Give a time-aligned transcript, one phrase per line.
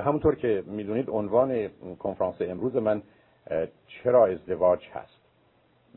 [0.00, 3.02] همونطور که می‌دونید عنوان کنفرانس امروز من
[3.86, 5.20] چرا ازدواج هست؟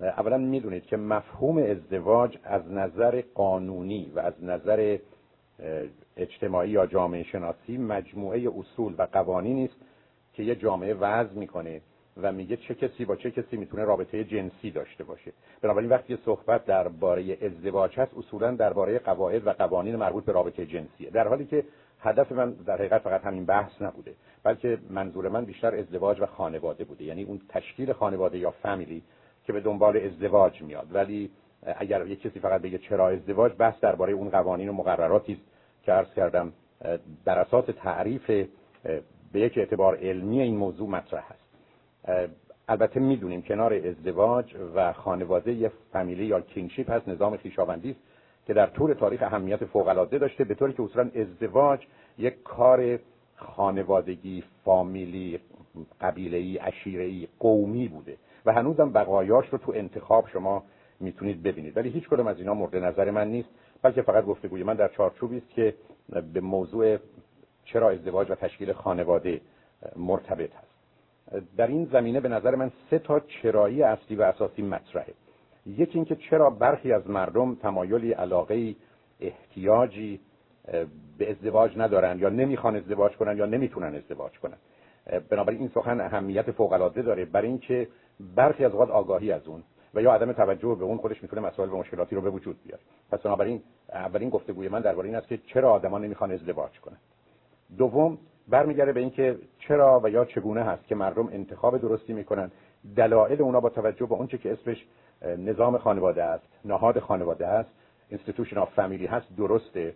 [0.01, 4.97] اولا می‌دونید که مفهوم ازدواج از نظر قانونی و از نظر
[6.17, 9.75] اجتماعی یا جامعه شناسی مجموعه اصول و قوانینی است
[10.33, 11.81] که یه جامعه وضع می‌کنه
[12.21, 15.31] و میگه چه کسی با چه کسی می‌تونه رابطه جنسی داشته باشه.
[15.61, 21.09] بنابراین وقتی صحبت درباره ازدواج هست اصولا درباره قواعد و قوانین مربوط به رابطه جنسیه.
[21.09, 21.63] در حالی که
[21.99, 26.83] هدف من در حقیقت فقط همین بحث نبوده بلکه منظور من بیشتر ازدواج و خانواده
[26.83, 27.03] بوده.
[27.03, 29.03] یعنی اون تشکیل خانواده یا فامیلی
[29.45, 30.87] که به دنبال ازدواج میاد.
[30.91, 31.31] ولی
[31.63, 35.41] اگر یک کسی فقط بگه چرا ازدواج بحث درباره اون قوانین و مقرراتی است
[35.83, 36.53] که عرض کردم
[37.25, 38.31] در اساس تعریف
[39.31, 41.49] به یک اعتبار علمی این موضوع مطرح هست
[42.67, 47.99] البته می‌دونیم کنار ازدواج و خانواده یه فامیلی یا کینشیپ هست نظام خویشاوندی است.
[48.49, 51.79] که در طول تاریخ اهمیت فوق العاده داشته به طوری که اصولا ازدواج
[52.17, 52.99] یک کار
[53.35, 55.39] خانوادگی فامیلی
[56.01, 60.63] قبیله‌ای عشیره‌ای قومی بوده و هنوزم بقایاش رو تو انتخاب شما
[60.99, 61.77] می‌تونید ببینید.
[61.77, 63.49] ولی هیچ کدوم از اینا مورد نظر من نیست
[63.81, 65.73] بلکه فقط گفتگوی من در چارچوبی است که
[66.33, 66.97] به موضوع
[67.65, 69.41] چرا ازدواج و تشکیل خانواده
[69.95, 71.47] مرتبط هست.
[71.57, 75.13] در این زمینه به نظر من سه تا چرایی اصلی و اساسی مطرحه.
[75.65, 78.75] یکی اینکه چرا برخی از مردم تمایلی علاقه
[79.19, 80.19] احتیاجی
[81.17, 84.57] به ازدواج ندارن یا نمی‌خوان ازدواج کنن یا نمی‌تونن ازدواج کنن.
[85.29, 87.87] بنابراین این سخن اهمیت فوق العاده داره برای اینکه
[88.35, 91.69] برخی از اوقات آگاهی از اون و یا عدم توجه به اون خودش می‌تونه مسائل
[91.69, 92.81] و مشکلاتی رو به وجود بیاره.
[93.11, 96.97] پس بنابراین اولین گفتگوی من درباره این است که چرا آدما نمی‌خوان ازدواج کنن.
[97.77, 102.51] دوم برمیگرده به اینکه چرا و یا چگونه هست که مردم انتخاب درستی می‌کنن.
[102.95, 104.85] دلایل اونا با توجه به اونچه که اسمش
[105.21, 107.69] نظام خانواده است نهاد خانواده است
[108.11, 109.93] institution of family هست درسته.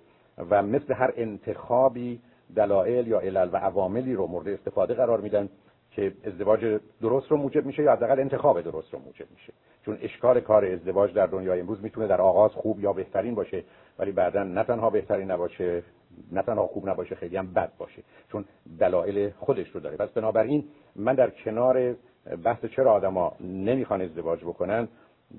[0.49, 2.21] و مثل هر انتخابی
[2.55, 5.49] دلایل یا علل و عواملی رو مورد استفاده قرار میدن
[5.91, 9.53] که ازدواج درست رو موجب میشه یا حداقل انتخاب درست رو موجب میشه.
[9.85, 13.63] چون اشکال کار ازدواج در دنیای امروز می‌تونه در آغاز خوب یا بهترین باشه
[13.99, 15.83] ولی بعدا نه تنها بهترین نباشه
[16.31, 18.03] نه تنها خوب نباشه خیلی هم بد باشه.
[18.31, 18.45] چون
[18.79, 19.97] دلایل خودش رو داره.
[19.97, 20.63] پس بنابراین
[20.95, 21.95] من در کنار
[22.43, 24.87] بحث چرا آدما نمی‌خوان ازدواج بکنن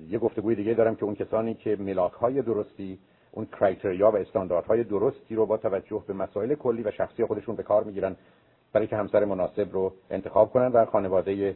[0.09, 2.99] یه گفتگوی دیگه دارم که اون کسانی که ملاک های درستی
[3.31, 7.63] اون کرایتریا و استانداردهای درستی رو با توجه به مسائل کلی و شخصی خودشون به
[7.63, 8.15] کار می‌گیرن
[8.73, 11.55] برای که همسر مناسب رو انتخاب کنن و خانواده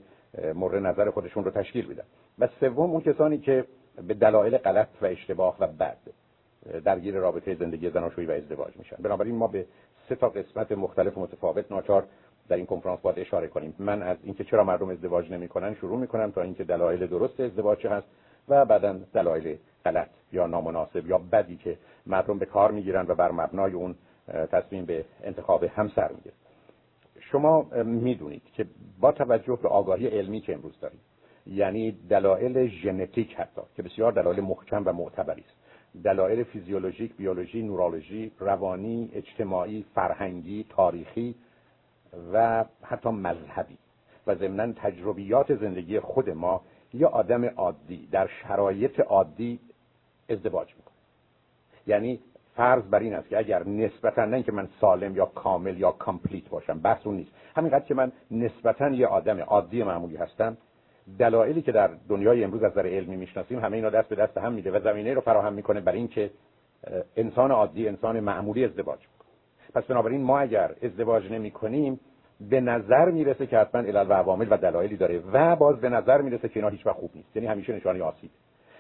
[0.55, 2.03] مورد نظر خودشون رو تشکیل بدن.
[2.39, 3.66] و سوم اون کسانی که
[4.07, 5.97] به دلایل غلط و اشتباه و بد
[6.85, 8.95] درگیر رابطه زندگی زناشویی و ازدواج میشن.
[9.00, 9.66] بنابراین ما به
[10.09, 12.06] سه تا قسمت مختلف و متفاوت ناچار
[12.50, 13.75] در این کنفرانس باید اشاره کنیم.
[13.79, 18.07] من از اینکه چرا مردم ازدواج نمی‌کنن شروع می‌کنم تا اینکه دلایل درست ازدواج هست.
[18.50, 23.32] و بعدا دلایل غلط یا نامناسب یا بدی که مردم به کار می‌گیرن و بر
[23.32, 23.96] مبنای اون
[24.52, 26.36] تصمیم به انتخاب همسر می‌گیرن.
[27.20, 28.66] شما می‌دونید که
[29.00, 31.00] با توجه به آگاهی علمی که امروز داریم
[31.48, 35.60] یعنی دلایل ژنتیک حتی که بسیار دلایل محکم و معتبری است
[36.04, 41.36] دلایل فیزیولوژیک بیولوژی نورولوژی روانی اجتماعی فرهنگی تاریخی
[42.34, 43.78] و حتی مذهبی
[44.28, 46.62] و ضمنا تجربیات زندگی خود ما
[46.94, 49.59] یا آدم عادی در شرایط عادی
[50.29, 50.95] ازدواج می‌کنه.
[51.88, 52.19] یعنی
[52.55, 56.50] فرض بر این است که اگر نسبتا نه که من سالم یا کامل یا complete
[56.50, 57.31] باشم بحث اون نیست.
[57.55, 60.57] همینقدر که من نسبتا یه آدم عادی معمولی هستم
[61.19, 64.53] دلایلی که در دنیای امروز از نظر علمی می‌شناسیم همه اینا دست به دست هم
[64.53, 66.31] میده و زمینه رو فراهم می‌کنه برای اینکه
[67.17, 69.29] انسان عادی انسان معمولی ازدواج کنه
[69.73, 72.00] پس بنابراین ما اگر ازدواج نمی کنیم
[72.50, 76.22] به نظر می‌رسه که حتما علل و عوامل و دلایلی داره و باز به نظر
[76.22, 77.35] می‌رسه که اینا هیچ خوب نیست.
[77.35, 78.29] یعنی همیشه نشانه آسیب.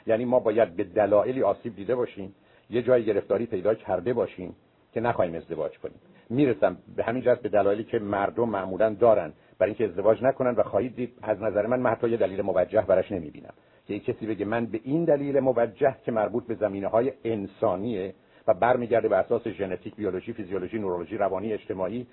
[0.07, 2.35] یعنی ما باید به دلایلی آسیب دیده باشیم
[2.69, 4.55] یه جای گرفتاری پیدا کرده باشیم
[4.93, 5.99] که نخواهیم ازدواج کنیم.
[6.29, 9.33] می‌رسم به همین جهت به دلایلی که مردم معمولا دارن.
[9.59, 12.81] برای اینکه ازدواج نکنن و خواهید دید از نظر من من حتی یه دلیل موجه
[12.81, 13.53] براش نمی‌بینم.
[13.87, 18.13] که یک کسی بگه من به این دلیل موجه که مربوط به زمینه های انسانیه
[18.47, 22.07] و برمیگرده به اساس ژنتیک بیولوژی فیزیولوژی نورولوژی روانی اجتماعی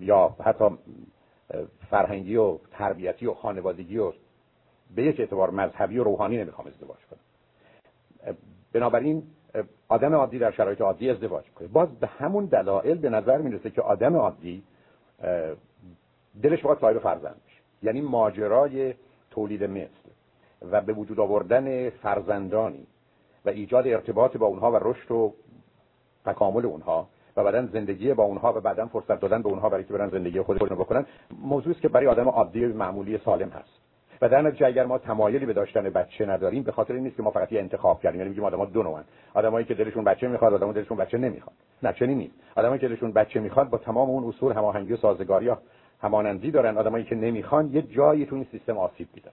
[0.00, 0.64] یا حتی
[1.90, 4.12] فرهنگی و تربیتی و خانوادگی و
[4.94, 7.20] به یک اعتبار مذهبی و روحانی نمی‌خوام ازدواج کنم.
[8.72, 9.22] بنابراین
[9.88, 13.82] آدم عادی در شرایط عادی ازدواج کنه باز به همون دلایل به نظر می‌رسه که
[13.82, 14.62] آدم عادی
[16.42, 17.60] دلش باید صاحب فرزند بشه.
[17.82, 18.94] یعنی ماجرای
[19.30, 20.08] تولید مثل
[20.70, 22.86] و به وجود آوردن فرزندانی
[23.44, 25.34] و ایجاد ارتباط با اونها و رشد و
[26.24, 29.92] تکامل اونها و بعدا زندگی با اونها و بعدا فرصت دادن به اونها برای که
[29.92, 31.06] برن زندگی خودشون بکنن.
[31.42, 33.78] موضوعی که برای آدم عادی معمولی سالم هست.
[34.22, 37.22] و در نتیجه اگر ما تمایلی به داشتن بچه نداریم به خاطر این نیست که
[37.22, 38.20] ما فقط یه انتخاب کردیم.
[38.20, 39.04] یعنی میگیم آدم‌ها دو نوعن.
[39.34, 41.56] آدمایی که دلشون بچه می‌خواد آدمایی دلشون بچه نمی‌خواد.
[41.82, 42.34] نه چنین نیست.
[42.56, 45.58] آدمایی که دلشون بچه می‌خواد با تمام اون اصول هماهنگی و سازگاری ها
[46.02, 46.78] همانندی دارن.
[46.78, 49.30] آدمایی که نمی‌خوان یه جایی تو این سیستم آسیب دیدن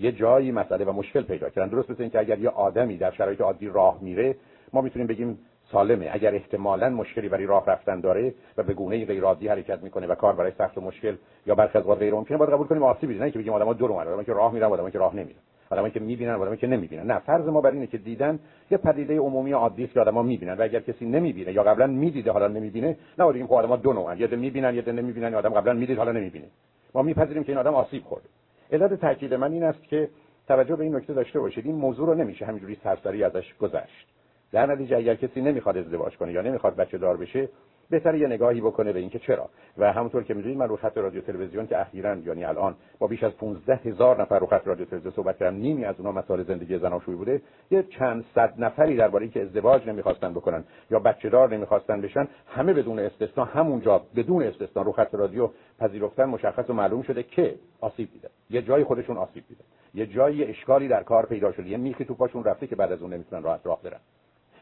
[0.00, 1.68] یه جایی مسئله و مشکل پیدا کردن.
[1.68, 4.36] درست مثل اینکه اگر یه آدمی در شرایط عادی راه میره
[4.72, 5.38] ما می‌تونیم بگیم
[5.72, 6.10] سالمه.
[6.12, 10.14] اگر احتمالا مشکلی برای راه رفتن داره و به گونه غیر عادی حرکت می‌کنه و
[10.14, 11.16] کار برای سخت و مشکل
[11.46, 14.24] یا برخی از غیر ممکنه باید قبول کنیم آسیبی نه که بگیم آدم‌ها دو آدمایی
[14.24, 15.38] که راه میرن آدمایی که راه نمیرن.
[15.70, 17.10] آدمایی که می‌بینن آدمایی که نمی‌بینن.
[17.10, 18.38] نه فرض ما بر اینه که دیدن
[18.70, 22.32] یه پدیده عمومی عادی است که آدما می‌بینن و اگر کسی نمی‌بینه یا قبلا می‌دیده
[22.32, 24.16] حالا نمی‌بینه نه بگیم خب آدم‌ها دو نوعن.
[24.16, 25.34] ده می‌بینن ده نمی‌بینن.
[25.34, 26.46] آدم قبلا می‌دید حالا نمی‌بینه.
[26.94, 28.28] ما میپذیریم که این آدم آسیب خورده.
[28.72, 30.08] علت تاکید من این است که
[30.48, 31.66] توجه به این نکته داشته باشید.
[31.66, 34.11] این موضوع رو نمیشه همینجوری سرسری ازش گذشت.
[34.52, 37.48] در نتیجه اگر کسی نمی‌خواد ازدواج کنه یا نمی‌خواد بچه دار بشه
[37.90, 41.20] بهتره یه نگاهی بکنه به اینکه چرا؟ و همونطور که می‌دونید من رو خط رادیو
[41.20, 45.14] تلویزیون که اخیرا یعنی الان با بیش از 15 هزار نفر رو خط رادیو تلویزیون
[45.14, 49.42] صحبت کردم نیمی از اونها مسائل زندگی زناشویی بوده یه چند صد نفری درباره اینکه
[49.42, 54.92] ازدواج نمی‌خواستن بکنن یا بچه دار نمی‌خواستن بشن همه بدون استثنا همونجا بدون استثنا رو
[54.92, 59.64] خط رادیو پذیرفتن مشخص و معلوم شده که آسیب دیدن یه جای خودشون آسیب دیدن
[59.94, 61.68] یه جایی اشکالی در کار پیدا شده.
[61.68, 64.00] یه میخی تو پاشون رفته که بعد از اون نمی‌تونن راحت راه برن.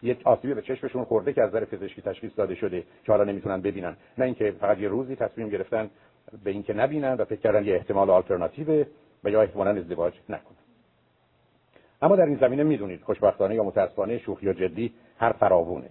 [0.02, 3.60] یک آسیبی به چشمشون خورده که از نظر پزشکی تشخیص داده شده که حالا نمی‌تونن
[3.60, 3.96] ببینن.
[4.18, 5.90] نه اینکه فقط یه روزی تصمیم گرفتن
[6.44, 8.84] به اینکه نبینن و فکر کردن یه احتمال آلترناتیو
[9.24, 10.56] و یا احتمالا ازدواج نکنن.
[12.02, 15.90] اما در این زمینه می‌دونید خوشبختانه یا متاسفانه شوخی یا جدی هر فراوونه.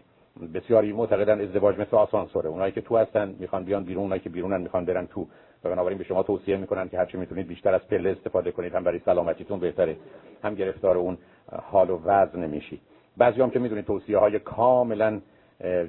[0.53, 2.49] بسیاری معتقدن ازدواج مثل آسانسوره.
[2.49, 5.27] اونایی که تو هستن می‌خوان بیان بیرون اونایی که بیرونن می‌خوان برن تو.
[5.63, 8.75] و بنابراین به شما توصیه می‌کنن که هرچی می‌تونید بیشتر از پله استفاده کنید.
[8.75, 9.97] هم برای سلامتیتون بهتره
[10.43, 11.17] هم گرفتار اون
[11.61, 12.81] حال و وزن نمیشید
[13.19, 15.21] بعضی هم که می‌دونید توصیه های کاملا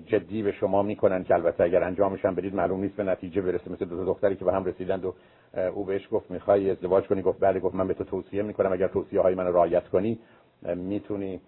[0.07, 3.73] جدی به شما می‌کنن که البته اگر انجامش هم بدید معلوم نیست به نتیجه برسه.
[3.73, 5.15] مثل دو دختری که به هم رسیدند و
[5.75, 8.73] او بهش گفت می‌خوای ازدواج کنی؟ گفت بله گفت من به تو توصیه می‌کنم.
[8.73, 10.19] اگر توصیه های من رعایت کنی
[10.75, 11.41] می‌تونی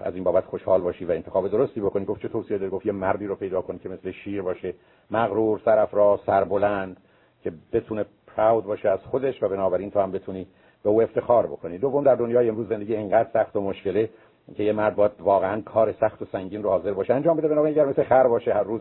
[0.00, 2.04] از این بابت خوشحال باشی و انتخاب درستی بکنی.
[2.04, 4.74] گفت چه توصیه داری؟ گفت یه مردی رو پیدا کن که مثل شیر باشه.
[5.10, 6.96] مغرور سرافراز سربلند
[7.42, 8.04] که بتونه
[8.36, 10.46] پراود باشه از خودش و بنابراین تو هم بتونی
[10.82, 11.78] به او افتخار بکنی.
[11.78, 14.10] دوم در دنیای امروز زندگی اینقدر سخت و مشکله
[14.56, 17.14] که یه مرد باید واقعا کار سخت و سنگین رو حاضر باشه.
[17.14, 18.80] انجام بده بنابراین اگر مثل خر باشه هر روز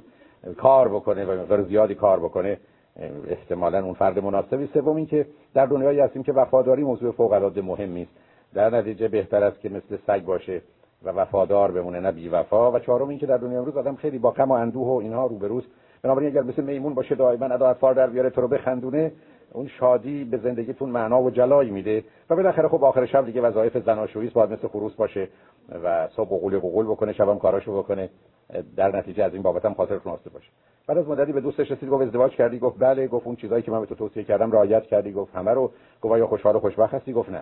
[0.58, 2.58] کار بکنه و مقدار زیادی کار بکنه
[3.28, 4.70] احتمالا اون فرد مناسبی.
[4.74, 8.12] سوم این که در دنیایی هستیم که وفاداری موضوع فوق العاده مهمی است.
[8.54, 10.62] در نتیجه بهتر است که مثل سگ باشه
[11.04, 14.20] و وفادار بمونه نه بی وفا و چهارم این که در دنیا امروز آدم خیلی
[14.20, 15.68] با غم و اندوه و اینها روبروست.
[16.02, 19.12] بنابراین اگر مثل میمون باشه دائما ادا فار در بیاره تو رو بخندونه.
[19.54, 23.78] اون شادی به زندگیتون معنا و جلایی میده و بالاخره خب آخر شب دیگه وظایف
[23.78, 25.28] زناشویی باید مثل خروس باشه
[25.84, 28.10] و صبح قول قول بکنه شبم کاراشو بکنه.
[28.76, 30.48] در نتیجه از این بابت هم خاطرتون آسوده باشه.
[30.88, 33.72] بعد از مدتی به دوستش رسید گفت ازدواج کردی؟ گفت بله گفت اون چیزایی که
[33.72, 35.12] من به تو توصیه کردم رعایت کردی.
[35.12, 35.72] گفت همه رو.
[36.02, 37.42] گفت یا خوشحال و خوشبخت هستی؟ گفت نه.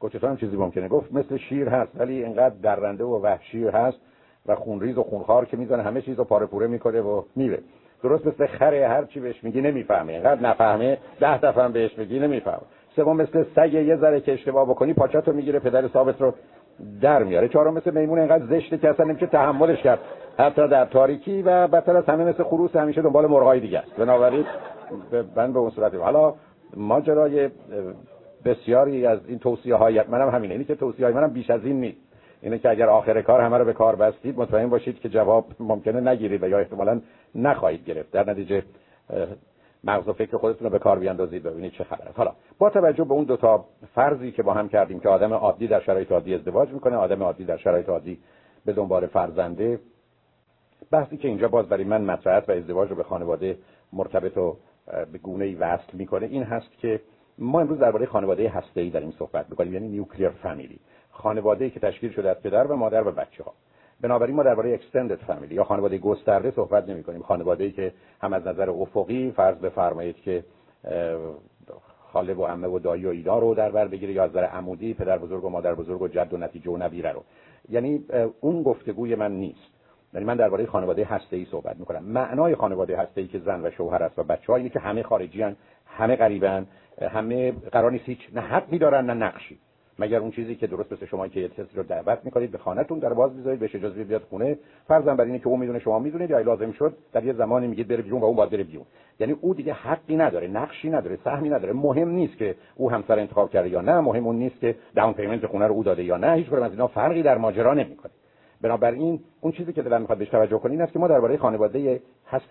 [0.00, 3.98] گفت چطور هم چیزی ممکنه؟ گفت مثل شیر هست ولی اینقدر درنده و وحشی هست
[4.46, 7.58] و خونریز و خونخوار که می‌زنه همه چیزو پاره پوره می‌کنه و میره.
[8.02, 12.18] درست مثل خره هر چی بهش میگی نمی‌فهمه اینقدر نفهمه ده دفعه هم بهش میگی
[12.18, 12.62] نمی‌فهمه
[12.96, 16.34] سوم مثل سگ یه ذره که اشتباه بکنی پاچاتو می‌گیره پدر ثابت رو
[17.00, 17.48] در میاره.
[17.48, 19.98] چهارم مثل میمون اینقدر زشته که اصلا نمیشه تحملش کرد.
[20.38, 23.96] حتی در تاریکی و بدتر از همه مثل خروس همیشه دنبال مرغای دیگه است.
[23.96, 24.44] بنابراین
[25.36, 26.34] من به اون صورت حالا
[26.76, 27.50] ماجرای
[28.44, 30.54] بسیاری از این توصیه های منم همینه.
[30.54, 32.07] اینی که توصیه های منم بیش از این نیست.
[32.42, 36.00] اینه که اگر آخر کار همه رو به کار بستید مطمئن باشید که جواب ممکنه
[36.00, 37.00] نگیرید و یا احتمالا
[37.34, 38.10] نخواهید گرفت.
[38.10, 38.62] در نتیجه
[39.84, 43.12] مغز و فکر خودتون رو به کار بیاندازید ببینید چه خبر حالا با توجه به
[43.12, 43.64] اون دو تا
[43.94, 47.44] فرضی که با هم کردیم که آدم عادی در شرایط عادی ازدواج می‌کنه آدم عادی
[47.44, 48.18] در شرایط عادی
[48.64, 49.80] به دنبال فرزنده
[50.90, 53.58] بحثی که اینجا باز برای من مطرح و ازدواج رو به خانواده
[53.92, 54.56] مرتبط و
[55.12, 57.00] به گونه ای وصل می‌کنه این هست که
[57.38, 60.80] ما امروز درباره خانواده هسته‌ای داریم صحبت می‌کنیم یعنی نیوکلیر فامیلی
[61.18, 63.54] خانواده که تشکیل شده از پدر و مادر و بچه ها
[64.00, 68.32] بنابراین ما درباره اکستندد فامیلی یا خانواده گسترده صحبت نمی کنیم خانواده ای که هم
[68.32, 70.44] از نظر افقی فرض بفرمایید که
[72.12, 74.94] خاله و عمه و دایی و اینا رو در بر بگیره یا از نظر عمودی
[74.94, 77.24] پدر بزرگ و مادر بزرگ و جد و نتیجه و نبیره رو.
[77.68, 78.04] یعنی
[78.40, 79.78] اون گفتگوی من نیست.
[80.14, 82.04] یعنی من درباره خانواده هسته ای صحبت می‌کنم.
[82.04, 85.42] معنای خانواده هسته ای که زن و شوهر است و بچه اینه که همه خارجی
[85.42, 85.56] هن،
[85.86, 86.66] همه غریبن
[87.00, 89.58] همه قرار نیست هیچ نه حقی دارن نه نقشی.
[89.98, 92.98] مگر اون چیزی که درست مثل شما که یه کسی رو دعوت می‌کنید به خانهتون
[92.98, 96.30] در باز می‌ذارید بهش اجازه بیاد خونه؟ فرضاً بر اینه که اون می‌دونه شما می‌دونید
[96.30, 98.84] یا لازم شد در یه زمانی میگید بره بیرون و اون باید بره بیرون.
[99.20, 101.72] یعنی او دیگه حقی نداره نقشی نداره سهمی نداره.
[101.72, 105.46] مهم نیست که او همسر انتخاب کرده یا نه مهم اون نیست که داون پیمنت
[105.46, 106.32] خونه رو او داده یا نه.
[106.32, 108.12] هیچ از اینا فرقی در ماجرا نمی‌کنه.
[108.60, 112.00] بنابراین اون چیزی که دلم می‌خواد بهش توجه کنین است که ما درباره خانواده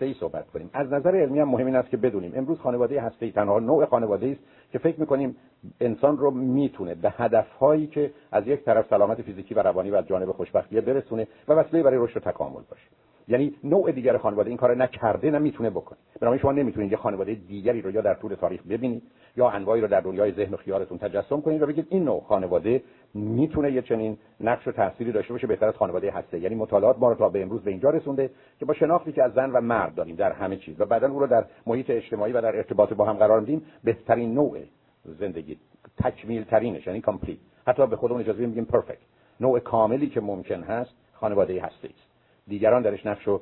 [0.00, 0.70] ای صحبت کنیم.
[0.72, 2.32] از نظر علمی هم مهم این است که بدونیم.
[2.36, 4.40] امروز خانواده ای تنها نوع خانواده است
[4.72, 5.36] که فکر می‌کنیم
[5.80, 10.06] انسان رو می‌تونه به هدفهایی که از یک طرف سلامت فیزیکی و روانی و از
[10.06, 12.86] جانب خوشبختی برسونه و وسیله برای رشد و تکامل باشه.
[13.28, 15.98] یعنی نوع دیگر خانواده این کار نکرده نمی‌تونه بکنه.
[16.20, 19.02] بنابراین شما نمی‌تونید یه خانواده دیگری رو یا در طول تاریخ ببینید
[19.36, 22.82] یا انواعی رو در دنیای ذهن و خیالتون تجسم کنید و بگید این نوع خانواده
[23.14, 26.38] می‌تونه یه چنین نقش و تأثیری داشته باشه بهتر از خانواده هسته‌ای.
[26.38, 29.32] یعنی مطالعات ما رو تا به امروز به اینجا رسونده که با شناختی که از
[29.32, 32.40] زن و مرد داریم در همه چیز و بعدا او رو در محیط اجتماعی و
[32.40, 34.58] در ارتباط با هم قرار میدیم بهترین نوع
[35.04, 35.58] زندگی
[36.04, 38.98] تکمیل ترینش یعنی complete حتی به خودمون اجازه میگیم perfect
[39.40, 42.07] نوع کاملی که ممکن هست خانواده هسته است
[42.48, 43.40] دیگران درش نقش و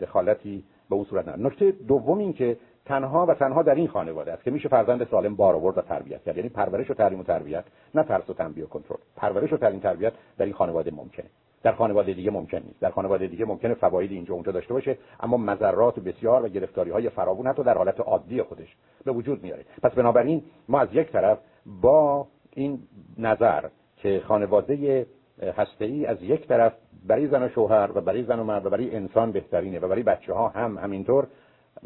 [0.00, 1.46] دخالتی به اون صورت ندارن.
[1.46, 5.36] نکته دوم این که تنها و تنها در این خانواده است که میشه فرزند سالم
[5.36, 6.36] بار آورد و تربیت کرد.
[6.36, 8.98] یعنی پرورش و تعلیم و تربیت نه ترس و تنبیه و کنترل.
[9.16, 11.26] پرورش و تعلیم تربیت در این خانواده ممکنه.
[11.62, 12.80] در خانواده دیگه ممکن نیست.
[12.80, 17.08] در خانواده دیگه ممکنه فواید اینجا اونجا داشته باشه اما مذرات بسیار و گرفتاری های
[17.08, 19.64] فراوون حتی در حالت عادی خودش به وجود میاره.
[19.82, 21.38] پس بنابراین ما از یک طرف
[21.80, 22.78] با این
[23.18, 25.06] نظر که خانواده
[25.42, 26.72] هسته ای از یک طرف
[27.06, 30.02] برای زن و شوهر و برای زن و مرد و برای انسان بهترینه و برای
[30.02, 31.26] بچه ها هم همینطور.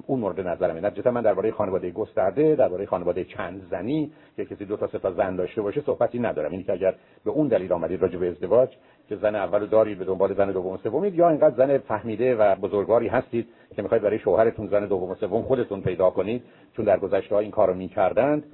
[0.07, 4.77] اون مورد نظرمه نتیجتا من درباره خانواده گسترده درباره خانواده چند زنی که کسی دو
[4.77, 6.51] تا سه تا زن داشته باشه صحبتی ندارم.
[6.51, 8.69] اینی که اگر به اون دلیل آمدید راجع به ازدواج
[9.09, 12.55] که زن اول دارید به دنبال زن دوم و سومید یا اینقدر زن فهمیده و
[12.55, 16.43] بزرگواری هستید که می‌خواید برای شوهرتون زن دوم و سوم خودتون پیدا کنید
[16.77, 18.45] چون در گذشته ها این کارو می‌کردند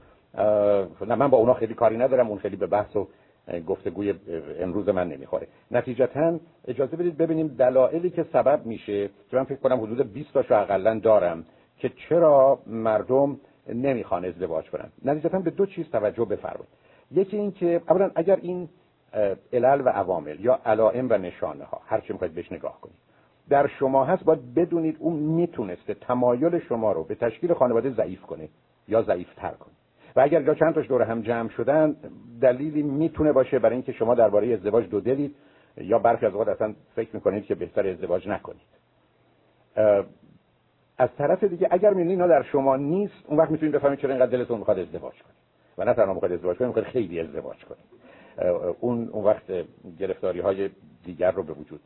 [1.06, 3.08] نه من با اونا خیلی کاری ندارم اون خیلی به بحث و
[3.66, 4.14] گفتگوی
[4.60, 5.46] امروز من نمی‌خوره.
[5.70, 10.54] نتیجتا اجازه بدید ببینیم دلایلی که سبب میشه که من فکر کنم حدود 20 تاشو
[10.54, 11.44] اقلا دارم
[11.78, 14.92] که چرا مردم نمی‌خوان ازدواج کنن.
[15.04, 16.68] نتیجتا به دو چیز توجه بفرمایید.
[17.10, 18.68] یکی این که اولا اگر این
[19.52, 22.96] علل و عوامل یا علائم و نشانه ها هر چی می‌خواید بهش نگاه کنید
[23.48, 28.48] در شما هست باید بدونید اون می‌تونسته تمایل شما رو به تشکیل خانواده ضعیف کنه
[28.88, 29.74] یا ضعیفتر کنه.
[30.16, 31.96] و اگر جا چند تاش دور هم جمع شدن
[32.40, 35.36] دلیلی می‌تونه باشه برای اینکه شما درباره ازدواج دو دلید
[35.76, 38.66] یا برخی از اوقات اصلا فکر می‌کنید که بهتر ازدواج نکنید.
[40.98, 44.30] از طرف دیگه اگر می‌بینید اینا در شما نیست اون وقت می‌تونید بفهمید چرا اینقدر
[44.30, 45.36] دلتون می‌خواد ازدواج کنید.
[45.78, 47.84] و نه تنها می‌خواد ازدواج کنید می‌خواد خیلی ازدواج کنید.
[48.80, 49.44] اون اون وقت
[49.98, 50.70] گرفتاری های
[51.04, 51.80] دیگر رو به وجود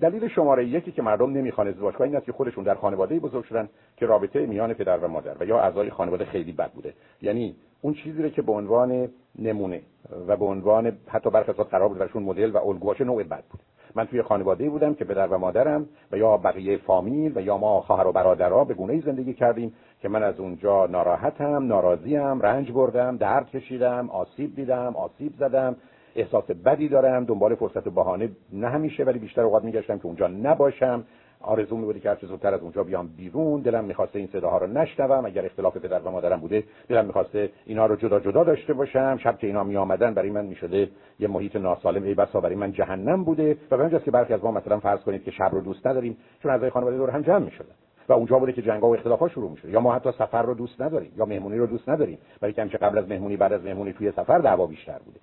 [0.00, 3.44] دلیل شماره یکی که مردم نمی‌خوان ازدواج کنن این است که خودشون در خانواده بزرگ
[3.44, 6.94] شدن که رابطه میان پدر و مادر و یا اعضای خانواده خیلی بد بوده.
[7.22, 9.82] یعنی اون چیزی که به عنوان نمونه
[10.28, 13.60] و به عنوان حتی برخی از قرار بود برشون مدل و الگوهاش نوع بد بود.
[13.94, 17.80] من توی خانواده بودم که پدر و مادرم و یا بقیه فامیل و یا ما
[17.80, 23.16] خواهر و برادرها به گونه زندگی کردیم که من از اونجا ناراحتم ناراضیم رنج بردم
[23.16, 25.76] درد کشیدم آسیب دیدم آسیب زدم.
[26.16, 31.04] احساس بدی دارم دنبال فرصت بهانه نه همیشه ولی بیشتر اوقات میگشتم که اونجا نباشم.
[31.40, 33.60] آرزو می که هر زودتر از اونجا بیام بیرون.
[33.60, 35.26] دلم می‌خواسته این صداها رو نشنوم.
[35.26, 39.16] اگر اختلاف پدر و مادرم بوده دلم می‌خواسته اینا رو جدا جدا داشته باشم.
[39.16, 42.02] شب که اینا می آمدن برای من می‌شده یه محیط ناسالم.
[42.02, 43.56] ای بسا برای من جهنم بوده.
[43.70, 46.50] و به که برخی از ما مثلا فرض کنید که شب رو دوست نداریم چون
[46.50, 47.74] اعضای خانواده دور هم جمع می‌شدن.
[48.08, 50.80] و اونجا بوده که جنگا و اختلافات شروع میشه یا ما حتی سفر رو دوست
[50.80, 52.18] نداریم یا مهمونی رو دوست نداریم.
[52.40, 55.20] برای که قبل از مهمونی بعد از مهمونی توی سفر دعوا بیشتر بوده.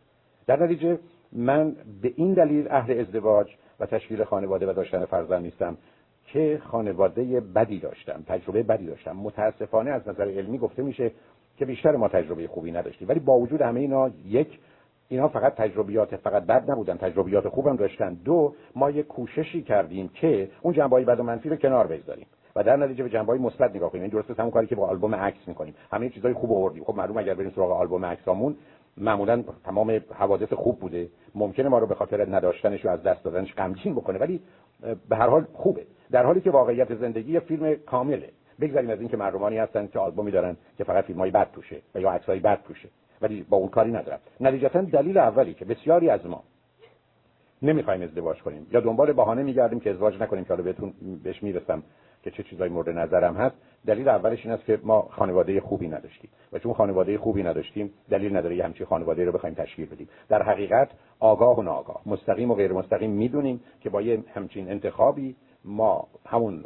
[0.48, 1.00] در نتیجه
[1.32, 3.48] من به این دلیل اهل ازدواج
[3.80, 5.78] و تشکیل خانواده و داشتن فرزند نیستم
[6.26, 9.12] که خانواده بدی داشتم تجربه بدی داشتم.
[9.12, 11.12] متاسفانه از نظر علمی گفته میشه
[11.58, 13.10] که بیشتر ما تجربه خوبی نداشتیم.
[13.10, 14.60] ولی با وجود همه اینا یک
[15.10, 18.14] اینا فقط تجربیات فقط بد نبودن تجربیات خوبم داشتن.
[18.14, 22.64] دو ما یک کوششی کردیم که اون جنبه بد و منفی رو کنار بگذاریم و
[22.64, 24.04] در نتیجه به جنبه مثبت نگاه کنیم.
[24.04, 25.76] این درسته همون کاری که با آلبوم عکس می‌کنیم.
[25.92, 26.84] همه چیزای خوب آوردیم.
[26.84, 28.56] خب معلوم اگر بریم سراغ آلبوم عکسامون
[28.98, 31.10] معمولا تمام حوادث خوب بوده.
[31.36, 34.42] ممکنه ما رو به خاطر نداشتنش و از دست دادنش غمگین بکنه ولی
[35.10, 35.86] به هر حال خوبه.
[36.12, 38.30] در حالی که واقعیت زندگی فیلم کامله.
[38.62, 42.12] بگذاریم از اینکه مردمانی هستن که آلبومی دارن که فقط فیلمای بد توشه و یا
[42.12, 42.90] عکسای بد توشه
[43.22, 46.44] ولی با اون کاری ندارم نتیجتا دلیل اولی که بسیاری از ما
[47.62, 51.84] نمی‌خوایم ازدواج کنیم یا دنبال بهانه میگردیم که ازدواج نکنیم که حالا بهتون بهش می‌رسم.
[52.24, 56.30] که چه چیزای مورد نظرم هست دلیل اولش این است که ما خانواده خوبی نداشتیم.
[56.54, 60.10] و چون خانواده خوبی نداشتیم دلیل نداره یه همچین خانواده رو بخوایم تشکیل بدیم.
[60.30, 60.90] در حقیقت
[61.20, 66.64] آگاه و ناآگاه مستقیم و غیر مستقیم می‌دونیم که با یه همچین انتخابی ما همون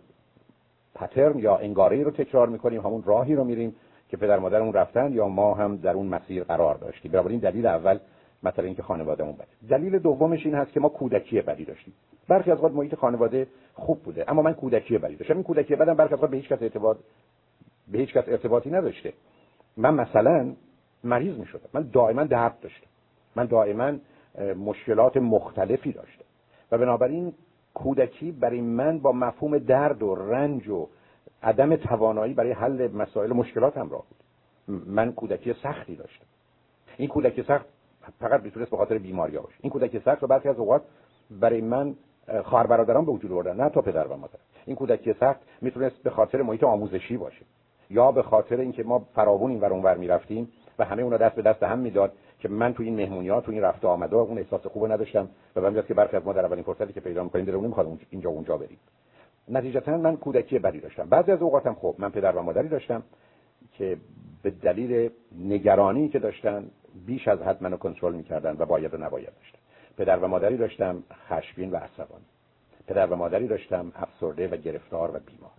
[0.95, 3.75] پترن یا انگاره رو تکرار می‌کنیم همون راهی رو میریم
[4.09, 7.11] که پدر مادرمون رفتن یا ما هم در اون مسیر قرار داشتیم.
[7.11, 7.99] بنابراین دلیل اول
[8.43, 11.93] مثلا اینکه خانوادهمون بده دلیل دومش این هست که ما کودکی بدی داشتیم.
[12.27, 15.33] برخی از وقت محیط خانواده خوب بوده اما من کودکی بدی داشتم.
[15.33, 16.97] این کودکی بدم برخی از به هیچ کس ارتباط
[17.87, 19.13] به هیچ کس ارتباطی نداشته.
[19.77, 20.53] من مثلا
[21.03, 22.87] مریض می شدم من دائما درد داشتم.
[23.35, 23.93] من دائما
[24.57, 26.25] مشکلات مختلفی داشته
[26.71, 27.33] و بنابراین
[27.73, 30.87] کودکی برای من با مفهوم درد و رنج و
[31.43, 34.17] عدم توانایی برای حل مسائل مشکلات همراه بود.
[34.87, 36.25] من کودکی سختی داشتم.
[36.97, 37.65] این کودکی سخت
[38.19, 40.81] فقط می‌تونست به خاطر بیماری باشه این کودکی سخت و برخی از اوقات
[41.31, 41.95] برای من
[42.43, 44.39] خواهر برادران به وجود آوردن نه تا پدر و مادر.
[44.65, 47.45] این کودکی سخت می‌تونست به خاطر محیط آموزشی باشه
[47.89, 51.41] یا به خاطر اینکه ما فراوون این ور اونور می‌رفتیم و همه اونا دست به
[51.41, 54.67] دست هم می‌داد که من تو این مهمونی ها تو این رفت آمده اون احساس
[54.67, 57.63] خوب نداشتم و من که برخی از ما در اولین فرصتی که پیدا می‌کنیم درمون
[57.65, 58.77] نمی‌خواد اینجا اونجا بریم.
[59.49, 61.09] نتیجتا من کودکی بدی داشتم.
[61.09, 63.03] بعضی از اوقاتم خب من پدر و مادری داشتم
[63.73, 63.97] که
[64.43, 65.09] به دلیل
[65.39, 66.65] نگرانی که داشتن
[67.05, 69.59] بیش از حد منو کنترل می‌کردن و باید و نباید داشتم.
[69.97, 72.25] پدر و مادری داشتم خشمگین و عصبانی.
[72.87, 75.51] پدر و مادری داشتم افسرده و گرفتار و بیمار.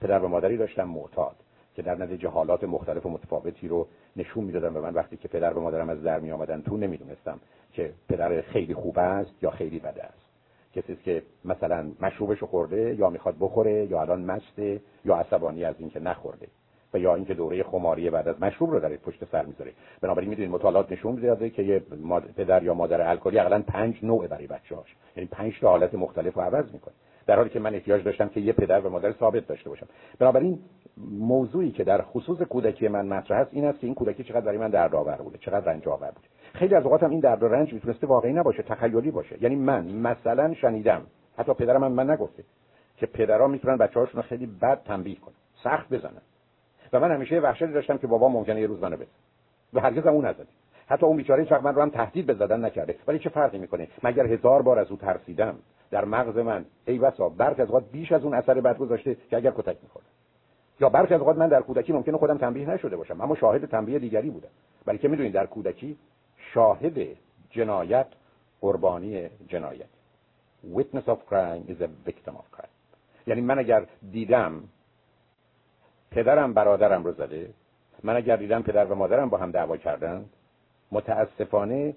[0.00, 1.36] پدر و مادری داشتم معتاد
[1.74, 4.94] که در نتیجه حالات مختلف و متفاوتی رو نشون می‌دادن و من.
[4.94, 7.40] وقتی که پدر و مادرم از در می آمدن تو نمی‌دونستم
[7.72, 10.26] که پدر خیلی خوب است یا خیلی بده است.
[10.74, 16.00] کسی که مثلا مشروبش خورده یا می‌خواد بخوره یا الان مسته یا عصبانی از اینکه
[16.00, 16.46] نخورده.
[16.94, 20.50] و یا اینکه دوره خماری بعد از مشروب رو در پشت سر می‌ذاره بنابراین می‌دونید
[20.50, 21.82] مطالعات نشون میده که یه
[22.36, 24.96] پدر یا مادر الکلی حداقل پنج نوع برای بچه‌هاش.
[25.16, 26.94] یعنی پنج تا حالت مختلف رو عوض می‌کنه.
[27.26, 29.86] در حالی که من احتیاج داشتم که یه پدر و مادر ثابت داشته باشم.
[30.18, 30.58] بنابراین
[31.18, 34.58] موضوعی که در خصوص کودکی من مطرح است این است که این کودکی چقدر برای
[34.58, 36.28] من دردآور بوده چقدر رنج آور بوده.
[36.52, 39.42] خیلی از اوقات هم این درد و رنج می‌تونسته واقعی نباشه تخیلی باشه.
[39.42, 41.02] یعنی من مثلا شنیدم
[41.38, 42.44] حتی پدرم من, من نگفته
[42.96, 46.22] که پدرها می‌تونن بچه‌هاشون رو خیلی بد تنبیه کنن سخت بزنن.
[46.92, 49.06] و من همیشه وحشتی داشتم که بابا ممکنه یه روز منو بزنه
[49.72, 50.46] و هرگز اون نزد
[50.86, 52.96] حتی اون بیچاره هیچ من رو هم تهدید بزدن نکرده.
[53.06, 55.58] ولی چه فرقی می‌کنه؟ مگر هزار بار از او ترسیدم؟
[55.90, 56.64] در مغز من.
[56.86, 60.04] ای بسا برخی از بیش از اون اثر بد گذاشته که اگر کتک می‌خورد.
[60.80, 64.30] یا برخی از من در کودکی ممکنه خودم تنبیه نشده باشم اما شاهد تنبیه دیگری
[64.30, 64.48] بودم.
[64.86, 65.96] ولی که می‌دونید در کودکی
[66.54, 66.98] شاهد
[67.50, 68.06] جنایت
[68.60, 69.86] قربانی جنایت.
[70.74, 72.72] Witness of crime is a victim of crime.
[73.26, 74.62] یعنی من اگر دیدم
[76.10, 77.50] پدرم برادرم رو زده.
[78.02, 80.24] من اگر دیدم پدر و مادرم با هم دعوا کردن
[80.92, 81.96] متاسفانه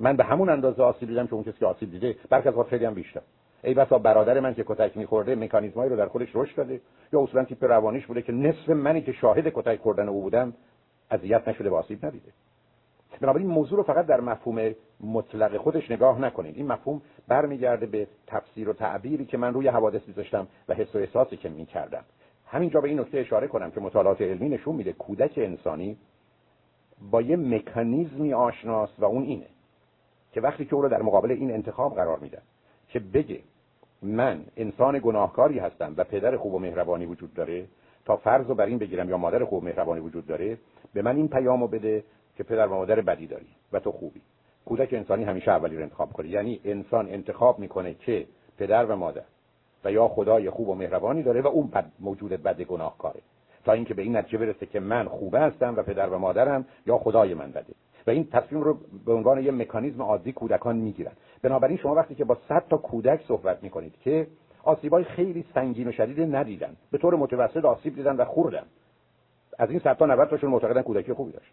[0.00, 2.84] من به همون اندازه آسیب دیدم که اون کسی که آسیب دیده برخی از خیلی
[2.84, 3.20] هم بیشتر.
[3.64, 6.80] ای بسا برادر من که کتک میخورده مکانیزمایی رو در خودش رشد داده.
[7.12, 10.52] یا اصولا تیپ روانیش بوده که نصف منی که شاهد کتک خوردن او بودم
[11.10, 12.32] اذیت نشده و آسیب ندیده.
[13.20, 16.56] بنابراین موضوع رو فقط در مفهوم مطلق خودش نگاه نکنید.
[16.56, 20.98] این مفهوم برمیگرده به تفسیر و تعبیری که من روی حوادث میذاشتم و حس و
[20.98, 22.04] احساسی که می‌کردم.
[22.50, 25.96] همینجا به این نکته اشاره کنم که مطالعات علمی نشون میده کودک انسانی
[27.10, 29.46] با یه مکانیزمی آشناست و اون اینه
[30.32, 32.42] که وقتی که او رو در مقابل این انتخاب قرار میدن
[32.88, 33.40] که بگه
[34.02, 37.66] من انسان گناهکاری هستم و پدر خوب و مهربانی وجود داره
[38.04, 40.58] تا فرض رو بر این بگیرم یا مادر خوب و مهربانی وجود داره
[40.94, 42.04] به من این پیامو بده
[42.36, 44.20] که پدر و مادر بدی داری و تو خوبی.
[44.64, 46.28] کودک انسانی همیشه اولی رو انتخاب کنه.
[46.28, 48.26] یعنی انسان انتخاب می‌کنه که
[48.58, 49.24] پدر و مادر
[49.84, 53.20] و یا خدای خوب و مهربانی داره و اون بد موجود بد گناهکاره.
[53.64, 56.98] تا اینکه به این نتیجه برسه که من خوب هستم و پدر و مادرم یا
[56.98, 57.74] خدای من بده.
[58.06, 61.12] و این تصمیم رو به عنوان یه مکانیزم عادی کودکان می‌گیرن.
[61.42, 64.26] بنابراین شما وقتی که با 100 تا کودک صحبت می‌کنید که
[64.62, 66.76] آسیبای خیلی سنگین و شدید ندیدن.
[66.90, 68.64] به طور متوسط آسیب دیدن و خوردن.
[69.58, 71.52] از این 100 تا 90 تاشون معتقدن کودکی خوبی داشت.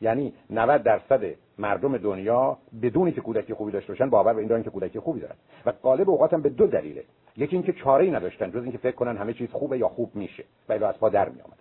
[0.00, 1.20] یعنی 90 درصد
[1.58, 5.20] مردم دنیا بدونی که کودکی خوبی داشته باشن باور به این دارن که کودکی خوبی
[5.20, 5.34] دارن.
[5.66, 7.04] و غالب اوقات هم به دو دلیله.
[7.36, 10.84] یکی اینکه چاره‌ای نداشتن جز اینکه فکر کنن همه چیز خوبه یا خوب میشه و
[10.84, 11.60] از پا در میآمد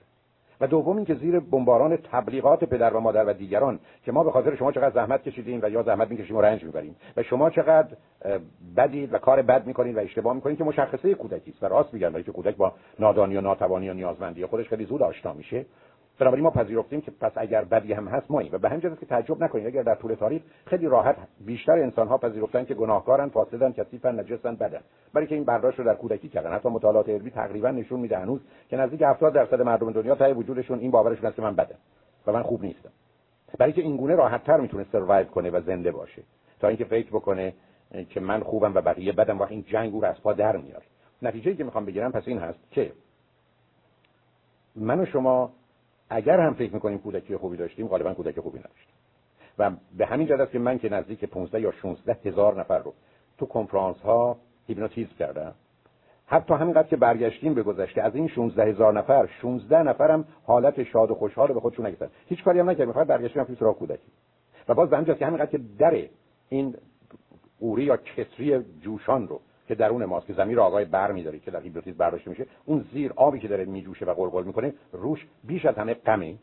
[0.62, 4.56] و دوم اینکه زیر بمباران تبلیغات پدر و مادر و دیگران که ما به خاطر
[4.56, 7.88] شما چقدر زحمت کشیدیم و یا زحمت می‌کشیم و رنج می‌بریم و شما چقدر
[8.78, 11.63] بدید و کار بد می‌کنید و اشتباه می‌کنید که مشخصه کودکی است.
[11.63, 15.34] و راست میگن که کودک با نادانی و ناتوانی و نیازمندی خودش خیلی زود آشنا
[15.34, 15.65] میشه.
[16.20, 18.54] بنابراین ما پذیرفتیم که پس اگر بدی هم هست ماییم.
[18.54, 19.68] و به همین که تعجب نکنید.
[19.68, 24.56] اگر در طول تاریخ خیلی راحت بیشتر انسان ها پذیرفتن که گناهکارن فاسدن کثیفن نجسن
[24.56, 24.82] بدن.
[25.14, 26.54] برای که این برداشت رو در کودکی کردن.
[26.54, 30.80] حتی مطالعات علمی تقریبا نشون میده هنوز که نزدیک 70 درصد مردم دنیا تای وجودشون
[30.80, 31.78] این باورشون هست که من بدم
[32.28, 32.90] و من خوب نیستم.
[33.58, 36.24] برای که این گونه راحت تر می‌تونه سروایو کنه و زنده باشه.
[36.60, 37.54] تا اینکه فکر بکنه
[38.10, 40.84] که من خوبم و بقیه بدم وقتی این جنگ رو از پا در میاره.
[41.22, 42.92] نتیجه که می‌خوام بگیرم پس این هست که
[44.76, 45.52] من و شما
[46.10, 48.95] اگر هم فکر می‌کنیم کودکی خوبی داشتیم غالبا کودک خوبی نداشتیم.
[49.60, 52.93] و به همین جهت است که من که نزدیک 15 یا 16 هزار نفر رو
[53.38, 55.54] تو کنفرانس ها هیپنوتیزم کردم.
[56.26, 61.12] حتی همینقدر که برگشتیم به گذشته از این 16 هزار نفر 16 نفرم حالت شاد
[61.12, 62.10] و خوشحال به خودشون نگرفتن.
[62.26, 62.93] هیچ کاری هم نکردیم.
[62.93, 64.12] فقط برگشتیم تو سراغ کودکی.
[64.67, 66.04] و باز به همین که همینقدر که در
[66.50, 66.76] این
[67.60, 71.52] قوری یا کسری جوشان رو که درون ماست که زمین رو آقای بر میداری که
[71.52, 72.46] در هیپنوتیزم برداشته میشه.
[72.66, 76.36] اون زیر آبی که داره میجوشه و قلقل می‌کنه روش بیش از همه غمه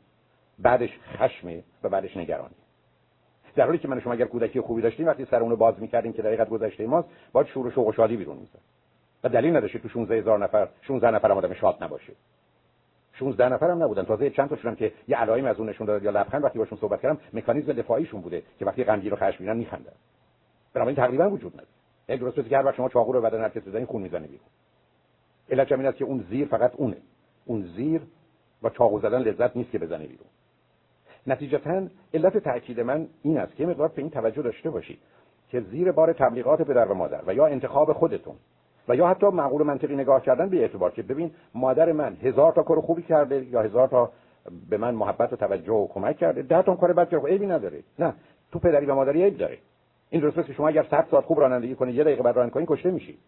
[0.58, 2.54] بعدش خشمه و بعدش نگرانی
[3.54, 6.22] در حالی که من شما اگر کودکی خوبی داشتیم وقتی سر اونو باز می‌کردیم که
[6.22, 8.58] دقیقت گذشته ماست باید شور و شوق و شادی بیرون می‌زد.
[9.24, 12.12] و دلیل نداشت تو 16 هزار نفر 16 نفر آدم شاد نباشه.
[13.12, 14.04] 16 نفر هم نبودن.
[14.04, 16.78] تازه چند تاشون هم که یه علائم از اون نشون داد یا لبخند وقتی باشون
[16.78, 19.92] صحبت کردم مکانیزم دفاعیشون بوده که وقتی غمگین و خشمگینن میخندن.
[20.74, 21.75] بنابراین تقریبا وجود نداره.
[22.08, 24.46] یک درست که هر وقت شما چاقو رو بدن هر کسی بزنید خون می‌زنه بیرون.
[25.50, 26.96] علت این است که اون زیر فقط اونه.
[27.44, 28.02] اون زیر
[28.62, 30.26] با چاقو زدن لذت نیست که بزنه بیرون.
[31.26, 34.98] نتیجتا علت تاکید من این است که مقدار به این توجه داشته باشید
[35.48, 38.34] که زیر بار تبلیغات پدر و مادر و یا انتخاب خودتون
[38.88, 42.62] و یا حتی معقول منطقی نگاه کردن به اعتبار که ببین مادر من هزار تا
[42.62, 44.12] کار خوبی کرده یا هزار تا
[44.70, 47.82] به من محبت و توجه و کمک کرده ده تا کار بد کرده عیبی نداره.
[47.98, 48.14] نه
[48.52, 49.58] تو پدری و مادری عیب داره.
[50.10, 52.68] این درسته که شما اگر 100 ساعت خوب رانندگی کنید یه دقیقه بعد رانندگی کنید
[52.68, 53.18] کشته میشید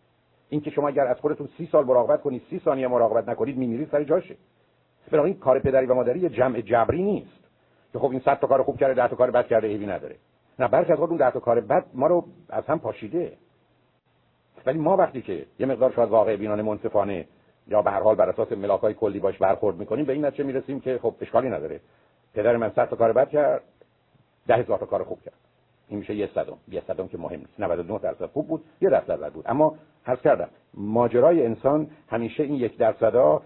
[0.48, 3.88] این که شما اگر از خودتون 30 سال مراقبت کنید 30 ثانیه مراقبت نکنید میمیرید
[3.92, 4.36] سر جاشه.
[5.12, 7.38] این کار پدری و مادری جمع جبری نیست
[7.92, 10.16] که خب این 100 تا کار خوب کرده 10 تا کار بد کرده عیبی نداره.
[10.58, 13.32] نه برخی از اون 10 تا کار بد ما رو از هم پاشیده.
[14.66, 17.26] ولی ما وقتی که یه مقدار شاید واقع بینانه منصفانه
[17.66, 20.80] یا به هر حال بر اساس ملاکای کلی باش برخورد می‌کنیم به این نتیجه می‌رسیم
[20.80, 21.80] که خب اشکالی نداره.
[22.34, 23.62] پدر من 100 تا کار بد کرد
[24.46, 25.47] 10000 تا کار خوب کرد.
[25.88, 26.56] این میشه یه صدم.
[26.68, 27.60] یه صدم که مهم نیست.
[27.60, 29.44] 99 درصد خوب بود یه درصد بد بود.
[29.48, 33.42] اما حرف کردم ماجرای انسان همیشه این یک درصدا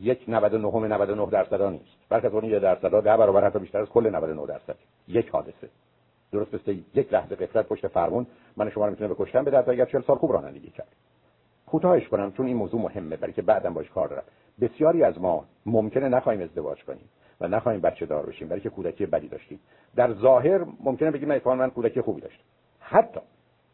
[0.00, 1.96] یک 99 99 درصدا نیست.
[2.08, 4.76] بلکه اون یه درصدا ده برابر حتی بیشتر از کل 99 درصد.
[5.08, 5.68] یک حادثه.
[6.32, 8.26] درست مثل یک لحظه قفلت پشت فرمون
[8.56, 10.88] من شما رو می‌تونه بکشتم به اگر 40 سال خوب رانندگی کرد.
[11.66, 14.22] کوتاهش کنم چون این موضوع مهمه برای که بعدم باش کار دارم.
[14.60, 17.08] بسیاری از ما ممکنه نخواهیم ازدواج کنیم.
[17.40, 19.60] و نخواهیم بچه دار بشیم برای که کودکی بدی داشتیم.
[19.96, 22.44] در ظاهر ممکنه بگیم نه من کودکی خوبی داشتم.
[22.80, 23.20] حتی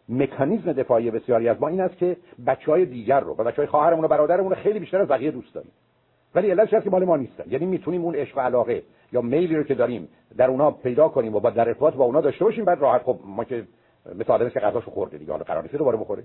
[0.09, 3.66] مکانیزم دفاعی بسیاری از ما این است که بچه های دیگر رو و بچه های
[3.66, 5.70] خواهرمون و برادرمون رو خیلی بیشتر از بقیه دوست داریم.
[6.35, 7.44] ولی علتش هست که مال ما نیستن.
[7.46, 11.35] یعنی می‌تونیم اون عشق و علاقه یا میلی رو که داریم در اونا پیدا کنیم
[11.35, 13.02] و با در ارتباط با اونا داشته باشیم بعد راحت.
[13.02, 13.66] خب ما که
[14.14, 16.22] مثل آدمی که غذاشو خورده دیگه حالا قرار نیست دوباره بخوره.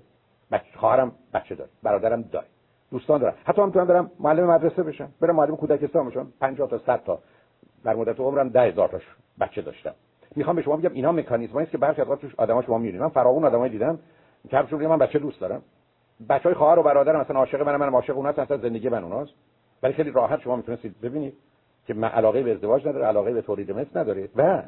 [0.51, 2.45] بچه خواهرم بچه داره برادرم داره
[2.91, 6.34] دوستان دارم حتی می‌تونم برم معلم مدرسه بشم برم معلم کودکستان بشم.
[6.39, 7.19] 50 تا 100 تا
[7.84, 9.02] در مدت عمرم 10000 تاش
[9.39, 9.94] بچه داشتم.
[10.36, 13.10] می‌خوام به شما بگم اینا مکانیزمایی است که برخی از توش آدما شما می‌بینید من
[13.10, 14.00] فراوون آدمایی دیدم.
[14.50, 15.62] که من بچه دوست دارم.
[16.30, 19.32] بچهای خواهر و برادر مثلا عاشق منم منم عاشق اوناست مثلا زندگی من اوناست.
[19.84, 21.34] ولی خیلی راحت شما می‌تونید ببینید
[21.88, 24.30] که من علاقه به ازدواج نداره علاقه به تولید مثل نداره.
[24.36, 24.63] و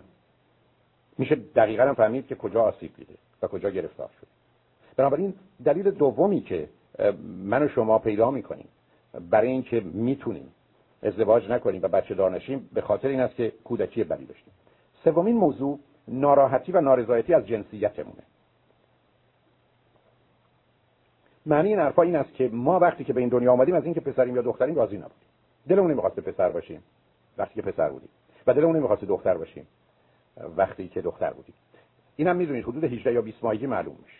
[1.17, 4.29] میشه دقیقا هم فهمید که کجا آسیب دیده و کجا گرفتار شده.
[4.97, 5.33] بنابراین
[5.65, 6.69] دلیل دومی که
[7.43, 8.67] من و شما پیدا می‌کنیم
[9.29, 10.47] برای اینکه می‌تونیم
[11.03, 14.53] ازدواج نکنیم و بچه دار نشیم به خاطر این است که کودکی بدی داشتیم.
[15.03, 18.23] سومین موضوع ناراحتی و نارضایتی از جنسیتمونه.
[21.45, 24.01] معنی این حرفا این است که ما وقتی که به این دنیا آمدیم از اینکه
[24.01, 25.27] پسریم یا دختریم راضی نبودیم.
[25.67, 26.83] دلمون نمی‌خواست پسر باشیم
[27.37, 28.09] وقتی که پسر بودیم.
[28.47, 29.67] و دلمون نمی‌خواست دختر باشیم
[30.57, 31.55] وقتی که دختر بودیم.
[32.15, 34.17] اینم می‌دونید حدود 18 یا 20 ماهگی معلوم میشه.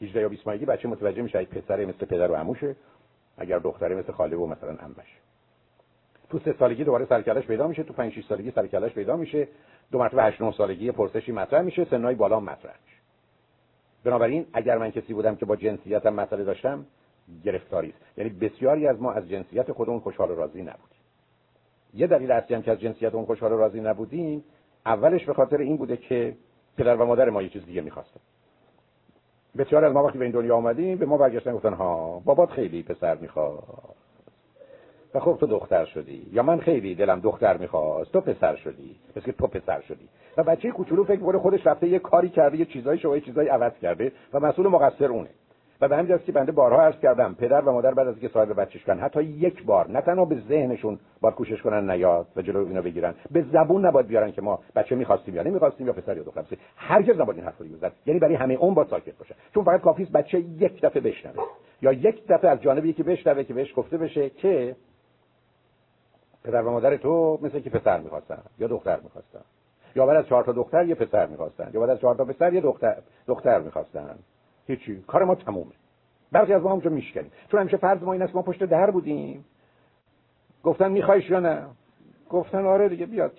[0.00, 2.76] 18 یا 20 ماهگی بچه متوجه میشه اگه پسر مثل پدر و عموشه
[3.38, 5.18] اگر دختره مثل خاله و مثلا عمش.
[6.30, 9.48] تو سه سالگی دوباره سرکلش پیدا میشه تو 5 6 سالگی سرکلش پیدا میشه.
[9.92, 12.96] دو مرتبه 8 9 سالگی پرسشی مطرح میشه سنای بالا مطرح میشه.
[14.04, 16.86] بنابراین اگر من کسی بودم که با جنسیتم مسئله داشتم
[17.44, 18.18] گرفتاری است.
[18.18, 20.98] یعنی بسیاری از ما از جنسیت خودمون خوشحال و راضی نبودیم.
[21.94, 24.44] یه دلیل اصلی هم که از جنسیت اون خوشحال و راضی نبودیم
[24.86, 26.36] اولش به خاطر این بوده که
[26.76, 28.20] پدر و مادر ما یه چیز دیگه می‌خواستن.
[29.58, 32.82] بسیار از ما وقتی به این دنیا آمدیم به ما برگشتن گفتن ها بابات خیلی
[32.82, 33.97] پسر می‌خواد.
[35.14, 36.26] و خب تو دختر شدی.
[36.32, 38.12] یا من خیلی دلم دختر می‌خواست.
[38.12, 38.96] تو پسر شدی.
[39.24, 40.08] که تو پسر شدی.
[40.36, 43.48] و بچه کوچولو فکر می‌کنه خودش رفته یه کاری کرده یه چیزای شما یه چیزایی
[43.48, 45.28] عوض کرده و مسئول مقصر اونه.
[45.80, 48.60] و به همین که بنده بارها عرض کردم پدر و مادر بعد از اینکه صاحب
[48.60, 52.82] بچهش حتی یک بار نه تنها به ذهنشون باید کوشش کنن نیاد و جلو اینو
[52.82, 56.44] بگیرن به زبون نباید بیارن که ما بچه می‌خواستیم یا نمی‌خواستیم یا پسر یا دختر.
[56.76, 59.34] هرگز نباید این حرفو بزنن یعنی برای همه اون با ساکت باشه.
[59.54, 61.44] چون فقط کافی است بچه یک دفعه بشنوه.
[61.82, 64.76] یا یک دفعه از جانب یکی بشنوه که بهش گفته بشه که
[66.44, 69.40] پدر و مادر تو مثل که پسر می‌خواستن یا دختر می‌خواستن.
[69.96, 71.70] یا بعد از چهار تا دختر یه پسر می‌خواستن.
[71.74, 72.96] یا بعد از چهار تا پسر یه دختر
[73.26, 74.18] دختر می‌خواستن.
[74.66, 75.04] هیچی.
[75.06, 75.70] کار ما تمومه.
[76.32, 77.30] برخی از ما همونجا میشکنیم.
[77.50, 79.44] چون همیشه فرض ما این است ما پشت در بودیم.
[80.62, 81.66] گفتن میخوایش یا نه؟
[82.30, 83.32] گفتن آره دیگه بیاد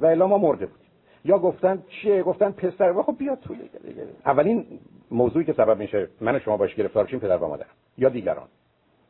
[0.00, 0.86] و الا ما مرده بودیم.
[1.24, 3.02] یا گفتن چیه؟ گفتن پسر.
[3.02, 4.66] خب بیاد تو دیگه, اولین
[5.10, 7.66] موضوعی که سبب میشه من و شما باش گرفتار شیم پدر و مادر.
[7.98, 8.48] یا دیگران.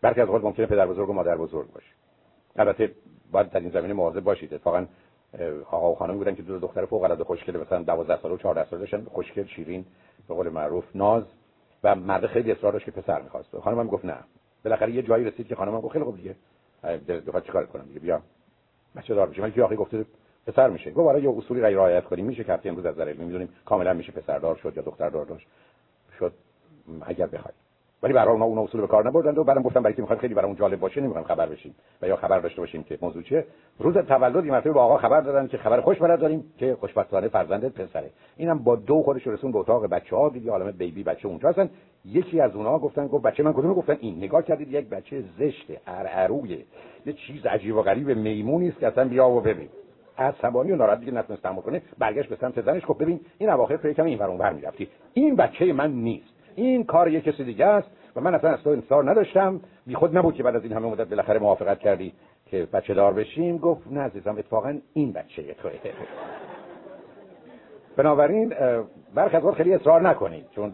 [0.00, 1.92] برخی از اوقات ممکنه پدر بزرگ و مادر بزرگ باشه.
[2.56, 2.90] البته
[3.32, 4.54] باید در این زمینه مواظب باشید.
[4.54, 4.86] اتفاقا
[5.70, 8.70] آقا و خانم بودن که دو دختر فوق العاده خوشگل مثلا 12 ساله و 14
[8.70, 9.04] ساله داشتن.
[9.04, 9.84] خوشگل شیرین
[10.28, 11.24] به قول معروف ناز
[11.84, 13.58] و مرد خیلی اصرار داشت که پسر می‌خواست.
[13.58, 14.16] خانم هم گفت نه.
[14.64, 16.36] بالاخره یه جایی رسید که خانم هم گفت خیلی خوب دیگه.
[17.26, 18.22] بخواد چیکار کنم دیگه؟ بیا.
[18.96, 20.04] بچه دار بشه من که آخه گفته
[20.46, 20.90] پسر میشه.
[20.90, 22.26] گفت برای یه اصولی رای رعایت کنیم.
[22.26, 25.46] میشه که امروز از نظر می‌دونیم کاملا میشه پسردار شد یا دختردار داشت.
[26.18, 26.32] شد.
[27.06, 27.61] اگر بخواید
[28.02, 30.56] ولی برای اون اصول به کار نبردند و بعدم گفتم برای که می‌خواد خیلی برامون
[30.56, 31.74] جالب باشه نمی‌خوام خبر بشیم.
[32.02, 33.46] و یا خبر داشته باشیم که موضوع چیه؟
[33.78, 37.28] روز تولد این مرتبه با آقا خبر دادن که خبر خوش برات داریم که خوشبختانه
[37.28, 38.10] فرزندت پسره.
[38.36, 41.70] اینم با دو خودش رسون به اتاق بچه‌ها دید عالم بیبی بچه اونجا هستن.
[42.04, 44.16] یکی از اونها گفتن گفت بچه من کدوم گفتن این.
[44.16, 46.64] نگاه کردید یک بچه زشت ارعرویه.
[47.06, 49.68] یه چیز عجیب و غریب میمونی است که اصلا بیا و ببین.
[50.18, 51.82] عصبانی و ناراحت دیگه نتونست تحمل کنه.
[51.98, 52.82] برگشت به سمت زنش.
[52.88, 54.88] گفت ببین این اواخر تو یکم این ور اونور می‌رفتی.
[55.14, 56.31] این بچه من نیست.
[56.54, 59.60] این کار یک کسی دیگه است و من اصلا از تو انتظار نداشتم.
[59.86, 62.12] بی خود نبود که بعد از این همه مدت بالاخره موافقت کردی
[62.46, 63.58] که بچه دار بشیم.
[63.58, 65.72] گفت نه عزیزم اتفاقا این بچه توه.
[67.96, 68.54] بنابراین
[69.14, 70.72] برخی از خیلی اصرار نکنید چون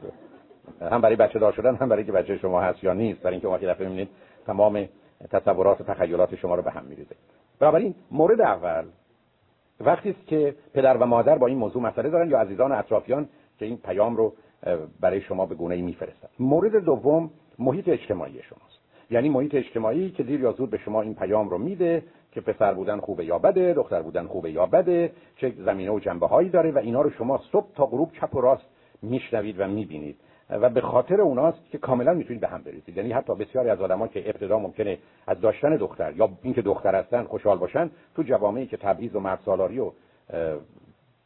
[0.81, 3.49] هم برای بچه دار شدن هم برای که بچه شما هست یا نیست برای اینکه
[3.49, 4.09] وقتی دفعه می‌بینید
[4.47, 4.89] تمام
[5.31, 7.15] تصورات و تخیلات شما رو به هم میریزه.
[7.61, 8.85] بنابراین مورد اول
[9.81, 13.65] وقتی است که پدر و مادر با این موضوع مسئله دارن یا عزیزان اطرافیان که
[13.65, 14.33] این پیام رو
[15.01, 15.95] برای شما به گونه ای
[16.39, 18.79] مورد دوم محیط اجتماعی شماست.
[19.11, 22.75] یعنی محیط اجتماعی که دیر یا زود به شما این پیام رو میده که پسر
[22.75, 26.71] بودن خوبه یا بده دختر بودن خوبه یا بده چه زمینه و جنبه هایی داره
[26.71, 28.65] و اینا رو شما صبح تا غروب چپ و راست
[29.03, 30.17] میشنوید و می‌بینید.
[30.51, 34.09] و به خاطر اوناست که کاملا می‌تونید به هم بریزید یعنی حتی بسیاری از آدم‌ها
[34.09, 38.77] که ابتدا ممکنه از داشتن دختر یا اینکه دختر هستن خوشحال باشن تو جوامعی که
[38.77, 39.93] تبعیض و مرد سالاری و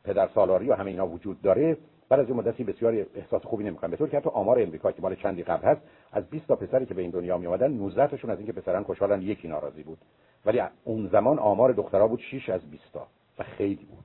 [0.04, 1.76] پدر سالاری و همه اینا وجود داره
[2.12, 5.03] بعد از یه مدتی بسیاری احساس خوبی نمی‌کنن به طور که حتی آمار امریکا که
[5.03, 5.81] مال چندی قبل هست
[6.12, 8.83] از 20 تا پسری که به این دنیا می اومدن 19 تاشون از اینکه پسران
[8.83, 9.98] خوشحالن یکی ناراضی بود.
[10.46, 13.07] ولی اون زمان آمار دخترها بود 6 از 20 تا
[13.38, 14.05] و خیلی بود.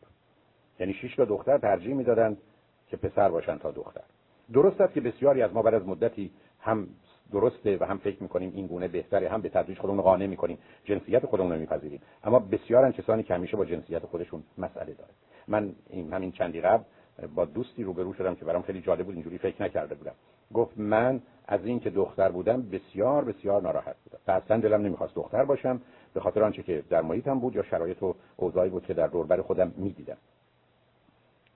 [0.79, 2.37] یعنی 6 تا دختر ترجیح می‌دادن
[2.87, 4.01] که پسر باشن تا دختر.
[4.53, 6.87] درست است که بسیاری از ما بعد از مدتی هم
[7.31, 11.25] درسته و هم فکر می‌کنیم این گونه بهتره هم به تدریج خودمون قانع می‌کنیم جنسیت
[11.25, 12.01] خودمون رو میپذیریم.
[12.23, 15.11] اما بسیارن کسانی که همیشه با جنسیت خودشون مسئله داره
[15.47, 16.83] من این همین چندی قبل
[17.35, 20.13] با دوستی روبرو شدم که برام خیلی جالب بود اینجوری فکر نکرده بودم.
[20.53, 24.19] گفت من از این که دختر بودم بسیار بسیار ناراحت بودم.
[24.27, 25.81] و اصلا دلم نمی‌خواست دختر باشم
[26.13, 29.41] به خاطر آنچه که در محیطم بود یا شرایط و اوضاعی بود که در دوربر
[29.41, 30.17] خودم می‌دیدم.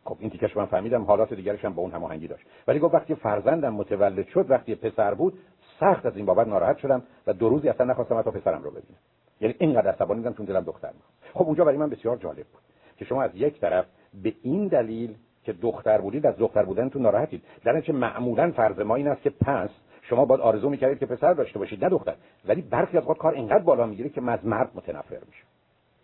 [0.06, 2.46] خب این تیکش من فهمیدم حالات دیگرش هم با اون هماهنگی داشت.
[2.68, 5.40] ولی گفت وقتی فرزندم متولد شد وقتی پسر بود
[5.80, 9.00] سخت از این بابت ناراحت شدم و دو روزی اصلا نخواستم حتی پسرم رو ببینم.
[9.42, 12.62] یعنی اینقدر عصبانی بودم چون دلم دختر می‌خواست خب اونجا برای من بسیار جالب بود
[12.98, 13.86] که شما از یک طرف
[14.24, 17.44] به این دلیل که دختر بودید از دختر بودنتون ناراحتید.
[17.64, 19.70] در چه معمولا فرض ما این است که پس
[20.02, 22.14] شما باید آرزو می‌کردید که پسر داشته باشید نه دختر.
[22.46, 25.44] ولی برخی از کار اینقدر بالا می‌گیره که از مرد متنفر میشه.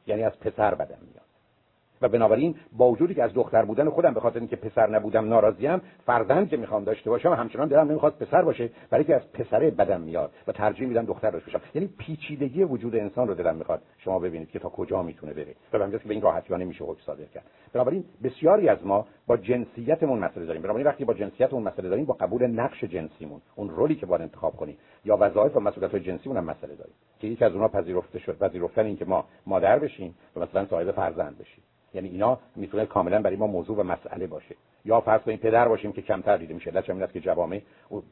[0.07, 1.36] یعنی از پسر بدم میاد.
[2.01, 5.81] و بنابراین با وجودی که از دختر بودن خودم به خاطر اینکه پسر نبودم ناراضیم
[6.05, 10.01] فرزند که می‌خوام داشته باشم همچنان دلم نمی‌خواد پسر باشه برای که از پسره بدم
[10.01, 11.65] میاد و ترجیح میدم دختر داشته باشم.
[11.75, 13.81] یعنی پیچیدگی وجود انسان رو دلم می‌خواد.
[13.97, 15.55] شما ببینید که تا کجا می‌تونه بره.
[15.73, 17.43] و همینجاست که به این راحتی نمیشه حکم صادر کرد.
[17.73, 20.61] بنابراین بسیاری از ما با جنسیتمون مسئله داریم.
[20.61, 24.55] بنابراین وقتی با جنسیتمون مسئله داریم با قبول نقش جنسیمون اون رولی که باید انتخاب
[24.55, 26.93] کنیم یا وظایف و مسئولیت جنسیمون هم مسئله داریم.
[27.19, 28.37] که یکی از اونها پذیرفته شد.
[28.37, 31.63] پذیرفتن این که ما مادر بشیم و مثلا صاحب فرزند بشیم.
[31.93, 34.55] یعنی اینا می‌تونه کاملا برای ما موضوع و مسئله باشه.
[34.85, 36.71] یا فرض کنیم پدر باشیم که کمتر دیده میشه.
[36.71, 37.61] علت است که جوامع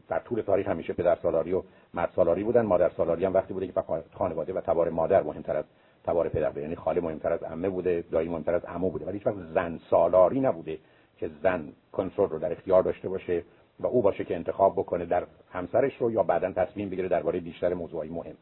[0.10, 3.68] در طول تاریخ همیشه پدر سالاری و مرد سالاری بودن مادر سالاری هم وقتی بوده
[3.68, 3.74] که
[4.14, 5.66] خانواده و تبار مادر مهمتر از
[6.04, 6.62] تبار پدر بوده.
[6.62, 9.06] یعنی خاله مهمتر از عمه بوده دایی مهمتر از عمو بوده.
[9.06, 10.78] ولی هیچ وقت زن سالاری نبوده
[11.18, 13.44] که زن کنترل رو در اختیار داشته باشه
[13.80, 17.74] و او باشه که انتخاب بکنه در همسرش رو یا بعدا تصمیم بگیره درباره بیشتر
[17.74, 18.36] موضوعی مهم.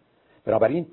[0.45, 0.87] بنابراین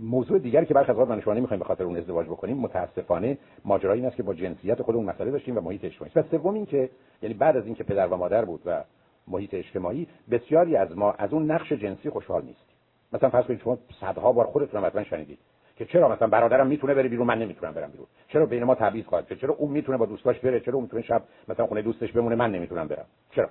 [0.00, 3.92] موضوع دیگری که برخی از من شما نمی‌خوایم به خاطر اون ازدواج بکنیم متاسفانه ماجرا
[3.92, 6.90] این است که با جنسیت خودمون مسئله داشتیم و محیط اجتماعی و سوم این که
[7.22, 8.84] یعنی بعد از اینکه پدر و مادر بود و
[9.28, 12.76] محیط اجتماعی بسیاری از ما از اون نقش جنسی خوشحال نیستیم.
[13.12, 15.38] مثلا فرض کنید شما صدها بار خودتون حتما شنیدید
[15.76, 18.06] که چرا مثلا برادرم می‌تونه بره بیرون من نمی‌تونم برم بیرون.
[18.28, 21.22] چرا بین ما تبعیض خواهد چرا اون می‌تونه با دوستاش بره؟ چرا اون می‌تونه شب
[21.48, 23.04] مثلا خونه دوستش بمونه؟ من نمی‌تونم برم.
[23.30, 23.48] چرا؟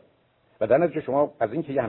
[0.62, 1.84] و در نتیجه شما از اینکه یه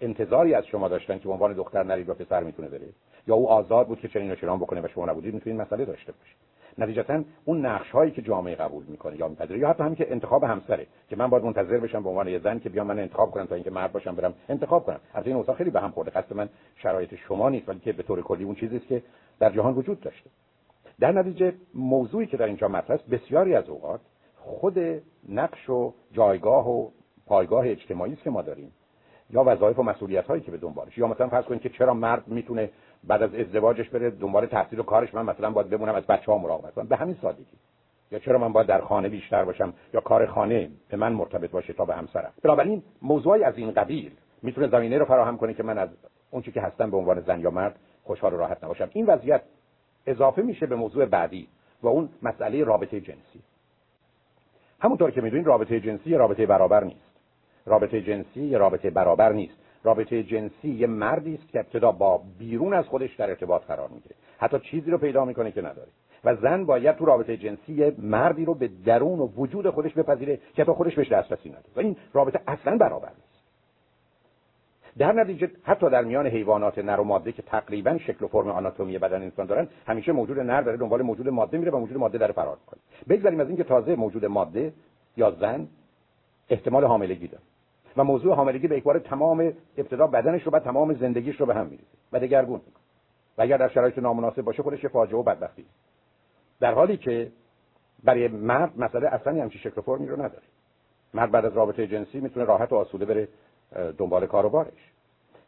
[0.00, 2.88] انتظاری از شما داشتن که به عنوان دختر نرید و پسر می‌تونه بره.
[3.26, 6.12] یا او آزاد بود که چنین و چنان بکنه و شما نبودید می‌تونید مسئله داشته
[6.12, 6.36] باشید.
[6.78, 10.44] نتیجتا اون نقش هایی که جامعه قبول می‌کنه یا میپذیره یا حتی همین که انتخاب
[10.44, 13.46] همسره که من باید منتظر بشم به عنوان یه زن که بیام من انتخاب کنم
[13.46, 15.00] تا اینکه مرد باشم برم انتخاب کنم.
[15.14, 16.10] از این اوضاع خیلی به هم خورده.
[16.10, 19.02] قصد من شرایط شما نیست ولی که به طور کلی اون چیزی که
[19.38, 20.30] در جهان وجود داشته.
[21.00, 24.00] در نتیجه موضوعی که در اینجا مطرح است بسیاری از اوقات
[24.36, 24.78] خود
[25.28, 26.90] نقش و جایگاه و
[27.26, 28.72] پایگاه اجتماعی است که ما داریم.
[29.34, 30.98] یا وظایف و مسئولیت هایی که به دنبالش.
[30.98, 32.70] یا مثلا فرض کنید که چرا مرد می‌تونه
[33.04, 36.74] بعد از ازدواجش بره دنبال تحصیل و کارش؟ من مثلا باید بمونم از بچه‌ها مراقبت
[36.74, 36.86] کنم.
[36.86, 37.44] به همین سادگی.
[38.10, 41.72] یا چرا من باید در خانه بیشتر باشم؟ یا کار خانه به من مرتبط باشه
[41.72, 42.32] تا به همسرم.
[42.42, 45.88] بنابراین موضوعی از این قبیل می‌تونه زمینه رو فراهم کنه که من از
[46.30, 48.90] اون که هستم به عنوان زن یا مرد خوشحال و راحت نباشم.
[48.92, 49.42] این وضعیت
[50.06, 51.48] اضافه میشه به موضوع بعدی
[51.82, 53.42] و اون مسئله رابطه جنسی.
[54.80, 57.13] همونطور که می‌دونید رابطه جنسی رابطه برابر نیست.
[57.66, 59.54] رابطه جنسی یه رابطه برابر نیست.
[59.82, 64.14] رابطه جنسی یه مردی است که ابتدا با بیرون از خودش در ارتباط قرار می‌گیره.
[64.38, 65.88] حتی چیزی رو پیدا می‌کنه که نداره.
[66.24, 70.62] و زن باید تو رابطه جنسی مردی رو به درون و وجود خودش بپذیره که
[70.62, 71.66] حتی خودش بهش دسترسی نداره.
[71.76, 73.34] و این رابطه اصلا برابر نیست.
[74.98, 78.98] در نتیجه حتی در میان حیوانات نر و ماده که تقریبا شکل و فرم آناتومی
[78.98, 82.32] بدن انسان دارن همیشه موجود نر داره دنبال موجود ماده میره و موجود ماده در
[82.32, 84.72] فرار کنه بگذاریم از اینکه تازه موجود ماده
[85.16, 85.68] یا زن
[86.48, 87.42] احتمال حاملگی داره.
[87.96, 91.66] و موضوع حاملگی به اکبار تمام ابتدا بدنش رو و تمام زندگیش رو به هم
[91.66, 92.84] میریزه و دگرگون می‌کنه.
[93.38, 95.66] و اگر در شرایط نامناسب باشه خودش فاجعه و بدبختی
[96.60, 97.32] در حالی که
[98.04, 100.42] برای مرد مسئله اصلا همچین شکل فرمی رو نداره.
[101.14, 103.28] مرد بعد از رابطه جنسی می‌تونه راحت و آسوده بره
[103.98, 104.92] دنبال کار و بارش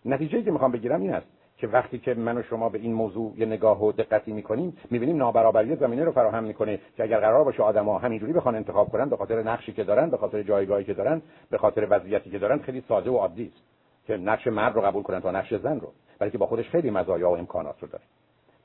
[0.05, 1.27] نتیجه که می‌خوام بگیرم این است.
[1.59, 5.17] که وقتی که من و شما به این موضوع یه نگاه و دقتی می‌کنیم می‌بینیم
[5.17, 9.17] نابرابری زمینه رو فراهم می‌کنه که اگر قرار باشه آدما همینجوری بخوان انتخاب کنن به
[9.17, 12.85] خاطر نقشی که دارن به خاطر جایگاهی که دارن به خاطر وضعیتی که دارن خیلی
[12.89, 13.63] ساده و عادی است
[14.07, 17.31] که نقش مرد رو قبول کنن تا نقش زن رو بلکه با خودش خیلی مزایا
[17.31, 18.05] و امکانات رو داره.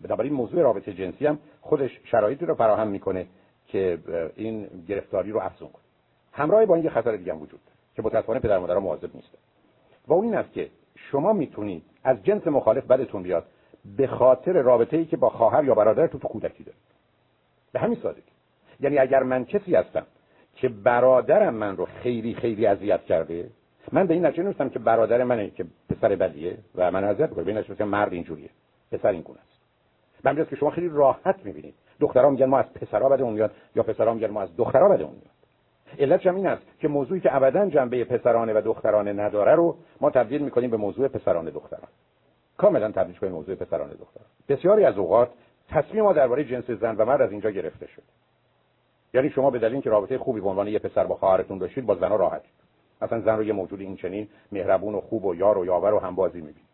[0.02, 3.28] بنابراین موضوع رابطه جنسی هم خودش شرایطی رو فراهم می‌کنه
[3.68, 3.98] که
[4.36, 5.84] این گرفتاری رو افزون کنه.
[6.32, 7.60] همراه با این یه خطر دیگه هم وجود
[7.96, 9.38] که متأسفانه پدر مادر مواظب نیستن.
[10.08, 10.70] و اون این است که
[11.12, 13.46] شما می‌تونید از جنس مخالف بدتون بیاد
[13.98, 16.82] به خاطر رابطه ای که با خواهر یا برادر تو کودکی دارید
[17.72, 18.22] به همین سادگی.
[18.80, 20.06] یعنی اگر من کسی هستم
[20.56, 23.50] که برادرم من رو خیلی خیلی اذیت کرده
[23.92, 27.44] من به این نتیجه نرسیدم که برادر منه که پسر بدیه و من اذیت می‌کنه.
[27.44, 28.50] به این نتیجه مرد اینجوریه.
[28.92, 29.62] پسر این گونه است.
[30.24, 34.14] من که شما خیلی راحت می‌بینید دخترها میگن ما از پسرها بدمون میاد یا پسرها
[34.14, 35.41] میگن ما از دخترها بدمون میاد.
[36.00, 40.10] علتش هم این است که موضوعی که ابدا جنبه پسرانه و دخترانه نداره رو ما
[40.10, 41.88] تبدیل می‌کنیم به موضوع پسرانه دختران.
[42.58, 44.28] کاملا تبدیل کنیم موضوع پسرانه دختران.
[44.50, 45.30] بسیاری از اوقات
[45.70, 48.04] تصمیم ما درباره جنس زن و مرد از اینجا گرفته شد.
[49.14, 51.96] یعنی شما به دلیل اینکه رابطه خوبی به عنوان یه پسر با خواهرتون داشتید با
[51.96, 52.42] زنها راحت
[53.02, 56.00] اصلا زن رو یه موجود این چنین مهربون و خوب و یار و یاور و
[56.00, 56.66] همبازی می‌بینید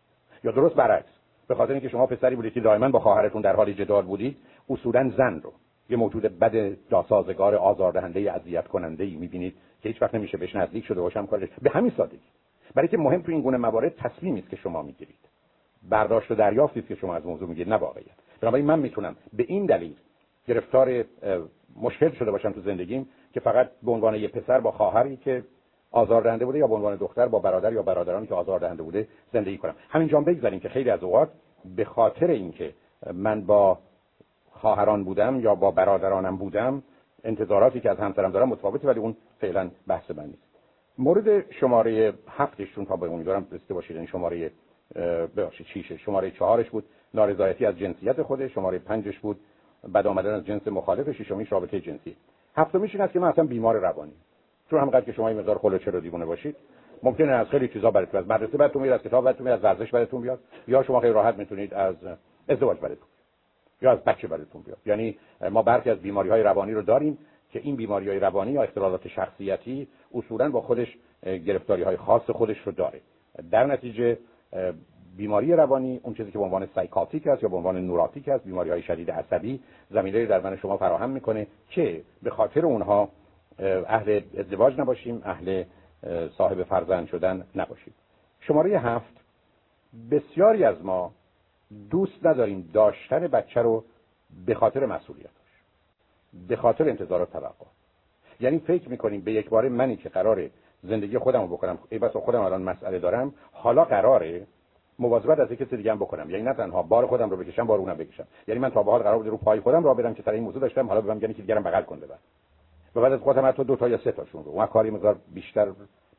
[0.44, 1.10] یا درست برعکس
[1.48, 4.36] به خاطر اینکه شما پسری بودید که دائما با خواهرتون در حال جدال بودید
[4.70, 5.52] اصولا زن رو.
[5.88, 10.84] یه موجود بد ناسازگار آزاردهنده اذیت کننده ای می‌بینید که هیچ وقت نمیشه بهش نزدیک
[10.84, 12.18] شده باشم کارش به همین سادگی.
[12.74, 15.28] برای که مهم تو این گونه موارد تصمیمی است که شما می‌گیرید.
[15.88, 18.16] برداشت و دریافتی که شما از موضوع می‌گیرید نه واقعیت.
[18.40, 19.94] بنابراین من می‌تونم به این دلیل
[20.46, 21.04] گرفتار
[21.82, 25.44] مشکل شده باشم تو زندگیم که فقط به عنوان یه پسر با خواهری که
[25.90, 29.74] آزاردهنده بوده یا به عنوان دختر با برادر یا برادرانی که آزاردهنده بوده زندگی کنم.
[29.88, 31.28] همینجا بگذاریم که خیلی از اوقات
[31.76, 32.74] به خاطر اینکه
[33.14, 33.78] من با
[34.60, 36.82] خواهران بودم یا با برادرانم بودم
[37.24, 40.42] انتظاراتی که از همسرم دارم متفاوته ولی اون فعلا بحث من نیست.
[40.98, 44.50] مورد شماره هفتشون تا به امیدوارم رسیده باشید این یعنی شماره
[45.36, 49.40] ببخشید چیشه شماره چهارش بود نارضایتی از جنسیت خوده شماره پنجش بود
[49.94, 51.12] بد آمدن از جنس مخالف.
[51.12, 52.16] ششمیش رابطه جنسی.
[52.56, 54.12] هفتمیش این است که من اصلا بیمار روانی.
[54.70, 56.56] چون همقدر که شما این مقدار خلوچه رو دیوونه باشید
[57.02, 59.90] ممکنه از خیلی چیزا براتون از مدرسه براتون میاد از کتاب براتون میاد از ورزش
[59.90, 61.96] براتون بیاد یا شما خیلی راحت می‌تونید از
[62.48, 63.08] ازدواج براتون.
[63.82, 64.78] یا از بچه براتون بیاد.
[64.86, 65.16] یعنی
[65.50, 67.18] ما برخی از بیماری های روانی رو داریم
[67.50, 72.58] که این بیماری های روانی یا اختلالات شخصیتی اصولا با خودش گرفتاری های خاص خودش
[72.58, 73.00] رو داره.
[73.50, 74.18] در نتیجه
[75.16, 78.70] بیماری روانی اون چیزی که به عنوان سایکاتیک است یا به عنوان نوراتیک است بیماری
[78.70, 79.60] های شدید عصبی
[79.90, 83.08] زمینه در من شما فراهم می‌کنه که به خاطر اونها
[83.86, 85.64] اهل ازدواج نباشیم اهل
[86.38, 87.94] صاحب فرزند شدن نباشیم.
[88.40, 89.14] شماره هفت
[90.10, 91.12] بسیاری از ما
[91.90, 93.84] دوست نداریم داشتن بچه رو
[94.46, 95.30] به خاطر مسئولیتش
[96.48, 97.66] به خاطر انتظار و توقع.
[98.40, 100.50] یعنی فکر می‌کنیم به یک بار منی که قراره
[100.82, 104.46] زندگی خودم رو بکنم ای بس خودم الان مسئله دارم حالا قراره
[104.98, 106.30] مواظبت از کسی دیگه هم بکنم.
[106.30, 108.26] یعنی نه تنها بار خودم رو بکشم بار اونم بکشم.
[108.48, 110.42] یعنی من تا به حال قرار بود رو پای خودم را برم که سر این
[110.42, 112.18] موضوع داشتم حالا بهم یعنی که دیگرم بغل کنه بعد
[112.94, 114.50] و بعد از خودم حتی دو تا یا سه تاشون رو.
[114.50, 115.72] اون کاری مقدار بیشتر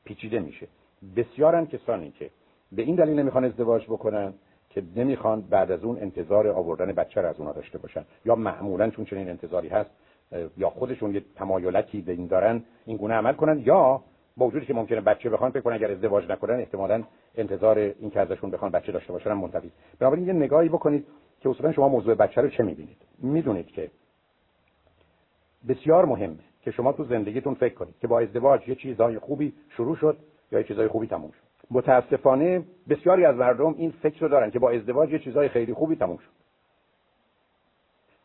[0.05, 0.67] پیچیده میشه.
[1.15, 2.29] بسیارن کسانی که
[2.71, 4.33] به این دلیل نمی‌خوان ازدواج بکنن.
[4.69, 8.05] که نمی‌خوان بعد از اون انتظار آوردن بچه را از اونها داشته باشن.
[8.25, 9.89] یا معمولا چون چنین انتظاری هست
[10.57, 14.01] یا خودشون یه تمایلکی به این دارن این گونه عمل کنن یا
[14.37, 17.03] با وجودی که ممکنه بچه بخوان فکر اگر ازدواج نکنن احتمالاً
[17.35, 19.71] انتظار این که ازشون بخوان بچه داشته باشن منتفی.
[19.99, 21.05] بنابراین یه نگاهی بکنید
[21.41, 22.97] که اصولا شما موضوع بچه رو چه می‌بینید.
[23.19, 23.91] می‌دونید که
[25.67, 29.95] بسیار مهمه که شما تو زندگیتون فکر کنید که با ازدواج یه چیزای خوبی شروع
[29.95, 30.17] شد
[30.51, 31.48] یا یه چیزای خوبی تموم شد.
[31.71, 35.95] متاسفانه بسیاری از مردم این فکر رو دارن که با ازدواج یه چیزای خیلی خوبی
[35.95, 36.31] تموم شد.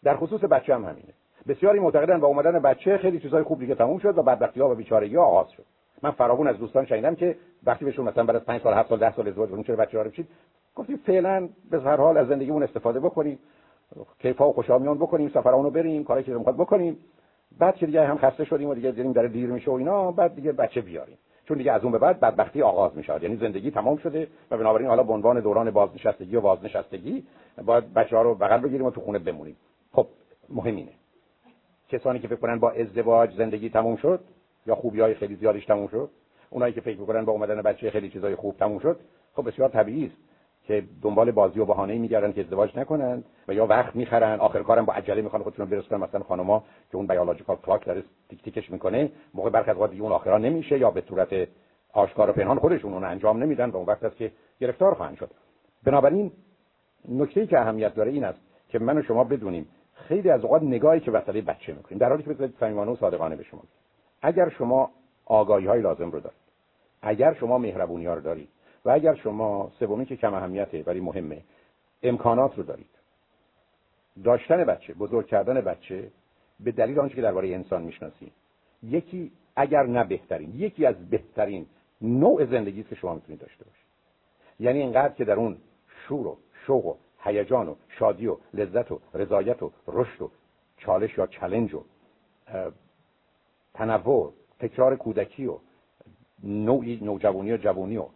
[0.05, 1.15] در خصوص بچه هم همینه.
[1.49, 4.75] بسیاری معتقدن با اومدن بچه خیلی چیزای خوب دیگه تموم شد و بدبختی ها و
[4.75, 5.65] بیچارگی ها آغاز شد.
[6.03, 8.99] من فراغون از دوستان شنیدم که وقتی بهشون مثلا بعد از 5 سال 7 سال
[8.99, 10.29] 10 سال ازدواج کنیم چرا بچه‌ها رو بچید؟
[10.75, 13.39] گفتیم فعلا به هر حال از زندگیمون استفاده بکنیم.
[14.19, 16.99] کیفا و خوشامیان بکنیم سفرانو بریم کاری که می‌خواد بکنیم.
[17.59, 20.35] بعد که دیگه هم خسته شدیم و دیگه دیدیم داره دیر میشه و اینا بعد
[20.35, 21.19] دیگه بچه بیاریم.
[21.49, 24.89] چون دیگه از اون به بعد بدبختی آغاز میشه یعنی زندگی تمام شده و بنابراین
[24.89, 27.27] حالا به عنوان دوران بازنشستگی و بازنشستگی
[27.65, 29.57] باید بچه ها رو بغل بگیریم و تو خونه بمونیم.
[29.93, 30.07] خب
[30.49, 30.93] مهم اینه.
[31.89, 34.21] کسانی که فکر کنن با ازدواج زندگی تموم شد
[34.67, 36.11] یا خوبی های خیلی زیادیش تموم شد
[36.51, 39.01] اونایی که فکر می‌کنن با اومدن بچه خیلی چیزای خوب تموم شد
[39.35, 40.17] خب بسیار طبیعی است.
[40.67, 44.41] که دنبال بازی و بهانه‌ای میگردن که ازدواج نکنن و یا وقت می‌خرن.
[44.41, 48.43] آخر کارم با عجله می‌خوان خودشون برسونن مثلا خانوما که اون بیولوژیکال کلاک داره تیک
[48.43, 51.49] تیکش می‌کنه موقع برخی از اون آخرا نمیشه یا به صورت
[51.93, 55.31] آشکار و پنهان خودشون اون انجام نمیدن و اون وقت است که گرفتار خواهند شد.
[55.85, 56.33] بنابراین
[57.09, 61.01] نکته که اهمیت داره این است که من و شما بدونیم خیلی از اوقات نگاهی
[61.01, 63.63] که وسط بچه می‌کنیم در حالی که بذارید صمیمانه و صادقانه به شما
[64.23, 64.91] اگر شما
[65.27, 66.39] آگاهی های لازم رو دارید
[67.03, 68.49] اگر شما مهربونی ها رو دارید
[68.85, 71.43] و اگر شما سومی که کم اهمیته ولی مهمه
[72.03, 72.91] امکانات رو دارید.
[74.25, 76.11] داشتن بچه بزرگ کردن بچه
[76.61, 78.33] به دلیل آنچه که درباره انسان می‌شناسید
[78.83, 81.67] یکی اگر نه بهترین یکی از بهترین
[82.01, 83.85] نوع زندگی که شما می‌تونید داشته باشید.
[84.61, 85.57] یعنی اینقدر که در اون
[86.09, 90.31] شور و شوق و هیجان و شادی و لذت و رضایت و رشد و
[90.77, 91.85] چالش یا چلنج و
[93.75, 95.59] تنوع تکرار کودکی و
[96.43, 98.07] نوعی نوجوانی و جوانی و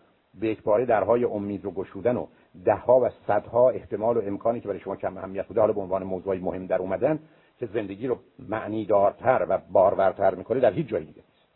[0.40, 2.26] به اکباره درهای امید رو گشودن و
[2.64, 6.02] دهها و صدها احتمال و امکانی که برای شما کم اهمیت بوده حالا به عنوان
[6.02, 7.18] موضوعی مهم در اومدن
[7.58, 11.48] که زندگی رو معنی دارتر و بارورتر می‌کنه در هیچ جایی دیگه نیست.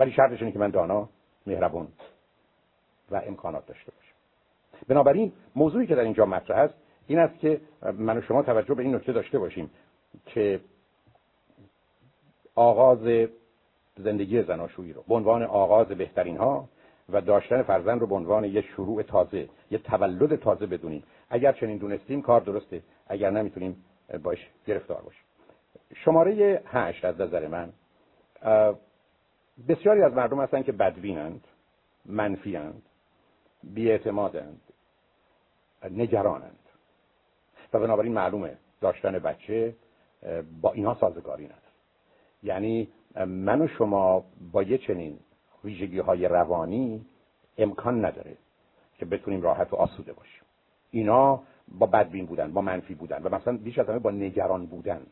[0.00, 1.08] ولی شرطش اینه که من دانا
[1.46, 1.88] مهربون
[3.10, 4.14] و امکانات داشته باشم.
[4.88, 6.74] بنابراین موضوعی که در اینجا مطرح است
[7.06, 7.60] این است که
[7.98, 9.70] من و شما توجه به این نکته داشته باشیم
[10.26, 10.60] که
[12.54, 13.28] آغاز
[13.96, 16.68] زندگی زناشویی رو به عنوان آغاز بهترین ها
[17.08, 21.02] و داشتن فرزند رو به عنوان یه شروع تازه یه تولد تازه بدونیم.
[21.30, 22.82] اگر چنین دونستیم کار درسته.
[23.06, 23.84] اگر نمی‌تونیم
[24.22, 25.24] باش گرفتار باشیم
[25.94, 27.72] شماره هشت از نظر من
[29.68, 31.44] بسیاری از مردم هستن که بدبینند
[32.06, 32.82] منفیند
[33.62, 34.60] بیاعتمادند
[35.90, 36.58] نگرانند.
[37.72, 39.74] و بنابراین معلومه داشتن بچه
[40.60, 41.60] با اینها سازگاری نداره.
[42.42, 42.88] یعنی
[43.26, 45.18] من و شما با یه چنین
[45.64, 47.06] ویژگی های روانی
[47.58, 48.36] امکان نداره
[48.98, 50.42] که بتونیم راحت و آسوده باشیم.
[50.90, 55.06] اینا با بدبین بودن با منفی بودن و مثلا بیش از همه با نگران بودن.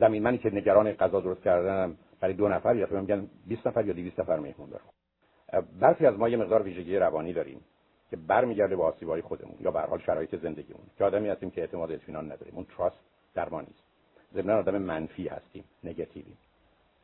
[0.00, 3.92] زمین منی که نگران غذا درست کردنم برای دو نفر یا میگن 20 نفر یا
[3.92, 5.66] 200 نفر مهمون دارم.
[5.80, 7.60] برخی از ما یه مقدار ویژگی روانی داریم
[8.10, 10.82] که برمیگرده به آسیبای خودمون یا به حال شرایط زندگیمون.
[10.98, 12.54] که آدمی هستیم که اعتماد اطمینان نداریم.
[12.54, 12.96] اون تراست
[13.34, 13.82] در ما نیست.
[14.34, 16.32] ضمن آدم منفی هستیم نگاتیوی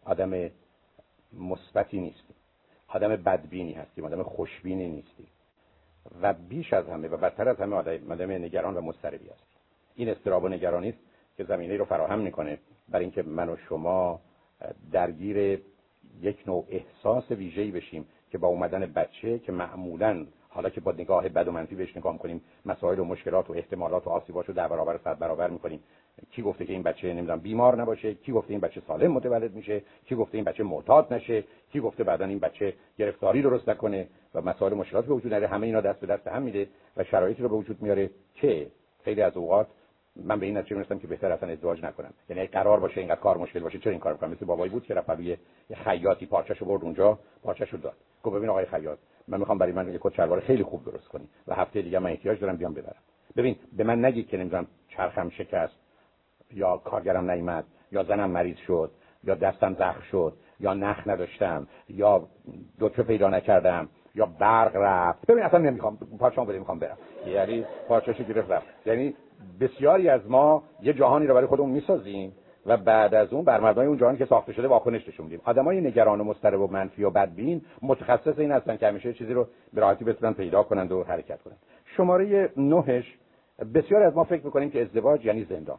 [0.05, 0.51] آدم
[1.41, 2.37] مثبتی نیستیم.
[2.89, 5.27] آدم بدبینی هستیم آدم خوشبینی نیستیم.
[6.23, 9.59] و بیش از همه و بدتر از همه آدم نگران و مضطربی هستیم.
[9.95, 10.99] این استراب و نگرانی است
[11.37, 12.59] که زمینه رو فراهم می‌کنه
[12.89, 14.21] برای اینکه من و شما
[14.93, 15.61] درگیر
[16.21, 21.29] یک نوع احساس ویژه‌ای بشیم که با اومدن بچه که معمولا حالا که با نگاه
[21.29, 24.69] بد و منفی بهش نگاه کنیم مسائل و مشکلات و احتمالات و آسیباش رو در
[24.69, 25.81] برابر صد برابر می‌کنیم.
[26.31, 29.83] کی گفته که این بچه نمی‌دونم بیمار نباشه کی گفته این بچه سالم متولد میشه
[30.07, 34.41] کی گفته این بچه معتاد نشه کی گفته بعدا این بچه گرفتاری درست نکنه و
[34.41, 37.49] مسائل مشکلات به وجود نره همه اینا دست به دست هم میده و شرایطی رو
[37.49, 38.67] به وجود میاره که
[39.05, 39.67] خیلی از اوقات
[40.17, 42.15] من به این نتیجه می‌رسم که بهتر اصلا ازدواج نکنم.
[42.29, 44.95] یعنی قرار باشه اینقدر کار مشکل باشه چرا این کار کنم مثل بابایی بود که
[44.95, 45.39] رفت یه
[45.85, 47.95] خیاطی پارچه‌شو برد اونجا پارچه‌شو داد.
[48.23, 48.99] گفت ببین آقای خیاط
[49.33, 52.11] من می‌خوام برای من یه کت شلوار خیلی خوب درست کنی و هفته دیگه من
[52.11, 53.03] احتیاج دارم بیام ببرم.
[53.37, 55.75] ببین به من نگید که نمی‌دونم چرخم شکست
[56.53, 58.91] یا کارگرم نیامد یا زنم مریض شد
[59.25, 62.29] یا دستم زخم شد یا نخ نداشتم یا
[62.81, 65.27] دکتر پیدا نکردم یا برق رفت.
[65.27, 66.99] ببین اصلا نمی‌خوام پارچه‌مو بده می‌خوام برم.
[67.27, 68.67] یعنی پارچه‌شو گرفت رفت.
[68.87, 69.15] یعنی
[69.61, 72.33] بسیاری از ما یه جهانی رو برای خودمون می‌سازیم
[72.67, 75.41] و بعد از اون بر مبنای اون جهانی که ساخته شده واکنش نشون میدیم.
[75.45, 79.47] آدمای نگران و مضطرب و منفی و بدبین متخصص این هستن که همیشه چیزی رو
[79.75, 81.59] به راحتی بتونن پیدا کنند و حرکت کنند.
[81.97, 83.19] شماره نهش
[83.75, 85.79] بسیاری از ما فکر می‌کنیم که ازدواج یعنی زندان.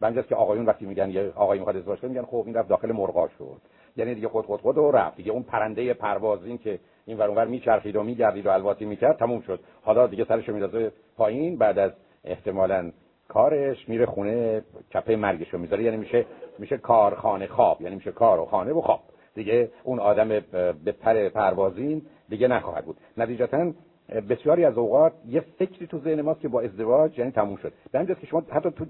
[0.00, 2.92] بنجاست که آقایون وقتی میگن یه آقای می‌خواد ازدواج کنه میگن خب این رفت داخل
[2.92, 3.60] مرغا شد.
[3.96, 5.16] یعنی دیگه خود خود خود و رفت.
[5.16, 9.40] دیگه اون پرنده پروازین که این ور اونور میچرخید و میگردید و الواتی می‌کرد تموم
[9.40, 9.60] شد.
[9.82, 11.92] حالا دیگه سرش میندازه پایین بعد از
[12.24, 12.92] احتمالاً
[13.32, 14.62] کارش میره خونه
[14.94, 16.26] کپه مرگشو می‌ذاره یعنی میشه
[16.58, 19.00] میشه کارخانه خواب یعنی میشه کار و خانه و خواب.
[19.34, 20.28] دیگه اون آدم
[20.84, 22.96] به پر پروازین دیگه نخواهد بود.
[23.16, 23.72] نتیجتا
[24.28, 27.72] بسیاری از اوقات یه فکری تو ذهن ماست که با ازدواج یعنی تموم شد.
[27.92, 28.84] به که شما حتی تو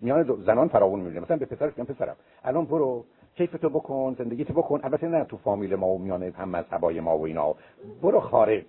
[0.00, 3.04] میان زنان فراون می‌بینید مثلا به پسرش میگن پسرم الان برو
[3.36, 4.80] کیفتو بکن زندگیتو بکن.
[4.84, 7.54] البته نه تو فامیل ما و میان هم مذهبای ما و اینا.
[8.02, 8.64] برو خارج.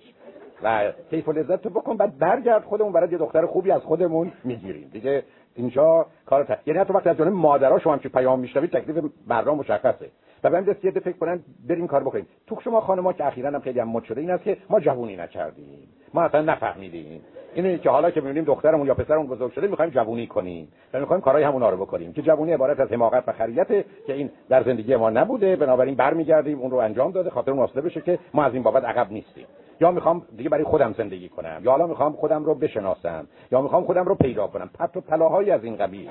[0.64, 4.90] و کیف لذت تو بکن بعد برگرد خودمون برای یه دختر خوبی از خودمون می‌گیریم.
[4.94, 5.24] دیگه
[5.56, 6.56] اینجا کار تا...
[6.66, 10.10] یعنی حتی وقتی از جانب مادرها شما هم که پیام میشنوید تکلیف مردم مشخصه.
[10.44, 11.40] و به دست یه فکر کنن
[11.70, 12.28] بریم کار بکنیم.
[12.48, 15.16] تو شما خانم‌ها که اخیراً هم خیلی هم مد شده این است که ما جوونی
[15.16, 15.88] نکردیم.
[16.14, 17.22] ما اصلا نفهمیدیم.
[17.54, 20.68] اینه که حالا که می‌بینیم دخترمون یا پسرمون بزرگ شده می‌خوایم جوونی کنیم.
[20.94, 22.14] و می‌خوایم کارهای همونا رو بکنیم.
[22.14, 25.56] که جوونی عبارت از حماقت و خریته که این در زندگی ما نبوده.
[25.56, 29.12] بنابراین برمیگردیم اون رو انجام داده خاطر اون بشه که ما از این بابت عقب
[29.12, 29.46] نیستیم.
[29.82, 33.84] یا می‌خوام دیگه برای خودم زندگی کنم یا حالا می‌خوام خودم رو بشناسم یا می‌خوام
[33.84, 34.70] خودم رو پیدا کنم.
[34.74, 36.10] پرت و پلاهایی از این قبیل.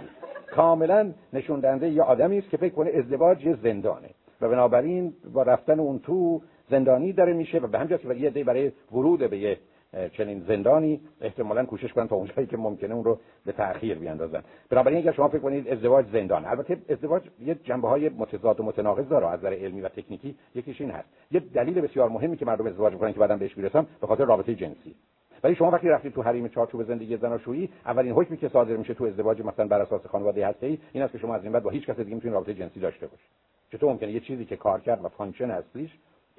[0.57, 4.09] کاملا نشون دهنده یه آدمی است که فکر کنه ازدواج یه زندانه.
[4.41, 8.73] و بنابراین با رفتن اون تو زندانی داره میشه و به همین که یه برای
[8.93, 9.59] ورود به یه
[10.13, 14.43] چنین زندانی احتمالا کوشش کنن تا اونجایی که ممکنه اون رو به تأخیر بیاندازن.
[14.71, 19.09] بنابراین اگر شما فکر کنید ازدواج زندان البته ازدواج یه جنبه های متضاد و متناقض
[19.09, 21.09] داره از نظر علمی و تکنیکی یکیش این هست.
[21.31, 24.55] یه دلیل بسیار مهمی که مردم ازدواج می‌کنن که بعدم بهش می‌رسم به خاطر رابطه
[24.55, 24.95] جنسی.
[25.45, 29.05] ولی شما وقتی رفتید تو حریم چارچوب زندگی زناشویی اولین حکمی که صادر میشه تو
[29.05, 31.87] ازدواج مثلا بر اساس خانواده هستی این است که شما از این بعد با هیچ
[31.87, 33.29] کس دیگه می‌تونید رابطه جنسی داشته باشید
[33.73, 35.91] چطور ممکنه یه چیزی که کار کرد و function اصلیش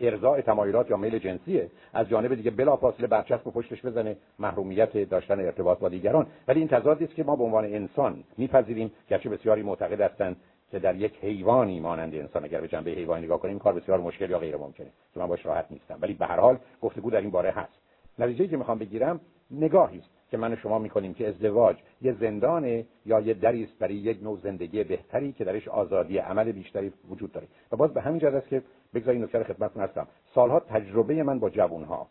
[0.02, 1.72] ارضاء تمایلات یا میل جنسیه.
[1.94, 6.28] از جانب دیگه بلافاصله برچسب و پشتش بزنه محرومیت داشتن ارتباط با دیگران.
[6.48, 8.92] ولی این تضادی است که ما به عنوان انسان میپذیریم.
[9.10, 10.36] گرچه بسیاری معتقد هستند
[10.72, 14.30] که در یک حیوانی مانند انسان اگر به جنبه حیوانی نگاه کنیم کار بسیار مشکل
[14.30, 15.98] یا غیر ممکنه که من باش راحت نیستم.
[16.02, 17.80] ولی به هر حال گفتگو در این باره هست.
[18.20, 19.20] نتیجه که می‌خوام بگیرم
[19.52, 23.96] نگاهی است که من و شما می‌کنیم که ازدواج یه زندانه یا یه دری برای
[23.96, 27.48] یک نوع زندگی بهتری که درش آزادی عمل بیشتری وجود داره.
[27.72, 28.62] و باز به همین جهت است که
[28.94, 32.08] بگذارید نکته خدمتتون هستم سالها تجربه من با جوانها.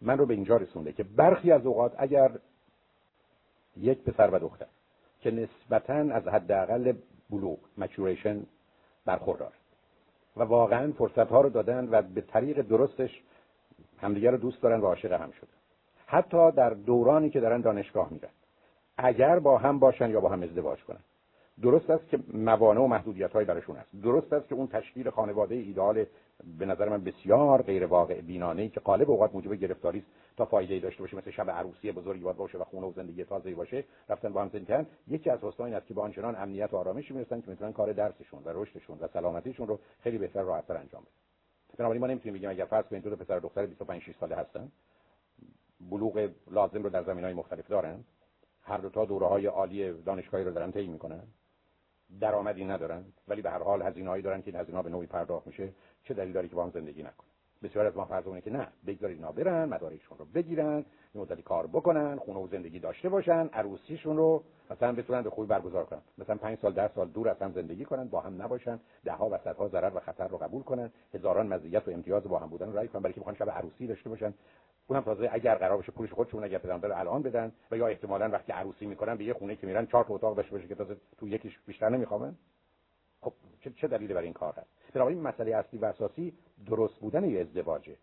[0.00, 2.30] من رو به اینجا رسونده که برخی از اوقات اگر
[3.76, 4.66] یک پسر و دختر
[5.20, 6.92] که نسبتا از حداقل
[7.30, 8.46] بلوغ مچوریشن
[9.04, 9.52] برخوردار
[10.36, 13.22] و واقعا فرصت ها رو دادن و به طریق درستش
[14.00, 15.48] همدیگر رو دوست دارن و عاشق هم شدن.
[16.06, 18.28] حتی در دورانی که دارن دانشگاه میرن.
[18.96, 21.00] اگر با هم باشن یا با هم ازدواج کنن.
[21.62, 25.54] درست است که موانع و محدودیت های برشون هست درست است که اون تشکیل خانواده
[25.54, 26.04] ایدال
[26.58, 30.74] به نظر من بسیار غیر واقع بینانه که قالب اوقات موجب گرفتاری است تا فایده
[30.74, 33.84] ای داشته باشه مثل شب عروسی بزرگی باید باشه و خونه و زندگی تازه‌ای باشه
[34.08, 37.14] رفتن با هم زندگی یکی از حسنا این است که با آنچنان امنیت و آرامشی
[37.14, 41.10] می‌رسن که می‌تونن کار درسشون و رشدشون و سلامتیشون رو خیلی بهتر راحت‌تر انجام بدن.
[41.78, 44.72] بنابراین ما نمی‌تونیم بگیم اگر فرض کنید دو پسر و دختر 25 6 ساله هستن
[45.90, 48.04] بلوغ لازم رو در زمینهای مختلف دارن.
[48.62, 51.22] هر دو تا دوره های عالی دانشگاهی رو دارن طی می‌کنن.
[52.20, 55.72] درآمدی ندارن ولی به هر حال هزینه‌ای دارن که این هزینه‌ها به نوعی پرداخت میشه.
[56.04, 57.26] چه دلیل داره که با هم زندگی نکنن؟
[57.62, 60.84] بسیار از ما فرض که نه بگذارید اینا برن مدارکشون رو بگیرن
[61.14, 65.48] یه مدتی کار بکنن خونه و زندگی داشته باشن عروسیشون رو مثلا بتونن به خوبی
[65.48, 66.00] برگزار کنن.
[66.18, 69.28] مثلا 5 سال 10 سال دور از هم زندگی کنن با هم نباشن ده ها
[69.28, 72.66] و صدها ضرر و خطر رو قبول کنن هزاران مزیت و امتیاز با هم بودن
[72.66, 74.34] رو رعایت کنن برای که بخوان شب عروسی داشته باشن.
[74.86, 77.52] اونم تازه اگر قرار باشه پولش خودشون اگر پدرم داره الان بدن.
[77.70, 80.52] و یا احتمالاً وقتی عروسی می‌کنن به یه خونه که میرن چهار تا اتاق داشته
[80.52, 82.34] باشه که تازه تو یکیش بیشتر نمیخوامن
[83.20, 86.32] خب چه, چه دلیلی برای این کار هست؟ بنابراین مسئله اصلی و اساسی
[86.66, 87.96] درست بودن یه ازدواجه.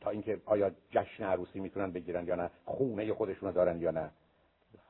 [0.00, 4.10] تا اینکه آیا جشن عروسی می‌تونن بگیرن یا نه خونه خودشون رو دارن یا نه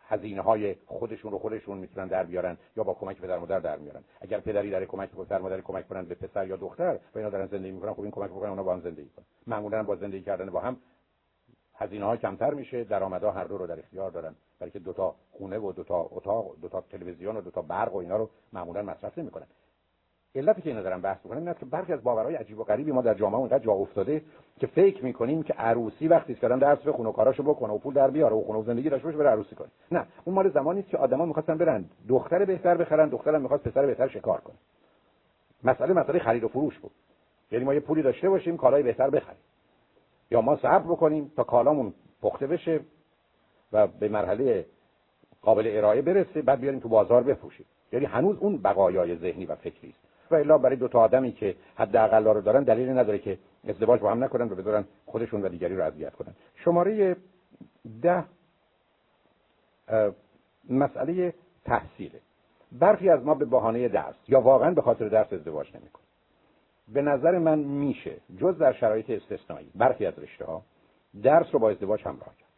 [0.09, 4.05] هزینه های خودشون رو خودشون می‌تونن در بیارن یا با کمک پدر مادر در میارن.
[4.21, 7.47] اگر پدری در کمک پدر مادر کمک کنن به پسر یا دختر و اینا دارن
[7.47, 9.25] زندگی می‌کنن خب این کمک بکنن اونا با هم زندگی کنن.
[9.47, 10.77] معمولا با زندگی کردن با هم
[11.75, 14.35] هزینه ها کمتر میشه درآمدها هر دو رو در اختیار دارن.
[14.59, 17.63] برای که دو تا خونه و دو تا اتاق دو تا تلویزیون و دو تا
[17.63, 19.47] برق و اینا رو معمولا مصرف نمی‌کنن.
[20.35, 22.93] علتی که اینا دارم بحث می‌کنم این است که برخی از باورهای عجیب و غریبی
[22.93, 24.23] ما در جامعه اونقدر جا افتاده
[24.59, 27.95] که فکر می‌کنیم که عروسی وقتی که آدم درس بخونه و کاراشو بکنه و پول
[27.95, 29.69] در بیاره و خونه و زندگی داشته باشه بره عروسی کنه.
[29.93, 31.85] نه اون مال زمانی است که آدما می‌خواستن برن.
[32.09, 34.57] دختر بهتر بخرن دخترم می‌خواست پسر بهتر شکار کنه.
[35.65, 36.93] مسئله مسئله خرید و فروش بود.
[37.51, 39.39] یعنی ما یه پولی داشته باشیم کالای بهتر بخریم.
[40.33, 42.81] یا ما صبر بکنیم تا کالامون پخته بشه
[43.73, 44.67] و به مرحله
[45.43, 47.67] قابل ارائه برسه بعد بیاریم تو بازار بفروشیم.
[47.93, 49.99] یعنی هنوز اون بقایای ذهنی و فکری است.
[50.31, 54.11] و الا برای دو تا آدمی که حداقل رو دارن دلیلی نداره که ازدواج با
[54.11, 56.35] هم نکنن و بذارن خودشون و دیگری رو اذیت کنن.
[56.57, 57.17] شماره
[58.03, 58.25] ده
[60.71, 62.21] مسئله تحصیله.
[62.73, 66.02] برخی از ما به بهانه درس یا واقعا به خاطر درس ازدواج نمی‌کنن
[66.89, 70.63] به نظر من میشه جز در شرایط استثنایی برخی از رشته ها
[71.23, 72.49] درس رو با ازدواج همراه کرد.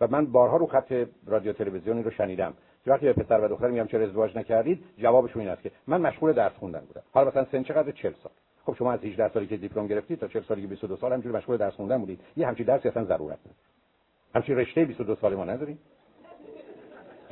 [0.00, 2.54] و من بارها رو خط رادیو تلویزیونی رو شنیدم.
[2.86, 6.32] وقتی به پسر و دختر میگم چرا ازدواج نکردید؟ جوابشون این است که من مشغول
[6.32, 7.02] درس خوندن بودم.
[7.12, 8.32] حالا مثلا سن چقدر؟ 40 سال.
[8.66, 11.36] خب شما از 18 سالی که دیپلم گرفتید تا 40 سالی که 22 سال همینجوری
[11.36, 12.20] مشغول درس خوندن بودید.
[12.36, 13.56] یه همچین درسی اصلا ضرورت نداره
[14.34, 15.78] همچین رشته 22 ساله ما نداریم.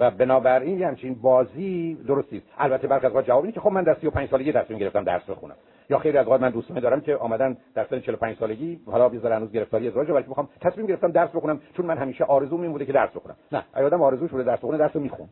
[0.01, 4.53] و بنابراین همچین بازی درستی البته برخی از جواب که خب من در 35 سالگی
[4.53, 5.57] درس گرفتم درس بخونم.
[5.91, 9.33] یا خیلی از اوقات من دوستان دارم که آمدن در سن 45 سالگی حالا بیزار
[9.33, 12.87] هنوز گرفتاری ازدواج ولی می‌خوام تصمیم گرفتم درس بخونم چون من همیشه آرزو این بوده
[12.87, 13.37] که درس بخونم.
[13.53, 15.29] نه آدم آرزوش بوده درس بخونه درس رو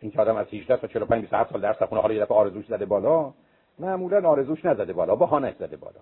[0.00, 2.66] این که آدم از 18 تا 45 27 سال درس بخونه حالا یه دفعه آرزوش
[2.66, 3.32] زده بالا
[3.78, 6.00] معمولا آرزوش نزده بالا بهانه زده بالا.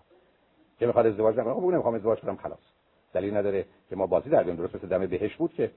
[0.79, 2.80] که می‌خواد ازدواج نکنه خب نمی‌خوام ازدواج کنم خلاص.
[3.13, 5.71] دلیل نداره که ما بازی در درست مثل دم بهش بود که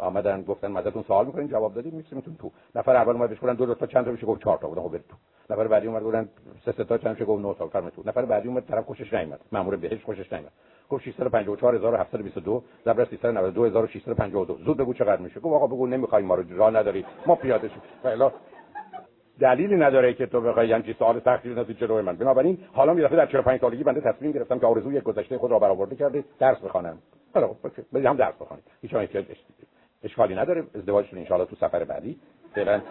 [0.00, 2.50] آمدن گفتن ازتون سوال می‌کنین جواب دادیم می‌تونیم تو.
[2.74, 5.08] نفر اول اومد بهش دو, دو تا چند تا میشه؟ گفت چهار تا بود خب
[5.08, 5.16] تو.
[5.50, 6.28] نفر بعدی اومد گفتن
[6.64, 7.68] سه تا چند میشه؟ گفت 9 تا.
[7.68, 8.02] فرمه تو.
[8.06, 9.40] نفر بعدی اومد طرف خوشش نیومد.
[9.52, 10.52] مامور بهش خوشش نیومد.
[10.90, 16.70] گفت 654722 ضرب 392652 زود بگو چقدر میشه؟ گفت آقا بگو نمی‌خوایم ما رو راه
[16.70, 18.30] نداری ما پیاده شو
[19.40, 23.26] دلیلی نداره که تو بخوای همچین سوال سختی بزنی جلوی من بنابراین حالا می در
[23.26, 26.98] 45 سالگی بنده تصمیم گرفتم که آرزوی گذشته خود را برآورده کرده درس بخوانم.
[27.34, 27.50] حالا
[27.92, 28.64] بریم هم درس بخوانیم.
[28.82, 29.24] هیچ احتیاج
[30.02, 30.64] اشکالی نداره.
[30.74, 32.20] ازدواجتون ان تو سفر بعدی.
[32.54, 32.82] فعلا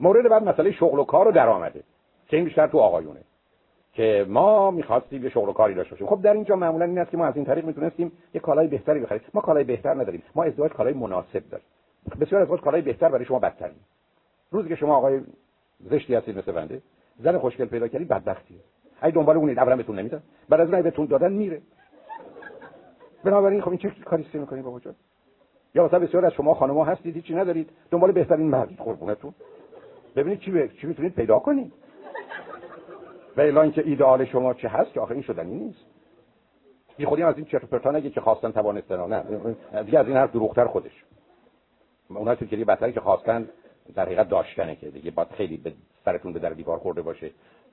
[0.00, 1.84] مورد بعد مسئله شغل و کار و درآمده
[2.26, 3.20] که این بیشتر تو آقایونه.
[3.98, 6.06] که ما می‌خواستیم یه شغل و کاری داشته باشیم.
[6.06, 9.00] خب در اینجا معمولا این است که ما از این طریق می‌تونستیم یه کالای بهتری
[9.00, 9.20] بخریم.
[9.34, 10.22] ما کالای بهتر نداریم.
[10.34, 11.66] ما ازدواج کالای مناسب داریم.
[12.20, 13.76] بسیار ازدواج کالای بهتر برای شما بدترین.
[14.50, 15.20] روزی که شما آقای
[15.80, 16.82] زشتی هستید مثل بنده
[17.18, 18.58] زن خوشگل پیدا کردید بدبختیه.
[19.00, 20.22] اگه دنبال اونید اولا بهتون نمیدن.
[20.48, 21.60] بعد از اون بهتون دادن میره.
[23.24, 24.94] بنابراین خب این چه کاری سی می‌کنید بابا جان؟
[25.74, 27.70] یا مثلا بسیار از شما خانم‌ها هستید هیچی ندارید.
[27.90, 29.34] دنبال بهترین مرد قربونتون.
[30.16, 30.66] ببینید چی ب...
[30.66, 31.72] چی می‌تونید پیدا کنید.
[33.38, 35.84] و الا که ایدئال شما چه هست که آخه این شدنی نیست.
[36.96, 39.22] بی خودی از این چرت پرتا نگه که خواستن توانستن نه.
[39.82, 41.04] دیگه از این حرف دروغتر خودش.
[42.08, 43.48] اونها که بدتری که خواستن
[43.94, 45.72] در حقیقت داشتنه که دیگه باید خیلی به
[46.04, 47.30] سرتون به در دیوار خورده باشه.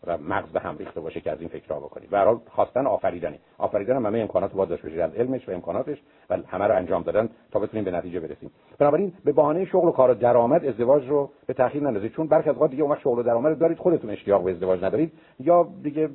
[0.07, 2.87] و مغز به هم ریخته باشه که از این فکر را بکنید به هر خواستن
[2.87, 5.97] آفریدنه آفریدن هم همه امکانات باید داشته باشید از علمش و امکاناتش
[6.29, 8.51] و همه رو انجام دادن تا بتونیم به نتیجه برسیم.
[8.79, 12.11] بنابراین به بهانه شغل و کار و درآمد ازدواج رو به تاخیر نندازید.
[12.11, 15.67] چون برخی از دیگه اون شغل و درآمد دارید خودتون اشتیاق به ازدواج ندارید یا
[15.83, 16.09] دیگه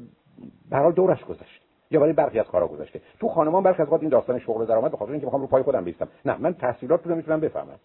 [0.70, 1.62] به هر دورش گذشت.
[1.90, 3.00] یا برای برخی از کارا گذشته.
[3.20, 5.62] تو خانمان برخی از این داستان شغل و درآمد به خاطر اینکه می‌خوام رو پای
[5.62, 6.08] خودم بیستم.
[6.24, 7.78] نه من تحصیلات رو می‌تونم بفهمم.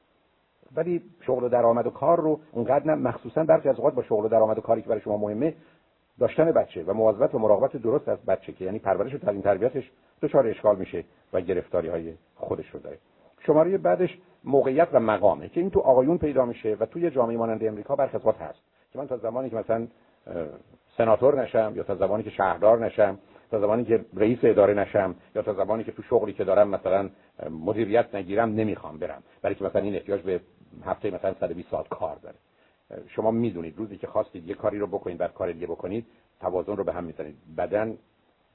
[0.76, 4.26] ولی شغل و درآمد و کار رو اونقدر نه مخصوصا برخی از اوقات با شغل
[4.26, 5.54] و درآمد و کاری که برای شما مهمه
[6.20, 9.92] داشتن بچه و مواظبت و مراقبت درست از بچه که یعنی پرورش و تعلیم تربیتش
[10.22, 11.04] دچار اشکال میشه
[11.34, 12.98] و گرفتاری های خودش رو داره.
[13.46, 17.64] شماره بعدش موقعیت و مقامه که این تو آقایون پیدا میشه و توی جامعه مانند
[17.64, 18.60] امریکا برخی هست.
[18.94, 19.88] که من تا زمانی که مثلا
[20.98, 23.18] سناتور نشم یا تا زمانی که شهردار نشم
[23.52, 27.10] تا زمانی که رئیس اداره نشم یا تا زمانی که تو شغلی که دارم مثلا
[27.50, 29.24] مدیریت نگیرم نمی‌خوام برم.
[29.42, 30.40] برای که مثلا این احتیاج به
[30.86, 32.36] هفته مثلا 120 ساعت کار داره.
[33.08, 36.06] شما می‌دونید روزی که خواستید یه کاری رو بکنید بعد کار دیگه بکنید
[36.40, 37.98] توازن رو به هم می‌زنید بدن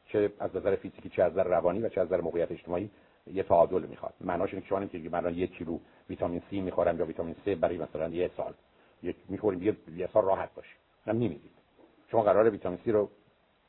[0.07, 2.91] چه از نظر فیزیکی چه از نظر روانی و چه از نظر موقعیت اجتماعی
[3.27, 4.15] یه تعادل می‌خواد.
[4.21, 5.79] معناش اینه که شما نمیگید من یک کیلو
[6.09, 8.55] ویتامین سی می‌خورم یا ویتامین سی برای مثلا یه سال.
[9.03, 10.75] یک می‌خوریم یه, یه سال راحت باشه
[11.07, 11.51] نه نمی‌دید
[12.11, 13.11] شما قراره ویتامین سی رو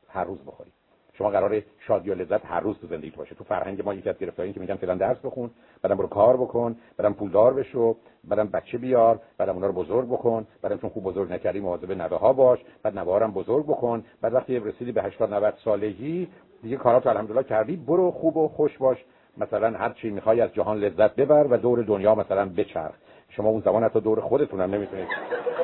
[0.07, 0.73] هر روز بخورید.
[1.13, 3.35] شما قراره شادی و لذت هر روز تو زندگیت باشه.
[3.35, 5.49] تو فرهنگ ما یکی از گرفتاری که میگن فلان درس بخون
[5.81, 10.47] بعدم برو کار بکن بعدم پولدار بشو بعدم بچه بیار بعدم اونا رو بزرگ بکن
[10.61, 14.03] بعدم چون خوب بزرگ نکردی مواظب نوه ها باش بعد نوه بزرگ بکن.
[14.21, 16.27] بعد وقتی رسیدی به 80 90 سالگی
[16.63, 18.97] دیگه کارات الحمدلله کردی برو خوب و خوش باش.
[19.37, 22.95] مثلا هر چی می‌خوای از جهان لذت ببر و دور دنیا مثلا بچرخ.
[23.29, 25.07] شما اون زمان حتی دور خودتون هم نمی‌تونید.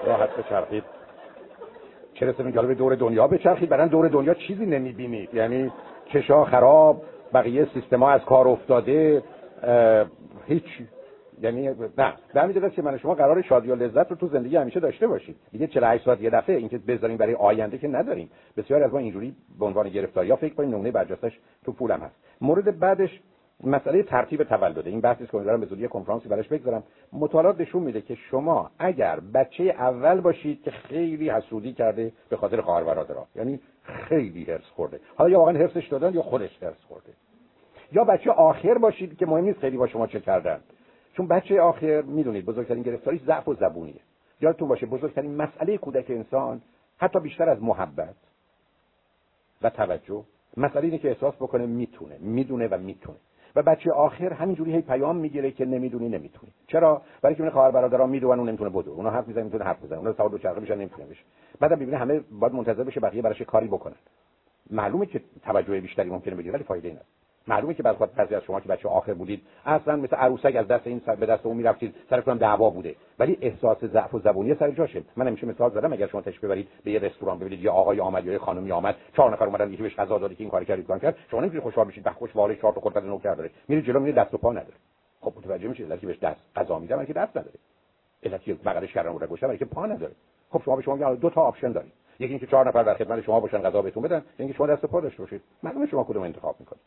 [0.06, 0.97] راحت بچرخید.
[2.20, 5.72] چه رسه به دور دنیا بچرخید برن دور دنیا چیزی نمی‌بینید یعنی
[6.14, 7.04] کشا خراب
[7.34, 9.24] بقیه سیستما از کار افتاده
[10.48, 10.64] هیچ
[11.42, 12.14] یعنی نه.
[12.34, 15.36] به همین که من شما قرار شادی و لذت رو تو زندگی همیشه داشته باشید
[15.52, 18.30] دیگه 48 ساعت یه دفعه اینکه بذاریم برای آینده که نداریم.
[18.58, 22.16] بسیار از ما اینجوری به عنوان گرفتاری یا فکر کنیم نمونه برجستش تو پولم هست.
[22.42, 23.22] مورد بعدش
[23.64, 24.90] مسئله ترتیب تولده.
[24.90, 26.84] این بحثی که دارم به زودی کنفرانسی براش بگذارم.
[27.14, 32.62] مطالعات نشون میده که شما اگر بچه اول باشید که خیلی حسودی کرده به خاطر
[32.62, 35.00] خواهر برادرها یعنی خیلی هرس خورده.
[35.16, 37.14] حالا یا واقعا هرسش دادن یا خودش هرس خورده.
[37.92, 40.60] یا بچه آخر باشید که مهم نیست خیلی با شما چه کردن.
[41.14, 44.02] چون بچه آخر می‌دونید بزرگترین گرفتاری ضعف و زبونیه.
[44.42, 46.62] یادتون باشه بزرگترین مسئله کودک انسان
[46.98, 48.16] حتی بیشتر از محبت
[49.62, 50.24] و توجه.
[50.58, 53.18] مسئله اینه که احساس بکنه می‌تونه می‌دونه و می‌تونه.
[53.58, 56.52] و بچه آخر همینجوری هی پیام می‌گیره که نمی‌دونی نمی‌تونی.
[56.68, 59.98] چرا؟ برای که خواهر برادرها می‌دونن اون نمی‌تونه بدو اونا حرف می‌زنن می‌تونه حرف بزنه
[59.98, 61.22] اونا سوار دو چرخه میشن نمی‌تونه بشه.
[61.60, 63.96] بعد می‌بینه همه باید منتظر بشه بقیه براش کاری بکنن.
[64.72, 67.06] معلومه که توجه بیشتری ممکنه بگیره ولی فایده نداره.
[67.48, 69.42] معلومه که بعد بعضی از شما که بچه آخر بودید.
[69.66, 71.96] اصلا مثل عروسک از دست این سر به دست اون می‌رفتید.
[72.10, 72.96] سر کنم دعوا بوده.
[73.20, 76.68] ولی احساس ضعف و زبونی سر جاشه من همیشه مثال زدم اگر شما تشریف ببرید
[76.84, 79.96] به یه رستوران ببینید یا آقای آمد یا خانمی آمد چهار نفر اومدن یکی بهش
[79.96, 81.16] غذا داد که این کاری کرد کار کرد.
[81.32, 84.14] شما نمی‌تونید خوشحال بشید به خوش واله چهار تا خورده نوکر داره میری جلو میری
[84.14, 84.76] دست و پا نداره.
[85.22, 87.56] خب متوجه میشید که بهش دست غذا میدم که دست نداره.
[88.24, 90.14] علتی بغلش کردن رو گوشه برای که پا نداره.
[90.50, 91.94] خب شما به شما میگن دو تا آپشن دارید.
[92.20, 95.02] یکی اینکه چهار نفر در خدمت شما باشن غذا بهتون بدن اینکه شما دست پا
[95.02, 95.42] داشته باشید.
[95.64, 96.82] معلومه شما کدوم انتخاب می‌کنید.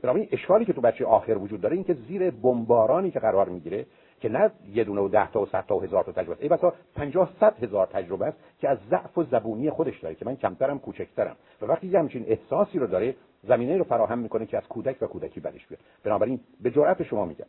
[0.00, 3.86] بنابراین اشکالی که تو بچه آخر وجود داره این که زیر بمبارانی که قرار می‌گیره
[4.20, 6.48] که نه یه دونه و ده تا و صد تا و هزار تا تجربه ای
[6.48, 10.36] بسا 50 صد هزار تجربه است که از ضعف و زبونی خودش داره که من
[10.36, 11.36] کمترم کوچکترم.
[11.62, 15.06] و وقتی یه همچین احساسی رو داره زمینه رو فراهم می‌کنه که از کودک و
[15.06, 15.80] کودکی بدش بیاد.
[16.04, 17.46] بنابراین به جرأت شما میگم.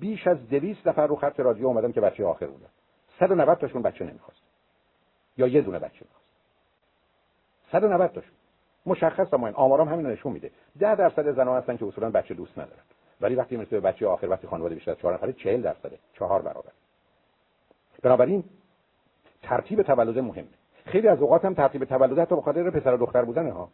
[0.00, 2.68] بیش از 200 نفر رو خط رادیو اومدن که بچه آخر بودن
[3.20, 4.42] 190 تاشون بچه نمی‌خواست.
[5.36, 6.22] یا یه دونه بچه می‌خواست
[7.72, 8.41] 190 تاشون.
[8.86, 10.50] مشخص این آمارام همین نشون میده.
[10.78, 12.82] 10 درصد زنان هستن که اصولا بچه دوست ندارن.
[13.20, 16.42] ولی وقتی می‌رسه به بچه آخر وقتی خانواده بیشتر از 4 نفره 40 درصده چهار
[16.42, 16.70] برابر.
[18.02, 18.44] بنابراین
[19.42, 20.48] ترتیب تولد مهمه
[20.84, 23.68] خیلی از اوقات هم ترتیب تولد حتی به خاطر پسر و دختر بودن ها.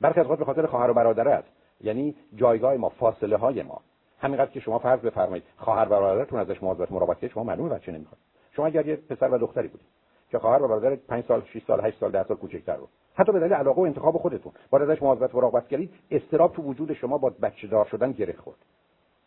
[0.00, 1.48] برخی از اوقات به خاطر خواهر و برادر است.
[1.80, 3.80] یعنی جایگاه ما فاصله های ما.
[4.20, 8.18] همینقدر که شما فرض بفرمایید خواهر برادرتون ازش مواظبت مراقبت شما معلومه بچه نمی‌خواد.
[8.52, 9.86] شما اگر یه پسر و دختری بودید
[10.34, 12.88] که خواهر و برادر 5 سال 6 سال 8 سال 10 سال کوچکتر بود.
[13.14, 14.52] حتی به دلیل علاقه و انتخاب خودتون.
[14.70, 18.32] با ازش مواظبت و مراقبت کردید استراب تو وجود شما با بچه دار شدن گره
[18.32, 18.56] خورد.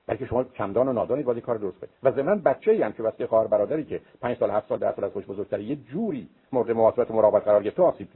[0.08, 1.94] بلکه شما کمدان و نادانید باید کار درست کنید.
[2.04, 5.06] و ضمن بچه‌ای هم که واسه خواهر برادری که 5 سال 7 سال 10 سال
[5.06, 8.08] از خوش بزرگتر یه جوری مورد مواظبت و مراقبت قرار گرفته آسیب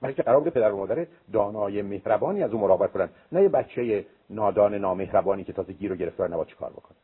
[0.00, 3.48] برای که قرار بوده پدر و مادر دانای مهربانی از اون مراقبت کنن نه یه
[3.48, 6.96] بچه نادان نامهربانی که تازه گیر و گرفتار نباید چیکار بکنه.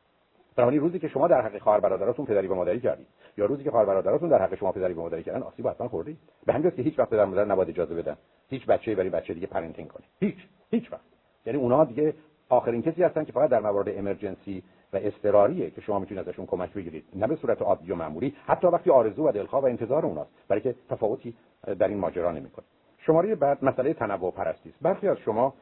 [0.56, 3.70] بنابراین روزی که شما در حق خواهر برادراتون پدری و مادری کردید یا روزی که
[3.70, 6.18] خواهر برادراتون در حق شما پدری و مادری کردن آسیب حتما خوردید.
[6.46, 8.16] به همین که هیچ وقت پدر مادر نباید اجازه بدن.
[8.48, 10.36] هیچ بچه‌ای برای بچه دیگه پرنتینگ کنه هیچ.
[10.70, 11.04] هیچ وقت.
[11.46, 12.14] یعنی اونها دیگه
[12.48, 16.72] آخرین کسی هستن که فقط در موارد امرجنسی و اضطراریه که شما می‌تونید ازشون کمک
[16.72, 17.04] بگیرید.
[17.14, 18.34] نه به صورت عادی و معمولی.
[18.46, 20.30] حتی وقتی آرزو و دلخواه و انتظار اوناست.
[20.48, 21.34] برای که تفاوتی
[21.78, 22.64] در این ماجرا نمی‌کنه.
[22.98, 24.78] شماره بعد مسئله تنوع پرستی است.
[24.82, 25.54] برخی از شما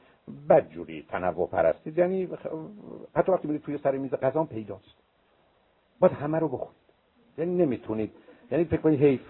[0.48, 2.28] بدجوری تنوع پرستید یعنی
[3.16, 4.94] حتی وقتی میرید توی سر میز غذا پیداست
[6.00, 6.78] باید همه رو بخورید.
[7.38, 8.12] یعنی نمی‌تونید.
[8.50, 9.20] یعنی فکر کنید حیف.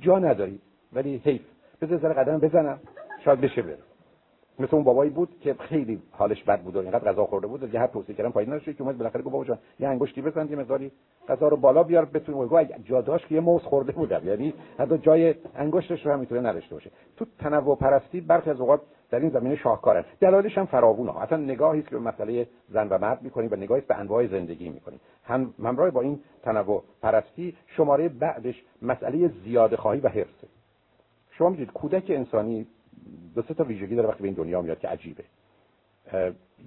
[0.00, 0.62] جا ندارید.
[0.92, 1.42] ولی حیف.
[1.80, 2.80] بذار قدم بزنم.
[3.24, 3.78] شاید بشه بره
[4.60, 7.70] مثل اون بابایی بود که خیلی حالش بد بود و اینقدر غذا خورده بود.
[7.70, 10.48] که هر توصیه کردن فایده نداشت که اومد بالاخره گفت بابا جان یه انگشتی بزن
[10.48, 10.92] یه مقداری
[11.28, 14.28] غذا رو بالا بیار بتونی گفت جا داشت که یه موز خورده بودم.
[14.28, 16.90] یعنی حتی جای انگشتش رو هم می‌تونه نداشته باشه.
[17.16, 18.80] تو تنوع پرستی برخی از اوقات
[19.10, 20.04] در این زمینه شاهکارن.
[20.20, 21.22] دلایلش هم فراوونه.
[21.22, 25.00] اصلا نگاهی که به مسئله زن و مرد می‌کنیم و نگاهی به انواع زندگی می‌کنیم
[25.24, 30.48] هم همراه با این تنوع پرستی شماره بعدش مسئله زیاده خواهی و حرصه.
[31.30, 32.66] شما می‌دید کودک انسانی
[33.34, 35.24] دو سه تا ویژگی داره وقتی به این دنیا میاد که عجیبه.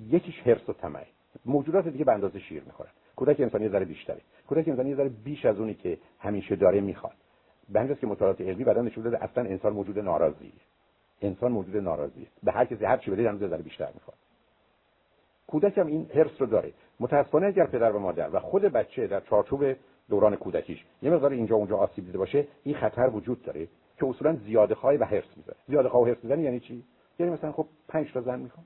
[0.10, 1.06] یکیش حرص و طمع.
[1.46, 2.90] موجودات دیگه به اندازه شیر می‌خورن.
[3.16, 4.22] کودک انسانی ذره بیشتره.
[4.48, 7.14] کودک انسانی ذره بیش از اونی که همیشه داره می‌خواد.
[7.70, 10.54] به که مطالعات علمی بعدا نشون داده اصلا انسان موجود ناراضی
[11.22, 14.18] انسان موجود ناراضی به هر کسی هر چی بده هنوز ذره بیشتر می‌خواد.
[15.48, 16.74] کودک هم این حرص رو داره.
[17.00, 19.76] متاسفانه اگر پدر و مادر و خود بچه در چارچوب
[20.10, 23.68] دوران کودکیش یه مقدار اینجا اونجا آسیب دیده باشه این خطر وجود داره.
[24.04, 26.84] که اصولا زیاده خواهی و حرص می‌ذاره زیاده خواه و حرص می‌زنه یعنی چی؟
[27.20, 28.66] یعنی مثلا خب 5 تا زن می‌خوام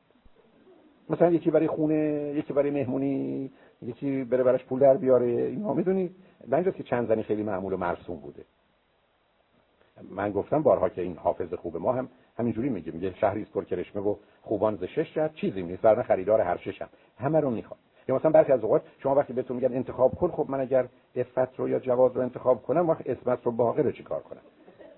[1.10, 1.96] مثلا یکی برای خونه
[2.36, 5.74] یکی برای مهمونی یکی بره براش پول در بیاره اینا.
[5.74, 6.16] می‌دونید
[6.52, 8.46] اینجاست که چند زنی خیلی معمول و مرسوم بوده.
[10.12, 13.64] من گفتم بارها که این حافظ خوب ما هم همینجوری میگه میگه شهری است پر
[13.64, 15.34] کرشمه و خوبان ز شش جهت.
[15.34, 15.86] چیزی نیست.
[15.86, 17.80] ورنه خریدار هر ششم همه رو می‌خواد
[18.10, 21.60] یا مثلا برخی از اوقات شما وقتی بهتون میگن انتخاب کن خب من اگر افت
[21.60, 24.42] رو یا جواز رو انتخاب کنم وقت اسمت رو باقی رو چیکار کنم؟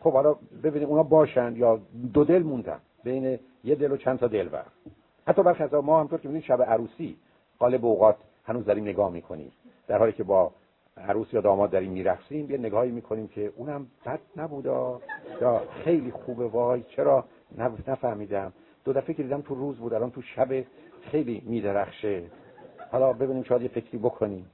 [0.01, 1.79] خب حالا ببینیم اونا باشن یا
[2.13, 4.65] دو دل موندن بین یه دل و چند تا دلبر
[5.27, 7.17] حتی برخی از ما همطور که می‌دونید شب عروسی
[7.59, 9.51] قالب اوقات هنوز داریم نگاه می‌کنیم.
[9.87, 10.51] در حالی که با
[10.97, 15.01] عروس یا داماد داریم میرقصیم یه نگاهی می‌کنیم که اونم بد نبودا.
[15.41, 17.25] یا خیلی خوبه وای چرا؟
[17.87, 18.53] نفهمیدم.
[18.85, 20.63] دو دفعه که دیدم تو روز بود الان تو شب
[21.01, 22.23] خیلی میدرخشه.
[22.91, 24.45] حالا ببینیم شاید یه فکری بکنیم.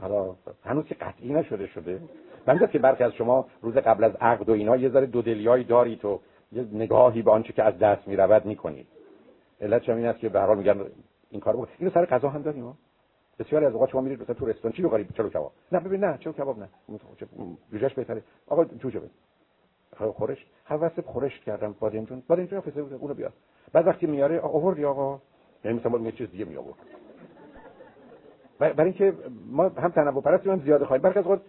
[0.00, 0.34] حالا
[0.64, 2.00] هنوز که قطعی نشده شده.
[2.46, 6.04] من که برخی از شما روز قبل از عقد و اینا یه ذره دودلیایی دارید
[6.04, 6.20] و
[6.52, 8.86] یه نگاهی به آنچه که از دست می‌رود می‌کنید
[9.60, 10.80] علت این است که به هر حال میگن
[11.30, 12.78] این کارو اینو سر غذا هم داریم
[13.38, 14.72] بسیاری از اوقات شما میرید مثلا تو رستوران.
[14.72, 15.52] چی بخورید چلو کباب.
[15.72, 16.68] نه ببین نه چلو کباب نه.
[17.72, 18.22] جوجهش بهتره.
[18.46, 19.10] آقا جوجه بده.
[20.12, 20.46] خورش.
[20.64, 21.74] حواس خورش کردم.
[21.80, 23.32] بادمجون بادمجون فسه بود اونو بیار.
[23.72, 25.20] بعد وقتی میاره آورد آقا.
[25.64, 26.76] یعنی مثلا یه چیز دیگه می آورد
[28.58, 29.14] برای اینکه
[29.50, 31.06] ما هم تنوع پرستی هم زیاده خواهیم.
[31.06, 31.40] از اوقات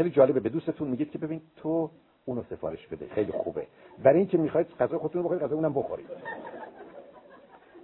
[0.00, 1.90] خیلی جالبه به دوستتون میگید که ببین تو
[2.24, 3.66] اونو سفارش بده خیلی خوبه.
[4.02, 6.06] برای اینکه می‌خواید غذا خودتون رو بخورید غذا اونم بخورید.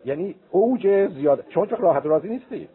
[0.04, 1.44] یعنی اوج زیاد.
[1.48, 2.68] شما چه راحت راضی نیستید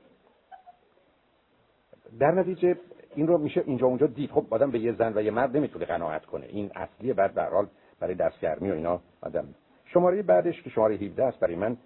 [2.19, 2.75] در نتیجه
[3.15, 4.31] این رو میشه اینجا اونجا دید.
[4.31, 6.45] خب آدم به یه زن و یه مرد نمی‌تونه قناعت کنه.
[6.45, 7.67] این اصلیه بعد به حال
[7.99, 9.47] برای دستگرمی و اینا آدم.
[9.85, 11.77] شماره بعدش که شماره 17 است برای من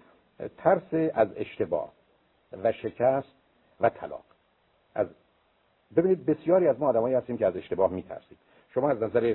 [0.58, 1.92] ترس از اشتباه
[2.62, 3.32] و شکست
[3.80, 4.24] و طلاق.
[4.94, 5.06] از
[5.96, 8.38] ببینید بسیاری از ما آدمایی هستیم که از اشتباه میترسیم.
[8.74, 9.34] شما از نظر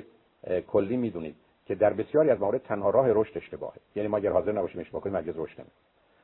[0.66, 1.36] کلی می‌دونید
[1.66, 3.76] که در بسیاری از موارد تنها راه رشد اشتباهه.
[3.96, 5.72] یعنی ما اگر حاضر نباشیم اشتباه کنیم هرگز رشد نمی‌کنیم.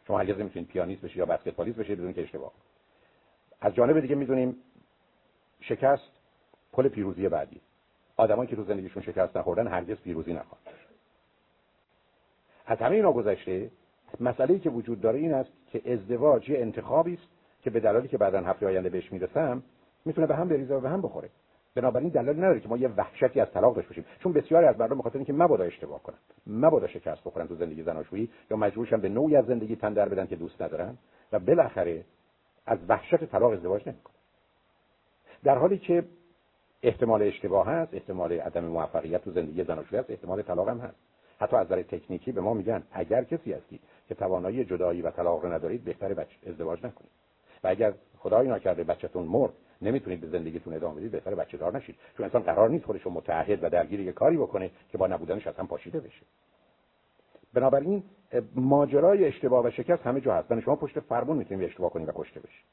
[0.07, 2.53] شما هرگز نمی‌تونید پیانیست بشید یا بسکتبالیست بشید بدون که اشتباه
[3.61, 4.57] از جانب دیگه می‌دونیم
[5.61, 6.11] شکست
[6.73, 7.61] پل پیروزی بعدی.
[8.17, 10.67] آدمایی که تو زندگیشون شکست نخوردن هرگز پیروزی نخواهند
[12.67, 13.71] از همه اینا گذشته
[14.21, 17.29] مسئله که وجود داره این است که ازدواج یه انتخابی است
[17.63, 19.63] که به دلالی که بعدا هفته آینده بهش می‌رسم
[20.05, 21.31] می‌تونه به هم بریزه و به هم بخوره.
[21.75, 24.05] بنابراین دلیل نداره که ما یه وحشتی از طلاق داشته باشیم.
[24.23, 28.31] چون بسیاری از مردم بخاطر اینکه مبادا اشتباه کنن مبادا شکست بخورن تو زندگی زناشویی
[28.51, 30.99] یا مجبورشن به نوعی از زندگی تن در بدن که دوست ندارن
[31.33, 32.05] و بالاخره
[32.67, 34.15] از وحشت طلاق ازدواج نمی‌کنن.
[35.45, 36.05] در حالی که
[36.83, 40.97] احتمال اشتباه هست احتمال عدم موفقیت تو زندگی زناشویی هست احتمال طلاق هم هست.
[41.41, 45.45] حتی از نظر تکنیکی به ما میگن اگر کسی هستی که توانایی جدایی و طلاق
[45.45, 47.11] رو ندارید بهتره ازدواج نکنید.
[47.65, 51.97] و اگر خدای نکرده بچهتون مرد نمی‌تونید به زندگیتون ادامه بدید بهتره بچه دار نشید.
[52.17, 55.47] چون انسان قرار نیست خودش رو متعهد و درگیر یه کاری بکنه که با نبودنش
[55.47, 56.23] اصلا پاشیده بشه.
[57.55, 58.03] بنابراین
[58.55, 60.53] ماجرای اشتباه و شکست همه جا هست.
[60.53, 62.65] من شما پشت فرمون می‌تونیم اشتباه کنیم و کشته بشیم.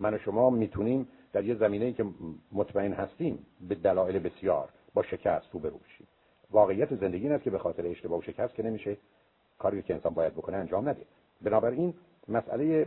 [0.00, 2.04] من و شما می‌تونیم در یه زمینه که
[2.52, 6.06] مطمئن هستیم به دلایل بسیار با شکست روبرو بشیم.
[6.50, 8.96] واقعیت زندگی این که به خاطر اشتباه و شکست که نمیشه
[9.58, 11.02] کاری که انسان باید بکنه انجام نده.
[11.42, 11.94] بنابراین
[12.28, 12.86] مسئله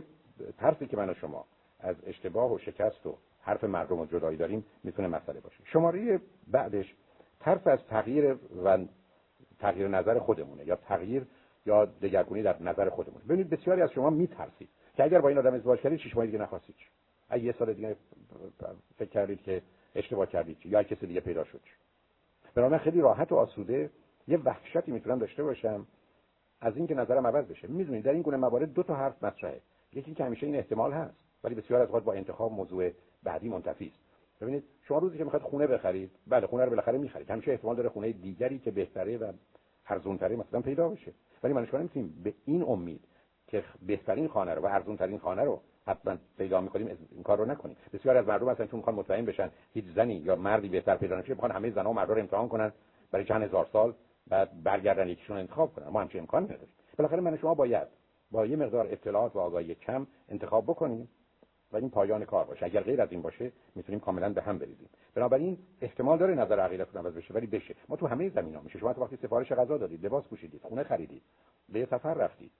[0.58, 1.44] ترسی که من و شما
[1.80, 3.16] از اشتباه و شکست و
[3.46, 5.56] حرف مردم و جدایی داریم می‌تونه مسئله باشه.
[5.64, 6.94] شماره بعدش
[7.40, 8.78] ترس از تغییر و
[9.58, 11.26] تغییر نظر خودمونه یا تغییر
[11.66, 13.24] یا دگرگونی در نظر خودمونه.
[13.24, 16.38] ببینید بسیاری از شما میترسید که اگر با این آدم ازدواج کردید شش ماه دیگه
[16.38, 16.76] نخواستید.
[17.28, 17.96] اگه یه سال دیگه
[18.98, 19.62] فکر کردید که
[19.94, 21.60] اشتباه کردید یا کسی دیگه پیدا شد.
[22.54, 23.90] بنابراین خیلی راحت و آسوده
[24.28, 25.86] یه وحشتی می‌تونم داشته باشم
[26.60, 27.68] از اینکه نظرم عوض بشه.
[27.68, 29.60] می‌دونید در این گونه موارد دو تا حرف مطرحه.
[29.92, 32.90] یکی که همیشه این احتمال هست ولی بسیار از اوقات با انتخاب موضوع
[33.26, 33.98] بعدی منتفی است.
[34.40, 37.30] ببینید شما روزی که می‌خواید خونه بخرید بله خونه رو بالاخره می‌خرید.
[37.30, 39.32] همیشه احتمال داره خونه دیگری که بهتره و
[39.86, 41.12] ارزونتری مثلا پیدا بشه.
[41.42, 43.00] ولی من شما نمی‌تونیم به این امید
[43.46, 47.76] که بهترین خانه رو و ارزونترین خانه رو حتما پیدا می‌کنیم این کار رو نکنیم.
[47.92, 51.32] بسیار از مردم هستن چون می‌خوان مطمئن بشن هیچ زنی یا مردی بهتر پیدا نشه
[51.32, 52.72] می‌خوان همه زنها و مردا رو امتحان کنن
[53.10, 53.94] برای چند هزار سال
[54.26, 55.88] بعد برگردن یکیشون انتخاب کنن.
[55.88, 56.68] ما همچین امکان نداریم.
[56.98, 57.88] بالاخره من شما باید
[58.30, 61.08] با یه مقدار اطلاعات و آگاهی کم انتخاب بکنیم.
[61.72, 62.66] و این پایان کار باشه.
[62.66, 64.88] اگر غیر از این باشه می‌تونیم کاملا به هم بریزیم.
[65.14, 67.74] بنابراین احتمال داره نظر عقیدتون عوض بشه ولی بشه.
[67.88, 68.78] ما تو همه زمینا میشه.
[68.78, 71.22] شما تو وقتی سفارش غذا دادید لباس پوشیدید خونه خریدید
[71.68, 72.50] به یه سفر رفتید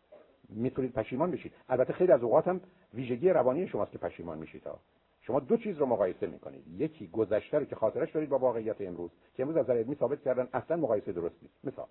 [0.49, 1.53] می‌تونید پشیمان بشید.
[1.69, 2.61] البته خیلی از اوقات هم
[2.95, 4.79] ویژگی روانی شماست که پشیمان میشید ها.
[5.21, 6.65] شما دو چیز رو مقایسه می‌کنید.
[6.69, 10.23] یکی گذشته رو که خاطرش دارید با واقعیت امروز که امروز از نظر علمی ثابت
[10.23, 11.65] کردن اصلا مقایسه درست نیست.
[11.65, 11.87] مثال.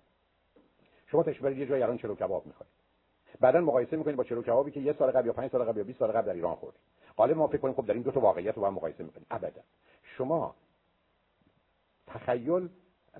[1.06, 2.72] شما تشبیه یه جای الان چلو کباب می‌خواید
[3.40, 5.84] بعدا مقایسه می‌کنید با چلو کبابی که یه سال قبل یا 5 سال قبل یا
[5.84, 6.80] 20 سال قبل در ایران خوردید.
[7.16, 9.26] غالب ما فکر کنیم خب در این دو تا واقعیت رو با هم مقایسه می‌کنیم.
[9.30, 9.62] ابدا
[10.02, 10.54] شما
[12.06, 12.68] تخیل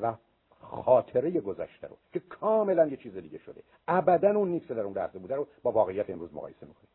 [0.01, 0.14] و
[0.61, 3.62] خاطره گذشته رو که کاملا یه چیز دیگه شده.
[3.88, 6.88] ابدا اون نیست در اون لحظه بوده رو با واقعیت امروز مقایسه می‌کنید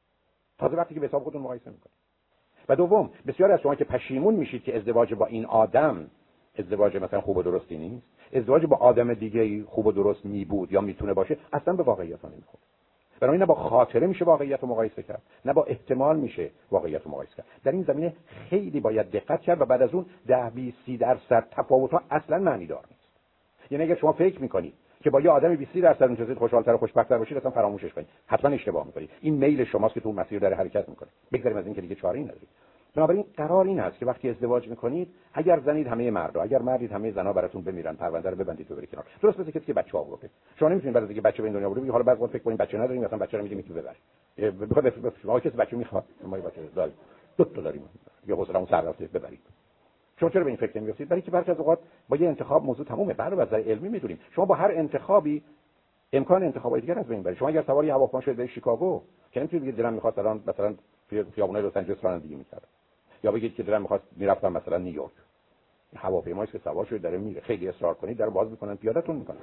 [0.58, 1.96] تازه وقتی که به حساب خودتون مقایسه می‌کنید
[2.70, 6.12] و دوم بسیار از شما که پشیمون میشید که ازدواج با این آدم
[6.60, 10.72] ازدواج مثلا خوب و درستی نیست ازدواج با آدم دیگه خوب و درست می بود
[10.72, 12.64] یا می‌تونه باشه اصلا به واقعیت ها نمی‌خوره.
[13.22, 17.12] برای نه با خاطره میشه واقعیت رو مقایسه کرد نه با احتمال میشه واقعیت رو
[17.12, 17.46] مقایسه کرد.
[17.64, 18.14] در این زمینه
[18.50, 22.38] خیلی باید دقت کرد و بعد از اون ده 20 30 درصد تفاوت ها اصلا
[22.38, 23.02] معنی دار نیست.
[23.72, 27.18] یعنی اگر شما فکر می‌کنید که با یه آدم 20 درصد می‌تونید خوشحالتر و خوشبخت‌تر
[27.18, 28.08] باشید اصلا فراموشش کنید.
[28.28, 29.10] حتما اشتباه می‌کنید.
[29.22, 31.10] این میل شماست که تو مسیر داره حرکت می‌کنه.
[31.34, 32.48] بگذاریم از این که دیگه چاره ندارید
[32.96, 37.12] بنابراین قرار این است که وقتی ازدواج می‌کنید اگر زنید همه مردا اگر مردید همه
[37.12, 39.06] زنا براتون بمیرن پرونده رو ببندید و برید کنار.
[39.22, 40.30] درست مثل کسی که بچه آورده
[40.60, 42.78] شما نمی‌تونید بعد از اینکه بچه به این دنیا آورده حالا بعد فکر کنید بچه
[42.78, 46.94] نداریم مثلا بچه رو میگه می‌تونید ببرید بخواد شما کسی بچه می‌خواد ما بچه داریم.
[47.38, 47.82] دو تا داریم.
[48.28, 49.40] یا حوصله‌مون سر رفته ببرید.
[50.20, 51.80] شما چرا به این فکر نمی‌افتید برای که برخی از اوقات
[52.10, 53.14] با یه انتخاب موضوع تمومه.
[53.14, 54.20] بعد از علمی می‌دونیم.
[54.36, 55.44] شما با هر انتخابی
[56.14, 59.64] امکان انتخاب دیگر از بین برید شما اگر سوار هواپیما شدید به شیکاگو که نمی‌تونید
[59.64, 60.76] بگید دلم می‌خواد الان مثلا
[61.36, 62.68] خیابونای لس آنجلس رانندگی می‌کردم.
[63.24, 65.12] یا بگید که دلم می‌خواست می‌رفتم مثلا نیویورک.
[65.96, 67.42] هواپیمایی که سوار شده داره میره.
[67.42, 69.42] خیلی اصرار کنید در باز می‌کنن پیادتون می‌کنن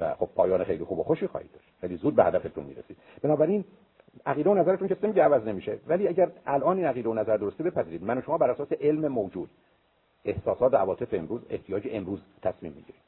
[0.00, 1.68] و خب پایان خیلی خوب و خوشی خواهید داشت.
[1.80, 2.96] خیلی زود به هدفتون می‌رسید.
[3.22, 3.64] بنابراین
[4.26, 5.78] عقیده و نظرتون که نمیگه عوض نمیشه.
[5.86, 8.04] ولی اگر الان این عقیده و نظر درسته بپذیرید.
[8.04, 9.50] من و شما بر اساس علم موجود.
[10.24, 13.00] احساسات و عواطف امروز احتیاج امروز تصمیم می‌گیریم.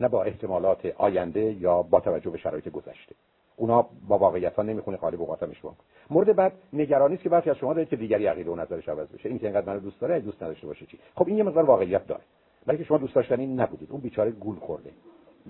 [0.00, 3.14] نه با احتمالات آینده یا با توجه به شرایط گذشته.
[3.56, 5.74] اونا با واقعیت ها نمی‌خونه خالی اوقات هم اشتباه
[6.10, 9.08] مورد بعد نگرانی است که برخی از شما دارید که دیگری عقیده و نظرش عوض
[9.08, 9.28] بشه.
[9.28, 12.06] این که اینقدر منو دوست داره دوست نداشته باشه چی؟ خب این یه مقدار واقعیت
[12.06, 12.22] داره.
[12.66, 13.92] بلکه شما دوست داشتنی نبودید.
[13.92, 14.90] اون بیچاره گول خورده.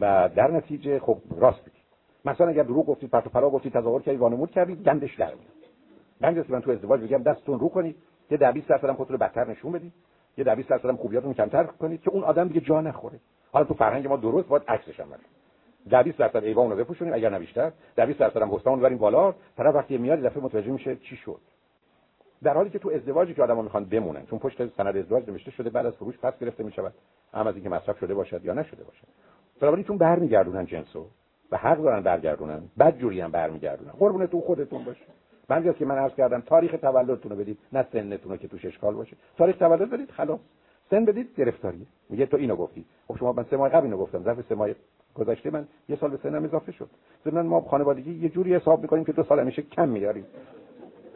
[0.00, 1.82] و در نتیجه خب راست بگید
[2.24, 5.56] مثلا اگر دروغ گفتید پرت و پلا گفتید تظاهر کردید وانمود کردید گندش در میاد.
[6.20, 7.96] گندش من تو ازدواج میگم دستتون رو کنید.
[8.30, 9.92] یه 10 20 درصد خودتون رو بدتر نشون بدید.
[10.38, 13.20] یه 10 20 درصد خوبیاتون کمتر کنید که اون آدم دیگه جا نخوره.
[13.52, 15.08] حالا تو فرهنگ ما درست باید عکسش هم
[15.90, 17.72] در 20 درصد ایوان رو بپوشونیم اگر نه بیشتر.
[17.96, 19.34] در 20 درصد هم حسنمون بریم بالا.
[19.56, 21.40] طرف وقتی میاد دفعه متوجه میشه چی شد.
[22.42, 25.70] در حالی که تو ازدواجی که آدم‌ها می‌خوان بمونن چون پشت سند ازدواج نوشته شده
[25.70, 26.94] بعد از فروش پس گرفته می‌شود
[27.34, 29.06] هم از اینکه مصرف شده باشد یا نشده باشد.
[29.60, 31.06] بنابراین چون برمیگردونن جنسو
[31.50, 33.92] و حق دارن برگردونن بد جوری هم برمیگردونن.
[33.92, 35.04] قربونتون خودتون باشه.
[35.48, 38.94] من که من عرض کردم تاریخ تولدتون رو بدید نه سنتون رو که توش اشکال
[38.94, 39.16] باشه.
[39.38, 40.40] تاریخ تولد بدید خلاص.
[40.90, 42.84] سن بدید گرفتاری میگه تو اینو گفتی.
[43.08, 44.68] خب شما من سه ماه قبل اینو گفتم ظرف سه ماه
[45.16, 46.90] گذشته من یه سال به سنم اضافه شد.
[47.24, 50.26] ضمن ما خانوادگی یه جوری حساب می‌کنیم که دو سال همیشه کم میاریم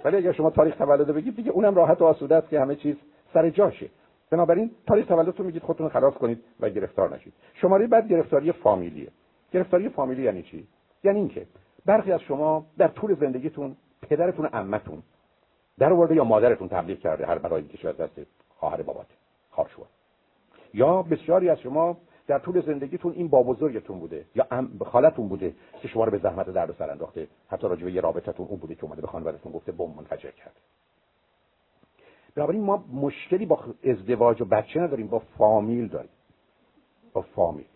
[0.05, 2.96] ولی اگر شما تاریخ تولد بگید دیگه اونم راحت و آسوده است که همه چیز
[3.34, 3.90] سر جاشه.
[4.30, 7.32] بنابراین تاریخ تولدتون میگید خودتون خلاص کنید و گرفتار نشید.
[7.55, 9.09] شماره بعد گرفتاری فامیلیه.
[9.53, 10.66] گرفتاری فامیلی یعنی چی؟
[11.05, 11.46] یعنی اینکه
[11.86, 13.76] برخی از شما در طول زندگیتون
[14.09, 15.03] پدرتون عمتون
[15.78, 19.07] در ورده یا مادرتون تبلیغ کرده هر برای که از دست خواهر بابات
[19.51, 19.70] خواهر
[20.74, 21.96] یا بسیاری از شما
[22.31, 24.47] در طول زندگیتون این با بزرگتون بوده یا
[24.85, 27.28] خالتون بوده که شما رو به زحمت درد و سر انداخته.
[27.49, 30.57] حتی راجع به یه رابطتون اون بوده که اومده به خانوادهتون گفته بم منفجر کرد.
[32.35, 36.11] بنابراین ما مشکلی با ازدواج و بچه نداریم با فامیل داریم.
[37.12, 37.66] با فامیل.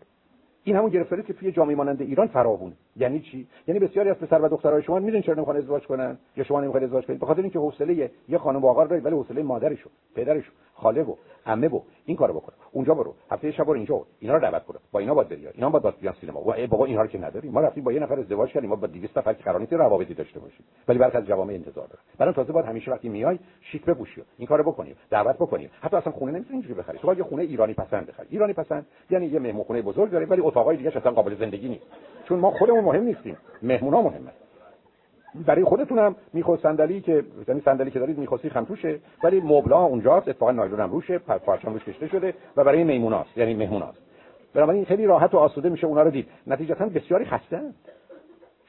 [0.65, 4.43] این همون گرفتاری که توی جامعه مانند ایران فراوونه یعنی چی؟ یعنی بسیاری از پسر
[4.43, 7.43] و دخترای شما می‌دونن چرا نمی‌خوان ازدواج کنن یا شما نمی‌خواید ازدواج کنید؟ به خاطر
[7.43, 11.15] اینکه حوصله یه خانم و آقا دارید ولی حوصله مادرشو پدرشو خاله و
[11.47, 13.15] عمه و این کارو بکنه اونجا برو.
[13.31, 15.49] هفته شب برو اینجا اینا رو دعوت کن با اینا باید بری.
[15.49, 16.41] اینا باید باید بیان سینما.
[16.41, 17.53] و ای بابا اینها رو که نداریم.
[17.53, 18.71] ما رفتیم با یه نفر ازدواج کردیم.
[18.71, 20.67] ما با 200 نفر که قرار نیست روابطی داشته باشیم.
[20.89, 24.23] ولی برخی از جوامع انتظار داره برای تازه باید همیشه وقتی میای شیک بپوشی.
[24.39, 24.97] این کارو بکنیم.
[25.11, 25.71] دعوت بکنیم.
[25.81, 26.99] حتی اصلا خونه نمی‌تونی اینجوری بخری.
[26.99, 28.27] تو باید یه خونه ایرانی پسند بخری.
[28.31, 31.85] ایرانی پسند یعنی یه مهمونخونه بزرگ داره ولی اتاقای دیگه اصلا قابل زندگی نیست.
[32.29, 33.37] چون ما خودمون مهم نیستیم.
[33.63, 34.31] مهمونا مهمه.
[35.47, 39.81] برای خودتون هم میخو صندلی که یعنی صندلی که دارید میخوسی خم توشه ولی مبلا
[39.81, 43.99] اونجاست اتفاقا نایلون هم روشه پارچه روش کشته شده و برای میموناست یعنی مهموناست.
[44.55, 46.29] بنابراین خیلی راحت و آسوده میشه اونا رو دید.
[46.47, 47.61] نتیجتا بسیاری خسته.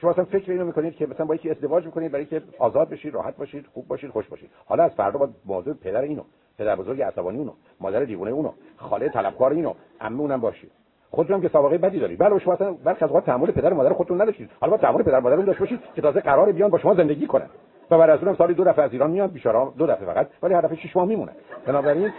[0.00, 3.14] شما اصلا فکر اینو می‌کنید که مثلا با یکی ازدواج می‌کنید برای که آزاد بشید
[3.14, 4.50] راحت باشید خوب باشید خوش باشید.
[4.66, 6.22] حالا از فردا با موضوع پدر اینو
[6.58, 10.70] پدر بزرگ عصبانی اونو مادر دیوونه اونو خاله طلبکار اینو عمه اونم باشید.
[11.16, 13.92] خودتون که سابقه بدی دارید بله شما اصلا برخی از اوقات تحمل پدر و مادر
[13.92, 14.50] خودتون نداشتید.
[14.60, 17.46] حالا تحمل پدر و مادر داشته باشید که تازه قرار بیان با شما زندگی کنن.
[17.90, 20.54] و بعد از اونم سالی دو دفعه از ایران میاد بیچاره دو دفعه فقط ولی
[20.54, 21.32] هر دفعه شش ماه میمونه.
[21.66, 22.12] بنابراین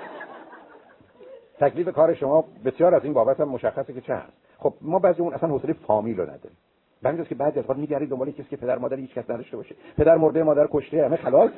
[1.59, 4.33] تکلیف کار شما بسیار از این بابت هم مشخصه که چه هست.
[4.57, 6.57] خب ما بعضی اون اصلا حوصله فامیل رو نداریم.
[7.01, 9.75] بعضی که بعضی از وقت میگردید دنبال کسی که پدر مادر هیچ کس نداشته باشه.
[9.97, 11.51] پدر مرده مادر کشته همه خلاص.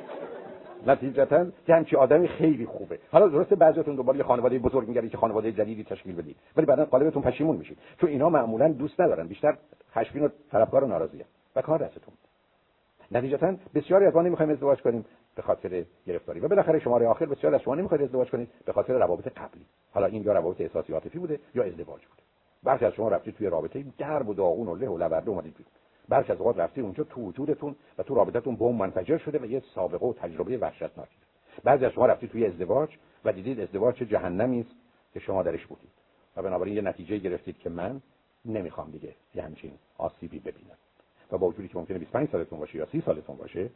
[0.86, 2.98] نتیجتا که همچی آدمی خیلی خوبه.
[3.12, 6.36] حالا درسته بعضیاتون دنبال یه خانواده بزرگ میگردید که خانواده جدیدی تشکیل بدید.
[6.56, 9.26] ولی بعدا قالبتون پشیمون میشید چون اینا معمولا دوست ندارن.
[9.26, 9.56] بیشتر
[9.94, 11.24] خشمگین و طلبکار و ناراضیه
[11.56, 12.14] و کار دستتون.
[13.12, 15.04] نتیجتا بسیاری از ما نمی‌خوایم ازدواج کنیم
[15.34, 16.40] به خاطر گرفتاری.
[16.40, 19.64] و بالاخره شماره آخر بسیاری از شما نمی‌خواید ازدواج کنید به خاطر روابط قبلی.
[19.92, 22.22] حالا این یا روابط احساسی عاطفی بوده یا ازدواج بوده.
[22.62, 25.72] برخی از شما رفتید توی رابطه درب و داغون و له و لبرده اومدید بیرون.
[26.10, 29.62] برخی از اوقات رفتید اونجا تو وجودتون و تو رابطتون بم منفجر شده و یه
[29.74, 31.16] سابقه و تجربه وحشتناکی.
[31.64, 32.90] بعضی از شما رفتید توی ازدواج
[33.24, 34.74] و دیدید ازدواج چه جهنمی است
[35.14, 35.90] که شما درش بودید.
[36.36, 38.00] و بنابراین یه نتیجه گرفتید که من
[38.44, 40.76] نمی‌خوام دیگه یه همچین آسیبی ببینم.
[41.32, 43.70] و با وجودی که ممکنه 25 سالتون باشه یا 30 سالتون باشه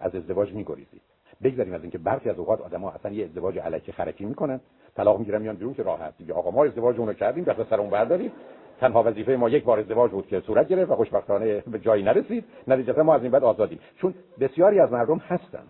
[0.00, 1.02] از ازدواج میگریزید.
[1.42, 4.60] بگذاریم از اینکه برخی از اوقات آدما اصلا یه ازدواج علکی خرکی می‌کنن
[4.96, 6.16] طلاق می‌گیرن میان بیرون که راحت.
[6.18, 8.32] دیگه آقا ما ازدواج اونو کردیم دست سر اون برداریم.
[8.80, 12.44] تنها وظیفه ما یک بار ازدواج بود که صورت گرفت و خوشبختانه به جایی نرسید.
[12.68, 15.62] نتیجتا ما از این بعد آزادیم چون بسیاری از مردم هستن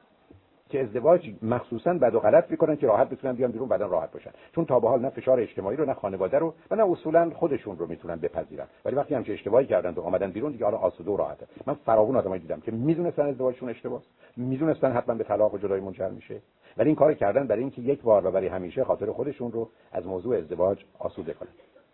[0.69, 4.31] که ازدواج مخصوصا بد و غلط می‌کنن که راحت بتونن بیان بیرون بعدا راحت باشن.
[4.55, 7.79] چون تا به حال نه فشار اجتماعی رو نه خانواده رو و نه اصولا خودشون
[7.79, 8.67] رو می‌تونن بپذیرن.
[8.85, 11.47] ولی وقتی همچه اشتباهی کردن و اومدن بیرون دیگه حالا آسوده و راحته.
[11.67, 14.03] من فراوون آدمایی دیدم که می‌دونستن ازدواجشون اشتباهه
[14.37, 16.41] می‌دونستن حتما به طلاق و جدایی منجر میشه.
[16.77, 20.07] ولی این کار کردن برای اینکه یک بار و برای همیشه خاطر خودشون رو از
[20.07, 21.49] موضوع ازدواج آسوده کنن.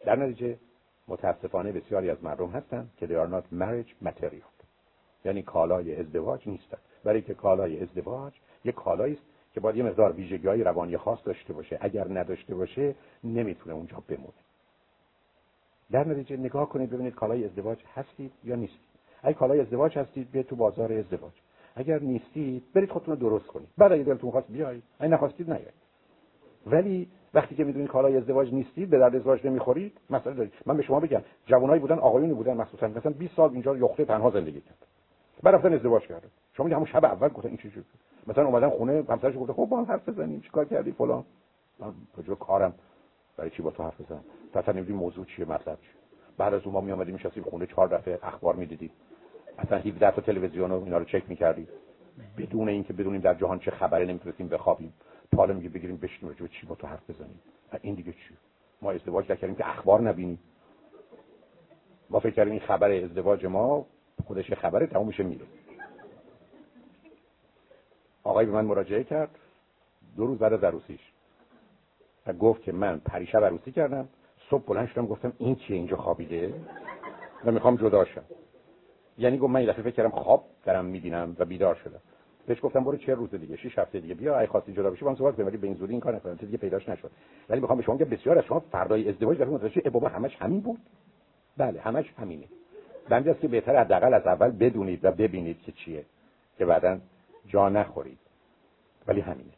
[0.04, 0.56] در نتیجه
[1.12, 4.52] متاسفانه بسیاری از مردم هستند که they are not marriage material.
[5.24, 6.80] یعنی کالای ازدواج نیستند.
[7.04, 8.32] برای که کالای ازدواج
[8.64, 9.22] یک کالایی است
[9.54, 11.78] که باید یه مقدار ویژگی های روانی خاص داشته باشه.
[11.80, 12.94] اگر نداشته باشه
[13.24, 14.32] نمی‌تونه اونجا بمونه.
[15.90, 18.92] در نتیجه نگاه کنید ببینید کالای ازدواج هستید یا نیستید.
[19.22, 21.32] اگه کالای ازدواج هستید بیاید تو بازار ازدواج.
[21.74, 23.68] اگر نیستید برید خودتون رو درست کنید.
[23.78, 24.82] بعد اگه دلتون خواست بیایید.
[24.98, 25.82] اگه نخواستید نیایید.
[26.66, 30.82] ولی وقتی که می‌دونید کالای ازدواج نیستید به درد ازدواج نمی‌خورید مسئله دارید من به
[30.82, 34.86] شما بگم جوانایی بودن آقایونی بودن مخصوصا مثلا 20 سال اینجا یخته تنها زندگی کرد.
[35.42, 36.28] بعد رفتن ازدواج کردن.
[36.56, 37.84] شما همون شب اول گفتن این چی شد
[38.26, 41.24] مثلا اومدن خونه همسرش گفته خب با هم حرف بزنیم چیکار کردی فلان؟
[41.78, 42.74] من کجا کارم.
[43.36, 44.24] برای چی با تو حرف بزنم؟
[44.54, 45.90] اصلا نمی‌دونی موضوع چیه مطلب چیه.
[46.38, 48.90] بعد از اون ما می اومدیم میشستیم خونه چهار دفعه اخبار می‌دیدیم.
[49.58, 51.68] اصلا 17 تا تلویزیون و اینا رو چک می‌کردیم.
[52.38, 54.92] بدون اینکه بدونیم در جهان چه خبره نمی‌تونستیم بخوابیم.
[55.36, 57.40] حالا میگه بگیریم بشینیم راجع چی با تو حرف بزنیم.
[57.82, 58.36] این دیگه چی؟
[58.82, 60.38] ما ازدواج کردیم که اخبار نبینیم.
[62.10, 63.86] ما فکر کردیم این خبر ازدواج ما
[64.26, 65.46] خودش خبره تموم میشه میره.
[68.22, 69.38] آقای به من مراجعه کرد.
[70.16, 71.00] دو روز بعد از عروسیش.
[72.26, 74.08] و گفت که من پریشب عروسی کردم.
[74.50, 76.54] صبح بلند شدم گفتم این چیه اینجا خوابیده؟
[77.44, 78.24] و می‌خوام جدا شم.
[79.18, 82.00] یعنی گفت من این دفعه فکر کردم خواب دارم می‌بینم و بیدار شدم.
[82.46, 85.10] بهش گفتم برو چه روز دیگه 6 هفته دیگه بیا ای خواستی جدا بشی با
[85.10, 87.10] هم صحبت کنیم ولی به این این کار نکنم دیگه پیداش نشد.
[87.48, 90.60] ولی می‌خوام به شما بگم بسیار از شما فردای ازدواج در متوجه بابا همش همین
[90.60, 90.78] بود.
[91.56, 92.44] بله همش همینه.
[93.08, 96.04] بنده است که بهتر حداقل از اول بدونید و ببینید که چیه
[96.58, 96.98] که بعدا
[97.46, 98.18] جا نخورید.
[99.06, 99.52] ولی همینه.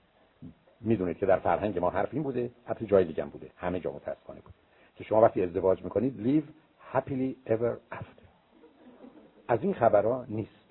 [0.80, 3.50] می‌دونید که در فرهنگ ما حرف این بوده حتی جای دیگه بوده.
[3.56, 4.54] همه جا متاسفانه بود.
[4.96, 6.44] که شما وقتی ازدواج می‌کنید live
[6.96, 8.24] happily ever after.
[9.48, 10.63] از این خبرها نیست.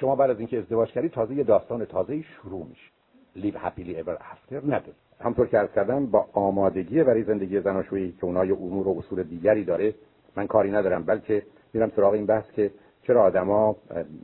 [0.00, 2.90] شما بعد از اینکه ازدواج کردید تازه یه داستان تازه شروع میشه.
[3.36, 4.94] Live happily ever after نداره.
[5.20, 9.64] همطور که عرض کردم با آمادگی برای زندگی زناشویی که اونای امور و اصول دیگری
[9.64, 9.94] داره
[10.36, 11.42] من کاری ندارم بلکه
[11.72, 12.70] میرم سراغ این بحث که
[13.02, 13.76] چرا آدما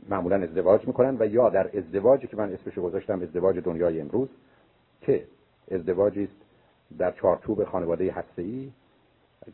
[0.09, 4.29] معمولا ازدواج می‌کنن و یا در ازدواجی که من اسمش گذاشتم ازدواج دنیای امروز
[5.01, 5.23] که
[5.71, 6.41] ازدواجی است
[6.97, 8.71] در چارچوب خانواده هسته‌ای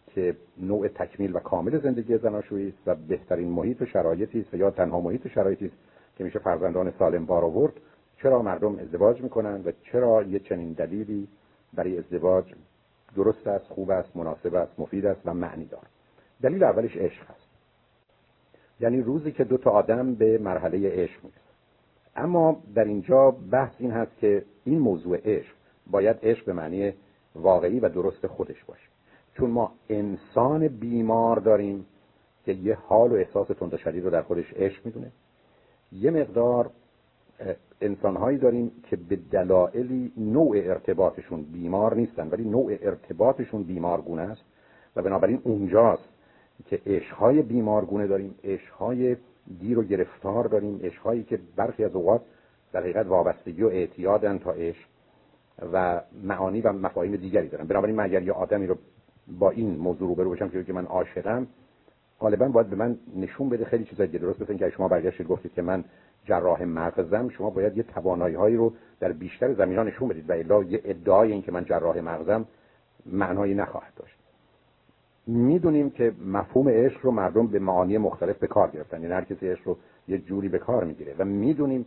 [0.07, 4.57] که نوع تکمیل و کامل زندگی زناشویی است و بهترین محیط و شرایطی است و
[4.57, 5.77] یا تنها محیط و شرایطی است
[6.19, 7.73] که میشه فرزندان سالم بار آورد
[8.21, 11.27] چرا مردم ازدواج می‌کنن و چرا یه چنین دلیلی
[11.73, 12.53] برای ازدواج
[13.15, 15.85] درست است خوب است مناسب است مفید است و معنی دار
[16.41, 17.49] دلیل اولش عشق است.
[18.79, 21.39] یعنی روزی که دو تا آدم به مرحله عشق می‌رسن.
[22.15, 25.53] اما در اینجا بحث این هست که این موضوع عشق
[25.87, 26.93] باید عشق به معنی
[27.35, 28.87] واقعی و درست خودش باشه.
[29.37, 31.85] چون ما انسان بیمار داریم
[32.45, 35.11] که یه حال و احساس تند شدید رو در خودش عشق می‌دونه.
[35.91, 36.69] یه مقدار
[37.81, 44.41] انسانهایی داریم که به دلایلی نوع ارتباطشون بیمار نیستن ولی نوع ارتباطشون بیمارگونه است
[44.95, 46.09] و بنابراین اونجاست
[46.65, 49.17] که عشقهای بیمارگونه داریم عشقهای
[49.59, 52.21] گیر و گرفتار داریم عشقهایی که برخی از اوقات
[52.73, 54.87] در حقیقت وابستگی و اعتیادن تا عشق
[55.73, 57.67] و معانی و مفاهیم دیگری دارن.
[57.67, 58.77] بنابراین من اگر یه آدمی رو
[59.39, 61.47] با این موضوع روبرو باشم که من عاشقم
[62.19, 65.53] غالبا باید به من نشون بده خیلی چیزای دیگه درست مثل که شما برگشتید گفتید
[65.53, 65.83] که من
[66.25, 70.63] جراح مغزم شما باید یه توانایی هایی رو در بیشتر زمینان نشون بدید و الا
[70.63, 72.45] یه ادعای این که من جراح مغزم
[73.05, 74.15] معنایی نخواهد داشت.
[75.27, 79.01] می‌دونیم که مفهوم عشق رو مردم به معانی مختلف به کار گرفتن.
[79.01, 81.15] یعنی هر کسی عشق رو یه جوری به کار می‌گیره.
[81.19, 81.85] و می‌دونیم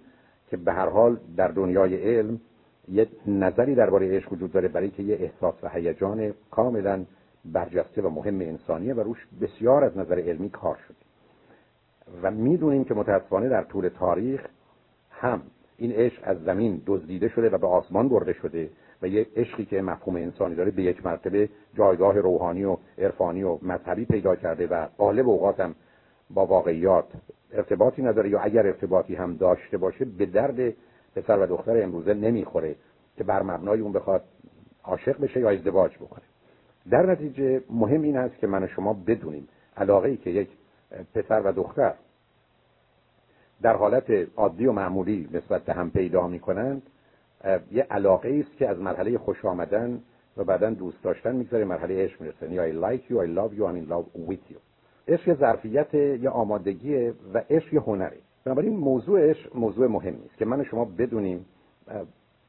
[0.49, 2.41] که به هر حال در دنیای علم
[2.89, 7.05] یه نظری درباره عشق وجود داره برای که یه احساس و هیجان کاملا
[7.45, 10.97] برجسته و مهم انسانیه و روش بسیار از نظر علمی کار شده.
[12.23, 14.47] و می‌دونیم که متاسفانه در طول تاریخ
[15.11, 15.43] هم
[15.77, 18.71] این عشق از زمین دزدیده شده و به آسمان برده شده
[19.03, 23.59] و یه عشقی که مفهوم انسانی داره به یک مرتبه جایگاه روحانی و عرفانی و
[23.63, 25.75] مذهبی پیدا کرده و غالب اوقات هم
[26.31, 27.05] با واقعیات
[27.53, 30.75] ارتباطی نداره یا اگر ارتباطی هم داشته باشه به درد
[31.17, 32.77] پسر و دختر امروزه نمی‌خوره
[33.17, 34.23] که بر مبنای اون بخواد
[34.85, 36.32] عاشق بشه یا ازدواج بکنه.
[36.91, 40.49] در نتیجه مهم این است که من و شما بدونیم علاقه ای که یک
[41.15, 41.95] پسر و دختر
[43.63, 46.83] در حالت عادی و معمولی نسبت به هم پیدا می‌کنند
[47.73, 50.01] یه علاقه است که از مرحله خوش آمدن
[50.37, 52.53] و بعدا دوست داشتن می‌گذاره مرحله عشق می‌رسه.
[52.53, 54.59] یعنی I like you, I love you, I'm in love with you.
[55.09, 60.61] عشق ظرفیت یا آمادگی و عشق هنری بنابراین موضوع عشق موضوع مهمی است که من
[60.61, 61.47] و شما بدونیم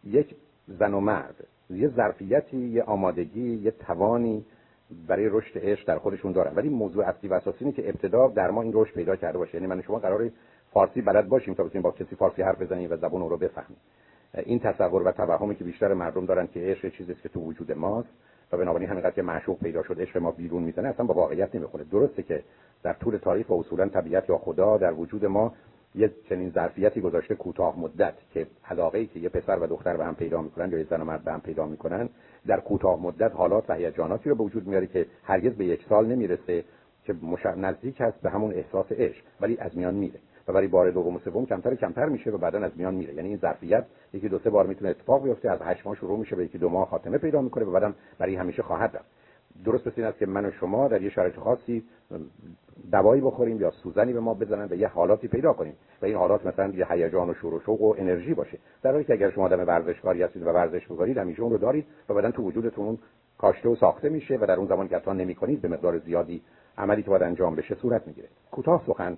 [0.03, 0.35] یک
[0.67, 1.35] زن و مرد
[1.75, 4.45] یه ظرفیتی یه آمادگی یه توانی
[5.07, 6.55] برای رشد عشق در خودشون دارن.
[6.55, 9.55] ولی موضوع اصلی و اساسی اینه که ابتدا در ما این رشد پیدا کرده باشه.
[9.55, 10.29] یعنی من شما قرار
[10.73, 13.77] فارسی بلد باشیم تا بتونیم با کسی فارسی حرف بزنیم و زبان رو بفهمیم.
[14.37, 18.09] این تصور و توهمی که بیشتر مردم دارن که عشق چیزی که تو وجود ماست
[18.51, 21.83] و بنابراین همینقدر که معشوق پیدا شد عشق ما بیرون می‌زنه اصلا با واقعیت نمی‌خونه.
[21.83, 22.43] درسته که
[22.83, 25.53] در طول تاریخ و اصولا طبیعت یا خدا در وجود ما
[25.95, 30.05] یه چنین ظرفیتی گذاشته کوتاه مدت که علاقه ای که یه پسر و دختر به
[30.05, 32.09] هم پیدا می‌کنن یا یه زن و مرد به هم پیدا می‌کنن
[32.47, 36.05] در کوتاه مدت حالات و هیجاناتی رو به وجود میاره که هرگز به یک سال
[36.05, 36.63] نمی‌رسه
[37.03, 37.15] که
[37.57, 40.19] نزدیک هست به همون احساس عشق ولی از میان میره.
[40.47, 43.13] و برای بار دوم و سوم کمتر کمتر میشه و بعدا از میان میره.
[43.13, 46.35] یعنی این ظرفیت یکی دو سه بار می‌تونه اتفاق بیفته از هشت ماه شروع میشه
[46.35, 49.09] به یکی دو ماه خاتمه پیدا می‌کنه و بعدم برای همیشه خواهد رفت.
[49.65, 51.83] درست مثل این است که من و شما در یه شرایط خاصی
[52.91, 56.45] دوایی بخوریم یا سوزنی به ما بزنن و یه حالاتی پیدا کنیم و این حالات
[56.45, 58.57] مثلا یه هیجان و شور و شوق و انرژی باشه.
[58.83, 61.85] در حالی که اگر شما آدم ورزشکاری هستید و ورزش می‌کنید همیشه اون رو دارید
[62.09, 62.97] و بعدا تو وجودتون
[63.37, 66.41] کاشته و ساخته میشه و در اون زمان که نمی‌کنید به مقدار زیادی
[66.77, 68.27] عملی که باید انجام بشه صورت می‌گیره.
[68.51, 69.17] کوتاه سخن.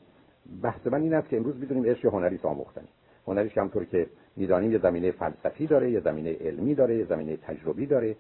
[0.63, 2.87] بحث من این است که امروز بدونیم عشق هنری آموختنی
[3.27, 7.37] هنری که همطور که می‌دانیم یه زمینه فلسفی داره یه زمینه علمی داره یه زمینه
[7.37, 8.15] تجربی داره.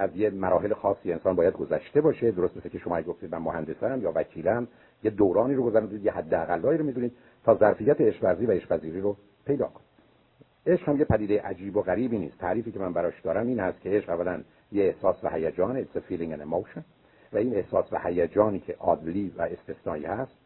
[0.00, 2.30] از یه مراحل خاصی انسان باید گذشته باشه.
[2.30, 4.68] درست مثل که شما گفتید من مهندسم یا وکیلم
[5.04, 7.12] یه دورانی رو گذروندید یه حداقلایی رو می‌دونید
[7.44, 9.16] تا ظرفیت عشق و عشق رو
[9.46, 9.90] پیدا کنید.
[10.66, 12.38] عشق هم یه پدیده عجیب و غریبی نیست.
[12.38, 15.96] تعریفی که من براش دارم این هست که عشق اولا یه احساس و هیجان it's
[15.96, 16.82] a feeling and emotion.
[17.32, 20.36] و این احساس و هیجانی که عادلی و استثنایی هست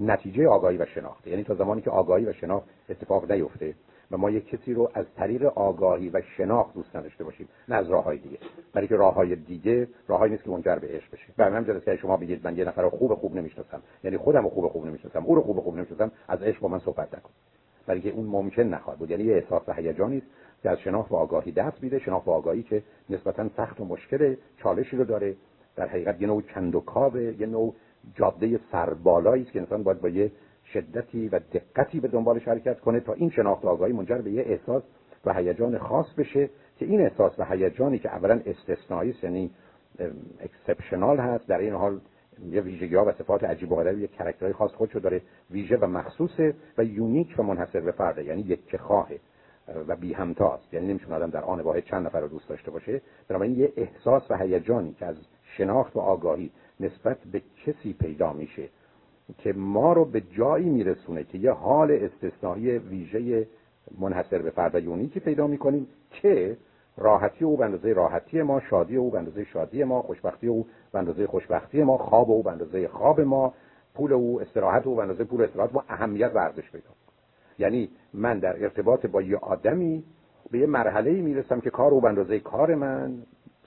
[0.00, 3.74] نتیجه آگاهی و شناخت یعنی تا زمانی که آگاهی و شناخت اتفاق نیفته
[4.10, 7.90] و ما یک کسی رو از طریق آگاهی و شناخت دوست نداشته باشیم نه از
[7.90, 8.38] راه های دیگه.
[8.72, 11.96] برای که راه های دیگه راههایی نیست که منجر به عشق بشه به همین که
[11.96, 13.82] شما بگید من یه نفر رو خوب خوب نمی‌شناسم.
[14.04, 15.24] یعنی خودم رو خوب خوب نمی‌شناسم.
[15.24, 16.12] او رو خوب خوب نمی‌شناسم.
[16.28, 17.30] از عشق با من صحبت نکن.
[17.86, 19.10] برای که اون ممکن نخواهد بود.
[19.10, 20.26] یعنی یه احساس هیجانی است
[20.62, 21.98] که از شناخت و آگاهی دست میده.
[21.98, 25.36] شناخت و آگاهی که نسبتا سخت و مشکل چالشی رو داره.
[25.76, 26.82] در حقیقت یه نوع چند و
[27.16, 27.74] یه نوع
[28.14, 30.30] جاده سربالایی است که انسان باید با یه
[30.72, 34.82] شدتی و دقتی به دنبالش حرکت کنه تا این شناخت آگاهی منجر به یه احساس
[35.24, 39.50] و هیجان خاص بشه که این احساس و هیجانی که اولا استثنایی یعنی
[40.40, 42.00] exceptional هست در این حال
[42.50, 45.86] یه ویژگی ها و صفات عجیب و غریب یک کاراکترهای خاص خودشو داره ویژه و
[45.86, 49.20] مخصوصه و unique و منحصر به فرده یعنی یکتاست
[49.88, 50.74] و بی همتاست.
[50.74, 53.02] یعنی نمی‌تونه آدم در آن واحد چند نفر رو دوست داشته باشه.
[53.28, 55.16] بنابراین یه احساس و هیجانی که از
[55.56, 58.68] شناخت و آگاهی نسبت به کسی پیدا میشه.
[59.38, 63.46] که ما رو به جایی میرسونه که یه حال استثنایی ویژه
[63.98, 66.56] منحصر به فرد یونیکی پیدا می‌کنیم که
[66.96, 70.98] راحتی او به اندازه راحتی ما شادی او به اندازه شادی ما خوشبختی او به
[70.98, 73.54] اندازه خوشبختی ما خواب او به اندازه خواب ما
[73.94, 76.88] پول او استراحت او به اندازه پول استراحت ما اهمیت و ارزش پیدا
[77.58, 80.04] یعنی من در ارتباط با یه آدمی
[80.50, 83.22] به یه مرحله می‌رسم که کار او به اندازه کار من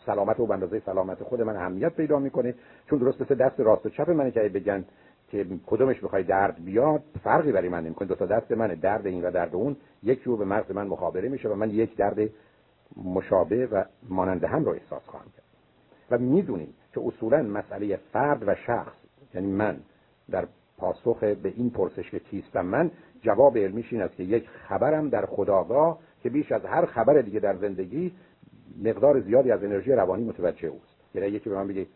[0.06, 2.56] سلامت او به اندازه سلامت خود من اهمیت پیدا می‌کنه
[2.90, 4.86] چون درست مثل دست راست و چپ منه که بگن
[5.34, 8.08] که کدومش بخوای درد بیاد فرقی برای من نمی‌کنه.
[8.08, 9.76] دو تا دست منه درد این و درد اون.
[10.04, 12.30] یک جور به مغز من مخابره میشه و من یک درد
[13.04, 15.44] مشابه و مانند هم رو احساس خواهم کرد.
[16.12, 18.96] و می‌دونیم که اصولا مسئله فرد و شخص
[19.34, 19.78] یعنی من
[20.32, 20.48] در
[20.78, 22.92] پاسخ به این پرسش که کیستم من
[23.22, 27.40] جواب علمیش این است که یک خبرم در خداگاه که بیش از هر خبر دیگه
[27.40, 28.14] در زندگی
[28.84, 30.98] مقدار زیادی از انرژی روانی متوجه اوست.
[31.16, 31.88] یعنی یکی به من بگه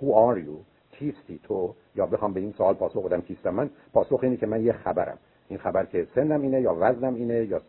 [0.00, 0.73] Who are you?
[0.98, 4.64] کیستی تو یا بخوام به این سوال پاسخ بدم کیستم من پاسخ اینه که من
[4.64, 5.18] یه خبرم.
[5.48, 7.60] این خبر که سنم اینه یا وزنم اینه یا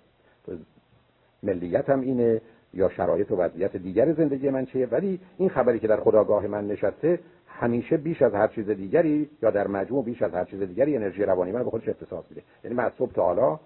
[1.44, 2.42] ملیتم اینه
[2.74, 4.86] یا شرایط و وضعیت دیگر زندگی من چیه.
[4.86, 9.50] ولی این خبری که در خداگاه من نشسته همیشه بیش از هر چیز دیگری یا
[9.50, 12.42] در مجموع بیش از هر چیز دیگری انرژی روانی من به خودش اختصاص میده.
[12.64, 13.60] یعنی من از صبح تا حالا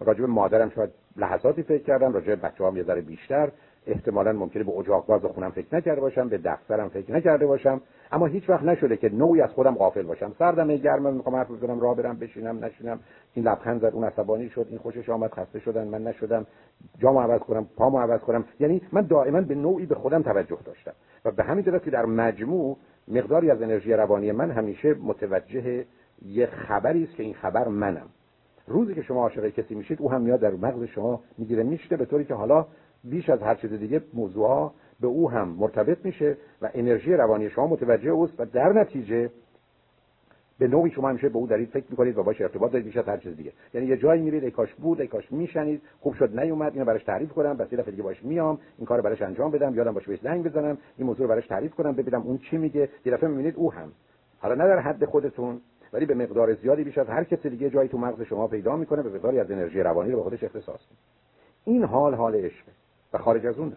[0.00, 3.50] راجع به مادرم شاید لحظاتی فکر کردم راجع به بچه‌هام یه ذره بیشتر.
[3.86, 7.80] احتمالا ممکنه به اجاق باز خونم فکر نکرده باشم به دفترم فکر نکرده باشم.
[8.12, 10.32] اما هیچ وقت نشده که نوعی از خودم غافل باشم.
[10.38, 13.00] سردم گرمه می‌خوام حرف بزنم راه برم بشینم نشینم.
[13.34, 16.46] این لبخند زد اون عصبانی شد این خوشش آمد خسته شدن من نشدم.
[16.98, 18.44] جامو عوض کنم پامو عوض کنم.
[18.60, 20.92] یعنی من دائما به نوعی به خودم توجه داشتم.
[21.24, 22.76] و به همین جهت که در مجموع
[23.08, 25.84] مقداری از انرژی روانی من همیشه متوجه
[26.22, 28.06] یه خبری است که این خبر منم.
[28.68, 32.04] روزی که شما عاشق کسی میشید او هم میاد در مغز شما می‌گیره میشته به
[32.04, 32.66] طوری که حالا
[33.10, 37.66] بیش از هر چیز دیگه موضوع به او هم مرتبط میشه و انرژی روانی شما
[37.66, 39.30] متوجه اوست و در نتیجه
[40.58, 43.16] به نوعی شما همیشه به او دارید فکر می‌کنید و باش ارتباط دارید از هر
[43.16, 43.52] چیز دیگه.
[43.74, 47.04] یعنی یه جایی میرید ای کاش بود ای کاش میشنید خوب شد نیومد اینو براش
[47.04, 50.06] تعریف کنم بس یه دفعه دیگه باش میام این کارو براش انجام بدم یادم باشه
[50.06, 52.88] بهش زنگ بزنم این موضوع رو براش تعریف کنم ببینم اون چی میگه.
[53.04, 53.92] یه دفعه می‌بینید او هم.
[54.38, 55.60] حالا نه در حد خودتون
[55.92, 59.02] ولی به مقدار زیادی بیش از هر کسی دیگه جایی تو مغز شما پیدا می‌کنه
[59.02, 60.80] به مقداری از انرژی روانی رو به خودش اختصاص
[61.64, 62.72] این حال حال عشقه.
[63.12, 63.68] و خارج از اون.
[63.68, 63.76] نه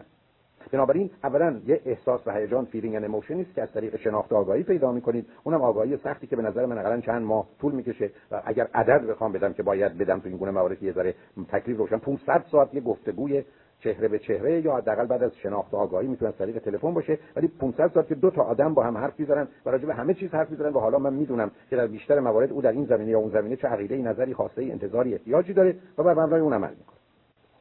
[0.72, 4.62] بنابراین اولا یه احساس و هیجان feeling and emotion است که از طریق شناخت آگاهی
[4.62, 5.26] پیدا می‌کنید.
[5.44, 9.06] اونم آگاهی سختی که به نظر من حداقل چند ماه طول می‌کشه و اگر عدد
[9.06, 11.14] بخوام بدم که باید بدم تو این گونه موارد یه ذره
[11.48, 13.44] تکلیف روشن 500 ساعت یه گفتگوی
[13.78, 17.18] چهره به چهره یا حداقل بعد از شناخت آگاهی می‌تونه از طریق تلفن باشه.
[17.36, 20.14] ولی 500 ساعت که دو تا آدم با هم حرف می‌زنن و راجع به همه
[20.14, 23.10] چیز حرف می‌زنن و حالا من می‌دونم که در بیشتر موارد او در این زمینه
[23.10, 26.70] یا اون زمینه چه عقیده نظری خواسته انتظاری احتیاجی داره و بر مبنای اون عمل
[26.70, 26.99] می‌کنه.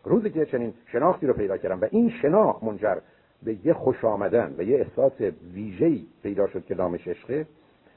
[0.09, 2.97] روزی که چنین شناختی رو پیدا کردم و این شناخت منجر
[3.43, 5.21] به یه خوش آمدن و یه احساس
[5.53, 7.45] ویژه‌ای پیدا شد که نامش عشقه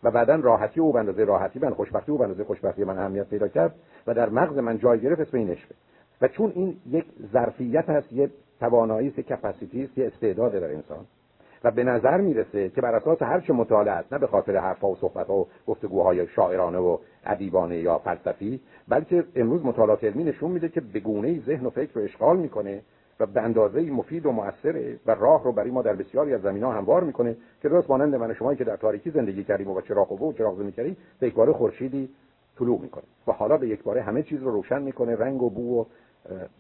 [0.03, 3.75] و بعدا راحتی او بندازه راحتی من خوشبختی او بندازه خوشبختی من اهمیت پیدا کرد
[4.07, 5.75] و در مغز من جای گرفت اسم این عشقه
[6.21, 8.31] و چون این یک ظرفیت هست یه
[8.61, 11.07] توانایی است کپاسیتی است یه استعداد در انسان
[11.65, 14.89] و به نظر می‌رسه که بر اساس هر چه مطالعه است نه به خاطر حرفها
[14.89, 20.69] و صحبتها و گفتگوهای شاعرانه و ادیبانه یا فلسفی بلکه امروز مطالعات علمی نشون میده
[20.69, 22.83] که به گونه ذهن و فکر رو اشغال می‌کنه
[23.21, 26.73] و به اندازه مفید و موثره و راه رو برای ما در بسیاری از زمینها
[26.73, 30.23] هموار می‌کنه که درست مانند من شمایی که در تاریکی زندگی کردیم و با چراغ
[30.23, 32.09] و چراغ زمین کردیم به یک خورشیدی
[32.59, 35.81] طلوع می‌کنه و حالا به یک باره همه چیز رو روشن می‌کنه رنگ و بو
[35.81, 35.85] و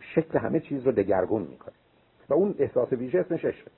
[0.01, 1.74] شکل همه چیز رو دگرگون می‌کنه.
[2.29, 3.70] و اون احساس ویژه اسمش عشقه.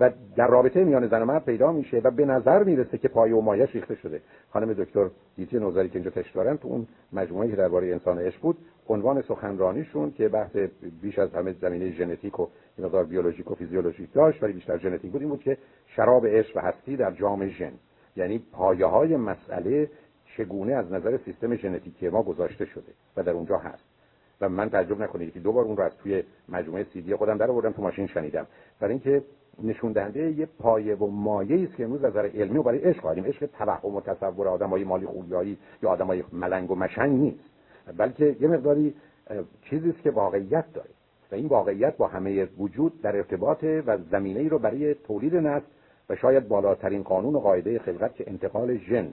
[0.00, 3.34] و در رابطه میان زن و مرد پیدا میشه و به نظر می‌رسه که پایه
[3.34, 4.20] و مایش ریخته شده.
[4.50, 8.40] خانم دکتر دیتی نوزری که اینجا تشت دارن تو اون مجموعه که درباره انسان عشق
[8.40, 8.58] بود
[8.88, 10.56] عنوان سخنرانیشون که بحث
[11.02, 12.46] بیش از همه زمینه ژنتیک و
[12.78, 16.60] مقدار بیولوژیک و فیزیولوژیک داشت ولی بیشتر ژنتیک بود این بود که شراب عشق و
[16.60, 17.72] هستی در جام ژن.
[18.16, 19.90] یعنی پایه های مسئله
[20.36, 23.84] چگونه از نظر سیستم ژنتیکی ما گذاشته شده و در اونجا هست.
[24.40, 27.50] و من تعجب نکنید که دو بار اون رو از توی مجموعه سیدی خودم در
[27.50, 28.46] آوردم تو ماشین شنیدم.
[28.80, 29.22] برای اینکه
[29.64, 33.00] نشون دهنده یه پایه و مایه است که امروز از نظر علمی و برای عشق
[33.00, 37.44] قائلیم عشق توهم و تصور آدمای مالی خولیایی یا آدمای ملنگ و مشنگ نیست.
[37.96, 38.94] بلکه یه مقداری
[39.62, 40.90] چیزی است که واقعیت داره.
[41.32, 45.66] و این واقعیت با همه وجود در ارتباط و زمینه ای رو برای تولید نسل
[46.10, 49.08] و شاید بالاترین قانون و قاعده خلقت که انتقال ژن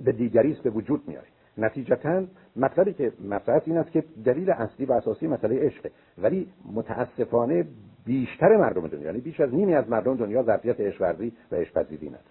[0.00, 1.26] به دیگری است به وجود میاره.
[1.58, 2.24] نتیجتا
[2.56, 5.90] مطلبی که مطرح این است که دلیل اصلی و اساسی مسئله عشقه.
[6.18, 7.64] ولی متاسفانه
[8.06, 11.82] بیشتر مردم دنیا یعنی بیش از نیمی از مردم دنیا ظرفیت عشق ورزی و عشق
[11.82, 12.24] پذیری نداره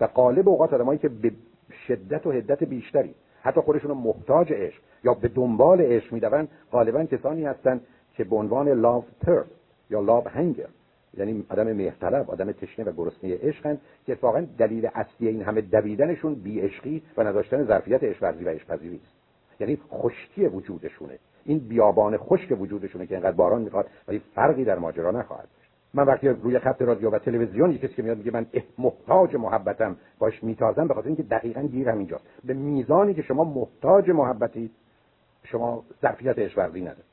[0.00, 1.32] و قالب اوقات آدمایی که به
[1.86, 7.44] شدت و حدت بیشتری حتی خودشون محتاج عشق یا به دنبال عشق میدون غالبا کسانی
[7.44, 7.80] هستند
[8.14, 9.44] که به عنوان لاو تر
[9.90, 10.68] یا لاو هنگر
[11.16, 16.34] یعنی آدم مهرطلب آدم تشنه و گرسنه عشقن که اتفاقا دلیل اصلی این همه دویدنشون
[16.34, 19.12] بی عشقی و نداشتن ظرفیت عشق ورزی و عشق پذیری است
[19.60, 21.18] یعنی خشکی وجودشونه.
[21.44, 25.48] این بیابان خشک وجودشونه که اینقدر باران می‌خواد ولی فرقی در ماجرا نخواهد
[25.94, 28.46] من وقتی روی خط رادیو و تلویزیون یکی که میاد میگه من
[28.78, 32.24] محتاج محبتم باش میتازم به خاطر اینکه دقیقا گیر همینجاست.
[32.44, 34.70] به میزانی که شما محتاج محبتید
[35.44, 37.04] شما ظرفیت عشق ورزی ندارید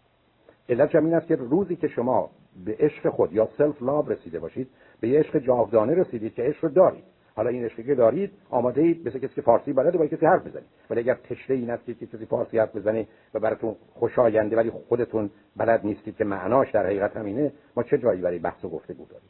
[0.69, 2.29] علت این است که روزی که شما
[2.65, 4.67] به عشق خود یا سلف لاو رسیده باشید
[4.99, 7.03] به یه عشق جاودانه رسیدید که عشق رو دارید.
[7.39, 10.47] حالا این عشقی که دارید آماده اید مثل کسی که فارسی بلده با کسی حرف
[10.47, 10.67] بزنید.
[10.89, 15.29] ولی اگر تشنه این است که کسی فارسی حرف بزنه و براتون خوشاینده ولی خودتون
[15.57, 19.29] بلد نیستید که معناش در حقیقت همینه ما چه جایی برای بحث و گفتگو داریم؟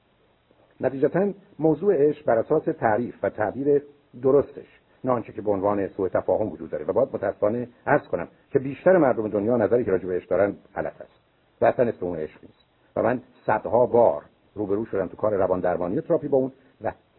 [0.82, 3.82] نتیجتا موضوع عشق بر اساس تعریف و تعبیر
[4.22, 4.80] درستش.
[5.04, 6.86] نه آنچه که به عنوان سوء تفاهم وجود داره.
[6.86, 11.02] و باید متاسفانه عرض کنم که بیشتر مردم دنیا نظری که راجع عشق دارن غلط
[11.02, 11.22] است.
[11.62, 12.66] و اصلا اسم اون عشق نیست.
[12.96, 14.24] و من صدها بار
[14.56, 16.50] روبرو شدم تو کار روان درمانی تراپی با اون.
[16.50, 16.69] و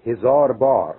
[0.07, 0.95] هزار بار.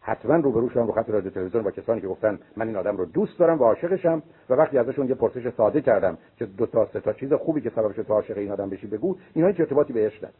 [0.00, 3.04] حتما روبرو شدم رو خط رادیو تلویزیون با کسانی که گفتن من این آدم رو
[3.04, 7.00] دوست دارم و عاشقشم و وقتی ازشون یه پرسش ساده کردم که دو تا سه
[7.00, 9.92] تا چیز خوبی که سبب شد تو عاشق این آدم بشی بگو اینا هیچ ارتباطی
[9.92, 10.34] بهش نداره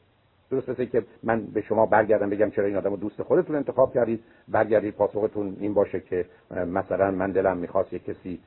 [0.51, 3.95] درست مثل که من به شما برگردم بگم چرا این آدم رو دوست خودتون انتخاب
[3.95, 4.25] کردید.
[4.49, 8.41] برگردید پاسختون این باشه که مثلا من دلم می‌خواست یک کسی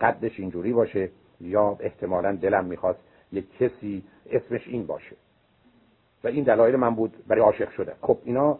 [0.00, 1.10] قدش اینجوری باشه
[1.40, 3.00] یا احتمالا دلم می‌خواست
[3.32, 5.16] یک کسی اسمش این باشه.
[6.24, 8.58] و این دلایل من بود برای عاشق شده خب اینا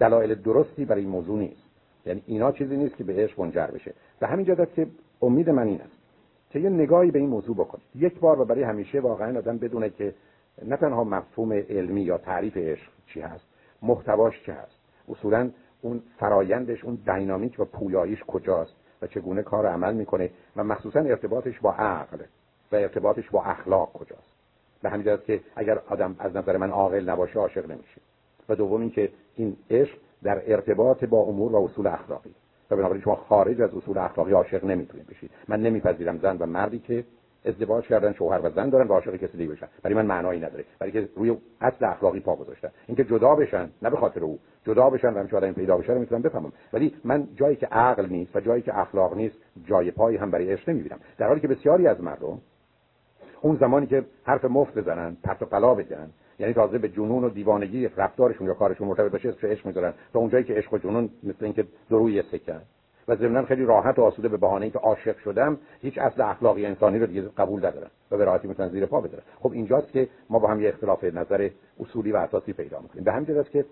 [0.00, 1.62] دلایل درستی برای این موضوع نیست.
[2.06, 3.94] یعنی اینا چیزی نیست که به عشق منجر بشه.
[4.20, 4.86] و همین جدت که
[5.22, 5.98] امید من این است
[6.50, 9.90] که یه نگاهی به این موضوع بکنید یک بار و برای همیشه واقعا آدم بدونه
[9.90, 10.14] که
[10.64, 13.44] نه تنها مفهوم علمی یا تعریف عشق چی هست
[13.82, 14.78] محتواش چه هست.
[15.08, 15.50] اصولا
[15.82, 21.60] اون فرایندش اون دینامیک و پویاییش کجاست و چگونه کار عمل می‌کنه و مخصوصا ارتباطش
[21.60, 22.18] با عقل
[22.72, 24.27] و ارتباطش با اخلاق کجاست.
[24.82, 28.00] به همین که اگر آدم از نظر من عاقل نباشه عاشق نمیشه.
[28.48, 32.34] و دوم اینکه این عشق در ارتباط با امور و اصول اخلاقی.
[32.70, 35.30] و بنابراین شما خارج از اصول اخلاقی عاشق نمی‌تونید بشید.
[35.48, 37.04] من نمیپذیرم زن و مردی که
[37.44, 39.68] ازدواج کردن شوهر و زن دارن و عاشق کسی دیگه بشن.
[39.82, 40.64] برای من معنایی نداره.
[40.78, 42.70] برای که روی اصل اخلاقی پا گذاشتن.
[42.86, 44.38] اینکه جدا بشن نه به خاطر او.
[44.66, 46.52] جدا بشن و آدم پیدا بشه رو می‌تونم بفهمم.
[46.72, 50.52] ولی من جایی که عقل نیست و جایی که اخلاق نیست جای پایی هم برای
[50.52, 50.98] عشق نمی‌بینم.
[51.18, 52.40] در حالی که بسیاری از مردم
[53.40, 57.28] اون زمانی که حرف مفت بزنن پرت و پلا بگن یعنی تازه به جنون و
[57.28, 61.10] دیوانگی رفتارشون یا کارشون مرتبط بشه اسمش عشق می‌ذارن تا اونجایی که عشق و جنون
[61.22, 62.60] مثل اینکه دروی سکن
[63.08, 66.98] و ضمن خیلی راحت و آسوده به بهانه اینکه عاشق شدم هیچ اصل اخلاقی انسانی
[66.98, 69.22] رو دیگه قبول ندارن و به راحتی می‌تونن زیر پا بذارن.
[69.40, 71.50] خب اینجاست که ما با هم یه اختلاف نظر
[71.80, 73.04] اصولی و اساسی پیدا می‌کنیم.
[73.04, 73.64] به همین که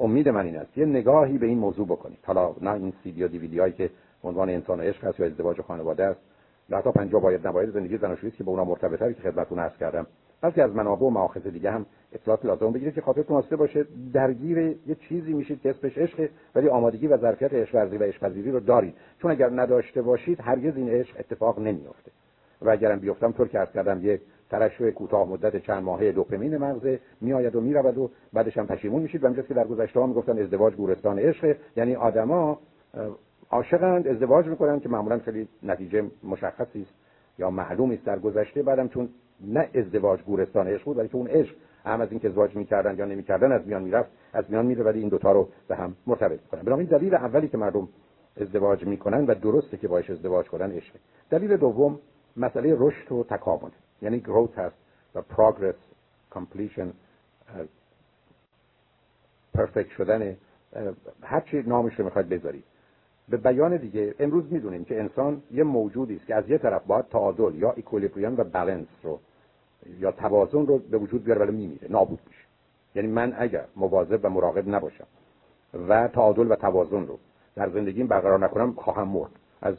[0.00, 3.24] امید من این است یه نگاهی به این موضوع بکنید حالا نه این سی دی
[3.24, 3.90] و دیویدی که
[4.24, 6.20] عنوان انسان عشق هست یا ازدواج و خانواده است.
[6.70, 10.06] یا حتی پنجاه باید نباید زندگی زناشویی که با اونا مرتبطه که خدمتتون عرض کردم.
[10.40, 14.58] بلکه از منابع و مآخذ دیگه هم اطلاعات لازم بگیرید که خاطرتون آسوده باشه درگیر
[14.58, 18.50] یه چیزی میشید که اسمش عشق ولی آمادگی و ظرفیت عشق ورزی و عشق پذیری
[18.50, 18.94] رو دارید.
[19.22, 22.10] چون اگر نداشته باشید هرگز این عشق اتفاق نمیافته.
[22.62, 24.20] و اگرم بیفتم طور که عرض کردم یک
[24.50, 29.24] ترشح کوتاه مدت چند ماهه دوپامین مغز میآید و می‌رود و بعدش هم پشیمون میشید.
[29.24, 31.56] و که در گذشته ها می‌گفتن ازدواج گورستان عشق.
[31.76, 32.58] یعنی آدما
[33.50, 36.94] عاشقند ازدواج می‌کنن که معمولا خیلی نتیجه مشخصی است
[37.38, 38.62] یا معلولی است در گذشته.
[38.62, 39.08] بعدم چون
[39.40, 41.54] نه ازدواج گورستان عشق بود که اون عشق
[41.84, 45.08] هم از اینکه ازدواج می‌کردن یا نمی‌کردن از میان می‌رفت از میان میره ولی این
[45.08, 47.88] دوتا رو به هم مرتبط کنن بنابراین دلیل اولی که مردم
[48.40, 50.94] ازدواج می‌کنن و درسته که باش ازدواج کنن عشق.
[51.30, 51.98] دلیل دوم
[52.36, 53.70] مسئله رشد و تکامل.
[54.02, 54.76] یعنی growth هست
[55.14, 55.74] و progress
[56.30, 56.92] completion
[59.54, 60.36] perfect شدن
[61.22, 62.64] هر چی نامش رو می‌خواید بذارید.
[63.30, 67.08] به بیان دیگه امروز می‌دونیم که انسان یه موجودی است که از یه طرف باید
[67.08, 69.18] تعادل یا اکولیبریوم و بالانس رو
[69.98, 72.44] یا توازن رو به وجود بیاره ولی میمیره نابود میشه.
[72.94, 75.06] یعنی من اگر مواظب و مراقب نباشم
[75.88, 77.18] و تعادل و توازن رو
[77.56, 79.30] در زندگیم برقرار نکنم خواهم مرد.
[79.62, 79.74] از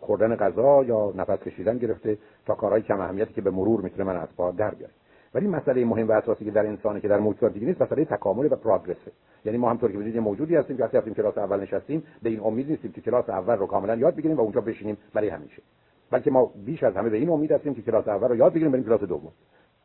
[0.00, 4.16] خوردن غذا یا نفس کشیدن گرفته تا کارهای کم اهمیتی که به مرور می‌تونه من
[4.16, 4.92] از پا در بیاره.
[5.34, 8.46] ولی مسئله مهم و اساسی که در انسانی که در موجودات دیگه نیست مسئله تکامل
[8.52, 9.12] و پروگرسه
[9.44, 12.30] یعنی ما همطور که بدید یه موجودی هستیم که وقتی رفتیم کلاس اول نشستیم به
[12.30, 15.62] این امید نیستیم که کلاس اول رو کاملا یاد بگیریم و اونجا بشینیم برای همیشه.
[16.10, 18.72] بلکه ما بیش از همه به این امید هستیم که کلاس اول رو یاد بگیریم
[18.72, 19.32] بریم کلاس دوم.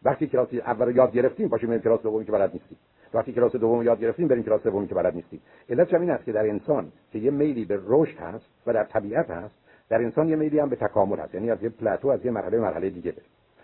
[0.03, 2.77] وقتی کلاس اول رو یاد گرفتیم باشیم بریم کلاس دومی که بلد نیستیم.
[3.13, 5.41] وقتی کلاس دوم رو یاد گرفتیم بریم کلاس سومی که بلد نیستیم.
[5.69, 9.29] علت همین است که در انسان که یه میلی به رشد هست و در طبیعت
[9.29, 9.55] هست
[9.89, 11.33] در انسان یه میلی هم به تکامل هست.
[11.33, 13.23] یعنی از یه پلاتو از یه مرحله مرحله دیگه بره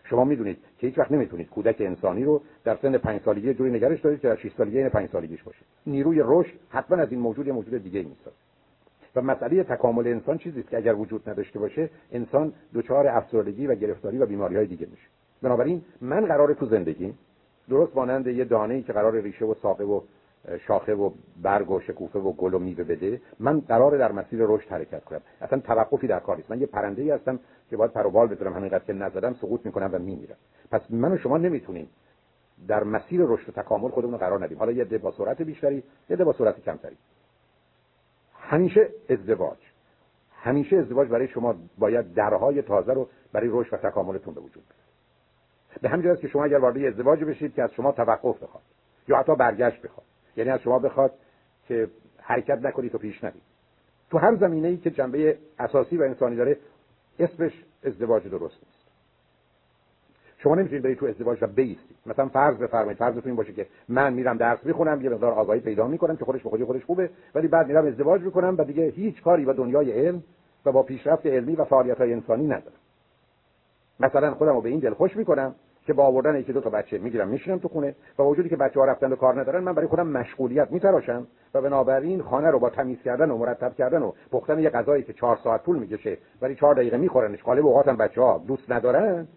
[0.10, 4.02] شما می‌دونید که هیچ وقت نمی‌تونید کودک انسانی رو در سن 5 سالگی جوری نگرش
[4.02, 5.60] دارید که در 6 سالگی این 5 سالگیش باشه.
[5.88, 8.36] نیروی رشد حتما از این موجود یه موجود دیگه می‌سازه.
[9.16, 13.76] و مسئله تکامل انسان چیزی است که اگر وجود نداشته باشه انسان دچار افسردگی و
[13.76, 15.08] گرفتاری و بیماری های دیگه میشه.
[15.42, 17.14] بنابراین من قرار تو زندگی
[17.70, 20.02] درست مانند یه دانه ای که قرار ریشه و ساقه و
[20.68, 21.12] شاخه و
[21.42, 23.22] برگ و شکوفه و گل و میوه بده.
[23.40, 25.22] من قرار در مسیر رشد حرکت کنم.
[25.42, 26.52] اصلا توقفی در کار نیست.
[26.52, 27.40] من یه پرنده ای هستم
[27.70, 30.38] که باید پر و بال بذارم همینقدر که نزدم سقوط می‌کنم و میمیرم.
[30.72, 31.90] پس من و شما نمی‌تونیم
[32.68, 34.58] در مسیر رشد و تکامل خودمون قرار ندیم.
[34.58, 36.98] حالا یه ده با سرعت بیشتری یه ده با سرعت کمتری.
[38.40, 39.58] همیشه ازدواج.
[40.42, 45.82] همیشه ازدواج برای شما باید درهای تازه رو برای رشد و تکاملتون به وجود بیاره.
[45.82, 48.64] به همین که شما اگر وارد ازدواج بشید که از شما توقف بخواد
[49.08, 50.06] یا حتی برگشت بخواد.
[50.38, 51.14] یعنی از شما بخواد
[51.68, 51.88] که
[52.18, 53.42] حرکت نکنید و پیش نرید.
[54.10, 56.58] تو هر زمینه ای که جنبه اساسی و انسانی داره
[57.20, 58.90] اسمش ازدواج درست نیست.
[60.38, 61.98] شما نمی‌تونید برید تو ازدواج و بیستید.
[62.06, 65.88] مثلا فرض بفرمایید فرضتون این باشه که من میرم درس می‌خونم یه مقدار آگاهی پیدا
[65.88, 69.22] می‌کنم که خودش به خودی خودش خوبه ولی بعد میرم ازدواج می‌کنم و دیگه هیچ
[69.22, 70.24] کاری با دنیای علم
[70.66, 72.78] و با پیشرفت علمی و فعالیت های انسانی ندارم.
[74.00, 76.98] مثلا خودم رو به این دل خوش می‌کنم که با آوردن یکی دو تا بچه
[76.98, 79.88] می‌گیرم میشینم تو خونه و وجودی که بچه ها رفتن و کار ندارن من برای
[79.88, 84.60] خودم مشغولیت میتراشم و بنابراین خانه رو با تمیز کردن و مرتب کردن و پختن
[84.60, 88.44] یه غذایی که چهار ساعت طول می‌کشه ولی چهار دقیقه میخورنش غالب اوقاتم بچه ها
[88.48, 89.28] دوست ندارن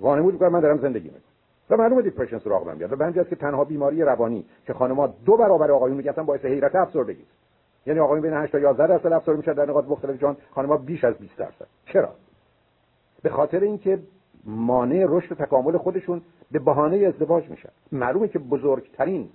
[0.00, 1.22] وانمود می‌کنم من دارم زندگی می‌کنم.
[1.70, 5.36] و معلومه دیپرشن سراغ من بیاد و است که تنها بیماری روانی که خانم‌ها دو
[5.36, 7.24] برابر آقایون میگن باعث حیرت افسردگی
[7.86, 11.04] یعنی آقایون بین 8 تا 11 درصد افسرده میشن در نقاط مختلف جان خانم‌ها بیش
[11.04, 11.66] از 20 درصد.
[11.84, 12.08] چرا؟
[13.22, 13.98] به خاطر اینکه
[14.44, 17.68] مانع رشد و تکامل خودشون به بهانه ازدواج میشن.
[17.92, 19.28] معلومه که بزرگترین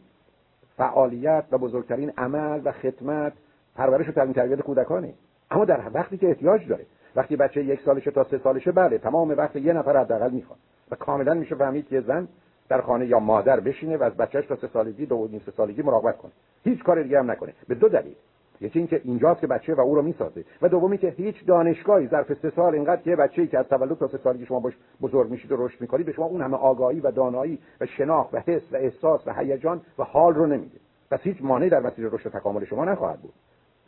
[0.78, 3.34] فعالیت و بزرگترین عمل و خدمت
[3.76, 5.14] پرورش و تعلیم تربیت کودکانه.
[5.52, 6.86] اما در وقتی که احتیاج داره
[7.16, 10.60] وقتی بچه یک سالشه تا سه سالشه بله تمام وقت یه نفر حداقل می‌خواد
[10.92, 12.28] و کاملا میشه فهمید که زن
[12.70, 15.82] در خانه یا مادر بشینه و از بچهش تا سه سالگی دو نیم سه سالگی
[15.82, 16.32] مراقبت کنه.
[16.64, 17.54] هیچ کار دیگه هم نکنه.
[17.68, 18.16] به دو دلیل.
[18.64, 20.44] یکی اینکه اینجاست که بچه و او رو می‌سازه.
[20.62, 24.08] و دومی که هیچ دانشگاهی ظرف سه سال اینقدر که بچه‌ای که از تولد تا
[24.08, 27.12] سه سالگی شما باش بزرگ میشید و رشد می‌کنید به شما اون همه آگاهی و
[27.12, 30.78] دانایی و شناخت و حس و احساس و هیجان و حال رو نمیده.
[31.12, 33.34] پس هیچ مانعی در مسیر رشد تکامل شما نخواهد بود.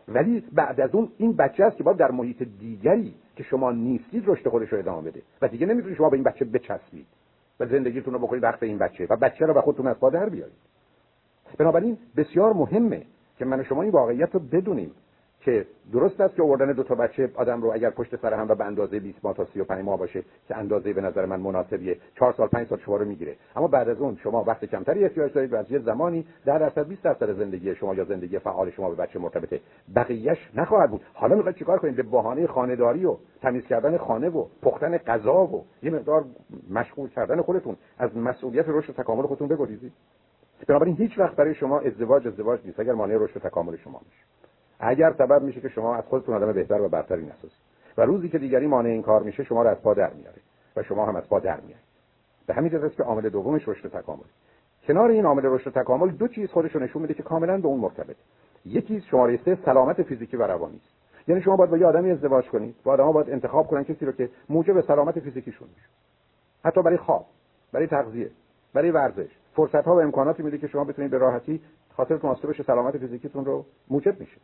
[0.08, 4.24] ولی بعد از اون این بچه است که باید در محیط دیگری که شما نیستید
[4.28, 5.22] رشد خودش رو ادامه بده.
[5.42, 7.06] و دیگه نمی‌تونید شما به این بچه بچسبید
[7.60, 9.08] و زندگیتون رو بکنید وقت این بچه.
[9.10, 10.56] و بچه رو به خودتون از پا در بیارید.
[11.58, 13.02] بنابراین بسیار مهمه
[13.38, 14.92] که من و شما این واقعیت رو بدونیم
[15.46, 18.56] که درست است که آوردن دو تا بچه آدم رو اگر پشت سر هم و
[18.56, 21.98] به اندازه 20 ماه تا 35 ماه باشه که اندازه به نظر من مناسبیه.
[22.20, 23.36] 4 سال 5 سال شما رو می‌گیره.
[23.56, 26.88] اما بعد از اون شما وقت کمتری احتیاج دارید و از یه زمانی در درصد
[26.88, 29.60] 20 درصد زندگی شما یا زندگی فعال شما به بچه مرتبطه.
[29.96, 31.02] بقیهش نخواهد بود.
[31.14, 35.66] حالا می‌خواید چیکار کنید؟ به بهانه خانه‌داری و تمیز کردن خانه و پختن غذا و
[35.84, 36.26] یه مقدار
[36.70, 37.76] مشغول کردن خودتون.
[37.98, 39.92] از مسئولیت رشد و تکامل خودتون بگریزید.
[40.68, 42.80] بنابراین هیچ وقت برای شما ازدواج ازدواج نیست.
[42.80, 44.24] اگر مانع رشد و تکامل شما میشه.
[44.80, 47.58] اگر سبب میشه که شما از خودتون آدم بهتر و برتری نسازید.
[47.98, 50.42] و روزی که دیگری مانع این کار میشه شما رو از پا در میاره.
[50.76, 51.86] و شما هم از پا در میارید.
[52.48, 54.24] به همین جهت است که عامل دومش رشد تکامل.
[54.88, 58.16] کنار این عامل رشد تکامل دو چیز خودش نشون میده که کاملا به اون مرتبط.
[58.66, 60.96] یکی شماره سه سلامت فیزیکی و روانی است.
[61.28, 62.76] یعنی شما باید با یه آدمی ازدواج کنید.
[62.84, 65.88] با آدم‌ها باید انتخاب کنن کسی رو که موجب سلامت فیزیکیشون میشه.
[66.66, 67.26] حتی برای خواب
[67.72, 68.30] برای تغذیه
[68.74, 69.30] برای ورزش.
[69.56, 71.62] فرصت ها و امکاناتی میده که شما بتونید به راحتی
[71.98, 74.38] خاطرتون آسوده بشه سلامت فیزیکیتون رو موجب میشه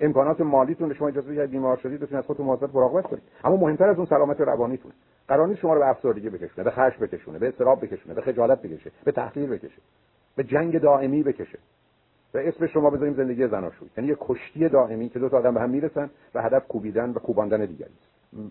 [0.00, 3.22] امکانات مالیتون شما اجازه میده بیمار شدید بتونید از خودتون مواظبت مراقبت کنید.
[3.44, 4.92] اما مهمتر از اون سلامت روانیتون.
[5.28, 8.62] قرار نیست شما رو به افسردگی بکشونه به خشم بکشونه به استراب بکشونه به خجالت
[8.62, 9.82] بکشه به تحقیر بکشه
[10.36, 11.58] به جنگ دائمی بکشه.
[12.34, 13.90] و اسم شما بذاریم زندگی زناشویی.
[13.96, 17.14] یعنی یه کشتی دائمی که دو تا آدم به هم می‌رسن و هدف کوبیدن و
[17.14, 17.94] کوباندن دیگری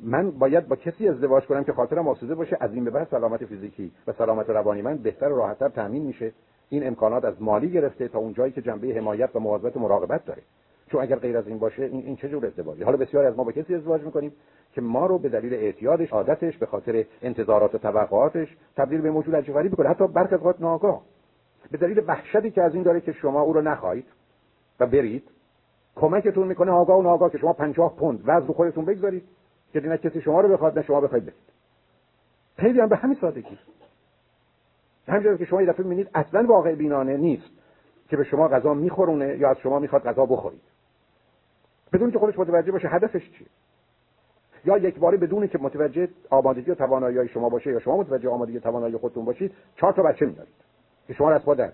[0.03, 3.45] من باید با کسی ازدواج کنم که خاطرم آسوده باشه از این به بعد سلامت
[3.45, 6.31] فیزیکی و سلامت روانی من بهتر و راحتتر تامین میشه.
[6.69, 10.41] این امکانات از مالی گرفته تا اون جایی که جنبه حمایت و مواظبت مراقبت داره.
[10.91, 13.43] چون اگر غیر از این باشه این این چه جور ازدواجی؟ حالا بسیاری از ما
[13.43, 14.31] با کسی ازدواج می‌کنیم
[14.73, 19.35] که ما رو به دلیل اعتیادش عادتش به خاطر انتظارات و توقعاتش تبدیل به موجود
[19.35, 21.01] عجیب غریبی کنه حتی برخی از ناگاه.
[21.71, 24.05] به دلیل وحشتی که از این داره که شما او رو نخواهید
[24.79, 25.23] و برید
[25.95, 29.23] کمکتون می‌کنه آگاه و ناگاه که شما 50 پوند وزن خودتون بگذارید.
[29.73, 31.53] که نه کسی شما رو بخواد نه شما بخواید بدید
[32.57, 33.57] خیلی هم به همین سادگی.
[35.07, 37.49] همینجوری که شما یه دفعه می‌بینید اصلا واقع بینانه نیست
[38.09, 40.61] که به شما غذا میخورونه یا از شما می‌خواد غذا بخورید.
[41.93, 43.47] بدون که خودش متوجه باشه هدفش چیه.
[44.65, 48.57] یا یک باره بدون که متوجه آمادگی و توانایی شما باشه یا شما متوجه آمادگی
[48.57, 50.53] و توانایی خودتون باشید چهار تا بچه میارید
[51.07, 51.71] که شما رو از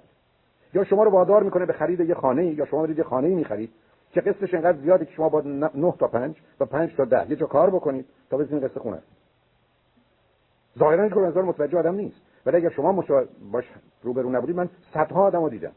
[0.74, 3.74] یا شما رو وادار می‌کنه به خرید یه خانه یا شما برید یه خانه می‌خرید.
[4.12, 7.36] که قسطش انقدر زیاده که شما با 9 تا 5 و 5 تا 10 یه
[7.36, 9.00] جا کار بکنید تا بزنید قسط خونه.
[10.80, 12.22] ظاهرا که نظر متوجه آدم نیست.
[12.46, 13.24] ولی اگر شما مشا...
[13.52, 13.66] باش
[14.04, 15.72] روبرو نبودید من صدها آدمو دیدم.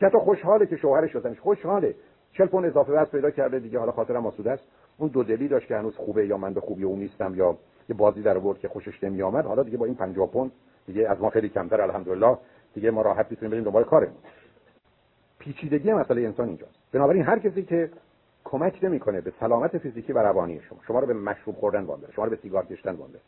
[0.00, 1.94] که تا خوشحاله که شوهرش شدنش خوشحاله.
[2.32, 3.78] 40 پوند اضافه وزن پیدا کرده دیگه.
[3.78, 4.62] حالا خاطرم آسوده است.
[4.98, 7.56] اون دو دلی داشت که هنوز خوبه یا من به خوبی اون نیستم یا
[7.88, 10.52] یه بازی در آورد که خوشش نمی آمد حالا دیگه با این 50 پوند
[10.86, 12.38] دیگه از ما خیلی کمتر الحمدلله.
[12.74, 14.16] دیگه ما راحت می‌تونیم بریم دنبال کارمون.
[15.38, 16.74] پیچیدگی مسئله انسان اینجاست.
[16.92, 17.90] بنابراین هر کسی که
[18.44, 22.24] کمک نمی‌کنه به سلامت فیزیکی و روانی شما شما رو به مشروب خوردن وانده شما
[22.24, 23.18] رو به سیگار کشیدن وانده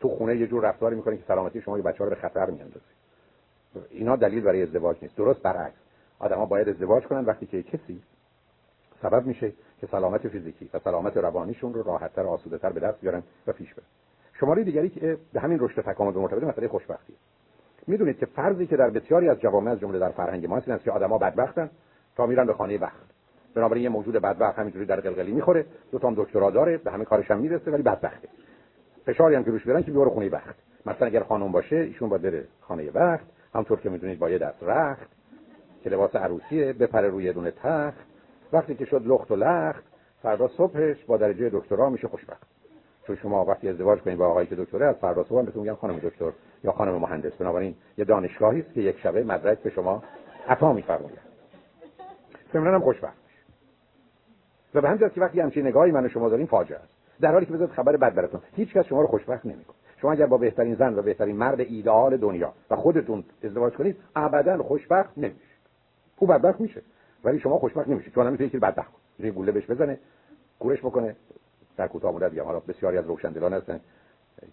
[0.00, 2.86] تو خونه یه جور رفتاری می‌کنه که سلامتی شما و بچه‌ها رو به خطر میاندازه.
[3.90, 5.16] اینا دلیل برای ازدواج نیست.
[5.16, 5.76] درست برعکس.
[6.18, 8.02] آدما باید ازدواج کنن وقتی که کسی
[9.02, 13.22] سبب میشه که سلامت فیزیکی و سلامت روانیشون رو راحتتر و آسوده‌تر به دست بیارن
[13.46, 13.86] و پیش برن
[14.40, 17.12] شماره دیگری که به همین رشد تکامل مرتبط مسئله خوشبختی.
[17.86, 20.90] می‌دونید که فرضی که در بسیاری از جوامع از جمله در فرهنگ ما هست که
[20.90, 21.70] آدما بدبختن
[22.16, 23.10] تا میرن به خانه بخت.
[23.54, 27.30] بنابراین یه موجود بدبخت همینجوری در قلقلی می‌خوره دو تا دکترا داره به همه کارش
[27.30, 28.28] هم می‌رسه ولی بدبخته.
[29.06, 30.54] فشاری هم که روش بیارن که بیاره خونه بخت.
[30.86, 34.62] مثلا اگر خانم باشه ایشون با بره خانه بخت همطور که می‌دونید با یه دست
[34.62, 35.08] رخت
[35.84, 38.06] که لباس عروسیه بپره روی دونه تخت.
[38.52, 39.84] وقتی که شد لخت و لخت
[40.22, 42.46] فردا صبحش با درجه دکترا میشه خوشبخت.
[43.06, 45.98] چون شما وقتی ازدواج کنید با آقایی که دکتره از فردا صبح بهتون میگن خانم
[45.98, 46.32] دکتر.
[46.66, 50.02] یا خانم مهندس بنابراین یه دانشگاهی است که یک شبه مدرک به شما
[50.48, 51.18] عطا میفرماید.
[52.52, 53.16] فعلا هم خوشبخت
[54.74, 56.88] و به همین که وقتی همچین نگاهی من و شما داریم فاجعه است.
[57.20, 58.40] در حالی که بذارید خبر بد براتون.
[58.52, 59.76] هیچ کس شما رو خوشبخت نمی‌کنه.
[60.00, 64.62] شما اگر با بهترین زن و بهترین مرد ایدئال دنیا و خودتون ازدواج کنید ابدا
[64.62, 65.56] خوشبخت نمیشه
[66.16, 66.82] او بدبخت میشه.
[67.24, 68.14] ولی شما خوشبخت نمیشید.
[68.14, 68.92] چون نمی‌تونید که بدبخت.
[69.18, 69.98] کنید گوله بهش بزنه
[70.58, 71.16] گورش بکنه
[71.76, 73.80] در کوتاه مدت حالا بسیاری از روشندلان هستن.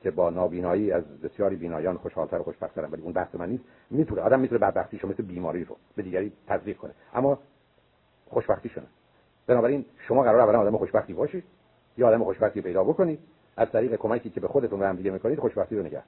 [0.02, 3.64] که با نابینایی از بسیاری بینایان خوشحالتر و خوشبخت‌ترن ولی اون بحث من نیست.
[3.90, 6.92] می‌تونه آدم می‌تونه بدبختیشو مثل بیماری رو به دیگری تزریق کنه.
[7.14, 7.40] اما
[8.30, 8.88] خوشبختیشو نه.
[9.48, 11.44] بنابراین شما قرار اولا آدم خوشبختی باشید
[11.98, 13.20] یا آدم خوشبختی پیدا بکنید
[13.58, 16.04] از طریق کمکی که به خودتون و هم دیگه می‌کنید خوشبختی رو نگه.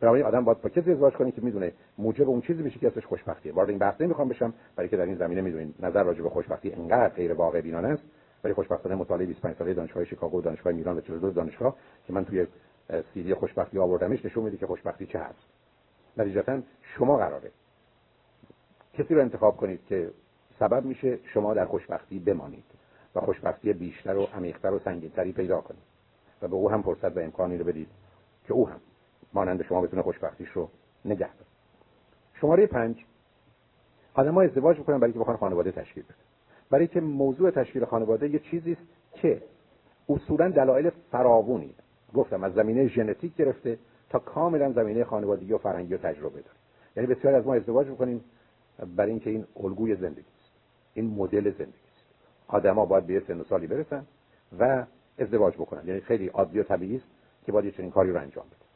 [0.00, 3.06] بنابراین آدم باید با کسی ازدواج کنه که می‌دونه موجب اون چیزی بشه که ازش
[3.06, 6.30] خوشبختیه وارد این بحث نمی‌خوام بشم برای که در این زمینه می‌دونید نظر راجع به
[6.30, 8.02] خوشبختی انقدر غیر واقع بینانه است.
[8.44, 12.46] ولی خوشبختانه مطالعه 25 ساله دانشگاه شیکاگو دانشگاه میلان و 42 دانشگاه که من توی
[13.14, 15.38] سیدی خوشبختی آوردمش نشون میده که خوشبختی چه هست.
[16.16, 17.50] نتیجتا شما قراره.
[18.94, 20.10] کسی رو انتخاب کنید که
[20.58, 22.64] سبب میشه شما در خوشبختی بمانید
[23.14, 25.82] و خوشبختی بیشتر و عمیقتر و سنگینتری پیدا کنید
[26.42, 27.88] و به او هم فرصت و امکانی رو بدید
[28.46, 28.80] که او هم
[29.32, 30.68] مانند شما بتونه خوشبختیش رو
[31.04, 31.48] نگه داره
[32.34, 33.04] شماره پنج.
[34.14, 36.27] آدم ها ازدواج می‌کنن برای که بخوان خانواده تشکیل بده
[36.70, 38.82] برای که موضوع تشکیل خانواده یه چیزی است
[39.12, 39.42] که
[40.08, 41.74] اصولا دلایل فراوونی.
[42.14, 43.78] گفتم از زمینه ژنتیک گرفته
[44.10, 46.56] تا کاملا زمینه خانوادگی و فرهنگی و تجربه داره.
[46.96, 48.24] یعنی بسیاری از ما ازدواج می‌کنیم
[48.96, 50.52] برای اینکه این الگوی زندگی است.
[50.94, 52.06] این مدل زندگی است.
[52.48, 54.06] آدما باید به سن سالی برسن
[54.58, 54.84] و
[55.18, 55.86] ازدواج بکنن.
[55.86, 57.06] یعنی خیلی عادی و طبیعی است
[57.46, 58.68] که باید چنین کاری رو انجام بده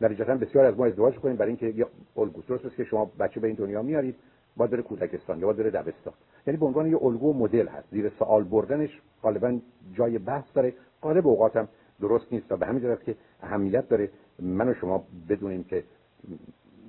[0.00, 1.86] نتیجتا بسیار از ما ازدواج کنیم برای اینکه یه
[2.16, 4.16] الگو درست که شما بچه به این دنیا میارید
[4.56, 6.14] باید بره کودکستان یا باید بره دبستان.
[6.46, 7.88] یعنی به عنوان یه الگو مدل هست.
[7.90, 9.58] زیر سوال بردنش غالبا
[9.94, 10.72] جای بحث داره.
[11.02, 11.68] غالب اوقاتم
[12.00, 14.10] درست نیست و به همین جهت که اهمیت داره.
[14.38, 15.84] من و شما بدونیم که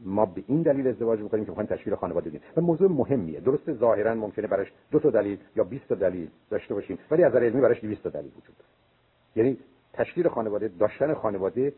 [0.05, 2.41] ما به این دلیل ازدواج می‌کنیم که می‌خوایم تشکیل خانواده بدیم.
[2.57, 3.39] و موضوع مهمیه.
[3.39, 6.97] درست ظاهرا ممکنه براش دو تا دلیل یا 20 تا دلیل داشته باشیم.
[7.11, 8.69] ولی از نظر علمی براش 200 تا دلیل وجود داره.
[9.35, 9.57] یعنی
[9.93, 11.73] تشکیل خانواده داشتن خانواده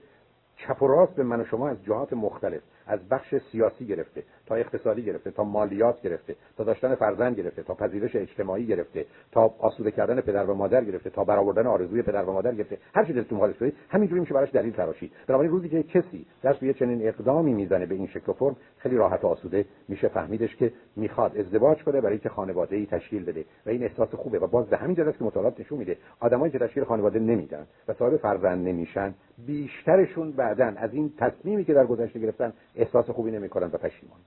[0.58, 2.62] چپ و راست به من و شما از جهات مختلف.
[2.88, 7.74] از بخش سیاسی گرفته تا اقتصادی گرفته تا مالیات گرفته تا داشتن فرزند گرفته تا
[7.74, 12.34] پذیرش اجتماعی گرفته تا آسوده کردن پدر و مادر گرفته تا برآوردن آرزوی پدر و
[12.34, 12.78] مادر گرفته.
[12.96, 16.60] هر چیزی دلتون حالش کنید همینجوری میشه براش دلیل تراشید بنابراین روزی که کسی دست
[16.60, 20.56] به چنین اقدامی می‌زنه به این شکل و فرم خیلی راحت و آسوده میشه فهمیدش
[20.56, 23.46] که می‌خواد ازدواج کنه برای که خانواده ای تشکیل بده.
[23.66, 26.60] و این احساس خوبه و باز به همین جهت که مطالعات نشون میده آدمایی که
[26.60, 29.14] تشکیل خانواده نمیدن و صاحب فرزند نمیشن
[29.48, 34.20] بیشترشون بعدا از این تصمیمی که در گذشته گرفتن احساس خوبی نمی‌کنن و پشیمان.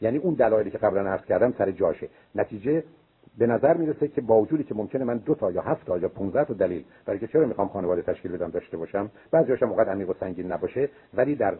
[0.00, 2.08] یعنی اون دلایلی که قبلا عرض کردم سر جاشه.
[2.34, 2.84] نتیجه
[3.38, 6.08] به نظر می‌رسه که با وجودی که ممکنه من دو تا یا هفت تا یا
[6.08, 9.84] 15 تا دلیل برای که چرا می‌خوام خانواده تشکیل بدم داشته باشم بعضی‌هاش هم موقع
[9.84, 11.58] عمیق و سنگین نباشه ولی در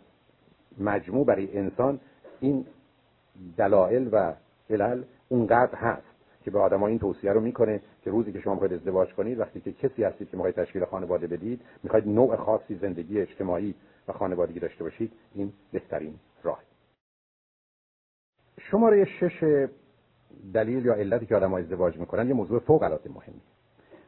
[0.78, 2.00] مجموع برای انسان
[2.40, 2.66] این
[3.56, 4.32] دلایل و
[4.70, 6.13] علل اونقدر هست.
[6.44, 9.60] که به آدم این توصیه رو می‌کنه که روزی که شما می‌خواید ازدواج کنید وقتی
[9.60, 13.74] که کسی هستید که می‌خواید تشکیل خانواده بدید می‌خواید نوع خاصی زندگی اجتماعی
[14.08, 16.62] و خانوادگی داشته باشید این بهترین راه.
[18.60, 19.66] شماره شش
[20.54, 23.40] دلیل یا علتی که آدم ها ازدواج می‌کنن یه موضوع فوق العاده مهمی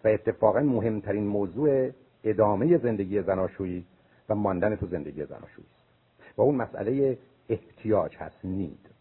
[0.04, 1.90] و اتفاقا مهمترین موضوع
[2.24, 3.86] ادامه زندگی زناشویی
[4.28, 5.66] و ماندن تو زندگی زناشویی
[6.36, 7.18] و اون مسئله
[7.48, 8.95] احتیاج هست نید.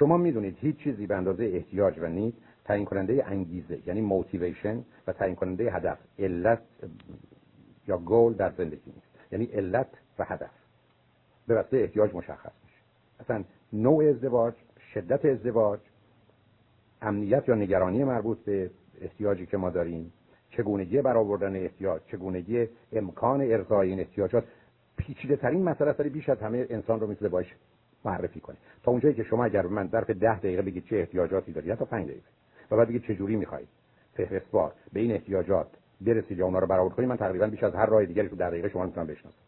[0.00, 5.12] شما می‌دونید هیچ چیزی به اندازه احتیاج و نید تعیین کننده انگیزه یعنی موتیویشن و
[5.12, 6.62] تعیین کننده هدف علت
[7.88, 9.32] یا گول در زندگی نیست.
[9.32, 10.50] یعنی علت و هدف.
[11.46, 12.76] به واسطه احتیاج مشخص میشه.
[13.20, 14.54] اصلا نوع ازدواج
[14.94, 15.80] شدت ازدواج
[17.02, 18.70] امنیت یا نگرانی مربوط به
[19.00, 20.12] احتیاجی که ما داریم
[20.50, 24.44] چگونگی برآوردن احتیاج چگونگی امکان ارضای این احتیاجات
[24.96, 27.54] پیچیده ترین مسئله است بیش از همه انسان رو می‌تونه باش
[28.04, 28.56] معرفی کنه.
[28.82, 32.04] تا اونجایی که شما اگر من ظرف ده دقیقه بگید چه احتیاجاتی دارید تا 5
[32.04, 32.26] دقیقه.
[32.70, 33.68] و بعد بگید چه جوری می‌خواید.
[34.14, 34.72] فهرستوار.
[34.92, 35.66] به این احتیاجات
[36.00, 38.68] برسید یا اونا رو برآورد کنید من تقریبا بیش از هر راه دیگری تو دقیقه
[38.68, 39.38] شما می‌تونم بشناسم.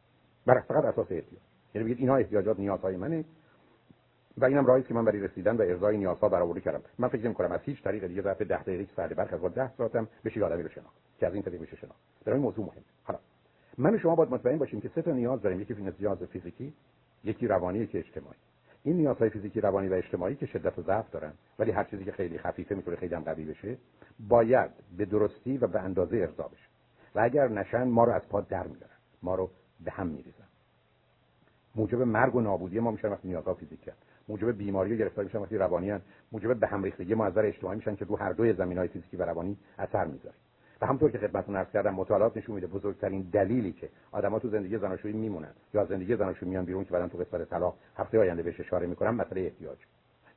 [0.46, 1.42] بر فقط اساس احتیاج.
[1.74, 3.24] یعنی بگید اینا احتیاجات نیازهای منه
[4.38, 6.82] و اینم راهی که من برای رسیدن به ارضای نیازها برآورده کردم.
[6.98, 9.72] من فکر نمی کنم از هیچ طریق دیگه ظرف 10 دقیقه ساعت برخ از 10
[9.76, 12.00] ساعتم بشه آدمی رو شناخت که از این طریق بشه شناخت.
[12.24, 12.82] برای موضوع مهم.
[13.04, 13.18] حالا
[13.78, 15.60] من و شما باید مطمئن باشیم که سه تا نیاز داریم.
[15.60, 16.72] یکی نیاز فیزیکی.
[17.24, 18.38] یکی روانی یکی اجتماعی.
[18.84, 22.12] این نیازهای فیزیکی روانی و اجتماعی که شدت و ضعف دارن ولی هر چیزی که
[22.12, 23.76] خیلی خفیفه می‌تونه خیلی هم قوی بشه
[24.28, 26.68] باید به درستی و به اندازه ارضا بشه.
[27.14, 29.50] و اگر نشن ما رو از پا در میارن ما رو
[29.84, 30.44] به هم میریزن.
[31.74, 33.90] موجب مرگ و نابودی ما میشن وقتی نیازها فیزیکی
[34.28, 36.00] موجب بیماری و گرفتاری میشن وقتی روانی هن.
[36.32, 39.56] موجب به هم ریختگی معذر اجتماعی میشن که رو هر دوی زمینهای فیزیکی و روانی
[39.78, 40.34] اثر می‌ذاره.
[40.82, 44.78] و همونطور که خدمتتون عرض کردم مطالعات نشون میده بزرگترین دلیلی که آدما تو زندگی
[44.78, 48.60] زناشویی میمونن یا زندگی زناشویی میان بیرون که بعدا تو قسمت طلاق هفته آینده بهش
[48.60, 49.78] اشاره می‌کنم مسئله احتیاج.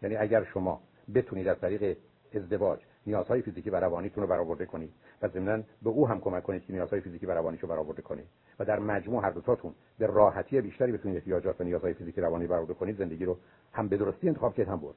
[0.02, 0.82] یعنی اگر شما
[1.16, 1.98] بتونید از طریق
[2.34, 6.66] ازدواج نیازهای فیزیکی و روانیتون رو برآورده کنید و ضمن به او هم کمک کنید
[6.66, 8.26] که نیازهای فیزیکی و روانیش رو برآورده کنید
[8.60, 12.74] و در مجموع هر دوتاتون به راحتی بیشتری بتونید احتیاجات و نیازهای فیزیکی روانی برآورده
[12.74, 13.38] کنید زندگی رو
[13.74, 14.96] هم به درستی انتخاب کرد هم برد.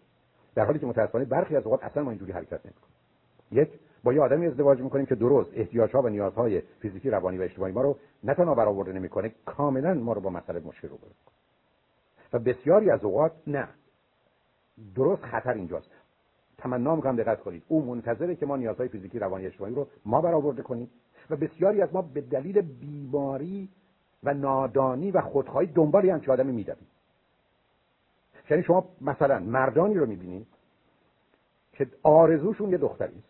[0.54, 2.94] در حالی که متأسفانه برخی از اوقات اصلا ما اینجوری حرکت نمی‌کنیم.
[3.52, 3.68] یک
[4.04, 7.82] با یه آدمی ازدواج می‌کنیم که درست احتیاجها و نیازهای فیزیکی روانی و اجتماعی ما
[7.82, 10.98] رو نه تنها برآورده نمی‌کنه کاملا ما رو با مسئله مشکل رو
[12.32, 13.68] و بسیاری از اوقات نه.
[14.94, 15.90] درست خطر اینجاست.
[16.58, 17.62] تمنا می‌کنم دقت کنید.
[17.68, 20.90] او منتظره که ما نیازهای فیزیکی روانی اجتماعی رو ما برآورده کنیم
[21.30, 23.68] و بسیاری از ما به دلیل بیماری
[24.24, 26.86] و نادانی و خودخواهی دنبال همچین آدمی میدویم.
[28.50, 30.46] یعنی شما مثلا مردانی رو می‌بینید
[31.72, 33.22] که آرزوشون یه دختری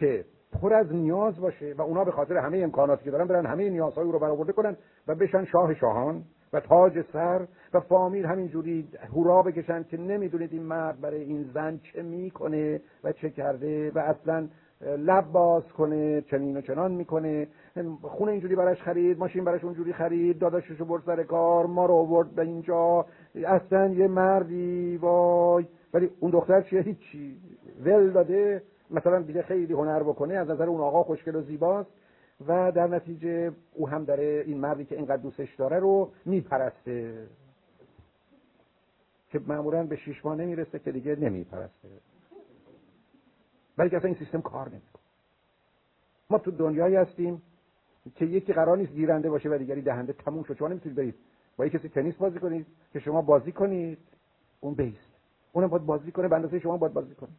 [0.00, 0.24] که
[0.60, 4.06] پر از نیاز باشه و اونا به خاطر همه امکاناتی که دارن برن همه نیازهای
[4.06, 4.76] او رو برآورده کنن
[5.08, 6.22] و بشن شاه شاهان
[6.52, 11.80] و تاج سر و فامیل همینجوری هورا بکشن که نمی‌دونید این مرد برای این زن
[11.82, 14.48] چه می‌کنه و چه کرده و اصلا
[14.80, 17.48] لب باز کنه چنین و چنان می‌کنه.
[18.02, 22.30] خونه اینجوری براش خرید ماشین براش اونجوری خرید داداششو برد سر کار ما رو آورد
[22.30, 23.06] به اینجا.
[23.44, 25.66] اصلا یه مردی وای.
[25.94, 27.36] ولی اون دختر چیه؟ هیچی.
[27.84, 28.62] ول داده.
[28.90, 31.90] مثلا دیگه خیلی هنر بکنه از نظر اون آقا خوشگل و زیباست
[32.46, 37.26] و در نتیجه او هم داره این مردی که اینقدر دوستش داره رو میپرسته.
[39.30, 41.88] که معمولا به شیش ماه نمی‌رسه که دیگه نمیپرسته.
[43.78, 45.02] ولی که اصلا این سیستم کار نمی‌کنه.
[46.30, 47.42] ما تو دنیایی هستیم
[48.14, 50.56] که یکی قرار نیست گیرنده باشه و دیگری دهنده تموم شد.
[50.56, 51.14] شما نمی‌تونید برید
[51.56, 53.98] با کسی تنیس بازی کنید که شما بازی کنید
[54.60, 55.10] اون بیست.
[55.52, 57.30] اونم باید بازی کنه به شما باید بازی کنه.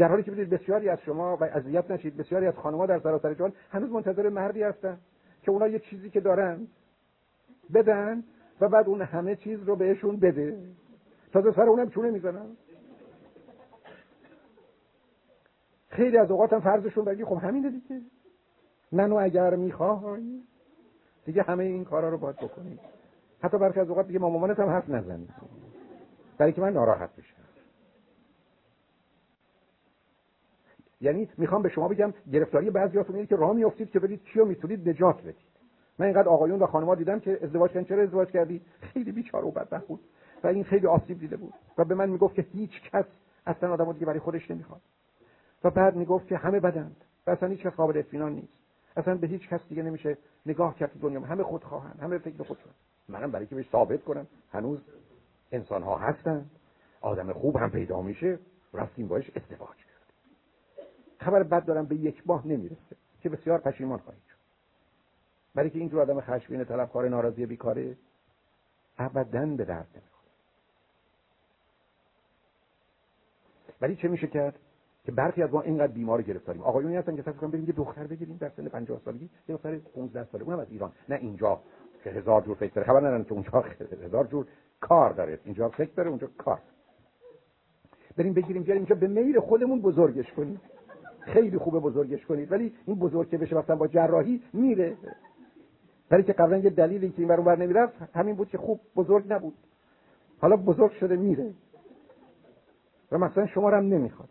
[0.00, 3.34] در حالی که بدید بسیاری از شما و اذیت نشید بسیاری از خانم‌ها در سراسر
[3.34, 4.98] جهان هنوز منتظر مردی هستن
[5.42, 6.66] که اونا یه چیزی که دارن
[7.74, 8.24] بدن
[8.60, 10.58] و بعد اون همه چیز رو بهشون بده.
[11.32, 12.46] تازه سر اونم چونه می‌زنن.
[15.88, 18.00] خیلی از اوقات هم فرضشون بگی خب همینه دیگه.
[18.92, 20.42] منو اگر می‌خوای
[21.24, 22.80] دیگه همه این کارا رو باید بکنید
[23.42, 25.30] حتی برخی از اوقات دیگه ما مامانت هم حرف نزنید
[26.38, 27.39] برای که من ناراحت بشم.
[31.00, 34.88] یعنی می‌خوام به شما بگم گرفتاری بعضیاتون اینه که راه میافتید که برید کیو می‌تونید
[34.88, 35.50] نجات بدید.
[35.98, 37.84] من اینقدر آقایون و خانم‌ها دیدم که ازدواج کردن.
[37.84, 40.00] چرا ازدواج کردی؟ خیلی بیچاره و بدبخت بود
[40.44, 41.54] و این خیلی آسیب دیده بود.
[41.78, 43.04] و به من می‌گفت که هیچ کس
[43.46, 44.80] اصلا آدمو دیگه برای خودش نمی‌خواد.
[45.64, 46.96] و بعد می‌گفت که همه بدند.
[47.26, 48.58] و اصلا هیچ قابل اطمینان نیست.
[48.96, 51.20] اصلا به هیچ کس دیگه نمیشه نگاه کرد دنیا.
[51.20, 52.72] همه خودخواهن همه فکر خودشون
[53.08, 54.78] منم برای که بهش ثابت کنم هنوز
[55.52, 56.46] انسان ها هستن
[57.00, 58.38] آدم خوب هم پیدا میشه.
[58.74, 59.76] رفتیم باش ازدواج.
[61.20, 62.96] خبر بد دارم به یک ماه نمی‌رسه.
[63.22, 64.36] که بسیار پشیمان خواهید شد.
[65.54, 67.96] برای که اینجور آدم خشمگین طلبکار ناراضی بیکاره
[68.98, 70.30] ابدا به درد نمی‌خوره.
[73.80, 74.58] ولی چه میشه کرد؟
[75.04, 76.62] که برخی از ما اینقدر بیمار گرفتاریم.
[76.62, 79.24] آقایونی هستن که فکر کنن بریم یه دختر بگیریم در سن 50 سالگی.
[79.48, 80.44] یه دختر 15 ساله.
[80.44, 80.92] اونم از ایران.
[81.08, 81.60] نه اینجا.
[82.04, 82.86] که هزار جور فکر داره.
[82.86, 83.64] خبر ندارن که اونجا
[84.04, 84.46] هزار جور
[84.80, 85.38] کار داره.
[85.44, 86.58] اینجا فکر داره اونجا کار.
[88.16, 88.94] بریم بگیریم بیاریم اینجا.
[88.94, 90.60] به میل خودمون بزرگش کنیم.
[91.20, 92.52] خیلی خوبه بزرگش کنید.
[92.52, 94.96] ولی این بزرگ که بشه مثلا با جراحی میره.
[96.10, 99.54] ولی که قبلا یه دلیلی که این بر نمی‌رفت همین بود که خوب بزرگ نبود.
[100.40, 101.54] حالا بزرگ شده میره.
[103.12, 104.28] و مثلا شما رو هم نمی‌خواد.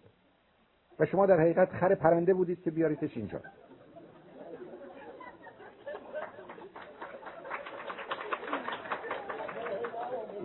[1.00, 3.40] و شما در حقیقت خر پرنده بودید که بیاریدش اینجا.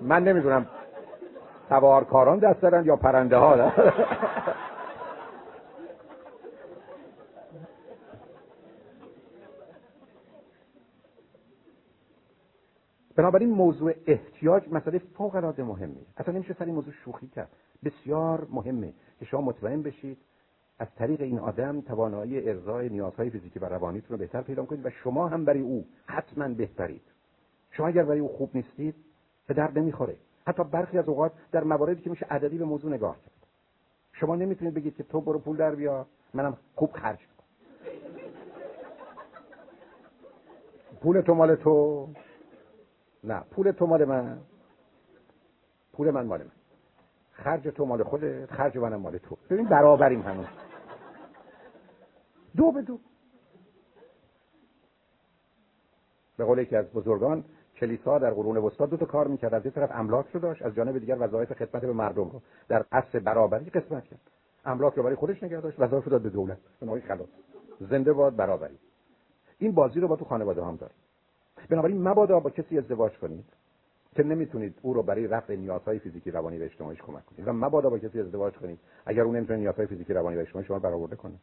[0.03, 0.67] من نمی‌دونم
[1.69, 3.73] سوارکاران دست دارن یا پرنده ها
[13.17, 17.49] بنابراین موضوع احتیاج مسئله فوق العاده مهمی اصلا نمیشه سر این موضوع شوخی کرد.
[17.85, 20.19] بسیار مهمه که شما مطمئن بشید
[20.79, 24.91] از طریق این آدم توانایی ارضای نیازهای فیزیکی و روانیتون رو بهتر پیدا کنید و
[24.91, 27.03] شما هم برای او حتما بهترید.
[27.71, 28.95] شما اگر برای او خوب نیستید
[29.47, 30.17] به درد نمی‌خوره.
[30.47, 33.47] حتی برخی از اوقات در مواردی که میشه عددی به موضوع نگاه کرد.
[34.13, 37.45] شما نمی‌تونید بگید که تو برو پول در بیا منم خوب خرج کن
[41.03, 42.09] پول تو مال تو.
[43.25, 44.39] نه پول تو مال من.
[45.93, 46.51] پول من مال من.
[47.33, 49.37] خرج تو مال خودت خرج منم مال تو.
[49.51, 50.47] ببین برابریم هنوز.
[52.57, 52.99] دو به دو.
[56.37, 57.45] به قول یکی از بزرگان
[57.77, 59.55] کلیسا در قرون وسطا دو تا کار می‌کرد.
[59.55, 62.43] از یه طرف املاک رو داشت از جانب دیگر وظایف خدمت به مردم رو.
[62.69, 64.21] در اصل برابری قسمت کرد.
[64.65, 66.59] املاک رو برای خودش نگه داشت وظایف رو داد به دولت.
[66.83, 67.29] نوعی خلاص.
[67.81, 68.79] زنده باد برابری.
[69.59, 70.97] این بازی رو با تو خانواده هم داریم.
[71.69, 73.45] بنابراین مبادا با کسی ازدواج کنید
[74.17, 77.49] که نمی‌تونید او رو برای رفع نیازهای فیزیکی روانی و اجتماعیش کمک کنید.
[77.49, 78.79] و مبادا با کسی ازدواج کنید.
[79.07, 81.35] اگر اون نمی‌تونه نیازهای فیزیکی روانی و اجتماعی شما برآورده کنه.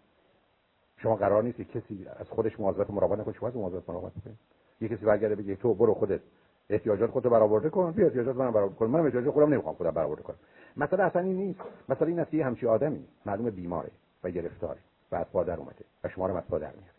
[0.97, 3.33] شما قرار نیست کسی از خودش مواظبت مراقبت نکنه.
[3.33, 4.37] شما از مواظبت مراقبت کنید
[4.81, 6.21] یه کسی برگرده بگه تو برو خودت.
[6.69, 7.91] احتیاجات خودت برآورده کن.
[7.91, 8.85] بیا احتیاجات منم برآورده کن.
[8.85, 10.37] من احتیاجات خودم نمی‌خوام خودم برآورده کنم.
[10.77, 11.59] مثلا اصلا این نیست.
[11.89, 13.91] مثلا این است همچی آدمی معلوم بیماره
[14.23, 14.79] و گرفتاره
[15.11, 16.91] و از پادر اومده و شما رو از پادر میاره.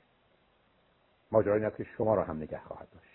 [1.32, 3.11] ماجرا این است که شما رو هم نگه خواهد داشت.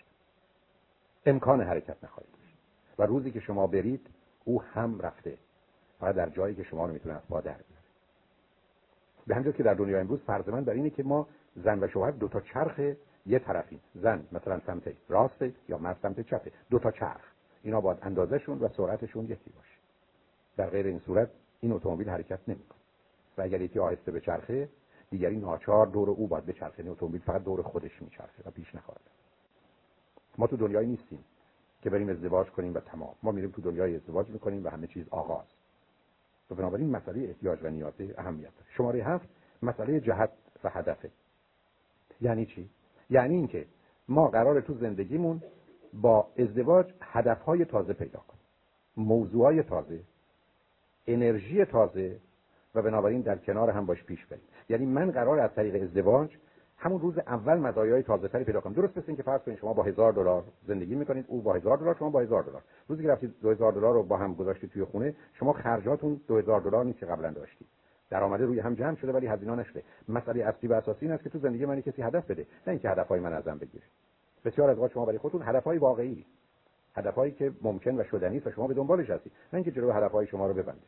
[1.28, 2.34] امکان حرکت نخواهید
[2.98, 4.06] و روزی که شما برید
[4.44, 5.38] او هم رفته.
[6.00, 7.82] فقط در جایی که شما رو می‌تونه از پادر بیاره.
[9.26, 12.10] به همجور که در دنیا امروز فرض من بر اینه که ما زن و شوهر
[12.10, 12.80] دو تا چرخ
[13.26, 17.32] یه طرفی زن مثلا سمت راست یا مرد سمت چپه دو تا چرخ.
[17.62, 19.78] اینا باید اندازهشون و سرعتشون یکی باشه.
[20.56, 21.30] در غیر این صورت
[21.60, 22.78] این اتومبیل حرکت نمی‌کنه.
[23.38, 24.68] و اگر یکی آهسته به چرخه
[25.10, 26.82] دیگری ناچار دور او باید به چرخه.
[26.82, 29.00] این اتومبیل فقط دور خودش میچرخه و پیش نخواهد
[30.38, 31.24] ما تو دنیایی نیستیم
[31.82, 33.14] که بریم ازدواج کنیم و تمام.
[33.22, 35.46] ما میریم تو دنیای ازدواج می‌کنیم و همه چیز آغاز.
[36.50, 38.66] و بنابراین مسئله احتیاج و نیازه اهمیت داره.
[38.76, 39.28] شماره هفت
[39.62, 40.30] مسئله جهت
[40.64, 41.10] و هدفه.
[42.20, 42.70] یعنی چی؟
[43.10, 43.66] یعنی اینکه
[44.08, 45.42] ما قرار تو زندگیمون
[45.92, 48.42] با ازدواج هدفهای تازه پیدا کنیم.
[48.96, 50.00] موضوعهای تازه
[51.06, 52.20] انرژی تازه
[52.74, 54.44] و بنابراین در کنار هم باش پیش بریم.
[54.68, 56.30] یعنی من قرار از طریق ازدواج
[56.78, 58.72] همون روز اول مزایای تازه تری پیدا کنم.
[58.72, 61.94] درست مثل که فرض کنید شما با هزار دلار زندگی می‌کنید او با هزار دلار
[61.94, 62.62] شما با هزار دلار.
[62.88, 66.84] روزی که رفتید 2000 دلار رو با هم گذاشتید توی خونه شما خرجاتون 2000 دلار
[66.84, 67.68] نیست که قبلا داشتید.
[68.10, 69.82] درآمده روی هم جمع شده ولی هزینه نشده.
[70.08, 72.90] مسئله اصلی و اساسی این است که تو زندگی من کسی هدف بده نه اینکه
[72.90, 73.84] هدفهای من ازم بگیره.
[74.44, 76.26] بسیار از وقت شما برای خودتون هدفهای واقعی.
[76.94, 79.32] هدفهایی که ممکن و شدنی است و شما به دنبالش هستید.
[79.52, 80.86] نه اینکه جلو هدفهای شما رو ببنده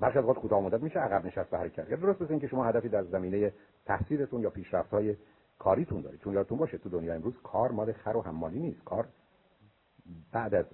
[0.00, 2.00] برخی از وقت کوتاه مدت میشه عقب نشست و حرکت کرد.
[2.00, 3.52] درست مثل که شما هدفی در زمینه
[3.86, 5.16] تحصیلتون یا پیشرفت‌های
[5.58, 6.20] کاریتون دارید.
[6.20, 8.84] چون یادتون باشه تو دنیا امروز کار مال خر و حمالی نیست.
[8.84, 9.08] کار
[10.32, 10.66] بعد از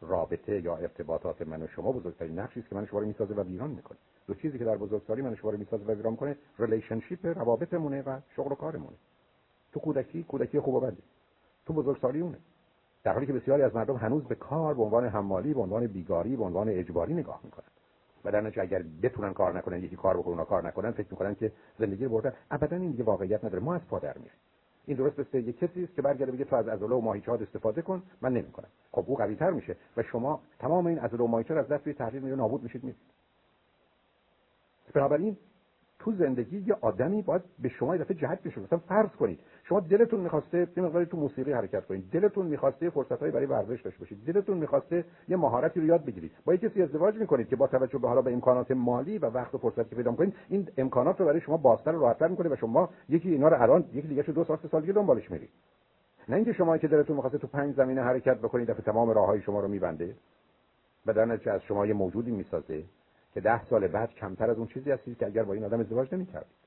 [0.00, 3.42] رابطه یا ارتباطات من و شما بزرگترین نقشی است که من شما رو می‌سازه و
[3.42, 3.98] ویران می‌کنه.
[4.26, 8.20] دو چیزی که در بزرگسالی من شما رو می‌سازه و ویران کنه relationship روابطمونه و
[8.36, 8.96] شغل و کارمونه.
[9.72, 10.90] تو کودکی کودکی خوب و
[11.66, 12.38] تو بزرگسالی اونه
[13.04, 16.36] در حالی که بسیاری از مردم هنوز به کار به عنوان حمالی به عنوان بیگاری
[16.36, 17.64] به عنوان اجباری نگاه می‌کنن
[18.24, 21.52] و در نتیجه اگر بتونن کار نکنن یکی کار بکنن کار نکنن فکر می‌کنن که
[21.78, 22.32] زندگی رو بردن.
[22.50, 23.64] ابدا این دیگه واقعیت نداره.
[23.64, 24.32] ما از پادر میریم.
[24.86, 27.82] این درست مثل یه کسی است که برگرده بگه تو از عضله و ماهیچه‌ها استفاده
[27.82, 28.02] کن.
[28.20, 28.68] من نمی‌کنم.
[28.92, 32.22] خب او قوی تر میشه و شما تمام این عضله و ماهیچه از دست تحلیل
[32.22, 33.00] میره نابود میشید میرید.
[34.94, 35.36] بنابراین
[36.00, 38.60] تو زندگی یه آدمی باید به شما دفعه جهت بشه.
[38.60, 42.10] مثلا فرض کنید شما دلتون می‌خواسته یه مقداری تو موسیقی حرکت کنید.
[42.10, 44.24] دلتون می‌خواسته فرصتایی برای ورزش داشته باشید.
[44.24, 46.32] دلتون می‌خواسته یه مهارتی رو یاد بگیرید.
[46.44, 49.58] با کسی ازدواج می‌کنید که با توجه به حالا به امکانات مالی و وقت و
[49.58, 53.30] فرصتی که پیدا می‌کنید این امکانات رو برای شما بازتر راحتتر می‌کنه و شما یکی
[53.30, 55.50] اینا رو الان یکی دیگه دو سال سه سال دیگه دنبالش میرید.
[56.28, 59.60] نه اینکه شما که دلتون می‌خواسته تو پنج زمینه حرکت بکنید دفعه تمام راههای شما
[59.60, 60.14] رو میبنده
[61.06, 62.84] و در از شما یه موجودی می‌سازه.
[63.34, 66.14] که ده سال بعد کمتر از اون چیزی هستید که اگر با این آدم ازدواج
[66.14, 66.60] نمی‌کردید.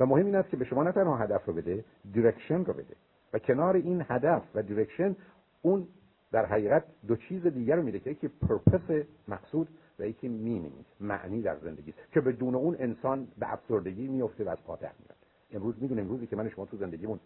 [0.00, 2.96] و مهم این است که به شما نه تنها هدف رو بده direction رو بده.
[3.32, 5.16] و کنار این هدف و direction
[5.62, 5.88] اون
[6.32, 9.68] در حقیقت دو چیز دیگر رو میده که یکی purpose مقصود
[9.98, 14.58] و یکی meaning معنی در زندگی که بدون اون انسان به افسردگی میفته و از
[14.66, 15.16] پا در میاد.
[15.52, 17.20] امروز می‌دونیم امروزی که من شما تو زندگیمون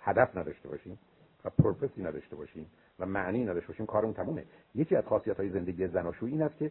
[0.00, 0.98] هدف نداشته باشیم
[1.44, 2.66] و پرپسی نداشته باشیم
[2.98, 4.44] و معنی نداشته باشیم کارمون تمومه.
[4.74, 6.70] یکی از خاصیت های زندگی زناشویی این است که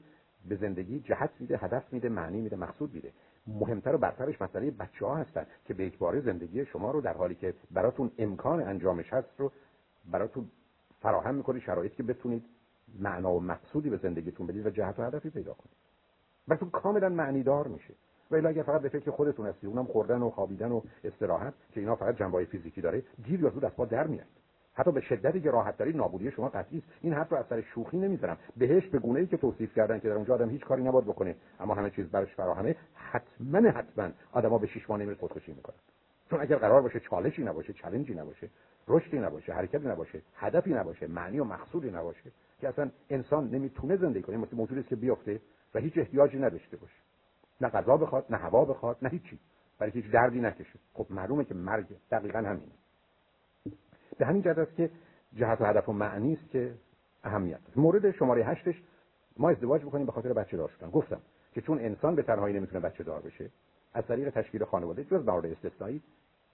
[0.49, 3.11] به زندگی جهت میده هدف میده معنی میده مقصود میده.
[3.47, 7.35] مهمتر و برترش مسئله بچه ها هستن که به اجباره زندگی شما رو در حالی
[7.35, 9.51] که براتون امکان انجامش هست رو
[10.11, 10.47] براتون
[11.01, 12.45] فراهم می‌کنه شرایط که بتونید
[12.99, 15.76] معنا و مقصودی به زندگیتون بدید و جهت و هدفی پیدا کنید.
[16.47, 17.93] براتون کاملا معنی دار میشه.
[18.31, 21.95] و اگر فقط به فکر خودتون هستید اونم خوردن و خوابیدن و استراحت که اینا
[21.95, 24.27] فقط جنبه فیزیکی داره دیر یا زود از پا در میاد.
[24.73, 26.88] حتی به شدتی که راحت دارید نابودی شما قطعی است.
[27.02, 30.10] این حرف رو از سر شوخی نمی‌زنم بهش به گونه ای که توصیف کردن که
[30.10, 34.57] در اونجا آدم هیچ کاری نباید بکنه اما همه چیز برش فراهمه حتما حتما آدما
[34.57, 35.76] به شش ماه نمیره خودکشی می‌کنن.
[36.30, 38.49] چون اگر قرار باشه چالشی نباشه چالنجی نباشه
[38.88, 44.22] رشدی نباشه حرکتی نباشه هدفی نباشه معنی و مقصودی نباشه که اصلا انسان نمی‌تونه زندگی
[44.22, 45.41] کنه مثل موجودی که بیفته
[45.76, 47.02] و هیچ احتیاجی نداشته باشه.
[47.61, 49.39] نه غذا بخواد نه هوا بخواد نه هیچی.
[49.80, 50.80] برای هیچ دردی نکشه.
[50.93, 52.72] خب معلومه که مرگ دقیقا همینه.
[54.18, 54.90] به همین جهت است که
[55.34, 56.74] جهت و هدف و معنی است که
[57.24, 57.78] اهمیت است.
[57.78, 58.84] مورد شماره هشتش
[59.38, 60.90] ما ازدواج بکنیم به خاطر بچه دار شدن.
[60.90, 61.22] گفتم
[61.54, 63.50] که چون انسان به تنهایی نمی‌تونه بچه دار بشه
[63.94, 66.02] از طریق تشکیل خانواده جز مورد استثنایی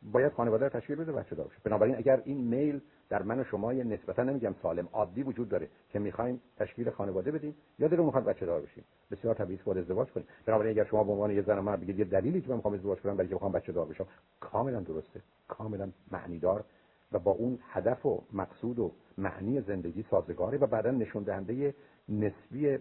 [0.02, 1.58] باید خانواده رو تشکیل بده بچه دار بشه.
[1.64, 6.00] بنابراین اگر این میل در من و شما نسبتا نمیگم سالم عادی وجود داره که
[6.00, 8.84] می‌خوایم تشکیل خانواده بدیم یا دلمون می‌خواد بچه دار بشیم.
[9.12, 10.28] بسیار طبیعی است ازدواج کنیم.
[10.46, 13.00] بنابراین اگر شما به عنوان یه زن مرد بگید یه دلیلی که من می‌خوام ازدواج
[13.00, 14.08] کنم برای که می‌خوام بچه دار بشم
[14.40, 15.22] کاملا درسته.
[15.48, 16.64] کاملا معنی دار
[17.12, 21.76] و با اون هدف و مقصود و معنی زندگی سازگاره و بعدا نشون دهنده
[22.10, 22.80] نسبی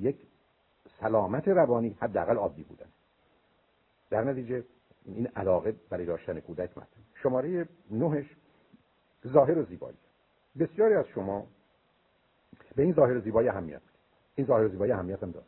[0.00, 0.16] یک
[1.00, 2.86] سلامت روانی حداقل عادی بودن.
[4.10, 4.64] در نتیجه
[5.04, 8.26] این علاقه برای داشتن کودک مطلب شماره نهش
[9.26, 9.96] ظاهر و زیبایی.
[10.58, 11.46] بسیاری از شما
[12.76, 13.80] به این ظاهر زیبایی اهمیت
[14.34, 15.46] این ظاهر زیبایی اهمیت هم داره.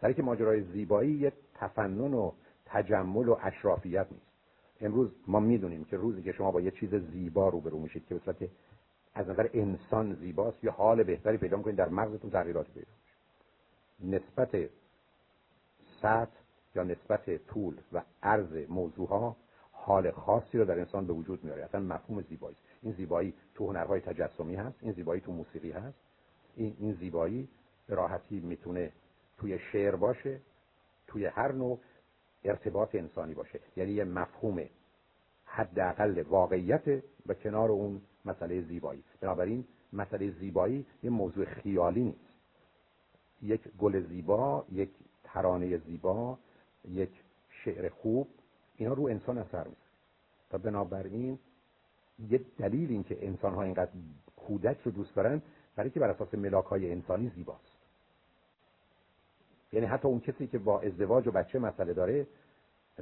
[0.00, 2.32] برای که ماجرای زیبایی یک تفنن و
[2.66, 4.27] تجمل و اشرافیت نیست.
[4.80, 8.48] امروز ما می‌دونیم که روزی که شما با یه چیز زیبا روبرو میشید که که
[9.14, 12.86] از نظر انسان زیباست یا حال بهتری پیدا می‌کنید در مغزتون تغییراتی پیدا
[14.18, 14.70] نسبت
[16.02, 16.36] سطح
[16.74, 19.36] یا نسبت طول و عرض موضوع ها
[19.72, 24.00] حال خاصی رو در انسان به وجود میاره اصلا مفهوم زیبایی این زیبایی تو هنرهای
[24.00, 25.98] تجسمی هست این زیبایی تو موسیقی هست.
[26.56, 27.48] این این زیبایی
[27.86, 28.92] به راحتی می‌تونه
[29.38, 30.40] توی شعر باشه
[31.06, 31.78] توی هر نوع
[32.44, 33.60] ارتباط انسانی باشه.
[33.76, 34.60] یعنی یه مفهوم
[35.44, 39.04] حداقل واقعیت و کنار اون مسئله زیبایی.
[39.20, 42.28] بنابراین مسئله زیبایی یه موضوع خیالی نیست.
[43.42, 44.90] یک گل زیبا یک
[45.24, 46.38] ترانه زیبا
[46.88, 47.10] یک
[47.64, 48.28] شعر خوب
[48.76, 49.88] اینا رو انسان اثر میزن
[50.52, 51.38] و بنابراین
[52.30, 53.90] یه دلیل این که انسان ها اینقدر
[54.36, 55.42] کودک رو دوست دارن
[55.76, 57.67] برای که بر اساس ملاک های انسانی زیباست.
[59.72, 62.26] یعنی حتی اون کسی که با ازدواج و بچه مسئله داره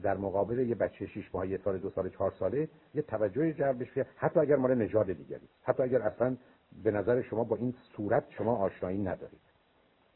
[0.02, 3.90] در مقابل یه بچه 6 ماه یه سال دو سال چهار ساله یه توجه جلبش
[3.90, 4.06] بشه.
[4.16, 6.36] حتی اگر مال نژاد دیگری حتی اگر اصلا
[6.84, 9.40] به نظر شما با این صورت شما آشنایی ندارید.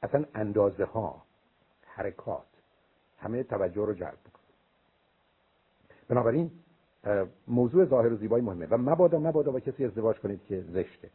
[0.03, 1.23] اصلا اندازه ها
[1.87, 2.47] حرکات
[3.19, 4.45] همه توجه رو جلب می‌کنه
[6.09, 6.51] بنابراین
[7.49, 11.11] موضوع ظاهر و زیبایی مهمه و مبادا مبادا با کسی ازدواج کنید که زشته.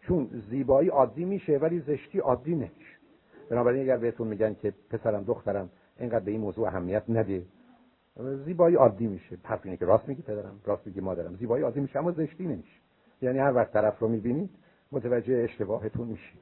[0.00, 2.99] چون زیبایی عادی میشه ولی زشتی عادی نمیشه.
[3.50, 7.42] بنابراین اگر بهتون میگن که پسرم دخترم اینقدر به این موضوع اهمیت نده
[8.44, 9.38] زیبایی عادی میشه.
[9.42, 11.36] حرف اینه که راست میگی پدرم راست میگی مادرم.
[11.36, 12.80] زیبایی عادی میشه اما زشتی نمیشه.
[13.22, 14.50] یعنی هر وقت طرف رو می‌بینید
[14.92, 16.40] متوجه اشتباهتون میشید.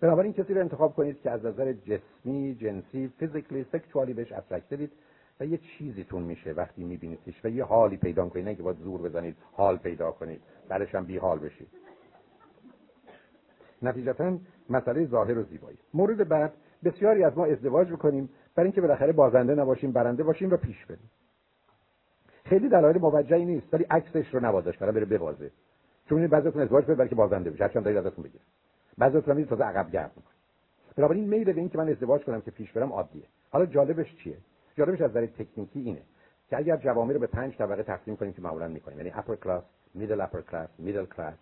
[0.00, 4.90] بنابراین کسی رو انتخاب کنید که از نظر جسمی جنسی فیزیکلی سکشوالی بهش اترکتید
[5.40, 9.02] و یه چیزیتون میشه وقتی میبینیدش و یه حالی پیدا کنید نه که باید زور
[9.02, 10.40] بزنید حال پیدا کنید.
[10.68, 11.68] بعدش هم بی حال بشید.
[13.82, 14.38] نتیجتا
[14.70, 15.78] مسئله ظاهر و زیبایی.
[15.94, 16.52] مورد بعد
[16.84, 21.10] بسیاری از ما ازدواج بکنیم برای اینکه بالاخره بازنده نباشیم برنده باشیم و پیش بریم.
[22.44, 25.50] خیلی دلایل موجهی نیست ولی عکسش رو نوازش برای بره ببازه.
[26.08, 27.64] چون بعضیتون ازدواج کنید برای که بازنده بشه.
[27.64, 28.44] هرچند دارید ازتون بگیره
[28.98, 30.34] بعضیتون میید تازه عقب گرد می‌کنه
[30.96, 33.24] بنابراین میل به این که من ازدواج کنم که پیش برم عادیه.
[33.50, 34.36] حالا جالبش چیه؟
[34.76, 36.02] جالبش از نظر تکنیکی اینه
[36.50, 38.98] که اگر جوامع رو به پنج طبقه تقسیم کنیم که معمولا می‌کنیم.
[38.98, 39.62] یعنی upper class
[39.98, 41.36] middle upper class middle class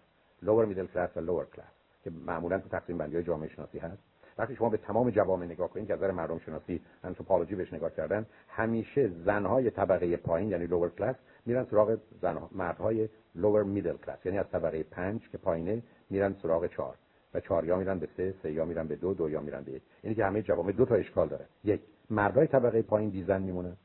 [0.44, 1.75] lower middle class و lower class.
[2.06, 4.02] که معمولا تو تقسیم بندی های جامعه شناسی هست.
[4.38, 7.90] وقتی شما به تمام جوامع نگاه کنید که از نظر مردم شناسی anthropology بهش نگاه
[7.90, 11.16] کردن همیشه زنهای طبقه پایین یعنی lower class
[11.46, 16.66] میرن سراغ زن مردهای lower middle class یعنی از طبقه پنج که پایینه میرن سراغ
[16.66, 16.94] چهار.
[17.34, 19.72] و چهار یا میرن به سه سه یا میرن به دو دو یا میرن به
[19.72, 19.82] یک.
[20.04, 21.44] یعنی که همه جوامع دو تا اشکال داره.
[21.64, 21.80] یک
[22.10, 23.76] مردای طبقه پایین بی زن میمونن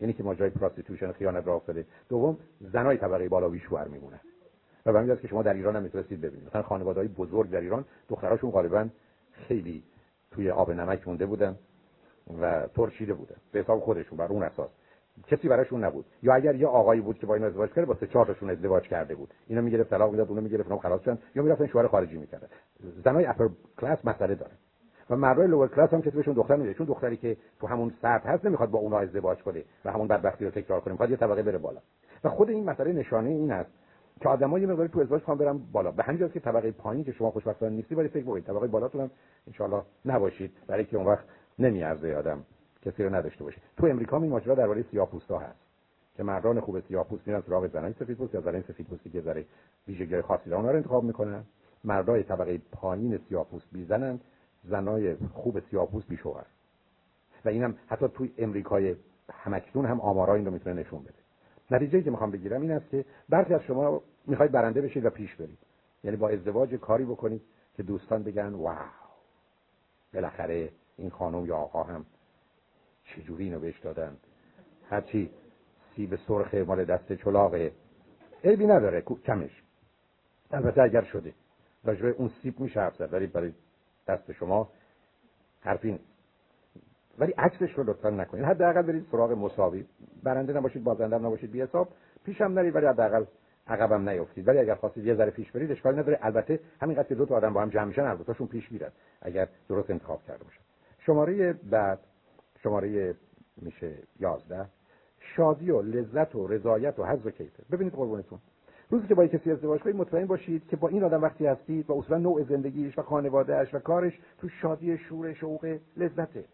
[0.00, 1.86] یعنی که ماجرای پراستیتوشن خیانت راه افتاده.
[2.08, 4.20] دوم زنای طبقه بالا بیشوهر میمونن
[4.86, 6.46] و به که شما در ایران هم می‌تونستید ببینید.
[6.46, 8.88] مثلا خانواده‌های بزرگ در ایران دختراشون غالبا
[9.32, 9.82] خیلی
[10.30, 11.56] توی آب نمک مونده بودن
[12.40, 13.36] و ترشیده بودن.
[13.52, 14.70] به حساب خودشون بر اون اساس.
[15.26, 16.04] کسی براشون نبود.
[16.22, 18.82] یا اگر یه آقایی بود که با اینا ازدواج کرده با سه چهار تاشون ازدواج
[18.82, 19.34] کرده بود.
[19.46, 21.18] اینا می‌گرفت طلاق می‌داد اونو می‌گرفت اونم خلاص شدن.
[21.34, 22.48] یا می‌رفتن شوهر خارجی می‌کردن.
[23.04, 23.48] زنای اپر
[23.78, 24.52] کلاس مسئله داره.
[25.10, 26.74] و مردای لور کلاس هم کسی بهشون دختر نمیده.
[26.74, 30.44] چون دختری که تو همون سطح هست نمی‌خواد با اونها ازدواج کنه و همون بدبختی
[30.44, 30.92] رو تکرار کنه.
[30.92, 31.80] می‌خواد یه طبقه بره بالا.
[32.24, 33.70] و خود این مسئله نشانه این است
[34.22, 35.90] که آدم‌ها یه مقداری تو ازدواج خوان برن بالا.
[35.90, 39.10] به همین که طبقه پایین که شما خوشبختانه نیستی ولی فکر بکنید طبقه بالاتون هم
[39.60, 40.52] ان نباشید.
[40.66, 41.24] برای که اون وقت
[41.58, 42.44] نمیارزه آدم
[42.82, 43.60] کسی رو نداشته باشه.
[43.76, 45.58] تو امریکا این ماجرا درباره سیاه‌پوستا هست
[46.16, 49.44] که مردان خوب سیاه‌پوست میرن سراغ زنای سفیدپوست یا زنای سفیدپوستی که ذره
[49.88, 51.44] ویژگی خاصی دارن رو انتخاب می‌کنن.
[51.84, 54.20] مردای طبقه پایین سیاه‌پوست بیزنن
[54.64, 56.46] زنای خوب سیاه‌پوست بیشوهر.
[57.44, 58.96] و اینم حتی توی امریکای
[59.32, 61.21] همکنون هم آمارا این رو می‌تونه نشون بده.
[61.70, 65.34] نتیجه که می‌خوام بگیرم این است که برخی از شما می‌خواید برنده بشید و پیش
[65.34, 65.58] برید.
[66.04, 67.42] یعنی با ازدواج کاری بکنید
[67.76, 68.76] که دوستان بگن واو!
[70.14, 72.06] بالاخره این خانم یا آقا هم
[73.04, 74.16] چجوری اینو بهش دادن؟
[74.90, 75.30] هرچی
[75.96, 77.72] سیب سرخ مال دست چلاقه
[78.44, 79.62] عیبی نداره کمش.
[80.50, 81.34] البته اگر شده.
[81.84, 83.52] راجبه اون سیب میشه حرف زد ولی برای
[84.08, 84.68] دست شما
[85.60, 86.11] حرفی نیست
[87.18, 88.44] ولی عکسش رو لطفا نکنید.
[88.44, 89.84] حداقل برید سراغ مساوی.
[90.22, 91.88] برنده نباشید بازنده نباشید بی حساب
[92.24, 93.24] پیشم نرید ولی حداقل
[93.66, 94.48] عقبم نیفتید.
[94.48, 96.18] ولی اگر خواستید یه ذره پیش برید اشکالی نداره.
[96.22, 98.90] البته همینقدر که دو تا آدم با هم جمع میشن دوتاشون پیش میرن
[99.22, 100.60] اگر درست انتخاب کرده باشن.
[100.98, 101.98] شماره بعد
[102.62, 103.14] شماره
[103.62, 104.66] میشه 11
[105.36, 108.38] شادی و لذت و رضایت و حظ و کیفه ببینید قربونتون.
[108.90, 111.92] روزی که با کسی ازدواج کنید مطمئن باشید که با این آدم وقتی هستید و
[111.92, 116.44] اصولا نوع زندگیش و خانوادهش و کارش تو شادی شور شوق لذته.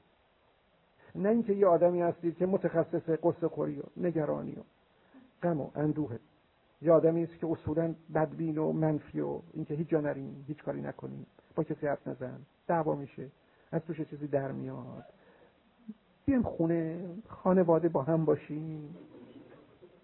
[1.14, 4.62] نه اینکه یه آدمی هستید که متخصص قصه خوری و نگرانی و
[5.42, 6.18] غم و اندوه.
[6.82, 10.80] یه آدمی است که اصولا بدبین و منفی و اینکه هیچ جا نریم هیچ کاری
[10.80, 13.26] نکنیم با کسی حرف نزن دعوا میشه
[13.72, 15.04] از توش چیزی در میاد.
[16.26, 18.96] بیایم خونه خانواده با هم باشیم.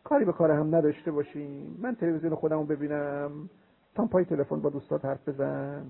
[0.04, 1.76] کاری به کار هم نداشته باشیم.
[1.78, 3.50] من تلویزیون خودمو ببینم.
[3.94, 5.86] تا پای تلفن با دوستات حرف بزن.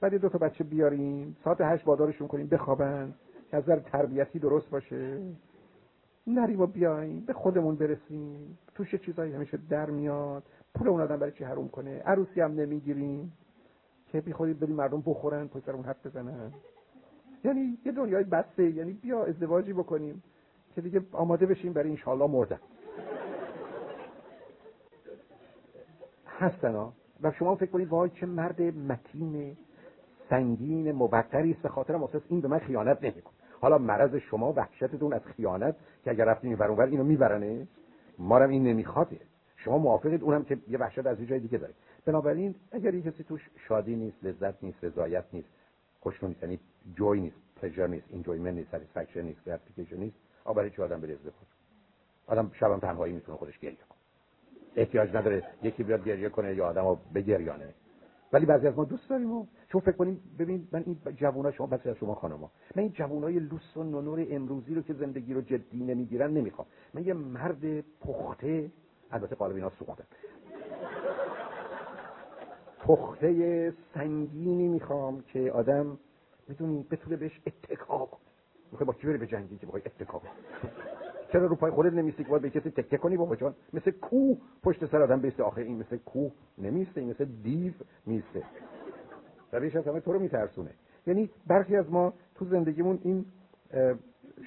[0.00, 1.36] بعد دو تا بچه بیاریم.
[1.44, 3.14] ساعت هشت بادارشون کنیم بخوابن.
[3.52, 5.20] از تربیتی درست باشه.
[6.26, 8.58] نریم و بیایم به خودمون برسیم.
[8.74, 10.42] توش چیزایی همیشه در میاد.
[10.74, 13.32] پول اون آدم برای چی حروم کنه؟ عروسی هم نمی‌گیریم.
[14.06, 16.52] که بی خودی بریم مردم بخورن پشت اون حرف بزنن.
[17.44, 18.70] یعنی یه دنیای بسته.
[18.70, 20.22] یعنی بیا ازدواجی بکنیم
[20.74, 22.60] که دیگه آماده بشیم برای انشالله مردن
[26.26, 26.92] هستن ها.
[27.22, 29.56] و شما فکر کنید وای چه مرد متین
[30.30, 31.62] سنگین مبتری است.
[31.62, 33.41] به خاطر اساس این به من خیانت نمی‌کنه.
[33.62, 37.66] حالا مرض شما وحشتتون از خیانت که اگر رفتین این اونور اینو میبرنه؟
[38.18, 39.20] ما این نمیخواده
[39.56, 41.74] شما موافقید اونم که یه وحشت از یه جای دیگه داره.
[42.04, 45.48] بنابراین اگر یه کسی توش شادی نیست لذت نیست رضایت نیست
[46.00, 46.60] خشنودی نیست یعنی
[46.94, 51.12] joy نیست pleasure نیست enjoyment نیست satisfaction نیست gratification نیست آ برای چه آدم بره
[51.12, 51.34] ازدواج
[52.26, 53.98] آدم شبم تنهایی می‌تونه خودش گریه کنه.
[54.76, 57.74] احتیاج نداره یکی بیاد گریه کنه یا آدمو بگریانه.
[58.32, 61.66] ولی بعضی از ما دوست داریم و چون فکر کنیم ببین من این جوونا شما
[61.66, 65.40] بس از شما خانما من این جوونای لوس و نونور امروزی رو که زندگی رو
[65.40, 66.66] جدی نمی‌گیرن نمی‌خوام.
[66.94, 68.70] من یه مرد پخته
[69.10, 70.04] البته قالب اینا سوختن
[72.78, 75.98] پخته سنگینی می‌خوام که آدم
[76.48, 78.20] می‌دونی بتونه بهش اتکا کنه.
[78.72, 80.22] می‌خوای با کی بری به جنگی که بخوای اتکا
[81.32, 83.54] چرا رو پای خودت نمیستی که باید به کسی تکه کنی بابا جان.
[83.72, 86.28] مثل کو پشت سر آدم بیسته آخه این مثل کو
[86.58, 87.72] نمیسته این مثل دیو
[88.06, 88.42] میسته.
[89.52, 90.70] از همه تو رو میترسونه.
[91.06, 93.26] یعنی برخی از ما تو زندگیمون این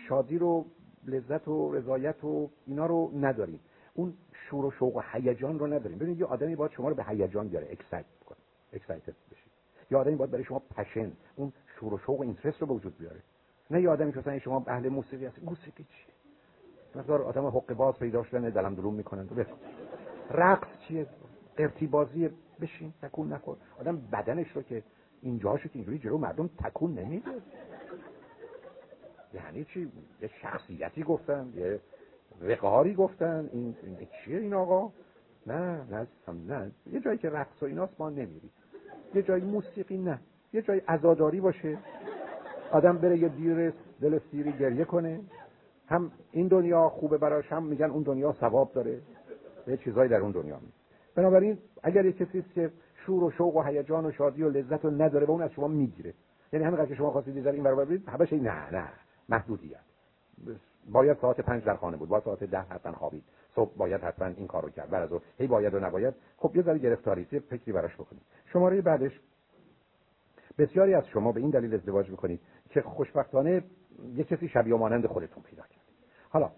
[0.10, 0.66] شادی رو
[1.08, 3.60] لذت و رضایت و اینا رو نداریم.
[3.94, 4.14] اون
[4.50, 5.98] شور و شوق و هیجان رو نداریم.
[5.98, 8.38] ببینید یه آدمی باید شما رو به هیجان بیاره اکسایت کنه
[8.74, 9.52] اکسایتد بشید
[9.92, 12.98] یه آدمی باید برای شما پشن اون شور و شوق و اینترست رو به وجود
[12.98, 13.20] بیاره.
[13.72, 15.44] نه یه آدمی که مثلا شما اهل موسیقی هست.
[15.44, 16.15] موسیقی چیه؟
[16.96, 19.30] مثلا آدم حق باز پیدا شدن دلم دلوم می‌کنن
[20.32, 21.08] رقص چیه؟
[21.58, 22.30] قرتی بازی.
[22.62, 22.94] بشین.
[23.02, 24.84] تکون نکن آدم بدنش رو که
[25.22, 27.32] اینجاشو که اینجوری جلو مردم تکون نمیده.
[29.34, 29.92] یعنی چی؟
[30.22, 31.80] یه شخصیتی گفتن یه
[32.42, 33.50] وقاری گفتن.
[33.54, 34.92] این, این چیه این آقا؟
[35.48, 36.08] نه نه
[36.48, 36.72] نه.
[36.92, 38.52] یه جایی که رقص و ایناست ما نمیریم.
[39.14, 40.20] یه جایی موسیقی نه.
[40.54, 41.78] یه جایی عزاداری باشه.
[42.72, 45.20] آدم بره یه دیر دل سیری گریه کنه.
[45.88, 49.02] هم این دنیا خوبه براش هم میگن اون دنیا ثواب داره.
[49.68, 50.56] یه چیزایی در اون دنیا.
[50.56, 50.72] می
[51.16, 52.72] بنابراین اگر یه کسی که
[53.06, 55.68] شور و شوق و هیجان و شادی و لذت رو نداره و اون از شما
[55.68, 56.14] می‌گیره.
[56.54, 58.90] یعنی همین که شما خواستید دیگر این برابر برید همش نه نه.
[59.30, 59.80] محدودیت.
[60.92, 63.24] باید ساعت پنج در خانه بود باید ساعت ده حتما خوابید.
[63.56, 66.14] صبح باید حتما این کارو کرد بعد از هی باید و نباید.
[66.38, 68.22] خب یه ذره گرفتاری یه فکری براش بکنید.
[68.46, 69.20] شماره بعدش.
[70.58, 72.40] بسیاری از شما به این دلیل ازدواج می‌کنید
[72.70, 73.64] که خوشبختانه
[74.16, 75.86] یه کسی شبیه مانند خودتون پیدا کرد.
[76.30, 76.52] حالا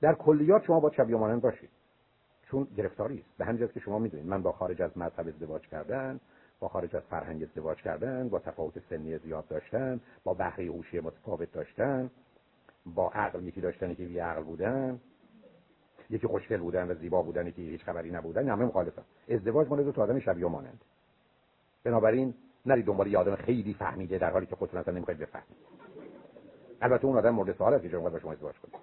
[0.00, 1.70] در کلیات شما با شبیه مانند باشید.
[2.42, 3.38] چون گرفتاری است.
[3.38, 6.20] به همین که شما می‌دونید من با خارج از مذهب ازدواج کردن
[6.60, 11.52] با خارج از فرهنگ ازدواج کردن با تفاوت سنی زیاد داشتن با بهره هوشی متفاوت
[11.52, 12.10] داشتن
[12.86, 15.00] با عقل یکی داشتن که عقل بودن
[16.10, 19.02] یکی خوشگل بودن و زیبا بودن که هیچ خبری نبودن همه مخالفن.
[19.28, 20.84] ازدواج مال دو تا آدم شبیه مانند.
[21.84, 22.34] بنابراین
[22.66, 25.56] نری دنبال یه آدم خیلی فهمیده در حالی که خودتون اصلا نمی‌خواید بفهمید.
[26.80, 28.74] البته اون آدم مورد سوال است که با شما ازدواج کنید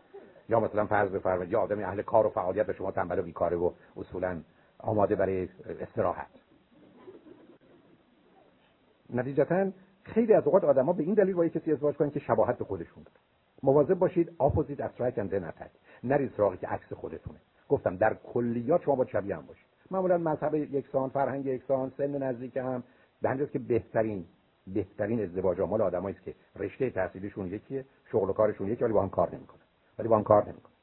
[0.49, 3.57] یا مثلا فرض بفرمایید یه آدم اهل کار و فعالیت و شما تنبل و بیکاره
[3.57, 4.41] و اصولا
[4.79, 5.49] آماده برای
[5.79, 6.27] استراحت.
[9.13, 9.71] نتیجتا
[10.03, 13.03] خیلی از اوقات آدما به این دلیل با کسی ازدواج کنن که شباهت به خودشون
[13.03, 13.17] داره.
[13.63, 15.71] مواظب باشید opposite attract and attack
[16.03, 17.39] نرید سراغی که عکس خودتونه.
[17.69, 19.65] گفتم در کلیات شما با شبیه هم باشید.
[19.91, 22.83] معمولا مذهب یکسان فرهنگ یکسان سن نزدیک هم.
[23.21, 24.25] به که بهترین
[24.67, 29.09] بهترین ازدواج مال آدمایی که رشته تحصیلیشون یکیه شغل و کارشون یکی ولی با هم
[29.09, 29.61] کار نمی‌کنن.
[29.99, 30.73] ولی با هم کار نمی‌کنن.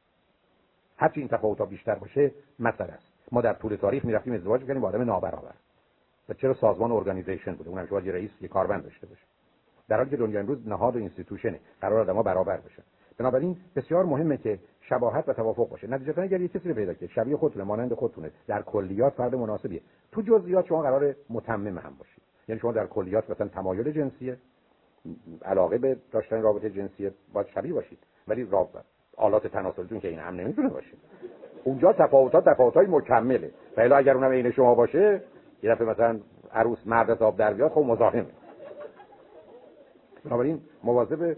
[0.97, 3.13] هرچی این تفاوت‌ها بیشتر باشه مسئله است.
[3.33, 5.55] ما در طول تاریخ می‌رفتیم ازدواج می‌کردیم با آدم نابرابر.
[6.29, 9.23] و چرا سازمان ارگانیزیشن بوده؟ اونم شما یه رئیس یه کارمند داشته باشه.
[9.89, 12.83] در حالی که دنیا امروز نهاد و اینستیتوشنه قرار آدم‌ها برابر بشن
[13.19, 15.87] بنابراین بسیار مهمه که شباهت و توافق باشه.
[15.87, 19.81] نتیجتا اگر یه کسی رو پیدا کنید شبیه خودتونه مانند خودتونه در کلیات فرد مناسبیه.
[20.13, 24.36] تو جزئیات شما قرار متمم هم باشید یعنی شما در کلیات مثلا تمایل جنسیه
[25.44, 27.98] علاقه به داشتن رابطه جنسی باید شبیه باشید.
[28.28, 28.78] ولی رابطه
[29.16, 30.97] آلات تناسلیتون که این هم نمی‌تونه باشه.
[31.64, 33.51] اونجا تفاوتات تفاوتای مکمله.
[33.77, 35.23] و اگر اونم عین شما باشه
[35.62, 36.20] یه دفعه مثلا
[36.52, 38.27] عروس مرد آب در بیاد خب مزاحمه.
[40.24, 41.36] بنابراین مواظب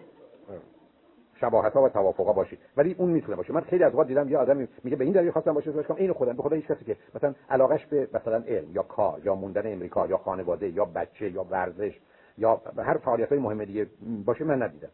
[1.41, 2.59] شباهت ها و توافق ها باشید.
[2.77, 3.53] ولی اون می‌تونه باشه.
[3.53, 6.15] من خیلی از وقت دیدم یه آدمی میگه به این دلیل خواستم باشه کنم؟ اینو
[6.15, 6.33] خودم.
[6.33, 10.07] به خدا هیچ کسی که مثلا علاقش به مثلا علم یا کار یا موندن امریکا
[10.07, 12.01] یا خانواده یا بچه یا ورزش
[12.39, 13.87] یا هر فعالیت های مهم دیگه
[14.25, 14.89] باشه من ندیدم.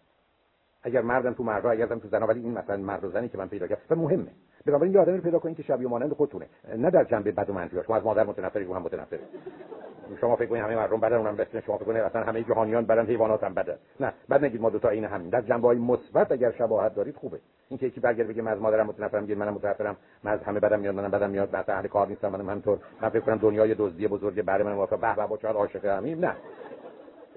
[0.83, 3.49] اگر مردم تو مردا اگر تو زنا ولی این مثلا مرد و زنی که من
[3.49, 4.31] پیدا کردم مهمه.
[4.67, 6.47] بنابراین یه آدمی رو پیدا کنید که شبیه مانند خودتونه.
[6.77, 9.19] نه در جنبه بد و منفی شما از مادر متنفری رو هم متنفر
[10.21, 13.07] شما فکر کنید همه مردم بدن اونم بسیار شما فکر کنید اصلا همه جهانیان بدن
[13.07, 13.77] حیوانات هم بدن.
[14.01, 17.17] نه بعد نگید ما دو تا این همین در جنبه های مثبت اگر شباهت دارید
[17.17, 17.41] خوبه.
[17.69, 20.61] این که یکی برگرد بگه من از مادرم متنفرم میگه منم متنفرم من از همه
[20.61, 22.79] بدم میاد منم بدم میاد بعد اهل کار نیستم منم همینطور.
[23.03, 25.01] من فکر کنم دنیای دزدی بزرگ برای من موافق.
[25.01, 26.35] به به با چقدر عاشق همیم؟ نه.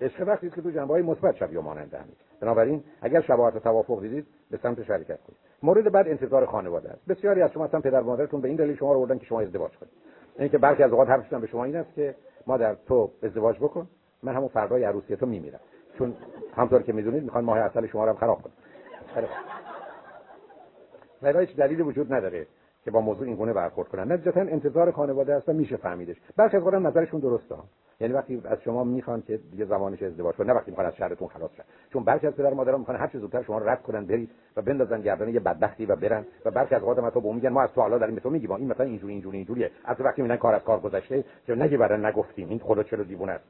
[0.01, 4.01] عشق وقتی که تو جنبه های مثبت شبیه مانند همین بنابراین اگر شباهت و توافق
[4.01, 5.39] دیدید به سمت شرکت کنید.
[5.63, 7.05] مورد بعد انتظار خانواده است.
[7.07, 9.71] بسیاری از شما اصلا پدر مادرتون به این دلیل شما رو آوردن که شما ازدواج
[9.71, 9.91] کنید.
[10.39, 12.15] اینکه برخی از اوقات حرفشون به شما این است که
[12.47, 13.87] مادر تو ازدواج بکن
[14.23, 15.59] من همون فردای عروسی تو میمیرم.
[15.97, 16.13] چون
[16.55, 18.53] همطور که می‌دونید می‌خوان ماه اصل شما رو هم خراب کنن.
[21.21, 22.47] ولی هیچ دلیلی وجود نداره.
[22.85, 24.11] که با موضوع این گونه برخورد کنن.
[24.11, 26.15] نتیجتا انتظار خانواده است و میشه فهمیدش.
[26.37, 27.55] برخی از نظرشون درسته.
[27.99, 31.27] یعنی وقتی از شما می‌خوان که دیگه زمانش ازدواج کنه نه وقتی می‌خوان از شهرتون
[31.27, 31.63] خلاص شن.
[31.93, 35.01] چون برخی از پدر مادرها می‌خوان هر چه زودتر شما رد کنن برید و بندازن
[35.01, 36.25] گردن یه بدبختی و برن.
[36.45, 36.81] و برخی از
[37.13, 38.51] تو به میگن ما از تو حالا داریم به تو میگیم.
[38.51, 39.71] این مثلا اینجوری اینجوری اینجوریه.
[39.85, 42.49] از وقتی میگن کار از کار گذشته که نگی برن نگفتیم.
[42.49, 43.43] این خدا چرا دیوونه است.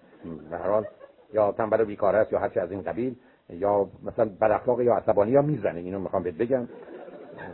[0.49, 0.85] به هر حال
[1.34, 3.15] یا تنبل و بیکاره است یا هر چه از این قبیل
[3.49, 5.80] یا مثلا بد یا عصبانی یا می‌زنه.
[5.80, 6.68] اینو می‌خوام بهت بگم.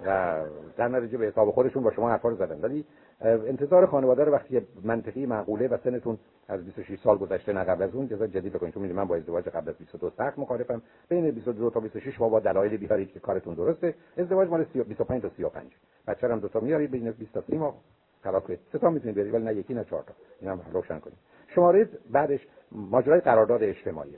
[0.05, 0.37] و
[0.77, 2.61] در نتیجه به حساب خودشون با شما حرفا رو زدن.
[2.61, 2.85] ولی
[3.21, 7.95] انتظار خانواده رو وقتی منطقی معقوله و سنتون از 26 سال گذشته نه قبل از
[7.95, 8.73] اون جزا جدید بکنید.
[8.73, 10.81] چون من با ازدواج قبل از 22 سخت مخالفم.
[11.09, 13.93] بین 22 تا 26 ما با دلایل بیارید که کارتون درسته.
[14.17, 15.71] ازدواج مال 25 تا 35
[16.07, 17.75] بچه هم دو تا میارید بین 20 تا 30 ماه
[18.23, 20.13] خلاص کنید سه تا می‌تونید برید ولی نه یکی نه چهار تا.
[20.41, 21.17] اینم روشن کنید.
[21.47, 24.15] شماره بعدش ماجرای قرارداد اجتماعی.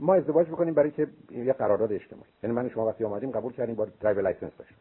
[0.00, 2.30] ما ازدواج بکنیم برای که یه قرارداد اجتماعی.
[2.42, 4.76] یعنی من شما وقتی اومدیم قبول کردیم با driver license باشیم.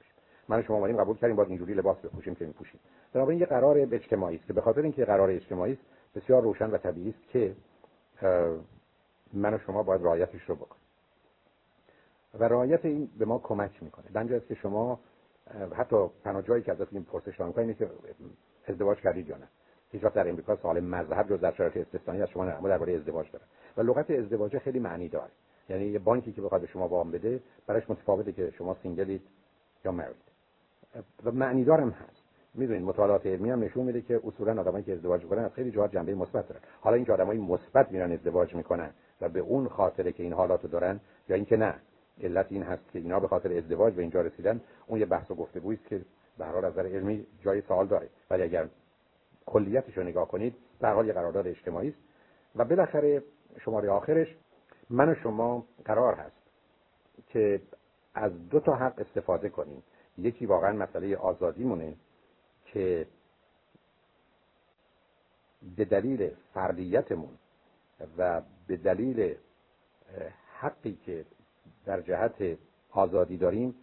[0.49, 2.79] من شما اومدیم قبول کردیم با اینجوری لباس بپوشیم که میپوشیم.
[3.13, 5.81] بنابراین یه قرار اجتماعی است که به خاطر اینکه قرار اجتماعی است
[6.15, 7.55] بسیار روشن و طبیعی است که
[9.33, 10.83] من و شما باید رعایتش رو بکنیم.
[12.39, 14.05] و رعایت این به ما کمک می‌کنه.
[14.13, 14.99] بنجا است که شما
[15.73, 17.89] حتی تنها که ازتون پرسش اینه که
[18.67, 19.47] ازدواج کردید یا نه.
[19.91, 23.31] هیچ وقت در امریکا سوال مذهب جز در شرایط استثنایی از شما نه درباره ازدواج
[23.31, 23.45] داره.
[23.77, 25.31] و لغت ازدواج خیلی معنی داره.
[25.69, 29.21] یعنی یه بانکی که بخواد به شما وام بده براش متفاوته که شما سینگلید
[29.85, 30.32] یا مرید
[31.23, 32.23] و معنی دارم هست.
[32.53, 35.91] می‌دونید مطالعات علمی هم نشون میده که اصولا آدمایی که ازدواج می‌کنن از خیلی جهات
[35.91, 36.61] جنبه مثبت دارن.
[36.81, 38.89] حالا اینکه آدمای مثبت میرن ازدواج می‌کنن
[39.21, 40.99] و به اون خاطره که این حالاتو دارن
[41.29, 41.75] یا اینکه نه
[42.21, 45.35] علت این هست که اینا به خاطر ازدواج به اینجا رسیدن اون یه بحث و
[45.35, 46.01] گفتگویی است که
[46.37, 48.09] به هر از نظر علمی جای سوال داره.
[48.29, 48.67] ولی اگر
[49.45, 51.97] کلیتش رو نگاه کنید در حال یه قرارداد اجتماعی است.
[52.55, 53.23] و بالاخره
[53.59, 54.35] شماره آخرش
[54.89, 56.35] من و شما قرار هست
[57.27, 57.61] که
[58.15, 59.83] از دو تا حق استفاده کنیم.
[60.17, 61.95] یکی واقعا مسئله آزادیمونه
[62.65, 63.07] که
[65.77, 67.37] به دلیل فردیتمون
[68.17, 69.35] و به دلیل
[70.59, 71.25] حقی که
[71.85, 72.57] در جهت
[72.91, 73.75] آزادی داریم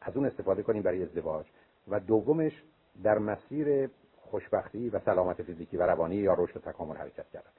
[0.00, 1.46] از اون استفاده کنیم برای ازدواج.
[1.88, 2.62] و دومش
[3.02, 7.50] در مسیر خوشبختی و سلامت فیزیکی و روانی یا رشد و تکامل حرکت کردن.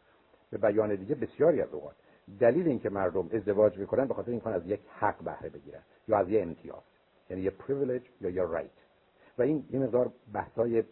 [0.49, 1.95] به بیان دیگه بسیاری از اوقات.
[2.39, 6.29] دلیل اینکه مردم ازدواج می‌کنن به خاطر اینکه از یک حق بهره بگیرن یا از
[6.29, 6.83] یه امتیاز.
[7.29, 8.69] یعنی یه پریویلیج یا یه رایت
[9.37, 10.83] و این یه مقدار بحثای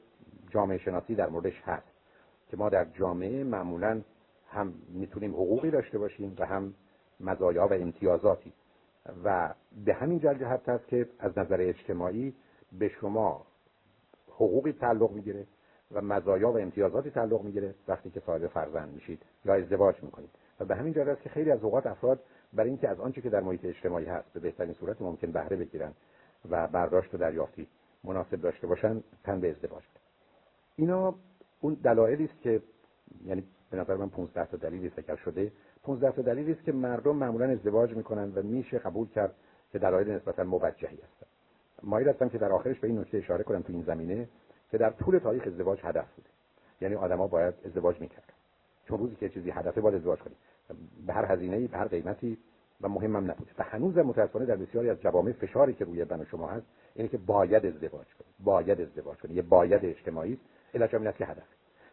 [0.50, 1.88] جامعه شناسی در موردش هست
[2.48, 4.02] که ما در جامعه معمولا
[4.48, 6.74] هم می‌تونیم حقوقی داشته باشیم و هم
[7.20, 8.54] مزایا و امتیازاتی.
[9.24, 9.54] و
[9.86, 12.36] به همین جهت هست که از نظر اجتماعی
[12.80, 13.46] به شما
[14.28, 15.48] حقوقی تعلق می‌گیره
[15.92, 20.30] و مزایا و امتیازاتی تعلق می‌گیره وقتی که صاحب فرزند میشید یا ازدواج می‌کنید.
[20.60, 22.20] و به همین جهت است که خیلی از اوقات افراد
[22.54, 25.94] برای اینکه از آنچه که در محیط اجتماعی هست به بهترین صورت ممکن بهره بگیرن
[26.50, 27.68] و برداشت و دریافتی
[28.04, 29.84] مناسب داشته باشن تن به ازدواج
[30.76, 31.16] اینا
[31.62, 32.62] اون دلایلی است که
[33.26, 35.52] یعنی به نظر من 15 تا دلیلی ذکر شده.
[35.84, 39.36] 15 تا دلیلی است که مردم معمولا ازدواج می‌کنن و میشه قبول کرد
[39.72, 41.28] که دلایل نسبتا موجهی هستن.
[41.84, 44.28] مایل هستم که در آخرش به این نکته اشاره کنم تو این زمینه
[44.72, 46.30] که در طول تاریخ ازدواج هدف بوده.
[46.82, 48.34] یعنی آدما باید ازدواج می‌کردن.
[48.86, 50.36] چون روزی که چیزی هدفه باید ازدواج کنی
[51.08, 52.38] به هر هزینه‌ای به هر قیمتی
[52.84, 53.52] و مهمم نبوده.
[53.58, 57.10] و هنوز متاسفانه در بسیاری از جوامع فشاری که روی من و شما هست اینه
[57.10, 58.36] که باید ازدواج کنید.
[58.40, 59.36] باید ازدواج کنید.
[59.36, 60.42] یه باید اجتماعی است.
[60.74, 61.44] علت این است که هدف.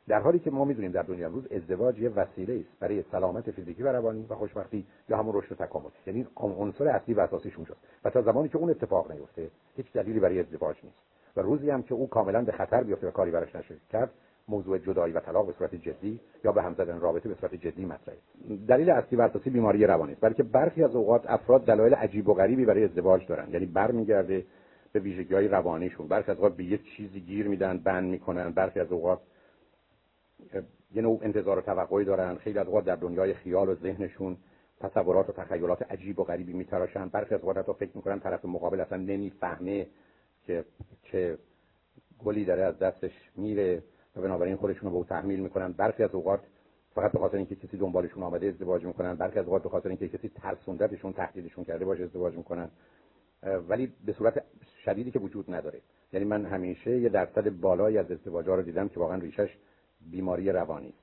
[0.09, 3.83] در حالی که ما می‌دونیم در دنیا امروز ازدواج یه وسیله است برای سلامت فیزیکی
[3.83, 5.91] و روانی و خوشبختی یا همون رشد و تکامل.
[6.07, 10.21] یعنی عنصر اصلی و اساسیش اونجاست و تا زمانی که اون اتفاق نیفته هیچ دلیلی
[10.21, 10.99] برای ازدواج نیست.
[11.37, 14.11] و روزی هم که او کاملا به خطر بیفته و کاری براش نشه کرد
[14.49, 17.85] موضوع جدایی و طلاق به صورت جدی یا به هم زدن رابطه به صورت جدی
[17.85, 18.19] مطرحه.
[18.69, 20.21] دلیل اصلی و اساسی بیماری روانی است.
[20.21, 23.51] بلکه برخی از اوقات افراد دلایل عجیب و غریبی برای ازدواج دارن.
[23.53, 24.45] یعنی برمیگرده
[24.93, 26.09] به ویژگی های روانیشون.
[26.09, 28.51] برخی از اوقات به یه چیزی گیر میدن بند می‌کنن.
[28.51, 29.21] برخی از اوقات
[30.95, 32.37] یه نوع انتظار و توقعی دارن.
[32.37, 34.37] خیلی از اوقات در دنیای خیال و ذهنشون
[34.81, 37.09] تصورات و تخیلات عجیب و غریبی میتراشن.
[37.09, 39.87] برخی از اوقات فکر می‌کنن طرف مقابل اصلا نمی‌فهمه
[40.47, 40.65] که
[41.03, 41.39] چه
[42.25, 43.83] گلی داره از دستش میره.
[44.23, 45.73] بنابراین خودشون رو به او تحمیل می‌کنن.
[45.73, 46.41] برخی از اوقات
[46.95, 49.15] فقط به خاطر اینکه کسی دنبالشون آمده ازدواج می‌کنن.
[49.15, 52.71] برخی از اوقات به خاطر اینکه کسی ترسوندتشون تهدیدشون کرده باشه ازدواج می‌کنن.
[53.69, 54.43] ولی به صورت
[54.85, 55.81] شدیدی که وجود نداره.
[56.13, 59.57] یعنی من همیشه یه درصد بالایی از ازدواج‌ها رو دیدم که واقعا ریشش
[60.11, 60.95] بیماری روانی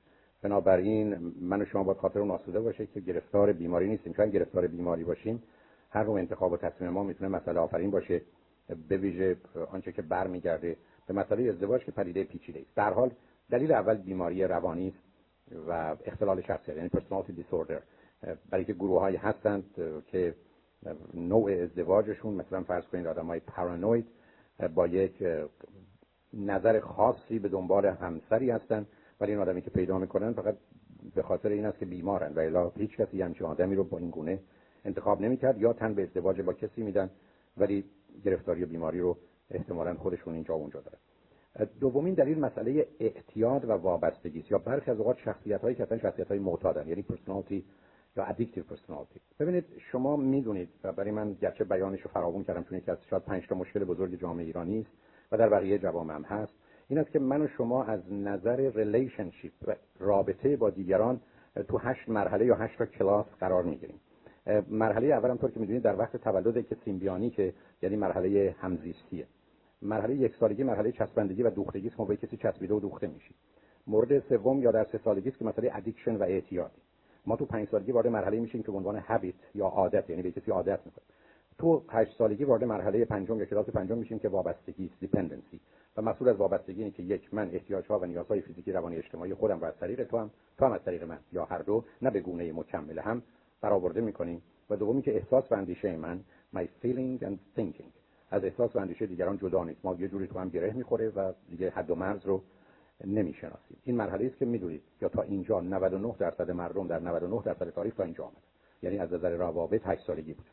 [0.42, 4.12] بنابراین من و شما باید خاطر اون آسوده باشه که گرفتار بیماری نیستیم.
[4.12, 5.42] چون گرفتار بیماری باشیم.
[5.90, 8.22] هر نوع انتخاب و تصمیم ما می‌تونه مسئله آفرین باشه.
[8.88, 9.36] به ویژه
[9.72, 10.76] آنچه که برمیگرده
[11.06, 12.74] به مسئله ازدواج که پدیده پیچیده است.
[12.74, 13.10] در حال
[13.50, 15.06] دلیل اول بیماری روانی است
[15.68, 17.80] و اختلال شخصیت یعنی personality disorder.
[18.50, 19.64] برای که گروه هایی هستند
[20.06, 20.34] که
[21.14, 24.06] نوع ازدواجشون مثلا فرض کنید آدم های پارانوید
[24.74, 25.24] با یک
[26.34, 28.86] نظر خاصی به دنبال همسری هستن
[29.20, 30.56] ولی این آدمی که پیدا می‌کنن فقط
[31.14, 34.10] به خاطر این است که بیمارن و الا هیچ کسی همچین آدمی رو با این
[34.10, 34.40] گونه
[34.84, 37.10] انتخاب نمی‌کرد یا تن به ازدواج با کسی میدن
[37.56, 37.84] ولی
[38.24, 39.16] گرفتاری و بیماری رو
[39.50, 40.98] احتمالا خودشون اینجا اونجا دارن.
[41.80, 44.44] دومین دلیل مسئله اعتیاد و وابستگی.
[44.50, 47.64] یا برخی از اوقات شخصیت هایی که اصلا شخصیت های معتادن یعنی personality
[48.16, 52.78] یا addictive personality ببینید شما می‌دونید و برای من گرچه بیانش رو فراوون کردم چون
[52.78, 54.90] یکی از شاید 5 تا مشکل بزرگ جامعه ایرانی است
[55.32, 56.52] و در بقیه جوامع هم هست.
[56.88, 59.52] این است که من و شما از نظر relationship
[59.98, 61.20] رابطه با دیگران
[61.68, 64.00] تو هشت مرحله یا هشت کلاس قرار می‌گیریم.
[64.68, 69.26] مرحله اول هم طور که می‌دونید در وقت تولد که symbiotic یعنی مرحله همزیستیه.
[69.82, 73.34] مرحله یک سالگی مرحله چسبندگی و دوختگی است که به کسی چسبیده و دوخته میشی
[73.86, 76.70] مورد سوم یا در سه سالگی است که مسئله addiction و اعتیاد.
[77.26, 80.30] ما تو پنج سالگی وارد مرحله میشیم که به عنوان هابیت یا عادت یعنی به
[80.30, 81.06] کسی عادت می‌کنیم.
[81.58, 85.60] تو هشت سالگی وارد مرحله پنجم یا کلاس پنجم میشیم که وابستگی دیپندنسی
[85.96, 89.60] و مسئول از وابستگی اینه که یک من احتیاجها و نیازهای فیزیکی روانی اجتماعی خودم
[89.60, 92.20] رو از طریق تو هم تو هم از طریق من یا هر دو نه به
[92.20, 93.22] گونه مکمل هم
[93.60, 94.42] برآورده می‌کنیم.
[94.70, 96.20] و دومی که احساس و اندیشه من
[96.54, 97.95] my feeling and thinking.
[98.30, 99.84] از احساس و اندیشه دیگران جدا نیست.
[99.84, 102.42] ما یه جوری تو هم گره می‌خوره و دیگه حد و مرز رو
[103.04, 103.76] نمی‌شناسیم.
[103.84, 107.94] این مرحله است که می‌دونید یا تا اینجا 99 درصد مردم در 99 درصد تاریخ
[107.94, 108.42] تا اینجا آمد
[108.82, 110.46] یعنی از نظر روابط 8 سالگی بود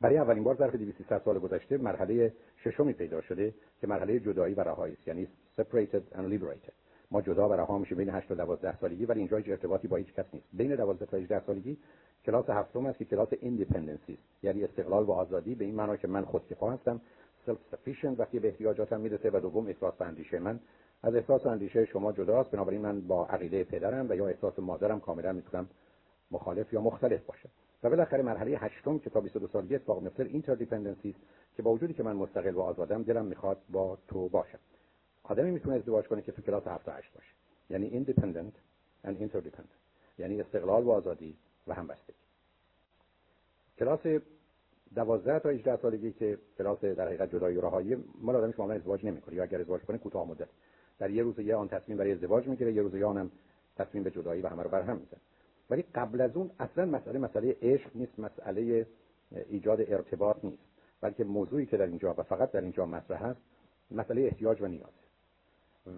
[0.00, 2.32] برای اولین بار ظرف 200 سال گذشته مرحله
[2.64, 5.08] ششمی پیدا شده که مرحله جدایی و رهایی است.
[5.08, 5.28] یعنی
[5.58, 6.72] separated and liberated.
[7.10, 9.96] ما جدا و رها میشیم بین 8 تا 12 سالگی ولی اینجا هیچ ارتباطی با
[9.96, 10.46] هیچ کس نیست.
[10.52, 11.78] بین 12 تا 18 سالگی
[12.26, 16.24] کلاس هفتم است که کلاس independency یعنی استقلال و آزادی به این معنا که من
[16.24, 17.00] خودکفا هستم
[17.46, 20.60] self sufficient وقتی به احتیاجاتم می‌رسه و دوم احساس و اندیشه من.
[21.02, 25.00] از احساس و اندیشه شما جداست بنابراین من با عقیده پدرم و یا احساس مادرم
[25.00, 25.68] کاملا می‌تونم
[26.30, 27.48] مخالف یا مختلف باشم.
[27.82, 31.14] و بالاخره مرحله هشتم که تا 22 سالگی اتفاق میفته interdependency
[31.56, 34.58] که با وجودی که من مستقل و آزادم دلم می‌خواد با تو باشم.
[35.22, 37.30] آدمی می‌تونه ازدواج کنه که تو کلاس 7 تا 8 باشه.
[37.70, 38.52] یعنی independent
[39.04, 40.18] and interdependent.
[40.18, 41.36] یعنی استقلال و آزادی.
[41.66, 42.16] و همبستگی
[43.78, 44.00] کلاس
[44.94, 49.06] 12 تا 18 سالگی که کلاس در حقیقت جدایی و رهایی مال آدمی معمولا ازدواج
[49.06, 50.48] نمی‌کنه یا اگر ازدواج کنه کوتاه مدت.
[50.98, 53.30] در یه روز یه آن تصمیم برای ازدواج می‌گیره یه روز یه آنم
[53.76, 55.20] تصمیم به جدایی و همه رو برهم می‌زنه.
[55.70, 58.86] ولی قبل از اون اصلا مسئله مسئله عشق نیست مسئله
[59.48, 60.62] ایجاد ارتباط نیست.
[61.00, 63.40] بلکه موضوعی که در اینجا و فقط در اینجا مطرح هست
[63.90, 64.92] مسئله احتیاج و نیاز.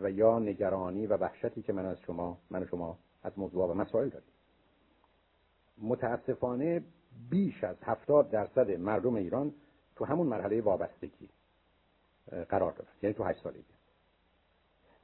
[0.02, 4.08] و یا نگرانی و وحشتی که من از شما من شما از موضوع و مسائل
[4.08, 4.28] داریم.
[5.82, 6.82] متاسفانه
[7.30, 9.54] بیش از هفتاد درصد مردم ایران
[9.96, 11.28] تو همون مرحله وابستگی
[12.48, 13.64] قرار دارن یعنی تو هشت سالگی.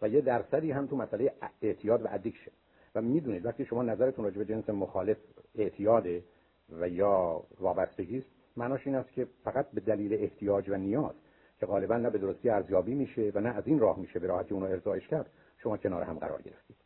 [0.03, 1.33] و یه درصدی هم تو مسئله
[1.63, 2.51] اعتیاد و addiction
[2.95, 5.17] و می‌دونید وقتی شما نظرتون راجع به جنس مخالف
[5.55, 6.25] اعتیاده
[6.71, 8.27] و یا وابستگی است
[8.57, 11.15] معناش این است که فقط به دلیل احتیاج و نیاز
[11.61, 14.55] که غالبا نه به درستی ارزیابی میشه و نه از این راه میشه به راحتی
[14.55, 16.77] اونو ارضایش کرد شما کنار هم قرار گرفتید.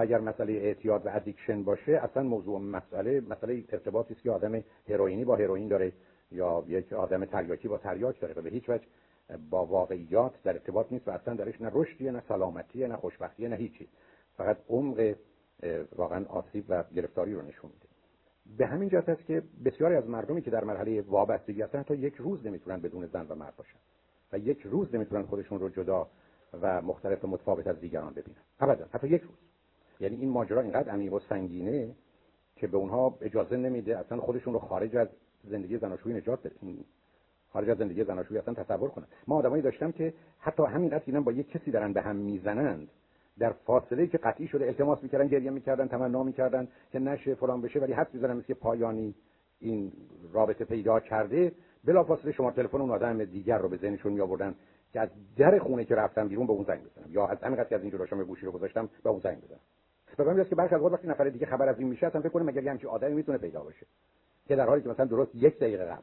[0.00, 5.24] اگر مسئله اعتیاد و addiction باشه اصلا موضوع مسئله مسئله ارتباطی است که آدم هروئینی
[5.24, 5.92] با هروئین داره
[6.32, 8.86] یا یک آدم تریاکی با تریاک داره و به هیچ وجه
[9.50, 13.56] با واقعیات در ارتباط نیست و اصلا درش نه رشدی نه سلامتی نه خوشبختی نه
[13.56, 13.88] هیچی.
[14.36, 15.14] فقط عمق
[15.96, 17.88] واقعا آسیب و گرفتاری رو نشون میده.
[18.58, 22.14] به همین جهت است که بسیاری از مردمی که در مرحله وابستگی هستن تا یک
[22.14, 23.78] روز نمی‌تونن بدون زن و مرد باشن
[24.32, 26.08] و یک روز نمی‌تونن خودشون رو جدا
[26.62, 28.38] و مختلف و متفاوت از دیگران ببینن.
[28.60, 29.47] ابدا حتی یک روز.
[30.00, 31.94] یعنی این ماجرا اینقدر عمیق و سنگینه
[32.56, 35.08] که به اونها اجازه نمیده اصلا خودشون رو خارج از
[35.44, 36.76] زندگی زناشویی نجات بدن
[37.52, 39.06] خارج از زندگی زناشویی اصلا تصور کنن.
[39.26, 42.88] ما آدمایی داشتم که حتی همینقدر اینا با یک کسی دارن به هم می‌زنند
[43.38, 47.80] در فاصله که قطعی شده التماس می‌کردن گریه می‌کردن تمنا می‌کردن که نشه فلان بشه
[47.80, 49.14] ولی حد می‌زنن که پایانی
[49.60, 49.92] این
[50.32, 51.52] رابطه پیدا کرده
[51.84, 54.54] بلافاصله شما تلفن اون آدم دیگر رو به ذهنشون می آوردن
[54.92, 57.12] که از در خونه که رفتم بیرون به اون زنگ بزنم.
[57.12, 59.60] یا از همین که از اینجا داشتم گوشی رو گذاشتم به اون زنگ بزنم.
[60.16, 62.42] به است که برخی از وقتی نفر دیگه خبر از این میشه اصلا فکر کنه
[62.42, 63.86] مگر همچین آدمی می‌تونه پیدا باشه.
[64.46, 66.02] که در حالی که مثلا درست یک دقیقه قبل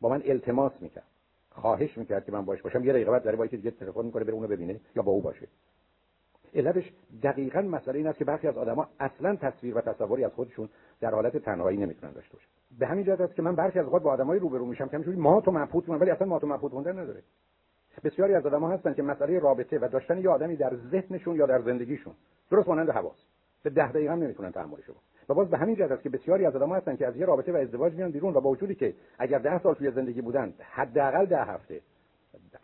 [0.00, 1.06] با من التماس می‌کرد
[1.50, 4.24] خواهش می‌کرد که من باش باشم یه دقیقه بعد داره با یکی دیگه تلفن می‌کنه
[4.24, 5.48] بره اونو ببینه یا با او باشه.
[6.54, 6.92] علتش
[7.22, 10.68] دقیقا مسئله این است که برخی از آدما اصلا تصویر و تصوری از خودشون
[11.00, 12.48] در حالت تنهایی نمی‌تونن داشته باشن.
[12.78, 15.16] به همین جهت است که من برخی از اوقات با آدمایی روبرو میشم که همینجوری
[15.16, 17.22] ما تو مبهوت ولی اصلا ما تو مبهوت موندن نداره.
[18.04, 21.62] بسیاری از آدما هستن که مسئله رابطه و داشتن یه آدمی در ذهنشون یا در
[21.62, 22.14] زندگیشون
[22.50, 23.26] درست مانند حواس.
[23.66, 24.96] به ده دقیقه هم نمی‌تونن تحملش کنن
[25.28, 27.52] و باز به همین جهت است که بسیاری از آدما هستن که از یه رابطه
[27.52, 31.26] و ازدواج میان بیرون و با وجودی که اگر ده سال توی زندگی بودن حداقل
[31.26, 31.80] ده هفته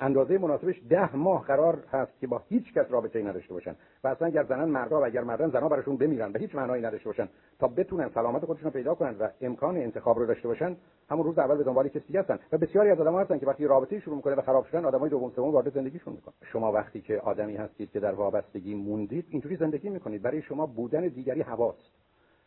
[0.01, 3.77] اندازه مناسبش ده ماه قرار هست که با هیچ کس رابطه ای نداشته باشن.
[4.05, 7.09] و اصلا اگر زنان مردا و اگر مردان زنها براشون بمیرن به هیچ معنایی نداشته
[7.09, 7.29] باشن
[7.59, 10.77] تا بتونن سلامت خودشون رو پیدا کنن و امکان انتخاب رو داشته باشن
[11.11, 12.39] همون روز اول به دنبال کسی هستن.
[12.53, 15.31] و بسیاری از آدم‌ها هستن که وقتی رابطه شروع می‌کنه و خراب شدن آدمای دوم
[15.31, 16.35] سوم وارد زندگیشون می‌کنن.
[16.53, 20.23] شما وقتی که آدمی هستید که در وابستگی موندید اینجوری زندگی می‌کنید.
[20.23, 21.93] برای شما بودن دیگری هواست.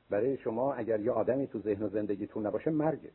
[0.09, 3.11] برای شما اگر یه آدمی تو ذهن و زندگیتون نباشه مرگه.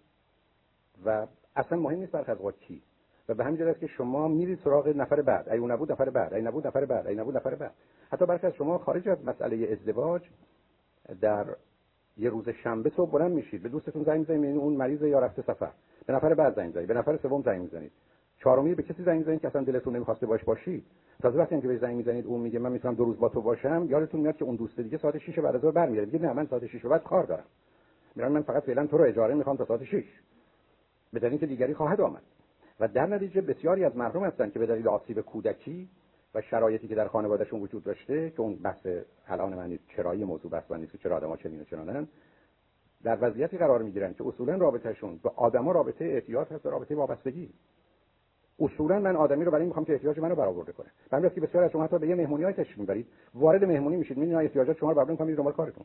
[1.05, 1.27] و
[1.57, 2.83] اصلا مهم نیست برخ از کی.
[3.29, 5.49] و به همین که شما میرید سراغ نفر بعد.
[5.49, 7.75] ای اون نبود نفر بعد ای نبود نفر بعد ای نبود نفر بعد.
[8.13, 10.23] حتی برخی از شما خارج از مسئله ازدواج
[11.21, 11.47] در
[12.17, 15.43] یه روز شنبه صبح بلند میشید به دوستتون زنگ می‌زنید یعنی اون مریض یا رفته
[15.43, 15.71] سفر.
[16.07, 17.93] به نفر بعد زنگ می‌زنید به نفر سوم زنگ می‌زنید.
[18.39, 20.85] چهارمی به کسی زنگ می‌زنید که اصلا دلتون نمی‌خواسته باش باشید.
[21.23, 23.87] تازه وقتی که به زنگ می‌زنید اون میگه من می‌تونم دو روز با تو باشم.
[23.89, 26.47] یادتون میاد که اون دوست دیگه ساعت 6 بعد از ظهر برمیاد میگه نه من
[26.47, 27.45] ساعت 6 بعد کار دارم.
[28.17, 30.05] میگم من فقط فعلا تو رو اجاره می‌خوام تا ساعت 6
[31.13, 32.23] به که دیگری خواهد آمد.
[32.81, 35.89] و در نتیجه بسیاری از مردم هستند که به دلیل آسیب کودکی
[36.35, 38.87] و شرایطی که در خانوادهشون وجود داشته که اون بحث
[39.27, 42.09] الان من چرایی موضوع بحث من نیست که چرا آدم‌ها چنین و چنانن
[43.03, 47.51] در وضعیتی قرار می‌گیرن که اصولا رابطهشون با آدما رابطه اعتیاد هست رابطه وابستگی.
[48.61, 50.87] اصولا من آدمی رو برای این می‌خوام که احتیاج منو برآورده کنه.
[51.11, 53.07] برای که بسیار از شما حتی به یه مهمونی های تشریف می‌برید.
[53.35, 55.85] وارد مهمونی میشید می‌بینید احتیاجات شما رو برآورده می‌کنید دنبال کارتون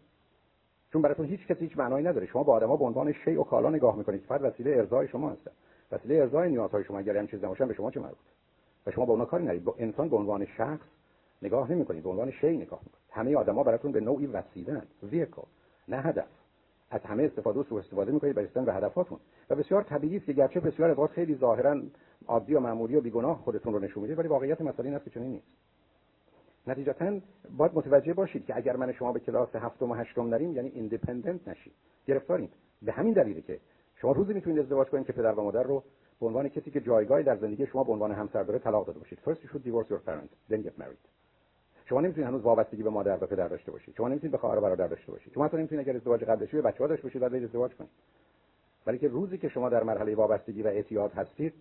[0.93, 2.25] چون براتون هیچ کسی هیچ معنایی نداره.
[2.25, 4.21] شما با آدما به عنوان شیء و کالا نگاه می‌کنید.
[4.21, 5.51] فقط وسیله ارضای شما هستن.
[5.91, 8.29] وسیله ارضای نیازهای شما اگر هم چیز نباشن به شما چه مربوطه
[8.87, 9.69] و شما با اونها کاری ندارید.
[9.77, 10.87] انسان به عنوان شخص
[11.41, 12.03] نگاه نمی‌کنید.
[12.03, 13.05] به عنوان شی نگاه می‌کنید.
[13.11, 15.41] همه آدما براتون به نوعی وسیله ویکل
[15.87, 16.27] نه هدف.
[16.89, 19.19] از همه استفاده و سوء استفاده می‌کنید برای رسیدن به هدفاتون.
[19.49, 21.81] و بسیار طبیعی است که گرچه بسیار از خیلی ظاهرا
[22.27, 25.11] عادی و معمولی و بیگناه خودتون رو نشون می‌دید ولی واقعیت مسئله این است که
[25.11, 25.47] چنین نیست.
[26.67, 27.19] نتیجتا
[27.57, 31.47] باید متوجه باشید که اگر من شما به کلاس هفتم و هشتم نریم یعنی ایندیپندنت
[31.47, 31.73] نشید.
[32.05, 32.49] گرفتاریم.
[32.81, 33.59] به همین دلیله که
[33.95, 35.83] شما روزی می‌تونید ازدواج کنید که پدر و مادر رو
[36.19, 39.19] به عنوان کسی که جایگاهی در زندگی شما به عنوان همسر داره طلاق داده باشید.
[39.25, 40.85] First you should divorce your parents then get
[41.85, 43.95] شما نمی‌تونید هنوز وابستگی به مادر و پدر داشته باشید.
[43.95, 45.33] شما نمی‌تونید به خواهر و برادر داشته باشید.
[45.33, 47.89] شما حتی نمی‌تونید اگر ازدواج قبل بشه بچه‌ها داشته باشید بعد ازدواج کنید.
[48.87, 51.53] ولی که روزی که شما در مرحله وابستگی و اعتیاد هستید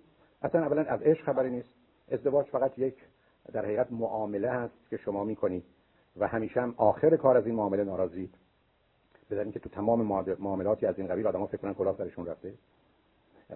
[0.42, 1.74] اصلا اولا از عشق خبری نیست.
[2.10, 2.96] ازدواج فقط یک
[3.52, 5.64] در حقیقت معامله هست که شما می‌کنید
[6.16, 8.34] و همیشه هم آخر کار از این معامله ناراضید
[9.34, 12.54] بدن که تو تمام معاملاتی از این قبیل آدم‌ها فکر کنن کلاه سرشون رفته.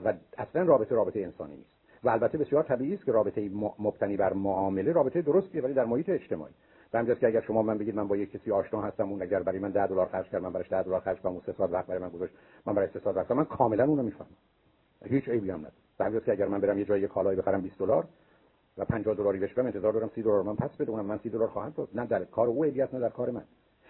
[0.04, 1.70] و اصلا رابطه رابطه انسانی نیست.
[2.04, 6.08] و البته بسیار طبیعی است که رابطه مبتنی بر معامله رابطه درستیه ولی در محیط
[6.08, 6.52] اجتماعی.
[6.90, 9.42] به همجاست که اگر شما من بگید من با یک کسی آشنا هستم اون اگر
[9.42, 11.70] برای من 10 دلار خرج کرد من براش 10 دلار خرج کنم اون سه ساعت
[11.70, 12.34] وقت برای من گذاشت
[12.66, 14.28] من برای سه ساعت وقت من کاملا اونو می‌فهمم.
[15.04, 15.74] هیچ عیبی هم نداره.
[15.98, 18.04] به همجاست که اگر من برم یه جای کالایی بخرم 20 دلار
[18.78, 21.28] و 50 دلاری بهش بدم انتظار دارم 30 دلار من پس بده اونم من 30
[21.28, 21.88] دلار خواهم داد.
[21.94, 23.44] نه در کار او عیبی نه در کار من.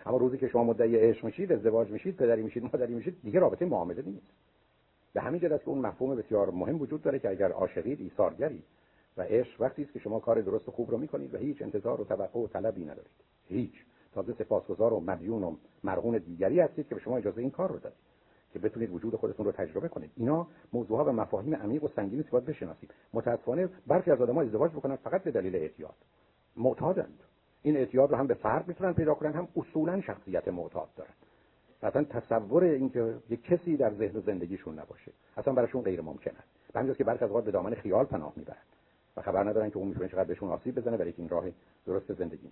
[0.07, 3.65] اما روزی که شما مدعی عشق میشید ازدواج میشید پدری میشید مادری میشید دیگه رابطه
[3.65, 4.27] معامله نیست.
[5.13, 8.63] به همین جهت که اون مفهوم بسیار مهم وجود داره که اگر عاشقید ایثارگری
[9.17, 12.01] و عشق وقتی است که شما کار درست و خوب رو می‌کنید و هیچ انتظار
[12.01, 13.11] و توقع و طلبی ندارید.
[13.49, 13.73] هیچ.
[14.15, 17.79] تازه سپاسگزار و مدیون و مرهون دیگری هستید که به شما اجازه این کار رو
[17.79, 17.93] داد
[18.53, 20.11] که بتونید وجود خودتون رو تجربه کنید.
[20.17, 24.73] اینا موضوعها و مفاهیم عمیق و سنگینی است باید بشناسید متاسفانه برخی از آدم‌ها ازدواج
[24.73, 25.95] می‌کنن فقط به دلیل اعتیاد.
[26.57, 27.21] معتادند.
[27.69, 31.11] این اعتیاد رو هم به فرد می‌تونن پیدا کنن هم اصولا شخصیت معتاد دارن.
[31.83, 36.35] اصلا تصور اینکه یک کسی در ذهن زندگیشون نباشه اصلا براشون غیر ممکنه.
[36.73, 38.57] به که برخی از به دامن خیال پناه می‌برن
[39.17, 41.45] و خبر ندارن که اون می‌تونه چقدر بهشون آسیب بزنه برای این راه
[41.87, 42.51] درست زندگی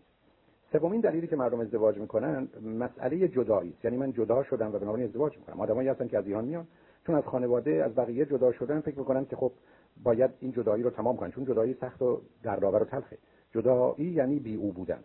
[0.72, 2.48] سومین دلیلی که مردم ازدواج می‌کنن
[2.78, 3.84] مسئله جدایی است.
[3.84, 5.60] یعنی من جدا شدم و بنابراین ازدواج می‌کنم.
[5.60, 6.66] آدمایی هستن که از ایران میان
[7.06, 9.52] چون از خانواده از بقیه جدا شدن فکر می‌کنن که خب
[10.02, 13.18] باید این جدایی رو تمام کنن چون جدایی سخت و دردآور و تلخه.
[13.52, 15.04] جدایی یعنی بی او بودن.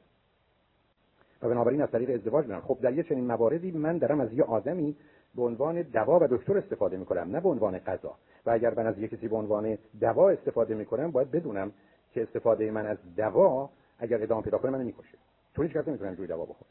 [1.41, 4.43] و بنابراین از طریق ازدواج میرن خب در یه چنین مواردی من دارم از یه
[4.43, 4.95] آدمی
[5.35, 8.15] به عنوان دوا و دکتر استفاده می‌کنم نه به عنوان غذا
[8.45, 11.71] و اگر من از یه کسی به عنوان دوا استفاده می‌کنم باید بدونم
[12.13, 13.69] که استفاده من از دوا
[13.99, 15.17] اگر ادامه پیدا کنه من می‌کشه.
[15.55, 16.69] چون هیچ کس روی دوا بخوره.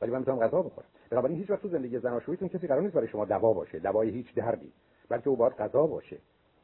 [0.00, 0.88] ولی من می‌تونم غذا بخورم.
[1.10, 3.78] بنابراین هیچ وقت تو زندگی زناشوییتون کسی قرار نیست برای شما دوا باشه.
[3.78, 4.72] دوای هیچ دردی.
[5.08, 6.16] بلکه او باید غذا باشه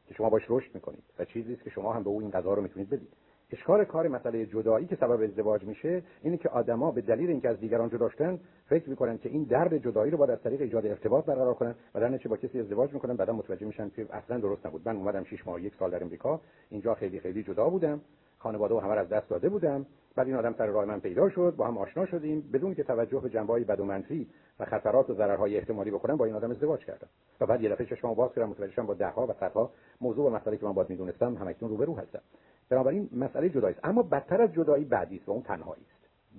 [0.07, 1.03] که شما باش رشد می‌کنید.
[1.19, 3.13] و چیزی است که شما هم به او این غذا رو می‌تونید بدید.
[3.51, 7.59] اشکال کار مسئله جدایی که سبب ازدواج میشه اینه که آدما به دلیل اینکه از
[7.59, 11.25] دیگران جدا شدن فکر می‌کنن که این درد جدایی رو باید از طریق ایجاد ارتباط
[11.25, 14.81] برقرار کنن و در با کسی ازدواج می‌کنن بعدا متوجه میشن که اصلا درست نبود.
[14.85, 18.01] من اومدم 6 ماه یک سال در امریکا اینجا خیلی خیلی جدا بودم.
[18.37, 19.85] خانواده و همه از دست داده بودم.
[20.15, 22.49] بعد این آدم سر راه من پیدا شد با هم آشنا شدیم.
[22.53, 24.27] بدون که توجه به جنبه‌های بد و منفی
[24.59, 27.07] و خطرات و ضررهای احتمالی بکنم با این آدم ازدواج کردم.
[27.41, 30.35] و بعد یه دفعه چشمو باز کردم متوجه شدم با دهها و صدها موضوع و
[30.35, 32.21] مسئله که من باید می‌دونستم همکنون روبرو هستم.
[32.69, 35.95] بنابراین مسئله جدایی است اما بدتر از جدایی بعدی است و اون تنهایی است.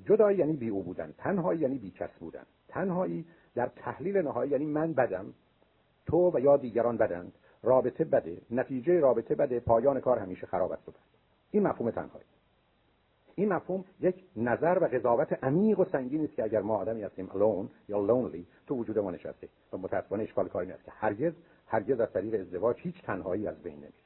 [0.08, 1.14] جدایی یعنی بی او بودن.
[1.18, 2.42] تنهایی یعنی بی کس بودن.
[2.68, 3.24] تنهایی
[3.54, 5.26] در تحلیل نهایی یعنی من بدم
[6.06, 7.32] تو و یا دیگران بدند.
[7.62, 8.38] رابطه بده.
[8.50, 9.60] نتیجه رابطه بده.
[9.60, 10.82] پایان کار همیشه خراب است
[11.50, 12.24] این مفهوم تنهایی.
[13.34, 17.28] این مفهوم یک نظر و قضاوت عمیق و سنگین است که اگر ما آدمی هستیم
[17.28, 19.48] alone یا lonely تو وجود ما نشسته.
[19.72, 21.32] و متاسفانه اشکال کاری نیست که هرگز
[21.66, 24.05] هرگز از طریق ازدواج هیچ تنهایی از بین نمیره.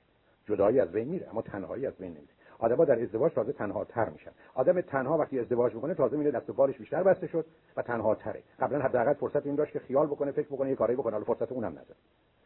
[0.51, 2.32] جدایی از بین میره اما تنهایی از بین نمیره.
[2.59, 4.31] آدم‌ها در ازدواج تازه تنها تر میشن.
[4.55, 7.47] آدم تنها وقتی ازدواج می‌کنه تازه میره دست و بالش بیشتر بسته شد
[7.77, 8.43] و تنها تره.
[8.60, 11.12] قبلا حداقل فرصت این داشت که خیال بکنه فکر بکنه یه کاری بکنه.
[11.12, 11.97] حالا فرصت اونم نداره.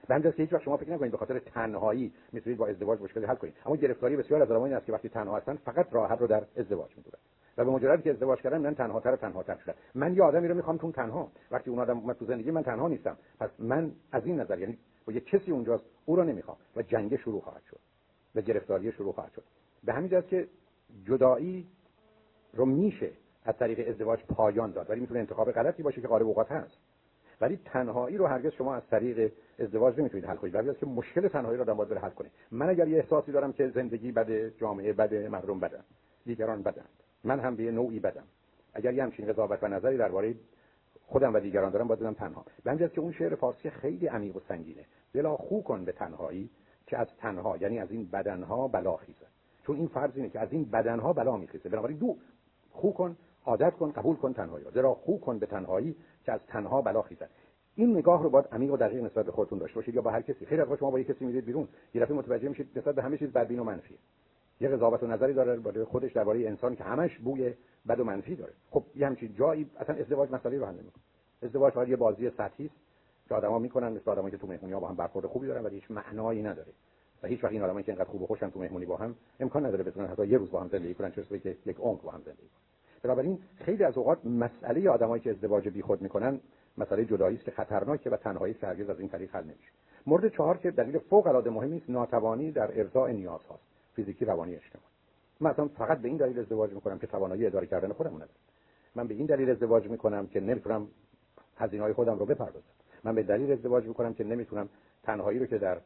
[0.09, 3.35] به که هیچ وقت شما فکر نکنید به خاطر تنهایی می‌تونید با ازدواج مشکل حل
[3.35, 3.55] کنید.
[3.67, 6.97] اما گرفتاری بسیار از آدمایی است که وقتی تنها هستن فقط راحت رو در ازدواج
[6.97, 7.19] می‌دونن
[7.59, 10.49] و به مجردی که ازدواج کردن من تنها تر تنها تر شدم من یه آدمی
[10.49, 11.29] رو می‌خوام تو تنها.
[11.51, 13.17] وقتی اون آدم اومد تو زندگی من تنها نیستم.
[13.41, 16.57] پس من از این نظر یعنی با یه کسی اونجاست او رو نمی‌خوام.
[16.77, 17.79] و جنگ شروع خواهد شد.
[18.35, 19.45] و گرفتاری شروع خواهد شد.
[19.85, 20.49] به همین جهت که
[21.05, 21.67] جدایی
[22.53, 23.11] رو میشه
[23.45, 24.91] از طریق ازدواج پایان داد.
[24.91, 26.79] ولی می‌تونه انتخاب غلطی باشه که غالب اوقات هست.
[27.41, 30.55] ولی تنهایی رو هرگز شما از طریق ازدواج نمی‌تونید حل کنید.
[30.55, 32.31] ولی که مشکل تنهایی رو آدم باید حل کنه.
[32.51, 35.81] من اگر یه احساسی دارم که زندگی بده جامعه بده مردم بده
[36.27, 36.89] دیگران بدند
[37.25, 38.25] من هم به نوعی بدم.
[38.75, 40.35] اگر یه همچین قضاوت و نظری درباره
[41.07, 42.45] خودم و دیگران دارم باید بدم تنها.
[42.65, 44.85] به که اون شعر فارسی خیلی عمیق و سنگینه.
[45.15, 46.51] دلا خو کن به تنهایی.
[46.95, 49.27] که از تنها یعنی از این بدنها بلا خیزه.
[49.67, 51.69] چون این فرض اینه که از این بدنها بلا میخیزه.
[51.69, 52.17] بنابراین دو
[52.71, 56.83] خو کن عادت کن قبول کن تنهایی زیرا خو کن به تنهایی که از تنها
[56.83, 57.31] بلا خیزد
[57.75, 60.23] این نگاه رو باید عمیق و دقیق نسبت به خودتون داشته باشید یا با هر
[60.23, 60.47] کسی.
[60.47, 63.19] خیلی از شما با یک کسی میرید بیرون یه دفعه متوجه میشید نسبت به همه
[63.19, 63.99] چیز بدبین و منفی
[64.61, 67.55] یه قضاوت و نظری داره برای خودش درباره انسان که همش بوی
[67.89, 68.53] بد و منفی داره.
[68.71, 71.03] خب یه همچین جایی اصلا ازدواج مسئله رو حل نمی‌کنه.
[71.43, 72.75] ازدواج فقط یه بازی سطحی است.
[73.29, 75.91] که آدما می‌کنن مثل آدمایی که تو مهمونی با هم برخورد خوبی دارن ولی هیچ
[75.91, 76.73] معنایی نداره.
[77.23, 79.67] و هیچ وقت این آدمایی که اینقدر خوب و خوشن تو مهمونی با هم امکان
[79.67, 82.21] نداره بتونن حتی یه روز با هم زندگی کنن چه که یک عمر با هم
[82.25, 82.63] زندگی کنن.
[83.03, 86.41] بنابراین خیلی از اوقات مسئله آدمایی که ازدواج بیخود می‌کنن
[86.79, 89.71] مسئله جدایی است که خطرناکه و تنهایی که از این طریق حل نمیشه.
[90.07, 93.63] مورد چهار که دلیل فوق العاده مهمی است ناتوانی در ارضاء نیازهاست
[93.95, 94.89] فیزیکی روانی اجتماعی.
[95.41, 98.31] من اصلا فقط به این دلیل ازدواج می‌کنم که توانایی اداره کردن خودم ندارم.
[98.95, 100.89] من به این دلیل ازدواج می‌کنم که نمی‌تونم
[101.57, 102.67] هزینه‌های خودم رو بپردازم.
[103.05, 104.69] من به دلیل ازدواج می‌کنم که نمی‌تونم
[105.03, 105.79] تنهایی رو که در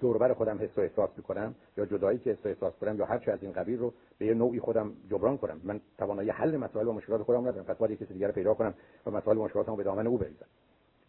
[0.00, 3.18] دوربر خودم حس و احساس می‌کنم یا جدایی که حس و احساس کنم یا هر
[3.18, 5.60] چه از این قبیل رو به یه نوعی خودم جبران کنم.
[5.64, 7.64] من توانایی حل مسائل و مشکلات خودم ندارم.
[7.64, 8.74] پس باید کسی دیگر پیدا کنم
[9.06, 10.46] و مسائل و مشکلاتمو به دامن او بریزم.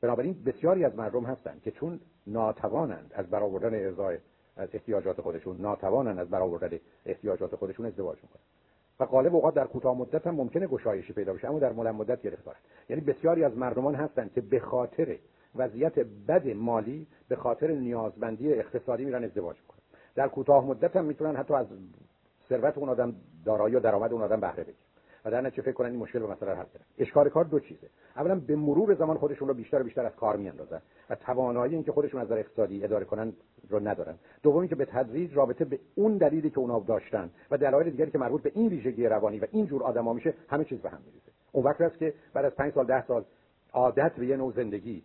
[0.02, 4.18] بنابراین بسیاری از مردم هستند که چون ناتوانند از برآوردن ارزای
[4.57, 8.41] از احتیاجات خودشون ناتوانند از برآوردن احتیاجات خودشون ازدواج می‌کنن.
[9.00, 12.22] و غالب اوقات در کوتاه مدت هم ممکنه گشایشی پیدا بشه اما در مولم مدت
[12.22, 12.56] گرفتار
[12.90, 15.18] یعنی بسیاری از مردمان هستند که به خاطر
[15.56, 19.80] وضعیت بد مالی به خاطر نیازمندی اقتصادی میرن ازدواج می‌کنن.
[20.16, 21.68] در کوتاه مدت هم می‌تونن حتی از
[22.50, 23.16] ثروت اون آدم
[23.46, 24.89] دارایی و درآمد اون آدم بهره بگیرن.
[25.26, 26.82] و در نتیجه فکر کنن این مشکل به مثلا حل کنن.
[26.98, 27.88] اشکار کار دو چیزه.
[28.16, 31.91] اولا به مرور زمان خودشون رو بیشتر و بیشتر از کار میاندازن و توانایی اینکه
[31.91, 33.34] خودشون از نظر اقتصادی اداره کنن
[33.70, 34.16] رو ندارن.
[34.44, 38.18] دومی که به تدریج رابطه به اون دلیلی که اونا داشتن و دلایل دیگری که
[38.18, 41.32] مربوط به این ویژگی روانی و این جور آدما میشه همه چیز به هم میریزه.
[41.52, 43.26] اون وقت است که بعد از 5 سال 10 سال
[43.74, 45.04] عادت به یه نوع زندگی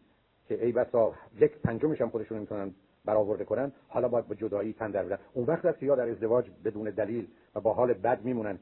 [0.48, 2.74] که ای بسا یک پنجمش هم خودشون می‌تونن
[3.04, 6.08] برآورده کنن حالا باید به جدایی تن در بدن اون وقت است که یا در
[6.08, 8.58] ازدواج بدون دلیل و با حال بد میمونن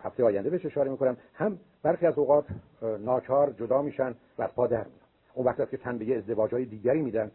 [0.00, 2.44] هفته آینده بهش اشاره می‌کنم هم برخی از اوقات
[2.82, 4.86] ناچار جدا میشن و از پا میان.
[5.34, 7.30] اون وقت است که تن به یه ازدواج های دیگری میدن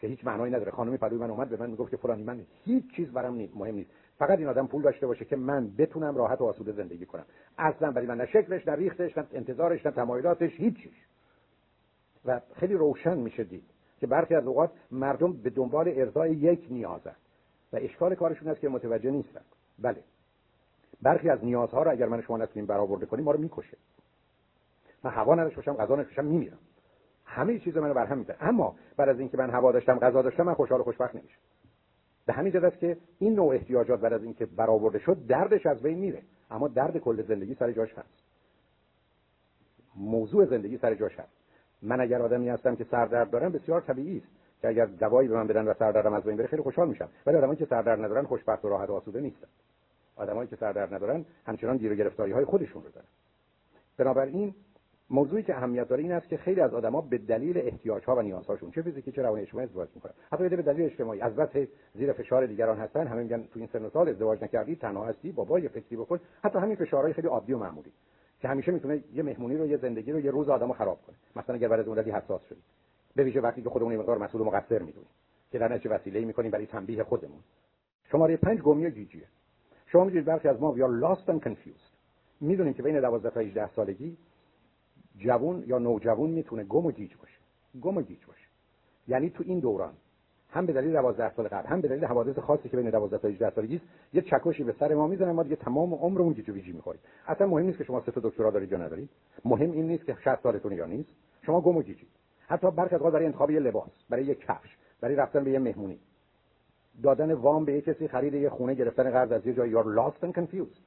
[0.00, 0.70] که هیچ معنایی نداره.
[0.70, 3.74] خانمی پدوی من اومد به من می‌گفت که فلانی من هیچ چیز برام نیست مهم
[3.74, 3.90] نیست.
[4.18, 7.24] فقط این آدم پول داشته باشه که من بتونم راحت و آسوده زندگی کنم.
[7.58, 10.88] اصلا ولی من نه شکلش نه ریختش نه انتظارش نه تمایلاتش هیچ
[12.24, 13.64] و خیلی روشن میشه دید
[14.00, 17.14] که برخی از اوقات مردم به دنبال ارضای یک نیازن
[17.72, 19.40] و اشکال کارشون است که متوجه نیستن.
[19.78, 19.96] بله.
[21.02, 23.76] برخی از نیازها رو اگر من شما نتونیم برآورده کنیم ما رو می‌کشه.
[25.04, 26.58] من هوا نداشته باشم غذا نداشته باشم میمیرم.
[27.24, 28.36] همه چیز منو برهم میده.
[28.40, 31.38] اما بعد از اینکه من هوا داشتم غذا داشتم من خوشحال و خوشبخت نمیشم.
[32.26, 35.82] به همین جهت است که این نوع احتیاجات بعد از اینکه برآورده شد دردش از
[35.82, 36.22] بین میره.
[36.50, 38.22] اما درد کل زندگی سر جاش هست.
[39.96, 41.32] موضوع زندگی سر جاش هست.
[41.82, 44.28] من اگر آدمی هستم که سردرد دارم بسیار طبیعی است.
[44.62, 47.08] که اگر دوایی به من بدن و سردردم از بین بره خیلی خوشحال میشم.
[47.26, 49.48] ولی آدمایی که سردرد ندارن خوشبخت و راحت و آسوده نیستن.
[50.18, 53.06] آدمایی که سردرد ندارن همچنان گیر و گرفتاری های خودشون رو دارن.
[53.96, 54.54] بنابراین
[55.10, 58.22] موضوعی که اهمیت داره این است که خیلی از آدما به دلیل احتیاج ها و
[58.22, 60.12] نیازهاشون چه فیزیکی چه روانی اجتماعی ازدواج می‌کنن.
[60.32, 63.84] حتی به دلیل اجتماعی از بس زیر فشار دیگران هستن همه میگن تو این سن
[63.84, 66.20] و سال ازدواج نکردی تنها هستی بابا یه فکری بکن.
[66.44, 67.92] حتی همین فشارهای خیلی عادی و معمولی
[68.40, 71.16] که همیشه می‌تونه یه مهمونی رو یه زندگی رو یه روز آدمو خراب کنه.
[71.36, 72.64] مثلا اگر برای مدتی حساس شدید
[73.16, 75.08] به ویژه وقتی که خودمون مقدار مسئول و مقصر می‌دونیم
[75.52, 77.40] که در نتیجه وسیله می‌کنیم برای تنبیه خودمون.
[78.04, 79.24] شماره 5 گمی جیجیه.
[79.92, 81.92] شما می‌دونید برخی از ما are lost and confused.
[82.40, 84.16] می‌دونیم که بین 12 تا 18 سالگی
[85.16, 87.38] جوون یا نوجوان می‌تونه گم و گیج باشه.
[87.80, 88.46] گم و گیج باشه.
[89.08, 89.92] یعنی تو این دوران
[90.50, 93.28] هم به دلیل 12 سال قبل هم به دلیل حوادث خاصی که بین 12 تا
[93.28, 96.52] 18 سالگی است یه چکشی به سر ما می‌زنه ما دیگه تمام عمرمون گیج و
[96.52, 97.00] ویجی می‌خوریم.
[97.26, 99.10] اصلا مهم نیست که شما سه تا دکترا دارید یا ندارید.
[99.44, 101.10] مهم این نیست که 60 سالتونه یا نیست.
[101.42, 102.06] شما گم و گیجی
[102.46, 105.98] حتی برخی از برای انتخاب یه لباس برای یه کفش برای رفتن به یه مهمونی.
[107.02, 110.26] دادن وام به یه کسی خرید یه خونه گرفتن قرض از یه جای you're lost
[110.26, 110.80] and confused.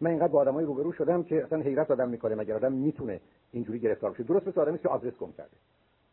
[0.00, 2.34] من اینقدر با آدمای روبرو شدم که اصلا حیرت آدم می‌کنه.
[2.34, 3.20] مگر آدم می‌تونه
[3.52, 5.56] اینجوری گرفتار بشه؟ درست مثل آدمی که آدرس گم کرده.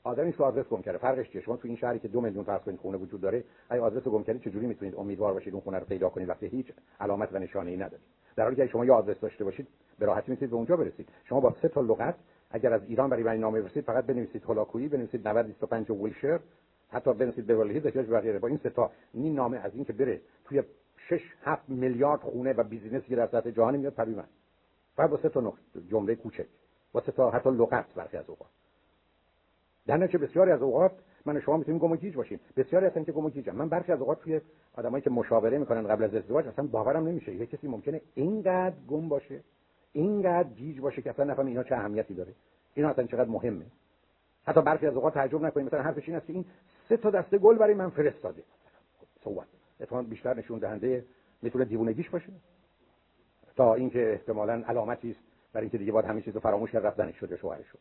[0.04, 0.98] آدمی که آدرس گم کرده.
[0.98, 3.82] فرقش چیه؟ شما تو این شهری که دو میلیون فرض کنید خونه وجود داره اگه
[3.82, 7.30] آدرس گم کردید چجوری می‌تونید امیدوار باشید اون خونه رو پیدا کنید؟ وقتی هیچ علامت
[7.34, 8.06] و نشانه ای ندارید
[8.36, 9.68] در حالی که شما یه آدرس داشته باشید
[10.00, 11.10] به راحتی می‌تونید به اونجا برسید.
[11.24, 12.16] شما با سه تا لغت
[12.52, 16.40] اگر از ایران برای من نامه برسید فقط بنویسید هولاکویی بنویسید 90 25 ویلشر
[16.90, 20.22] حتی به هیلز احتیاج بقیه با این سه تا این نامه از این که بره
[20.46, 20.64] توی
[21.10, 24.28] 6 7 میلیارد خونه و بیزینسی در سطح جهانی میاد پری من
[24.96, 26.46] فقط با سه تا نقطه جمله کوچک.
[26.92, 28.50] با سه تا حتی لغت برخی از اوقات.
[29.88, 30.92] در نتیجه بسیاری از اوقات
[31.26, 32.40] من و شما می‌تونیم گم و گیج باشیم.
[32.58, 33.56] بسیاری هستن که گم و گیجن.
[33.56, 34.42] من برخی از اوقات توی
[34.74, 37.36] آدمایی که مشاوره می‌کنن قبل از ازدواج اصلا باورم نمیشه.
[37.36, 39.40] یه کسی ممکنه اینقدر گم باشه
[39.94, 42.34] اینقدر گیج باشه که اصلا نفهم اینا چه اهمیتی داره.
[42.74, 43.66] اینا اصلا چقدر مهمه.
[44.46, 45.68] حتی برخی از اوقات تعجب نکنید.
[45.68, 46.46] مثلا حرفش این است که این
[46.90, 48.44] سه تا دسته گل برای من فرستاده.
[49.24, 49.48] صحبت
[49.80, 51.06] اتفاقا بیشتر نشون دهنده
[51.42, 52.34] می‌تونه دیوونگیش باشه.
[53.56, 55.20] تا اینکه احتمالاً علامتی است
[55.54, 57.80] برای اینکه دیگه باید همین چیزو فراموش کرد رفتنش شده شوهرش شد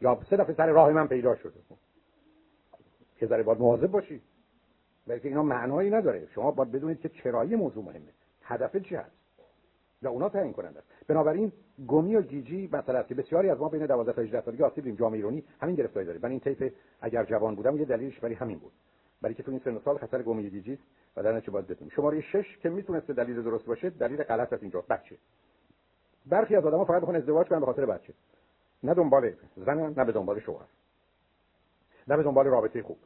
[0.00, 1.60] یا سه دفعه سر راه من پیدا شده.
[3.16, 4.22] که ذره باید مواظب باشی.
[5.06, 6.26] بلکه اینا معنایی نداره.
[6.34, 8.12] شما باید بدونید که چرایی موضوع مهمه.
[8.42, 9.25] هدف چی هست؟
[10.02, 11.52] و اونا تعیین کننده است بنابراین
[11.88, 14.96] گمی و جیجی مثلا که بسیاری از ما بین 12 تا 18 سالگی آسیب دیدیم
[14.96, 16.18] جامعه ایرانی همین گرفتاری داره.
[16.22, 18.72] من این تیپ اگر جوان بودم یه دلیلش برای همین بود.
[19.22, 20.82] برای که تو این سن سال خطر گمی جیجی است
[21.16, 21.90] و در نتیجه باید بدونیم.
[21.96, 24.84] شماره 6 که می‌تونسته دلیل درست باشه دلیل غلط از اینجا.
[24.90, 25.16] بچه.
[26.26, 28.14] برخی از آدم‌ها فقط بخوان ازدواج کنن به خاطر بچه.
[28.82, 30.66] نه دنبال زن نه به دنبال شوهر.
[32.08, 32.98] نه به دنبال رابطه خوب.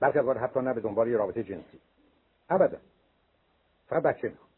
[0.00, 1.80] برخی از حتی نه به دنبال رابطه جنسی.
[2.50, 2.78] ابدا.
[3.86, 4.49] فقط بچه می‌خوان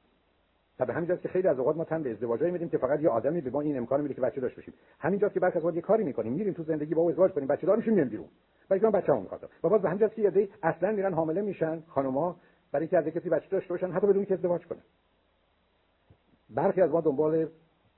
[0.78, 3.09] و به همین که خیلی از اوقات ما تن به ازدواجایی میدیم که فقط یه
[3.09, 4.74] آدمی به ما این امکان میده که بچه داشته باشیم.
[4.99, 6.32] همینجاست که برخی از یه کاری می‌کنیم.
[6.32, 7.49] میریم تو زندگی با او ازدواج کنیم.
[7.49, 8.28] بچه دار میشیم میایم بیرون.
[8.69, 12.36] بلکه من بچه‌مو می‌خواد و باز به همینجاست که یه اصلا میرن حامله میشن خانوما
[12.73, 14.82] برای اینکه از کسی بچه داشته باشن حتی بدون که ازدواج کنن.
[16.51, 17.49] برخی از ما دنبال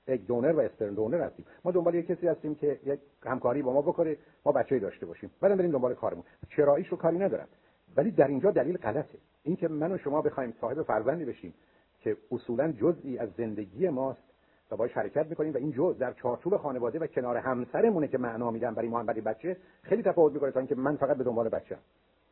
[0.08, 1.46] یک دونر و اسپرم دونر هستیم.
[1.64, 5.30] ما دنبال یک کسی هستیم که یک همکاری با ما بکنه ما بچه‌ای داشته باشیم.
[5.40, 6.24] بعدم بریم دنبال کارمون.
[6.56, 7.48] چراییش رو کاری ندارم.
[7.96, 9.18] ولی در اینجا دلیل غلطه.
[9.42, 11.54] اینکه من و شما بخوایم صاحب فرزندی بشیم
[12.04, 14.22] که اصولا جزئی از زندگی ماست
[14.70, 18.50] و باش حرکت می‌کنیم و این جزء در چارچوب خانواده و کنار همسرمونه که معنا
[18.50, 21.80] میدن برای ما برای بچه خیلی تفاوت می‌کنه تا اینکه من فقط به دنبال بچه‌ام.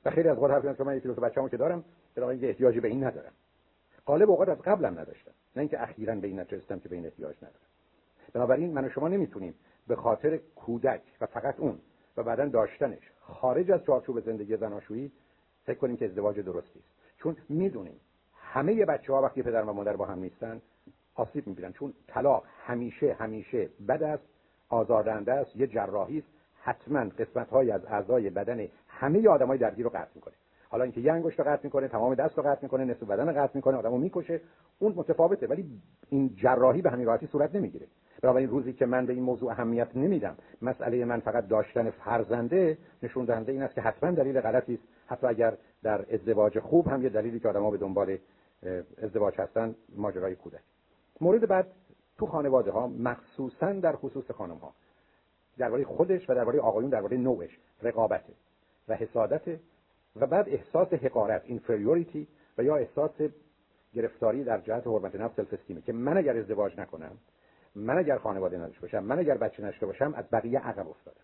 [0.04, 1.84] و خیلی از وقت حرف که من یکی دو تا بچه‌مو که دارم
[2.14, 3.32] بنابراین احتیاجی به این ندارم.
[4.06, 5.32] غالب اوقات از قبلم نداشتم.
[5.56, 7.68] نه اینکه اخیرا به این نتیجه که به این احتیاج ندارم.
[8.32, 9.54] بنابراین من و شما نمی‌تونیم
[9.88, 11.78] به خاطر کودک و فقط اون
[12.16, 15.12] و بعدا داشتنش خارج از چارچوب زندگی زناشویی
[15.64, 17.18] فکر کنیم که ازدواج درستی است.
[17.18, 18.00] چون می‌دونیم
[18.52, 20.60] همه بچه ها وقتی پدر و مادر با هم نیستن
[21.14, 21.72] آسیب می‌بینن.
[21.72, 24.22] چون طلاق همیشه همیشه بد است
[24.68, 26.28] آزاردهنده است یه جراحی است.
[26.60, 30.34] حتما قسمت های از اعضای بدن همه آدمای درگیر رو قطع می‌کنه.
[30.68, 33.42] حالا اینکه یه انگشت رو قطع می‌کنه تمام دست رو قطع می‌کنه نصف بدن رو
[33.42, 34.40] قطع می‌کنه آدمو می‌کشه
[34.78, 35.46] اون متفاوته.
[35.46, 35.66] ولی
[36.08, 37.86] این جراحی به همین راحتی صورت نمی‌گیره.
[38.24, 43.24] این روزی که من به این موضوع اهمیت نمیدم مسئله من فقط داشتن فرزنده نشون
[43.24, 44.82] دهنده این است که حتما دلیل غلطی است.
[45.06, 48.18] حتی اگر در ازدواج خوب هم یه دلیلی که آدم‌ها به دنبال
[49.02, 50.60] ازدواج هستن ماجرای کودک.
[51.20, 51.66] مورد بعد
[52.18, 54.74] تو خانواده ها مخصوصا در خصوص خانم ها
[55.58, 58.32] درباره خودش و درباره آقایون درباره نوعش رقابته
[58.88, 59.58] و حسادت
[60.16, 62.28] و بعد احساس حقارت اینفریوریتی
[62.58, 63.10] و یا احساس
[63.94, 67.18] گرفتاری در جهت حرمت نفس سلف که من اگر ازدواج نکنم
[67.74, 71.20] من اگر خانواده نداشته باشم من اگر بچه نشته باشم از بقیه عقب افتادم.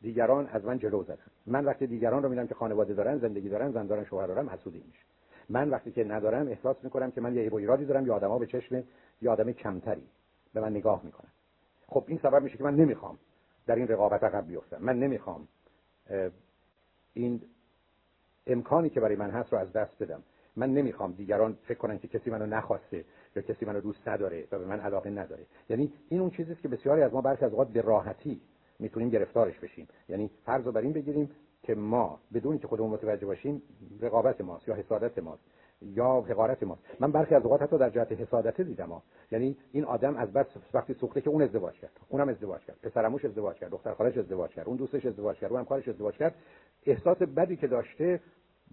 [0.00, 1.18] دیگران از من جلو زدن.
[1.46, 4.82] من وقتی دیگران رو میدم که خانواده دارن زندگی دارن زن دارن شوهر دارن حسودی
[4.86, 5.04] میشه
[5.48, 8.84] من وقتی که ندارم احساس می‌کنم که من یه ایرادی دارم یا آدما به چشم
[9.22, 10.06] یا آدم کمتری
[10.54, 11.30] به من نگاه می‌کنن.
[11.86, 13.18] خب این سبب میشه که من نمی‌خوام
[13.66, 14.78] در این رقابت عقب بیفتم.
[14.80, 15.48] من نمی‌خوام
[17.14, 17.42] این
[18.46, 20.22] امکانی که برای من هست رو از دست بدم.
[20.56, 23.04] من نمی‌خوام دیگران فکر کنن که کسی منو نخواسته
[23.36, 25.46] یا کسی منو دوست نداره و به من علاقه نداره.
[25.68, 28.40] یعنی این اون چیزیست که بسیاری از ما برخی از اوقات به راحتی
[28.78, 29.88] می‌تونیم گرفتارش بشیم.
[30.08, 31.30] یعنی فرض رو بر این بگیریم
[31.62, 33.62] که ما بدون که خودمون متوجه باشیم
[34.00, 35.42] رقابت ماست یا حسادت ماست
[35.82, 36.82] یا حقارت ماست.
[37.00, 39.02] من برخی از اوقات حتی در جهت حسادت دیدم ها.
[39.30, 43.24] یعنی این آدم از بس وقتی سوخته که اون ازدواج کرد اونم ازدواج کرد پسرموش
[43.24, 46.34] ازدواج کرد دختر خالش ازدواج کرد اون دوستش ازدواج کرد اون همکارش ازدواج کرد.
[46.86, 48.20] احساس بدی که داشته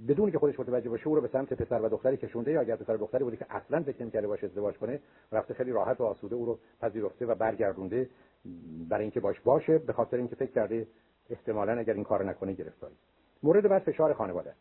[0.07, 2.75] بدون که خودش متوجه باشه او رو به سمت پسر و دختری کشونده یا اگر
[2.75, 4.99] پسر و دختری بودی که اصلا فکر نمی‌کرده باشه ازدواج کنه
[5.31, 8.09] رفته خیلی راحت و آسوده او رو پذیرفته و برگردونده
[8.89, 10.87] برای اینکه باش باشه به خاطر اینکه فکر کرده
[11.29, 12.95] احتمالا اگر این کار نکنه گرفتاری.
[13.43, 14.53] مورد بعد فشار خانواده.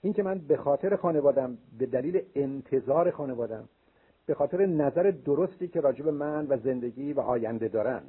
[0.00, 3.68] این که من به خاطر خانوادم به دلیل انتظار خانوادم
[4.26, 8.02] به خاطر نظر درستی که راجب من و زندگی و آینده دارن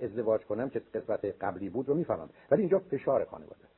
[0.00, 2.28] ازدواج کنم که قسمت قبلی بود رو می‌فهمم.
[2.50, 3.76] ولی اینجا فشار خانواده است.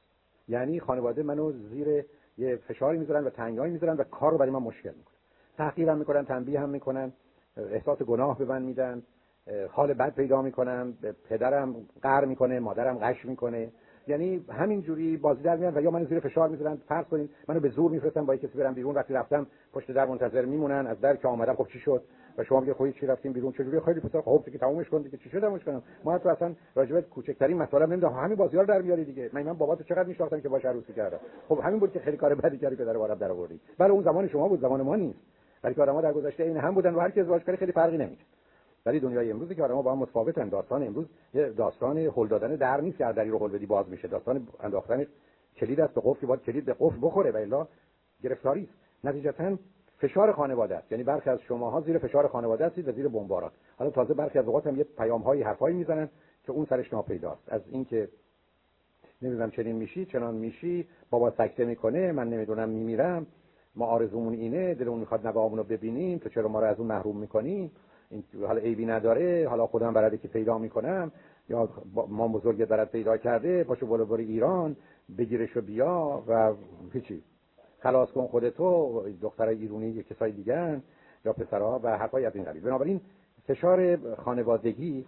[0.49, 2.05] یعنی خانواده منو زیر
[2.39, 5.15] یه فشاری می‌ذارن و تنگایی می‌ذارن و کار رو برای من مشکل می‌کنه.
[5.57, 7.13] تحقیرم می‌کنن تنبیه هم می‌کنن
[7.57, 9.03] احساس گناه به من میدن.
[9.71, 10.95] حال بد پیدا می‌کنم
[11.29, 13.73] پدرم قهر می‌کنه مادرم قش می‌کنه.
[14.07, 17.61] یعنی همین جوری بازی در میان و یا من زیر فشار می‌ذارن فرض کنید منو
[17.61, 21.17] به زور میفرستن با کسی برم بیرون وقتی رفتم پشت در منتظر میمونن از در
[21.17, 22.03] که آمدم خب چی شد؟
[22.39, 25.03] و شما میگه خودی خب چی رفتیم بیرون چجوری خیلی پسر خب دیگه تمومش کن
[25.03, 28.13] دیگه چی شدمش کنم؟ ما تو اصلا راجبت کوچکترین مطالب نمی‌دونم.
[28.13, 29.31] همین بازی‌ها رو در میاری دیگه.
[29.33, 31.19] من من باباتو چقدر میشناختم که باش عروسی کردم
[31.49, 34.29] خب همین بود که خیلی کار بدی کردی پدر بارم در آوردی بله اون زمان
[34.29, 35.19] شما بود زمان ما نیست.
[35.65, 37.99] ولی که آدم‌ها در گذشته این هم بودن و هر کی ازدواج کنه خیلی فرقی
[37.99, 38.27] نمی‌کنه
[38.89, 42.81] ولی دنیای امروزی که آدم‌ها با هم متفاوتن داستان امروز یه داستان هل دادن در
[42.81, 44.09] نیست که دری رو هل بدی باز میشه.
[44.09, 45.07] داستان انداختن
[45.57, 47.67] کلید است به قفل که باید کلید به قفل بخوره و الا
[48.23, 48.73] گرفتاری است.
[49.05, 49.57] نتیجتا
[49.99, 50.93] فشار خانواده است.
[50.93, 54.47] یعنی برخی از شماها زیر فشار خانواده هستید و زیر بمباران حالا تازه برخی از
[54.47, 56.09] اوقات هم یه پیام هایی حرفایی می‌زنن
[56.45, 57.43] که اون سرش ناپیداست.
[57.49, 58.09] از اینکه
[59.23, 63.27] نمی‌دونم چنین میشی چنان میشی بابا سکته می‌کنه من نمی‌دونم میمیرم
[63.77, 67.17] ما آرزومون اینه دلمون می‌خواد نوامون رو ببینیم تو چرا ما رو از اون محروم
[67.17, 67.71] می‌کنی؟
[68.11, 71.13] این حالا عیبی نداره حالا خودم برده که پیدا می‌کنم
[71.49, 71.69] یا
[72.09, 74.77] ما بزرگ برد پیدا کرده پاشو بالا بری ایران
[75.19, 76.55] بگیرش و بیا و
[76.93, 77.23] هیچی.
[77.81, 80.83] خلاص کن خودتو دختر ایرونی کسای دیگه
[81.25, 82.63] یا پسرها و حرفای از این قبیل.
[82.63, 83.01] بنابراین
[83.47, 85.07] فشار خانوادگی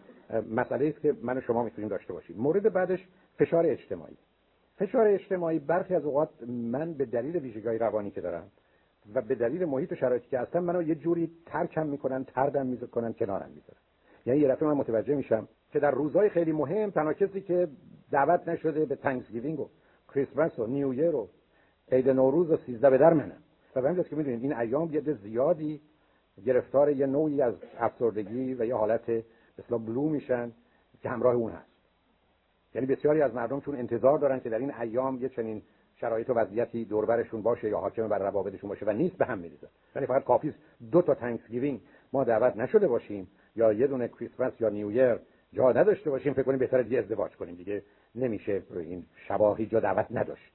[0.51, 2.37] مسئله است که من و شما می‌تونیم داشته باشیم.
[2.37, 3.07] مورد بعدش
[3.39, 4.17] فشار اجتماعی.
[4.77, 8.51] فشار اجتماعی برخی از اوقات من به دلیل ویژگی روانی که دارم
[9.15, 13.13] و به دلیل محیط و شرایطی که هستم منو یه جوری ترکم می‌کنن طردم می‌کنن
[13.13, 13.81] کنارم می‌ذارن.
[14.27, 17.69] یعنی یه دفعه من متوجه میشم که در روزهای خیلی مهم تنها کسی که
[18.11, 19.69] دعوت نشده به Thanksgiving و
[20.15, 21.27] کریسمس و New Year و
[21.93, 23.43] عید نوروز و سیزده به در منم.
[23.77, 25.81] و همین که می‌دونید این ایام یه زیادی
[26.47, 29.25] گرفتار یه نوعی از افسردگی و یه حالت
[29.59, 30.53] مثلا blue میشن
[31.03, 31.71] که همراه اون هست.
[32.75, 35.63] یعنی بسیاری از مردم چون انتظار دارن که در این ایام یه چنین
[36.01, 39.69] شرایط و وضعیتی دوربرشون باشه یا حاکم بر روابطشون باشه و نیست به هم میریزه.
[39.97, 40.55] یعنی فقط کافیه
[40.93, 41.81] دو تا Thanksgiving
[42.13, 45.19] ما دعوت نشده باشیم یا یه دونه کریسمس یا New Year
[45.53, 47.55] جا نداشته باشیم فکر کنیم بهتره دیگه ازدواج کنیم.
[47.55, 47.83] دیگه
[48.15, 50.53] نمیشه این شبا هیچ جا دعوت نداشت.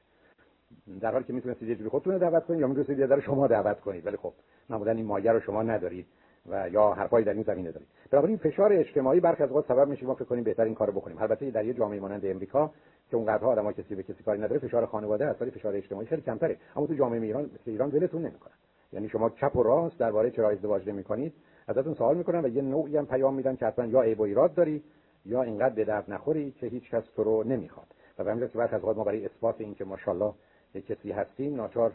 [1.02, 3.80] در حالی که می‌تونستید یه جوری خودتون دعوت کنید یا می‌تونستید یه در شما دعوت
[3.80, 4.06] کنید.
[4.06, 4.34] ولی خب
[4.70, 6.08] معمولا این مایه رو شما ندارید.
[6.50, 10.06] و یا حرفایی در این زمینه دارید بنابراین فشار اجتماعی برخی از اوقات سبب میشه
[10.06, 11.18] ما فکر کنیم بهتر این کارو بکنیم.
[11.18, 12.72] البته در یه جامعه مانند امریکا
[13.10, 16.22] که اونقدرها آدم‌ها کسی به کسی کاری نداره فشار خانواده هست ولی فشار اجتماعی خیلی
[16.22, 16.58] کمتره.
[16.76, 18.54] اما تو جامعه ایران مثل ایران ولتون نمی‌کنن.
[18.94, 21.34] یعنی شما چپ و راست درباره چرا ازدواج نمی‌کنید
[21.68, 24.54] ازتون سوال می‌کنن و یه نوعی هم پیام میدن که اصلا یا عیب و ایراد
[24.54, 24.84] داری
[25.26, 27.88] یا اینقدر به درد نخوری که هیچ کس تو رو نمی‌خواد.
[28.20, 30.34] و به همین که برخی از ما برای اثبات اینکه ماشاءالله
[30.74, 31.92] یک کسی هستیم ناچار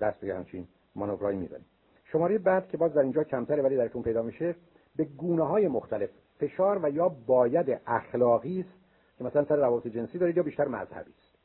[0.00, 1.66] دست به همچین مانورایی می‌زنیم.
[2.12, 4.54] شماره بعد که باز در اینجا کمتره ولی درتون پیدا میشه
[4.96, 8.78] به گونه های مختلف فشار و یا باید اخلاقی است
[9.18, 11.36] که مثلا سر روابط جنسی دارید یا بیشتر مذهبی است.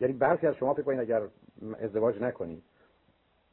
[0.00, 1.22] یعنی برخی از شما فکر کنید اگر
[1.80, 2.62] ازدواج نکنید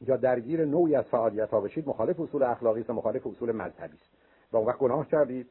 [0.00, 3.96] یا درگیر نوعی از فعالیت ها بشید مخالف اصول اخلاقی است و مخالف اصول مذهبی
[3.96, 4.10] است.
[4.52, 5.50] و اون وقت گناه کردید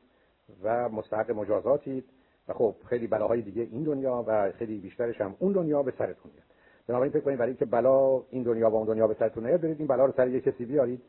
[0.64, 2.06] و مستحق مجازاتید
[2.48, 6.32] و خب خیلی بلاهای دیگه این دنیا و خیلی بیشترش هم اون دنیا به سرتون
[6.32, 6.51] میاد.
[6.92, 9.80] بنابراین فکر کنید برای اینکه بلا این دنیا با اون دنیا به سرتون نیاد برید
[9.80, 11.02] این بلا رو سر یک کسی بیارید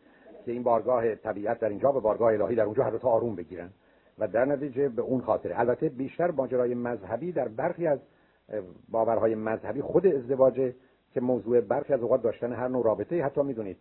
[0.45, 3.71] که این بارگاه طبیعت در اینجا به بارگاه الهی در اونجا تا آروم بگیرن.
[4.19, 5.61] و در نتیجه به اون خاطره.
[5.61, 7.99] البته بیشتر ماجرای مذهبی در برخی از
[8.89, 10.75] باورهای مذهبی خود ازدواجه
[11.15, 13.77] که موضوع برخی از اوقات داشتن هر نوع رابطه حتی می‌دونید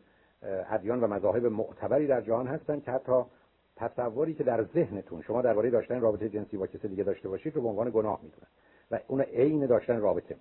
[0.70, 3.22] ادیان و مذاهب معتبری در جهان هستن که حتی
[3.76, 7.62] تصوری که در ذهنتون شما درباره داشتن رابطه جنسی با کسی دیگه داشته باشید رو
[7.62, 8.48] به عنوان گناه می‌دونن.
[8.92, 10.36] و اون عین داشتن رابطه.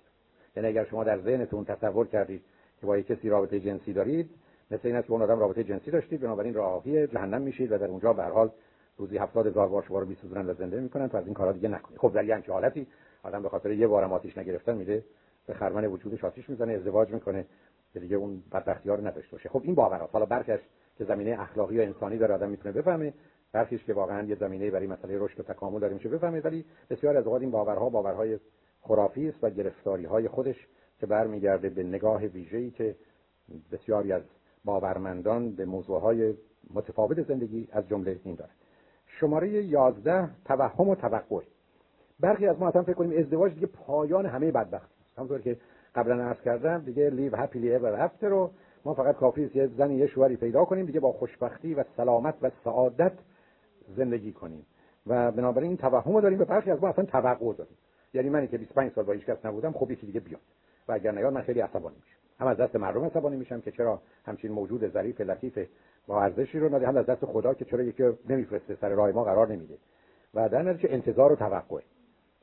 [0.57, 2.43] یعنی اگر شما در ذهنتون تصور کردید
[2.81, 4.31] که با یک کسی رابطه جنسی دارید
[4.71, 7.87] مثل این است که اون آدم رابطه جنسی داشتید بنابراین راهی جهنم میشید و در
[7.87, 8.51] اونجا به حال
[8.97, 11.99] روزی 70 هزار بار شما رو میسوزونن و زنده می‌کنن از این کارا دیگه نکنید.
[11.99, 12.87] خب در یه حالتی
[13.23, 15.05] آدم به خاطر یه بارم آتیش نگرفتن میده
[15.47, 17.47] به خرمن وجودش آتیش می‌زنه ازدواج می‌کنه
[17.93, 19.49] که دیگه اون بدبختی ها رو نداشته باشه.
[19.49, 20.61] خب این باورات حالا برکش
[20.99, 23.13] که زمینه اخلاقی و انسانی داره آدم می‌تونه بفهمه.
[23.53, 27.17] برخیش که واقعا یه زمینه برای مسئله رشد و تکامل داره میشه بفهمه ولی بسیار
[27.17, 28.39] از اوقات این باورها باورهای
[28.81, 30.67] خرافی است و گرفتاری های خودش
[31.01, 32.97] که برمیگرده به نگاه ویژه‌ای که
[33.73, 34.23] بسیاری از
[34.65, 36.35] باورمندان به موضوعهای
[36.75, 38.51] متفاوت زندگی از جمله این داره
[39.07, 41.43] شماره 11 توهم و توقع.
[42.21, 45.19] برخی از ما اصلا فکر کنیم ازدواج دیگه پایان همه بدبختی است.
[45.19, 45.57] همونطور که
[45.95, 48.51] قبلا عرض کردم دیگه لیو هپیلی اور افتر رو
[48.85, 52.51] ما فقط کافی یه زنی یه شوهری پیدا کنیم دیگه با خوشبختی و سلامت و
[52.65, 53.13] سعادت
[53.97, 54.67] زندگی کنیم.
[55.07, 57.77] و بنابراین این توهم داریم و برخی از ما اصلا توقع داریم.
[58.15, 60.41] یعنی منی که 25 سال با هیچ کس نبودم خب یکی دیگه بیاد.
[60.89, 62.17] و اگر نیاد من خیلی عصبانی میشم.
[62.39, 65.59] هم از دست مردم عصبانی میشم که چرا همچین موجود ظریف لطیف
[66.07, 69.25] با ارزشی رو نده هم از دست خدا که چرا یکی نمیفرسته سر راه ما
[69.25, 69.79] قرار نمیده.
[70.35, 71.81] و در نتیجه انتظار و توقع.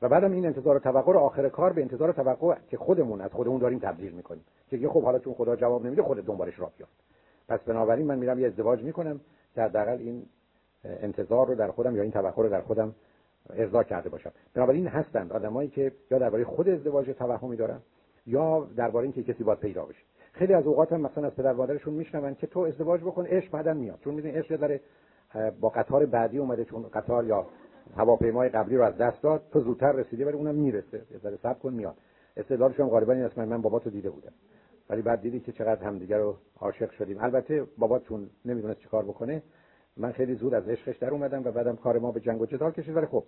[0.02, 3.20] و بعدم این انتظار و توقع رو آخر کار به انتظار و توقع که خودمون
[3.20, 4.44] از خودمون داریم تبدیل می‌کنیم.
[4.70, 6.92] که خب حالا چون خدا جواب نمیده خودت دنبالش راه بیفت
[7.48, 9.20] پس بنابراین من میرم یه ازدواج می‌کنم.
[9.54, 10.26] که حداقل این
[10.84, 12.94] انتظار رو در خودم یا این توقع رو در خودم
[13.56, 14.32] ارضا کرده باشم.
[14.54, 17.80] بنابراین هستند آدمایی که یا درباره خود ازدواج توهمی دارن
[18.26, 20.02] یا درباره اینکه کسی باید پیدا بشه.
[20.32, 23.76] خیلی از اوقات هم مثلا از پدر مادرشون میشنون که تو ازدواج بکن عشق بعدن
[23.76, 23.98] میاد.
[24.04, 24.80] چون می‌دونی عشق داره
[25.60, 27.46] با قطار بعدی اومده چون قطار یا
[27.96, 31.02] هواپیمای قبلی رو از دست داد تو زودتر رسیدی ولی اونم می‌رسه.
[31.10, 31.94] یه ذره صبر کن میاد.
[32.36, 34.32] استدلالش هم غالبا این است من بابا تو دیده بودم.
[34.90, 37.18] ولی بعد دیدی که چقدر همدیگه رو عاشق شدیم.
[37.20, 39.42] البته بابا چون نمی‌دونست چیکار بکنه.
[39.98, 42.70] من خیلی زود از عشقش در اومدم و بعدم کار ما به جنگ و جدال
[42.70, 42.96] کشید.
[42.96, 43.24] ولی خب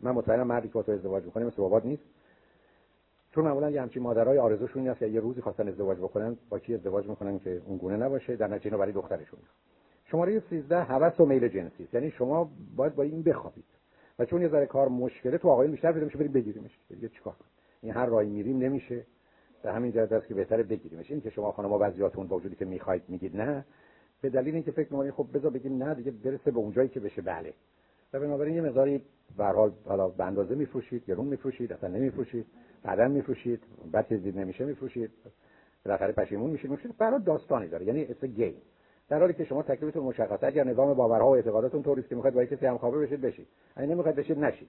[0.00, 2.04] من مطمئنم مردی که تو ازدواج می‌کنه مثل بابات نیست.
[3.34, 6.58] چون معمولا یه همچین مادرای آرزوشون این است که یه روزی خواستن ازدواج بکنن با
[6.58, 9.38] کی ازدواج می‌کنن که اون گونه نباشه در نتیجه برای دخترشون
[10.04, 13.64] شماره 13 هوس و میل جنسی یعنی شما باید با این بخوابید.
[14.18, 16.78] و چون یه ذره کار مشکله تو آقایون بیشتر پیدا میشه بریم بگیریمش.
[16.88, 17.34] دیگه چیکار
[17.80, 19.06] این هر راهی میریم نمیشه.
[19.62, 21.10] به همین جهت است که بهتره بگیریمش.
[21.10, 23.64] این که شما خانم‌ها بعضیاتون با وجودی که می‌خواید میگید نه
[24.24, 27.22] به دلیل اینکه فکر می‌کنید خب بذار بگیم نه دیگه برسه به اونجایی که بشه.
[27.22, 27.54] بله.
[28.12, 29.02] و بنابراین یه مقداری
[29.36, 32.46] به حال حالا به اندازه میفروشید گرون میفروشید اصلا نمیفروشید
[32.82, 33.60] بعدا میفروشید
[33.92, 35.10] بعد دید نمیشه میفروشید.
[35.84, 36.70] بالاخره پشیمون میشید.
[36.70, 38.54] میشید برای داستانی داره یعنی اس گیم
[39.08, 42.44] در حالی که شما تکلیفتون مشخصه اگر نظام باورها و اعتقاداتون طوری که می‌خواید با
[42.44, 43.46] کسی همخوابه بشید بشید.
[43.76, 44.68] اگه نمی‌خواید بشید نشید.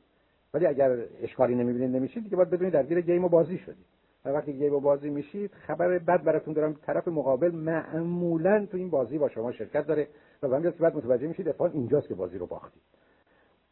[0.54, 3.86] ولی اگر اشکالی نمی‌بینید نمیشید دیگه باید بدونید درگیر گیم و بازی شدید.
[4.26, 6.74] و وقتی گیم و بازی میشید خبر بد براتون دارم.
[6.74, 10.08] طرف مقابل معمولا تو این بازی با شما شرکت داره
[10.44, 12.82] و به همین بعد متوجه میشید اتفاقا اینجاست که بازی رو باختید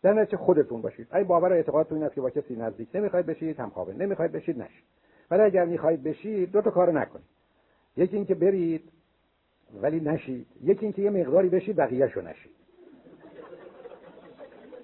[0.02, 1.08] در نتیجه خودتون باشید.
[1.12, 4.62] اگه باور و اعتقادتون این است که با کسی نزدیک نمی‌خواید بشید همخوابه نمی‌خواید بشید
[4.62, 4.84] نشید.
[5.32, 7.26] ولی اگر می‌خواید بشید دو تا کار نکنید.
[7.98, 8.92] یکی اینکه برید
[9.82, 10.48] ولی نشید.
[10.64, 12.52] یکی اینکه یه مقداری بشید بقیه‌شو نشید.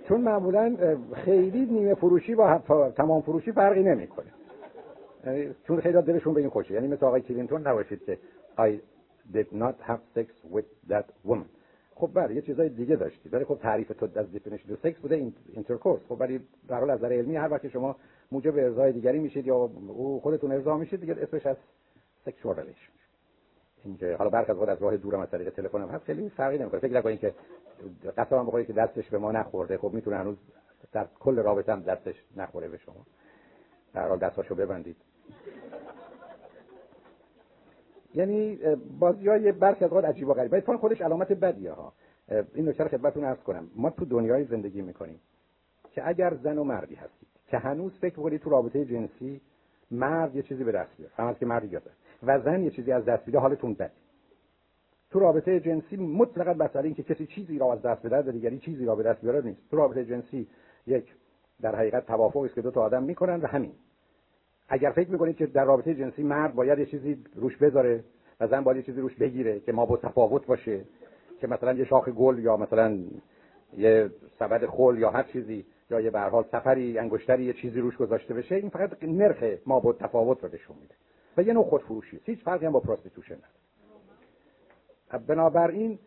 [0.08, 0.76] چون معمولا
[1.14, 2.58] خیلی نیمه فروشی با
[2.98, 4.32] تمام فروشی فرقی نمی‌کنه.
[5.68, 8.18] چون خیلی دلشون به این خوشه یعنی مثل آقای کلینتون نباشید که
[8.58, 8.72] I
[9.34, 11.46] did not have sex with that woman.
[11.96, 13.30] خب بله یه چیزای دیگه داشتی.
[13.30, 17.14] ولی خب تعریف تو از definition سکس بوده intercourse خب ولی در حال از نظر
[17.14, 17.96] علمی هر وقت شما
[18.32, 19.70] موجب ارضای دیگری میشید یا
[20.22, 21.58] خودتون ارضا میشید دیگه اسمش از
[22.26, 22.92] sexual relation
[23.86, 26.80] اینکه حالا برخلاف خود از راه دورم از طریق تلفن هم هست خیلی فرقی نمی‌کنه.
[26.80, 27.34] فکر نکنید که
[28.18, 29.78] قسم بخورید که دستش به ما نخورده.
[29.78, 30.38] خب می‌تونه هنوز
[30.92, 33.06] در کل رابطه هم دستش نخوره به شما.
[33.94, 34.96] در حال دستاشو ببندید.
[38.14, 38.60] یعنی
[39.00, 40.54] بازی های برخی از عجیب و غریب.
[40.54, 41.94] ولی خودش علامت بدیه ها.
[42.54, 43.68] این نکته رو خدمتتون عرض کنم.
[43.76, 45.20] ما تو دنیای زندگی می‌کنیم
[45.92, 49.42] که اگر زن و مردی هستید که هنوز فکر کنید تو رابطه جنسی
[49.92, 51.14] مرد یه چیزی به دست بیاره.
[51.16, 51.84] هم که مردی یاد
[52.24, 53.40] و زن یه چیزی از دست بیاره.
[53.40, 53.92] حالتون بده.
[55.12, 58.60] تو رابطه جنسی مطلقا بسر این که کسی چیزی را از دست بده و دیگری
[58.60, 59.70] چیزی را به دست بیاره نیست.
[59.72, 60.48] تو رابطه جنسی
[60.88, 61.14] یک
[61.62, 63.72] در حقیقت توافقی است که دو تا آدم می‌کنن و همین.
[64.70, 68.04] اگر فکر می‌کنید که در رابطه جنسی مرد باید یه چیزی روش بذاره
[68.40, 70.86] و زن باید یه چیزی روش بگیره که ما با تفاوت باشه
[71.42, 73.00] که مثلا یه شاخ گل یا مثلا
[73.78, 77.98] یه سبد گل یا هر چیزی یا یه به حال سفری انگشتری یه چیزی روش
[77.98, 80.96] گذاشته بشه این فقط نرخ ما با تفاوت رو نشون میده
[81.38, 85.26] و یه نوع خودفروشی هیچ فرقی هم با prostitution نداره.
[85.28, 86.00] بنابراین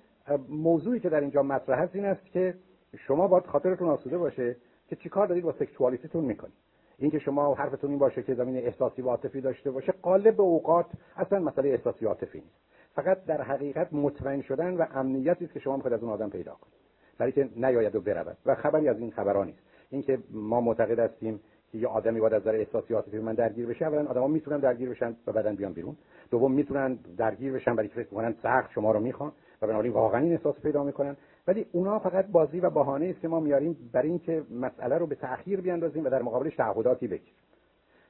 [0.48, 2.54] موضوعی که در اینجا مطرح هست این است که
[2.98, 4.56] شما باید خاطرتون آسوده باشه
[4.88, 6.54] که چیکار دارید با sexuality تون می‌کنید.
[7.02, 11.38] اینکه شما حرفتون این باشه که زمینه احساسی و عاطفی داشته باشه غالب اوقات اصلا
[11.38, 12.60] مسئله احساسی عاطفی نیست.
[12.94, 16.52] فقط در حقیقت مطمئن شدن و امنیتی است که شما می‌خواید از اون آدم پیدا
[16.52, 16.74] کنید.
[17.18, 18.36] برای که نیاید و برود.
[18.46, 19.58] و خبری از این خبران نیست.
[19.90, 21.40] اینکه ما معتقد هستیم
[21.72, 24.90] که یه آدمی باید از نظر احساسی عاطفی من درگیر بشه اولا آدما می‌تونن درگیر
[24.90, 25.96] بشن و بعدن بیان بیرون.
[26.30, 29.32] دوم می‌تونن درگیر بشن برای که فکر می‌کنن سخت شما رو می‌خوان
[29.62, 31.16] و بنابراین واقعا این احساس پیدا می‌کنن.
[31.46, 35.14] ولی اونا فقط بازی و بهانه است که ما میاریم برای اینکه مسئله رو به
[35.14, 37.34] تأخیر بیاندازیم و در مقابلش تعهداتی بگیریم.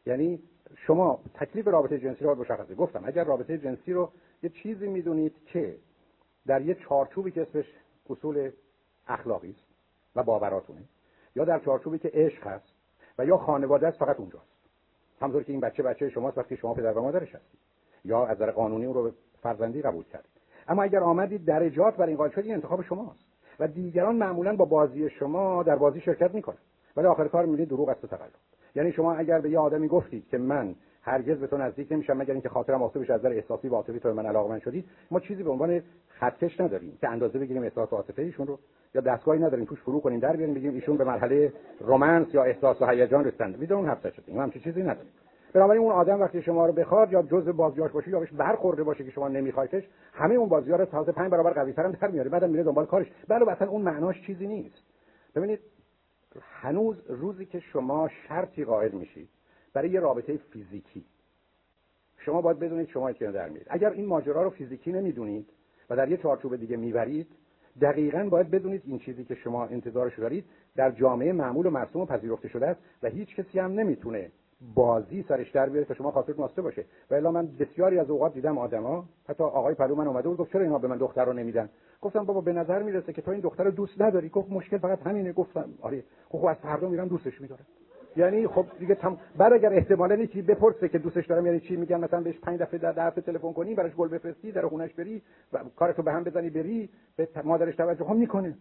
[0.06, 0.42] یعنی
[0.76, 2.74] شما تکلیف رابطه جنسی رو مشخصه.
[2.74, 4.12] گفتم اگر رابطه جنسی رو
[4.42, 5.76] یه چیزی می‌دونید که
[6.46, 7.64] در یه چارچوبی که اسمش
[8.10, 8.50] اصول
[9.08, 9.66] اخلاقی است
[10.16, 10.82] و باوراتونه
[11.36, 12.74] یا در چارچوبی که عشق هست
[13.18, 14.52] و یا خانواده است فقط اونجاست.
[15.20, 17.60] همونطور که این بچه بچه شماست وقتی شما پدر و مادرش هستید.
[18.04, 19.12] یا از نظر قانونی اون رو
[19.42, 20.31] فرزندی قبول کردید.
[20.68, 23.24] اما اگر آمدید درجات بر این قائل شدید انتخاب شماست.
[23.60, 26.58] و دیگران معمولا با بازی شما در بازی شرکت می‌کنن.
[26.96, 28.30] ولی آخر کار می‌بینید دروغ است و تقلب.
[28.74, 32.32] یعنی شما اگر به یه آدمی گفتید که من هرگز به تو نزدیک نمیشم مگر
[32.32, 35.20] اینکه خاطرم آسوب بشه از نظر احساسی و عاطفی تو من علاقه من شدید ما
[35.20, 38.58] چیزی به عنوان خطکش نداریم که اندازه بگیریم احساس عاطفه ایشون رو.
[38.94, 42.82] یا دستگاهی نداریم توش فرو کنیم در بیاریم بگیم ایشون به مرحله رمانس یا احساس
[42.82, 45.12] و هیجان رسیدن بدون حرف شدیم هم چیزی نداریم.
[45.52, 49.04] بنابراین اون آدم وقتی شما رو بخواد یا جزء بازیاش باشه یا بهش برخورده باشه
[49.04, 52.30] که شما نمیخوایدش همه اون بازی‌ها رو تازه پنج برابر قوی تر در میاره.
[52.30, 53.06] بعدم میره دنبال کارش.
[53.28, 54.82] بله اصلا اون معناش چیزی نیست.
[55.34, 55.58] ببینید
[56.40, 59.28] هنوز روزی که شما شرطی قائل میشید
[59.72, 61.04] برای یه رابطه فیزیکی
[62.18, 63.66] شما باید بدونید شما که در میرید.
[63.70, 65.50] اگر این ماجرا رو فیزیکی نمی‌دونید
[65.90, 67.28] و در یه چارچوب دیگه می‌برید
[67.80, 70.44] دقیقا باید بدونید این چیزی که شما انتظارش دارید
[70.76, 74.30] در جامعه معمول و مرسوم و پذیرفته شده است و هیچ کسی هم نمی‌تونه
[74.74, 76.84] بازی سرش در بیاره که شما خاطرت ناسته باشه.
[77.10, 80.52] و الا من بسیاری از اوقات دیدم آدما حتی آقای پلو من اومده بود گفت
[80.52, 81.68] چرا اینا به من دختر رو نمیدن؟
[82.00, 84.28] گفتم بابا به نظر می‌رسه که تو این دختر رو دوست نداری.
[84.28, 85.32] گفت مشکل فقط همینه.
[85.32, 86.04] گفتم آره.
[86.28, 87.66] خب, خب از فردا میرم دوستش میدارم.
[88.16, 89.18] یعنی خب دیگه تم...
[89.38, 92.78] بعد اگر احتمالاً یکی بپرسه که دوستش دارم یعنی چی میگن؟ مثلا بهش 5 دفعه
[92.78, 96.50] در دفعه تلفن کنی براش گل بفرستی در خونش بری و کارتو به هم بزنی
[96.50, 98.54] بری به مادرش توجه هم می‌کنه.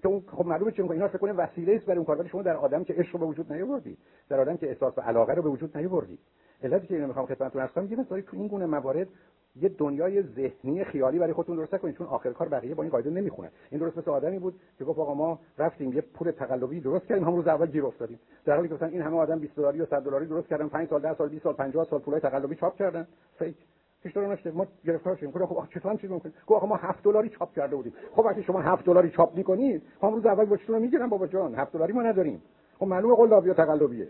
[0.00, 2.18] که اون خب معلومه چون اینا فکر کنه وسیله است برای اون کار.
[2.18, 3.96] ولی شما در آدم که عشق رو به وجود نیاوردی
[4.28, 6.18] در آدم که احساس و علاقه رو به وجود نیاوردی.
[6.62, 9.08] علتی که اینو می‌خوام خدمتتون عرض کنم یه تو این گونه موارد
[9.56, 13.10] یه دنیای ذهنی خیالی برای خودتون درست کنید چون آخر کار بقیه با این قاعده
[13.10, 13.50] نمی‌خونه.
[13.70, 17.24] این درست مثل آدمی بود که گفت آقا ما رفتیم یه پول تقلبی درست کردیم
[17.24, 18.20] همون روز اول گیر افتادیم.
[18.44, 20.88] در حالی که مثلا این همه آدم 20 دلاری و 100 دلاری درست کردن 5
[20.88, 23.06] سال 10 سال 20 سال 50 سال پولای تقلبی چاپ کردن.
[23.38, 23.56] فیک.
[24.04, 25.30] چطور نشده ما گرفتار شدیم.
[25.30, 27.92] خب چطور چیز ممکن؟ گفت ما 7 دلاری چاپ کرده بودیم.
[28.12, 31.54] خب وقتی شما 7 دلاری چاپ می‌کنید هم روز اول بچتون رو می‌گیرن بابا جان.
[31.54, 32.42] 7 دلاری ما نداریم.
[32.78, 34.08] خب معلومه قلابی و تقلبیه.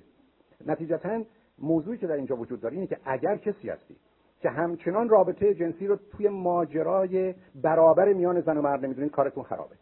[0.67, 1.23] نتیجتا
[1.59, 3.97] موضوعی که در اینجا وجود داره اینه که اگر کسی هستی
[4.41, 9.75] که همچنان رابطه جنسی رو توی ماجرای برابر میان زن و مرد نمی‌دونید کارتون خرابه.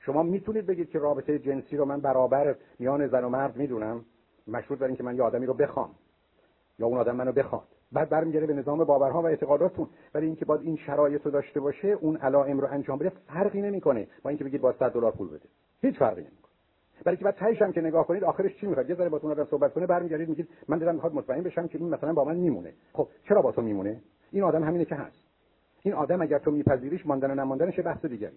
[0.00, 4.04] شما می‌تونید بگید که رابطه جنسی رو من برابر میان زن و مرد می‌دونم؟
[4.48, 5.90] مشروط بر که من یه آدمی رو بخوام
[6.78, 7.68] یا اون آدم منو بخواد.
[7.94, 11.88] بعد برمیگره به نظام باورها و اعتقاداتتون ولی اینکه باید این شرایط رو داشته باشه
[11.88, 14.06] اون علائم رو انجام بده فرقی نمی‌کنه.
[14.22, 15.48] با اینکه بگید با 100 دلار پول بده.
[15.82, 16.44] هیچ فرقی نمی‌کنه.
[17.04, 19.44] برای که بعد تهش هم که نگاه کنید آخرش چی می‌خواد؟ یه ذره باتون آدم
[19.44, 22.72] صحبت کنه برمیگردید میگید من دلم می‌خواد مطمئن بشم که این مثلا با من میمونه.
[22.92, 24.00] خب چرا با تو میمونه؟
[24.32, 25.24] این آدم همینه که هست.
[25.82, 28.36] این آدم اگر تو میپذیریش ماندن و نماندنش بحث دیگری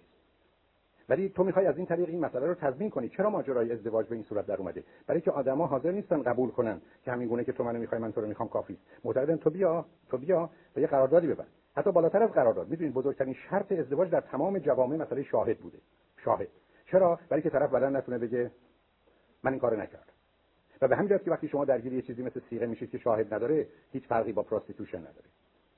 [1.10, 3.10] ولی تو می‌خوای از این طریق این مسئله رو تضمین کنی.
[3.10, 6.82] چرا ماجرای ازدواج به این صورت در اومده؟ برای که آدما حاضر نیستن قبول کنن
[7.03, 8.77] که همین گونه که تو منو می‌خوای من تو رو می‌خوام کافی.
[9.03, 11.48] معتقدن تو بیا تو بیا و یه قراردادی ببند.
[11.76, 12.69] حتی بالاتر از قرارداد.
[12.69, 15.77] می‌دونید بزرگترین شرط ازدواج در تمام جوامع مسئله شاهد بوده.
[16.18, 16.48] شاهد.
[16.92, 18.52] چرا؟ برای که طرف بدن نتونه بگه
[19.44, 20.14] من این کارو نکردم.
[20.82, 23.68] و به همین که وقتی شما درگیر یه چیزی مثل سیغه میشید که شاهد نداره
[23.92, 25.26] هیچ فرقی با پراستیتوشن نداره.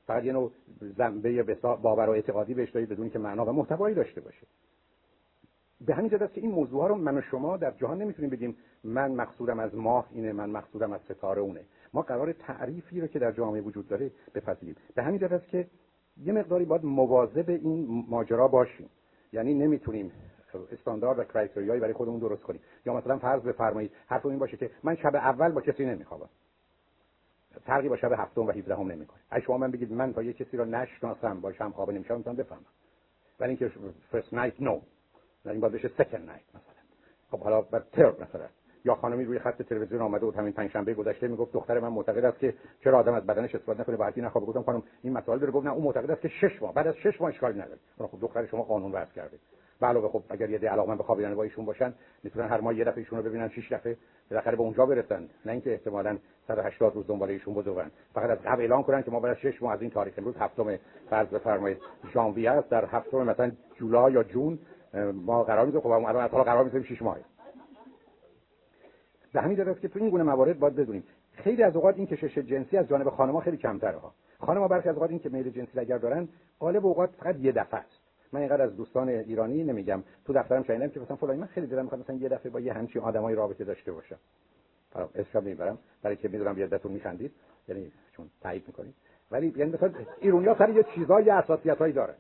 [0.07, 0.51] فقط یه نوع
[0.97, 4.47] زنبه باور و اعتقادی بهش دارید بدون که معنا و محتوایی داشته باشه.
[5.81, 9.11] به همین جهت که این موضوع رو من و شما در جهان نمی‌تونیم بگیم من
[9.11, 11.61] مقصودم از ماه اینه من مقصودم از ستاره اونه.
[11.93, 14.75] ما قرار تعریفی رو که در جامعه وجود داره بپذیریم.
[14.95, 15.67] به همین جهت که
[16.23, 18.89] یه مقداری باید مواظب این ماجرا باشیم.
[19.33, 20.11] یعنی نمی‌تونیم
[20.71, 22.61] استاندارد و کرایتریایی برای خودمون درست کنیم.
[22.85, 26.29] یا مثلا فرض بفرمایید حرف این باشه که من شب اول با کسی نمیخوابم.
[27.65, 29.19] فرقی با شب هفتم و 17 هم نمی‌کنه.
[29.29, 32.35] اگه شما من بگید من با یه کسی رو نشناسم با هم خواب نمیشم می‌تونم
[32.35, 32.65] بفهمم.
[33.39, 33.71] ولی اینکه
[34.11, 34.79] فرست نایت نو
[35.51, 36.79] این باید بشه سکند نایت مثلا.
[37.31, 38.45] خب حالا بر تر مثلا.
[38.85, 42.39] یا خانمی روی خط تلویزیون آمده بود همین پنجشنبه گذشته می‌گفت دختر من معتقد است
[42.39, 42.53] که
[42.83, 45.51] چرا آدم از بدنش استفاده نکنه بعدی نخوابه گفتم خانم این مسائل داره.
[45.51, 47.79] گفت نه اون معتقد است که شش ماه بعد از شش ماه اشکالی نداره.
[47.97, 49.37] خب دختر شما قانون وضع کرده.
[49.79, 52.83] به علاوه خب اگر یه علاقه به خوابیدن با ایشون باشن می‌تونن هر ماه یه
[52.83, 53.97] دفعه ایشون رو ببینن 6 دفعه
[54.29, 55.29] بالاخره به اونجا برسن.
[55.45, 59.27] نه اینکه احتمالاً 180 روز دنبال ایشون بدون فقط از قبل اعلام کنن که ما
[59.27, 60.77] از 6 ماه از این تاریخ امروز هفتم
[61.09, 61.77] فرض بفرمایید
[62.13, 62.69] ژانویه است.
[62.69, 64.59] در هفتم مثلا جولای یا جون
[65.13, 67.17] ما قرار می‌ذاریم خب الان از حالا قرار می‌ذاریم 6 ماه
[69.33, 71.03] به همین دلیل که تو این گونه موارد باید بدونیم.
[71.31, 74.13] خیلی از اوقات این کشش جنسی از جانب خانم‌ها خیلی کمتره ها.
[74.39, 76.27] خانم‌ها برخی از اوقات این که میل جنسی اگر دارن
[76.59, 77.99] غالب اوقات فقط یه دفعه است.
[78.33, 80.03] من اینقدر از دوستان ایرانی نمیگم.
[80.25, 82.73] تو دفترم شنیدم که مثلا فلانی من خیلی دلم می‌خواد مثلا یه دفعه با یه
[82.73, 84.17] همچین آدمای رابطه داشته باشم.
[85.15, 87.31] اسمم نمی‌برم برای که می‌دونم بیادتون میخندید.
[87.67, 88.93] یعنی چون تایید می‌کنید.
[89.31, 92.15] ولی یعنی مثلا ایرونیا سر یه چیزای اساسیتایی داره.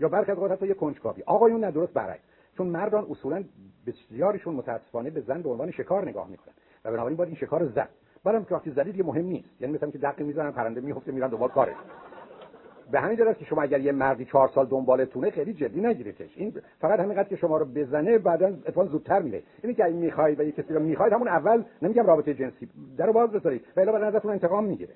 [0.00, 1.22] یا برخی از حتی یه کنجکاوی.
[1.26, 2.22] آقایون نه درست برعکس.
[2.56, 3.44] چون مردان اصولا
[3.86, 7.88] بسیارشون متاسفانه به زن به عنوان شکار نگاه می‌کنن و بنابراین باید این شکار زد.
[8.24, 9.48] برام که وقتی زدید یه مهم نیست.
[9.60, 11.76] یعنی مثلا که دقیق می‌زنن پرنده میفته میرن دوباره کارش.
[12.90, 16.52] به همین جهت که شما اگر یه مردی چهار سال دنبالتونه خیلی جدی نگیریدش این
[16.80, 19.42] فقط همینقدر که شما رو بزنه بعدا اتفاقا زودتر میره.
[19.62, 23.12] اینی که اگه می‌خواید و یه کسی رو می‌خواید همون اول نمیگم رابطه جنسی درو
[23.12, 23.64] باز بذارید.
[23.76, 24.94] و الا بعد ازتون انتقام می‌گیره.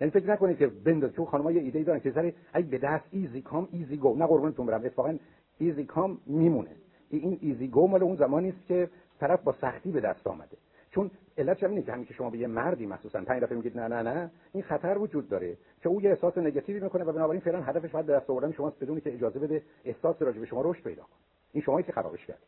[0.00, 3.42] یعنی فکر نکنید که بنداز خانم‌ها یه ایده دارن که سری ای به دست easy
[3.42, 4.16] come easy go.
[4.16, 5.18] نه قربونتون برم اتفاقا
[5.58, 6.76] easy come میمونه.
[7.10, 10.56] این easy go مال اون زمانی است که طرف با سختی به دست آمده.
[10.90, 13.88] چون علتش اینه که همین که شما به یه مردی مخصوصا پنج دفعه میگید نه
[13.88, 17.62] نه نه این خطر وجود داره که او یه احساس نگاتیوی می‌کنه و بنابراین فعلا
[17.62, 21.02] هدفش بعد دست آوردن شماست بدون که اجازه بده احساس راجع به شما رشد پیدا
[21.02, 21.18] کنه.
[21.52, 22.42] این شمایی که خرابش کرد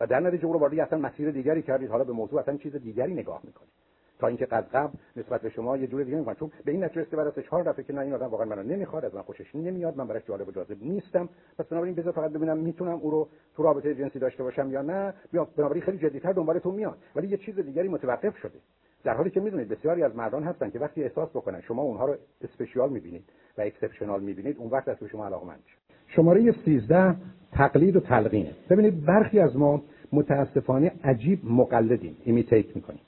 [0.00, 1.90] و در نتیجه او رو وارد اصلا مسیر دیگری کردید.
[1.90, 3.72] حالا به موضوع اصلا چیز دیگری نگاه می‌کنید.
[4.20, 7.16] تا اینکه قبل نسبت به شما یه جور دیگه میگن چون به این نتیجه رسیده
[7.16, 9.96] بعد چهار دفعه که نه این آدم واقعا منو نمی‌خواد از من خوشش نمیاد.
[9.96, 11.28] من براش جالب و جاذب نیستم.
[11.58, 15.14] پس بنابراین بذار فقط ببینم می‌تونم او رو تو رابطه جنسی داشته باشم یا نه.
[15.32, 16.98] بیا بنابراین خیلی جدیتر دنبال تو میاد.
[17.16, 18.58] ولی یه چیز دیگری متوقف شده.
[19.04, 22.16] در حالی که می‌دونید بسیاری از مردان هستن که وقتی احساس بکنن شما اونها رو
[22.44, 23.24] special می‌بینید
[23.58, 25.62] و exceptional می‌بینید اون وقت است به شما علاقمند
[26.06, 27.16] شماره 13
[27.52, 28.54] تقلید و تلقینه.
[28.70, 29.82] ببینید برخی از ما
[30.12, 32.16] متاسفانه عجیب مقلدیم.
[32.24, 33.00] imitate می‌کنیم.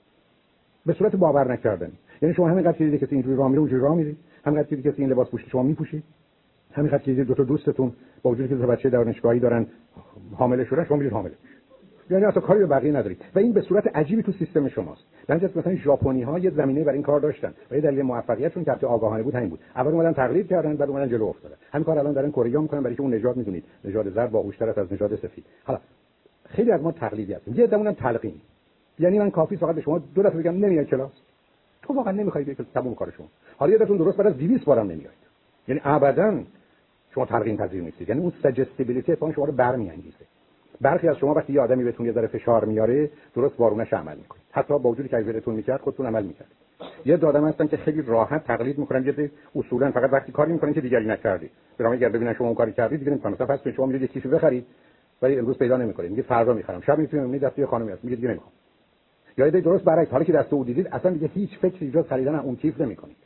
[0.86, 1.92] به صورت باور نکردنی.
[2.22, 4.16] یعنی شما همینقدر که اینجوری راه میره اونجوری راه میری.
[4.44, 6.02] همینقدر که این لباس پوشید شما میپوشید
[6.72, 9.66] همینقدر که دو تا دوستتون با وجودی که دو بچه دانشگاهی دارن
[10.34, 11.34] حامله شدن شما میرید حامله
[12.10, 13.24] یعنی اصلا کاری به بقیه ندارید.
[13.34, 15.02] و این به صورت عجیبی تو سیستم شماست.
[15.26, 17.54] بنابراین مثلا ژاپنی ها یه زمینه برای این کار داشتن.
[17.70, 19.60] و یه دلیل موفقیتشون که آگاهانه بود همین بود.
[19.76, 21.54] اول اومدن تقلید کردن بعد اومدن جلو افتادن.
[21.72, 23.64] همین کار الان دارن کره می‌کنن برای که اون نژاد می‌دونید.
[23.84, 25.44] نژاد زرد باهوشتر از نژاد سفید.
[25.64, 25.80] حالا
[26.44, 27.54] خیلی از ما تقلیدی هستیم.
[27.54, 28.34] یه دمونم تلقین.
[28.98, 31.12] یعنی من کافی فقط به شما دو دفعه بگم نمیای کلاس.
[31.82, 35.12] تو واقعا نمی‌خوای بیای تموم کارشون حالا یادتون درست بعد از 200 بارم نمیاد
[35.68, 36.40] یعنی ابدا
[37.14, 38.08] شما تلقین پذیر نیستید.
[38.08, 40.24] یعنی اون سجستیبیلیتی شما رو برمیانگیزه.
[40.80, 44.42] برخی از شما وقتی یه آدمی بهتون یه ذره فشار میاره درست بارونش عمل می‌کنید.
[44.50, 46.48] حتی با وجودی که اگه می‌کرد خودتون عمل می‌کرد
[47.06, 50.80] یه دادم هستن که خیلی راحت تقلید می‌کنن یه اصولا فقط وقتی کاری می‌کنن که
[50.80, 51.50] دیگری نکردی.
[51.78, 54.66] برام اگر ببینن شما اون کاری کردی دیگه نمی‌کنن مثلا فرض شما میرید کیفی بخرید
[55.22, 56.10] ولی امروز پیدا نمی‌کنید.
[56.10, 56.80] میگه فردا می‌خرم.
[56.80, 58.04] شب می‌تونید می‌بینید دست یه خانمی هست.
[58.04, 58.52] میگه دیگه نمی‌خوام.
[59.38, 60.10] یا ایده درست برعکس.
[60.10, 63.16] حالا که دست او دیدید اصلا دیگه هیچ فکری جز خریدن اون کیف نمی‌کنید.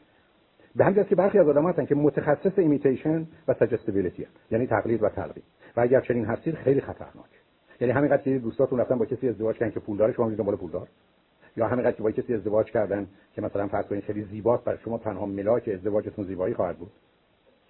[0.77, 5.09] به همین که برخی از آدم‌ها هستن که متخصص imitation و suggestibility یعنی تقلید و
[5.09, 5.43] تلقین
[5.77, 7.31] و اگر چنین هستید خیلی خطرناک.
[7.81, 10.89] یعنی همینقدر که دوستاتون رفتن با کسی ازدواج کردن که پولدار شما میرید دنبال پولدار
[11.57, 14.99] یا همینقدر که با کسی ازدواج کردن که مثلا فرض کنید خیلی زیباست برای شما
[14.99, 16.91] تنها ملاک ازدواجتون زیبایی خواهد بود.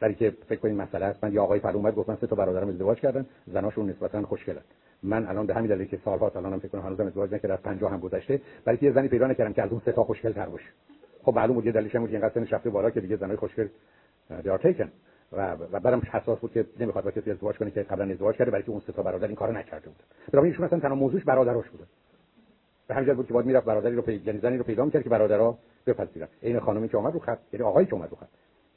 [0.01, 1.25] برای که فکر کنید مسئله است.
[1.25, 4.63] من یا آقای فرد اومد گفت من سه تا برادرم ازدواج کردن زناشون نسبتا خوشگلن.
[5.03, 7.93] من الان به همین دلیل که سالها الانم فکر کنم هنوزم ازدواج نکردم از 50
[7.93, 10.47] هم گذشته برای که یه زنی پیدا نکردم که از اون سه تا خوشگل تر
[10.47, 10.69] باشه.
[11.23, 13.69] خب معلوم بود یه دلیلش بود اینقدر سنش رفته بالا که دیگه زنای خوشگل
[14.43, 14.89] دیار تیکن
[15.33, 18.51] و و برام حساس بود که نمی‌خواد با کسی ازدواج کنه که قبلا ازدواج کرده
[18.51, 20.03] برای که اون سه تا برادر این کارو نکرده بود.
[20.33, 21.85] برای ایشون مثلا تنها موضوعش برادراش بوده.
[22.89, 25.09] به همین بود که باید می‌رفت برادری رو پیدا یعنی زنی رو پیدا می‌کرد که
[25.09, 26.29] برادرها بپذیرن.
[26.41, 28.29] این خانمی که اومد رو خط یعنی آقایی که اومد رو خط.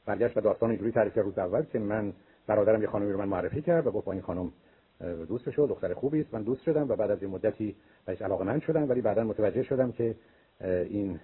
[0.06, 2.14] برگشت و داستان اینجوری تعریف روز اول که من
[2.48, 4.52] برادرم یه خانمی رو من معرفی کرد و گفت این خانم
[5.28, 6.34] دوست شد دختر خوبی است.
[6.34, 9.92] من دوست شدم و بعد از این مدتی بهش علاقه شدم ولی بعدا متوجه شدم
[9.92, 10.16] که
[10.62, 11.20] این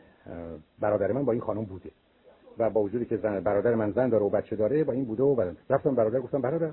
[0.80, 1.92] برادر من با این خانم بوده
[2.58, 5.24] و با وجودی که زن برادر من زن داره و بچه داره با این بوده
[5.24, 6.72] و بعد رفتم برادر گفتم برادر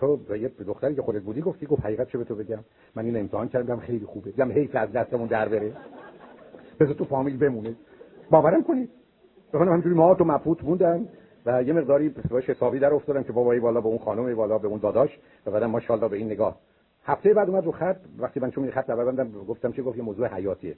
[0.00, 2.64] تو به یه دختری که خودت بودی گفتی گفت حقیقت چه به تو بگم؟
[2.94, 4.30] من این امتحان کردم خیلی خوبه.
[4.30, 5.72] دیدم حیف از دستمون در بره.
[6.80, 7.76] بذار تو فامیل بمونه.
[8.30, 8.90] باورم کنید.
[9.52, 11.08] بخونم همینجوری ما تو مبهوت موندم
[11.46, 14.68] و یه مقداری باش حسابی در افتادم که بابایی بالا به اون خانم بالا به
[14.68, 15.18] اون داداش.
[15.46, 16.58] و بعدم ماشاءالله به این نگاه.
[17.04, 17.96] هفته بعد اومد رو خط.
[18.18, 20.76] وقتی من چون خط بندم گفتم چه گفت یه موضوع حیاتیه.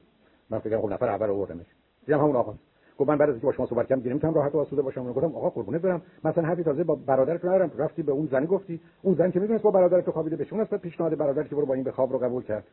[0.50, 1.66] من فکر خب نفر اول آوردمش.
[2.06, 2.54] دیدم همون آقا.
[2.98, 5.12] گفت من بعد از اینکه با شما صحبت کردم نمی‌تونم راحت و آسوده باشم.
[5.12, 6.02] گفتم آقا قربونت برم.
[6.24, 7.70] مثلا حرفی تازه با برادرت ندارم.
[7.78, 8.80] رفتی به اون زنی گفتی.
[9.02, 11.74] اون زن که می‌دونست با برادرت خوابیده بشه اون اصلا پیشنهاد برادر که برو با
[11.74, 12.64] این به خواب رو قبول کرد.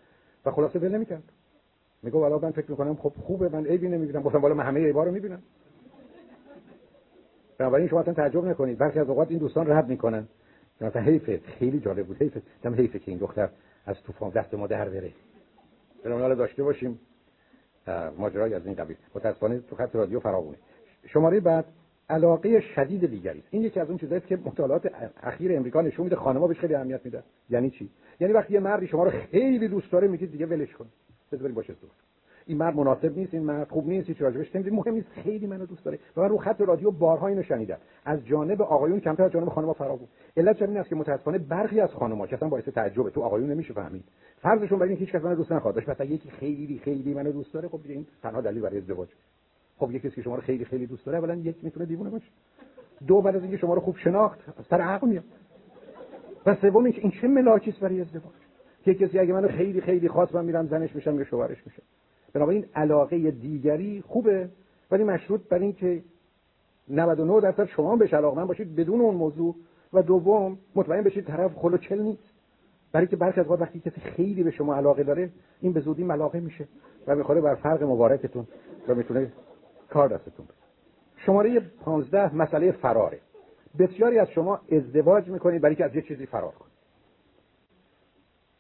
[0.45, 1.23] و خلاصه ول نمی‌کرد.
[2.03, 3.49] میگه والا من فکر می‌کنم خب خوبه.
[3.49, 4.22] من عیبی نمی‌بینم.
[4.22, 5.41] گفتم والا من همه عیبا رو می‌بینم.
[7.64, 8.77] بنابراین شما اصلا تعجب نکنید.
[8.77, 10.27] برخی از اوقات این دوستان رد می‌کنن.
[10.82, 11.40] مثلا حیفه.
[11.59, 12.22] خیلی جالب بود.
[12.22, 12.42] حیفه.
[12.64, 13.50] دم حیفه که این دختر
[13.85, 15.11] از طوفان دست ما در بره.
[16.03, 17.00] برام داشته باشیم.
[18.17, 18.98] ماجرای از این قبیل.
[19.16, 20.58] متاسفانه تو خط رادیو فراوونه.
[21.08, 21.66] شماره بعد
[22.09, 23.48] علاقه شدید دیگری است.
[23.51, 24.92] این یکی از اون چیزایی که مطالعات
[25.24, 26.16] اخیر امریکا نشون میده.
[26.16, 27.24] خانم‌ها بهش خیلی اهمیت میدن.
[27.50, 30.85] یعنی چی؟ یعنی وقتی یه مردی شما رو خیلی دوست داره میگید دیگه ولش کن.
[31.32, 32.12] بذارید باشه دوست
[32.45, 35.65] این مرد مناسب نیست این مرد خوب نیست هیچ راجبش نمی‌دونی مهم نیست خیلی منو
[35.65, 35.99] دوست داره.
[36.17, 37.77] و من رو خط رادیو بارها اینو شنیدم.
[38.05, 41.80] از جانب آقایون کمتر از جانب خانم‌ها فرا بود علت این است که متاسفانه برخی
[41.80, 44.03] از خانم‌ها که اصلا باعث تعجبه تو آقایون نمیشه فهمید.
[44.41, 47.53] فرضشون بر این هیچ کس منو دوست نخواد باشه مثلا یکی خیلی خیلی منو دوست
[47.53, 49.09] داره خب این تنها دلیل برای ازدواج.
[49.77, 52.27] خب یکی که شما رو خیلی خیلی دوست داره اولا یک می‌تونه دیوونه باشه.
[53.07, 54.39] دو بعد از اینکه شما رو خوب شناخت
[54.69, 55.23] سر عقل میاد.
[56.45, 58.33] و سوم این چه ملاکی برای ازدواج؟
[58.83, 61.81] که کسی اگه منو خیلی خیلی خاص من میرم زنش میشم یا شوهرش میشم.
[62.33, 64.49] بنابراین علاقه دیگری خوبه
[64.91, 66.03] ولی مشروط بر این که
[66.87, 69.55] 99 درصد شما بهش علاقه باشید بدون اون موضوع
[69.93, 72.33] و دوم مطمئن بشید طرف خلو چل نیست.
[72.91, 75.29] برای که برخی از وقتی کسی خیلی به شما علاقه داره
[75.61, 76.67] این به زودی ملاقه میشه
[77.07, 78.47] و می‌خوره بر فرق مبارکتون
[78.87, 79.31] و می‌تونه
[79.89, 80.55] کار دستتون بده.
[81.17, 83.19] شماره 15 مسئله فراره.
[83.79, 86.73] بسیاری از شما ازدواج می‌کنید برای که از یه چیزی فرار کنید.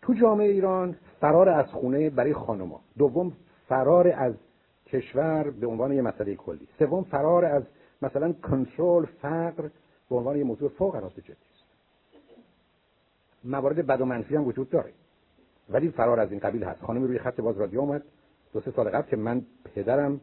[0.01, 3.33] تو جامعه ایران فرار از خونه برای خانما دوم
[3.73, 4.33] فرار از
[4.87, 6.67] کشور به عنوان یه مسئله کلی.
[6.79, 7.63] سوم فرار از
[8.01, 9.69] مثلا کنترل فقر
[10.09, 11.63] به عنوان یه موضوع فوق العاده جدی است.
[13.43, 14.91] موارد بد و منفی هم وجود داره.
[15.69, 16.81] ولی فرار از این قبیل هست.
[16.81, 18.03] خانمی روی خط باز رادیو اومد.
[18.53, 19.45] دو سه سال قبل که من
[19.75, 20.21] پدرم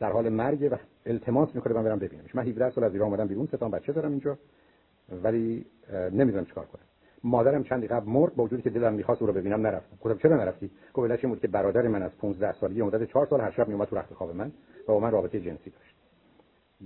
[0.00, 0.76] در حال مرگ و
[1.06, 2.34] التماس می‌کنه من برم ببینمش.
[2.34, 4.38] من 17 سال از ایران اومدم بیرون سه تا بچه دارم اینجا.
[5.22, 6.82] ولی نمی‌دونم چیکار کنم.
[7.26, 9.96] مادرم چندی قبل مرد با وجودی که دلم می‌خواست او رو ببینم نرفتم.
[10.00, 13.40] گفتم چرا نرفتی؟ گفت علتش بود که برادر من از 15 سالگی مدت 4 سال
[13.40, 14.46] هر شب میومد تو رخت خواب من
[14.88, 15.94] و با من رابطه جنسی داشت.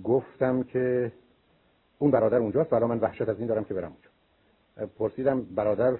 [0.03, 1.11] گفتم که
[1.99, 4.93] اون برادر اونجاست ولی من وحشت از این دارم که برم اونجا.
[4.99, 5.97] پرسیدم برادر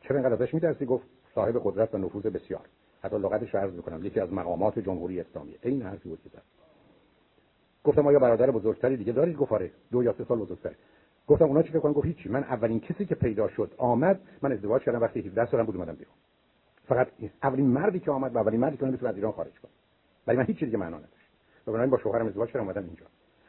[0.00, 2.60] چرا اینقدر ازش میترسی؟ گفت صاحب قدرت و نفوذ بسیار.
[3.02, 5.54] حتی لغتش عرض می‌کنم یکی از مقامات جمهوری اسلامی.
[5.62, 6.42] این حرفی بود که زد.
[7.84, 9.70] گفتم آیا برادر بزرگتری دیگه دارید؟ گفت آره.
[9.92, 10.74] دو یا سه سال بزرگتر
[11.28, 12.28] گفتم اونا چی فکر کنن؟ گفت هیچی.
[12.28, 15.94] من اولین کسی که پیدا شد آمد من ازدواج کردم وقتی 17 سالم بود اومدم
[15.94, 16.14] بیرون.
[16.88, 17.08] فقط
[17.42, 19.70] اولین مردی که آمد و اولین مردی که می‌تونه از ایران خارج کنه
[20.26, 21.28] برای من هیچ چیزی معنا نداشت.
[21.62, 23.06] و بنابراین با شوهرم ازدواج کردم اومدم اینجا.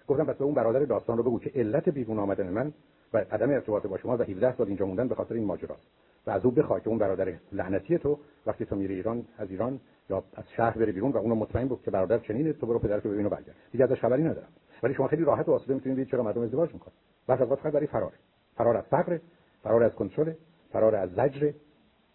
[0.08, 2.74] گفتم پس به اون برادر داستان رو بگو که علت بیرون آمدن من
[3.14, 5.88] و عدم ارتباط با شما و 17 سال اینجا موندن به خاطر این ماجراست.
[6.28, 9.80] و از او بخوای که اون برادر لعنتی تو وقتی تو میری ایران از ایران
[10.10, 13.10] یا از شهر بری بیرون و اونو مطمئن بود که برادر چنینه تو برو پدرتو
[13.10, 13.56] ببین و برگرد.
[13.72, 14.50] دیگه ازش خبری ندارم.
[14.84, 16.94] ولی شما خیلی راحت و آسوده می‌تونید ببینید چرا مردم ازدواج می‌کنن.
[17.28, 18.14] بعد از فقط برای فرار
[18.56, 19.20] فرار از فقر
[19.64, 20.34] فرار از کنترل
[20.72, 21.52] فرار از زجر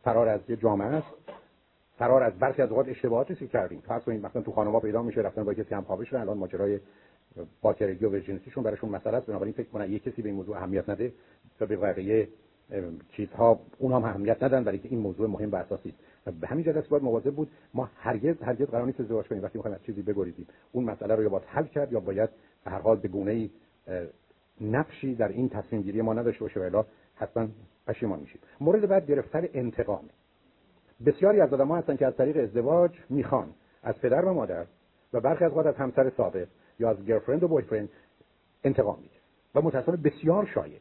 [0.05, 1.15] فرار از یه جامعه است
[1.99, 5.21] فرار از برخی از اوقات اشتباهاتی که کردیم فرض کنید مثلا تو خانم‌ها پیدا میشه
[5.21, 6.81] رفتن با کسی هم خوابه شدن الان ماجرای
[7.63, 10.89] باکرگی و ورجینیتیشون براشون مسئله است بنابراین فکر کنن یه کسی به این موضوع اهمیت
[10.89, 11.13] نده
[11.59, 12.29] تا به بقیه
[13.13, 15.95] چیزها اونها هم اهمیت ندن برای که این موضوع مهم و اساسی
[16.27, 19.59] است به همین جهت باید مواظب بود ما هرگز هرگز قرار نیست ازدواج کنیم وقتی
[19.59, 22.31] می‌خوایم از چیزی بگریزیم اون مسئله رو یا باید حل کرد یا باید
[22.65, 23.51] به هر حال به گونه‌ای
[24.61, 26.83] نقشی در این تصمیم گیری ما نداشته باشه و
[27.15, 27.49] حتما
[27.87, 28.41] پشیمان میشیم.
[28.61, 30.05] مورد بعد گرفتن انتقام.
[31.07, 33.49] بسیاری از آدم‌ها هستن که از طریق ازدواج می‌خوان
[33.83, 34.67] از پدر و مادر
[35.13, 37.89] و برخی از وقت از همسر سابق یا از گرفرند و بویفرند
[38.65, 39.21] انتقام می‌گیره
[39.55, 40.79] و متأسفانه بسیار شایع.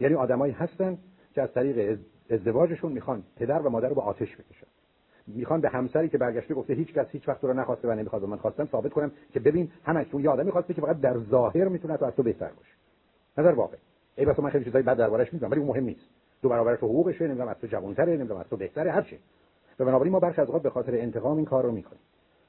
[0.00, 0.98] یعنی آدمایی هستن
[1.34, 1.98] که از طریق
[2.30, 4.66] ازدواجشون می‌خوان پدر و مادر رو به آتش بکشن.
[5.26, 8.36] می‌خوان به همسری که برگشته گفته هیچ کس هیچ وقت رو نخواسته و نمی‌خواد من
[8.36, 12.04] خواستم ثابت کنم که ببین همشون یه آدمی خواسته که فقط در ظاهر می‌تونه تو
[12.04, 12.72] از تو بهتر باشه.
[13.38, 13.76] نه در واقع.
[14.16, 16.08] ای بس من خیلی چیزای بد دربارش میگم ولی اون مهم نیست.
[16.42, 19.18] دو برابر تو حقوقشه نمی‌دونم از تو جوانتره نمی‌دونم از تو بهتره هر چی.
[19.78, 22.00] و بنابراین ما برخی از اوقات به خاطر انتقام این کار رو می‌کنیم.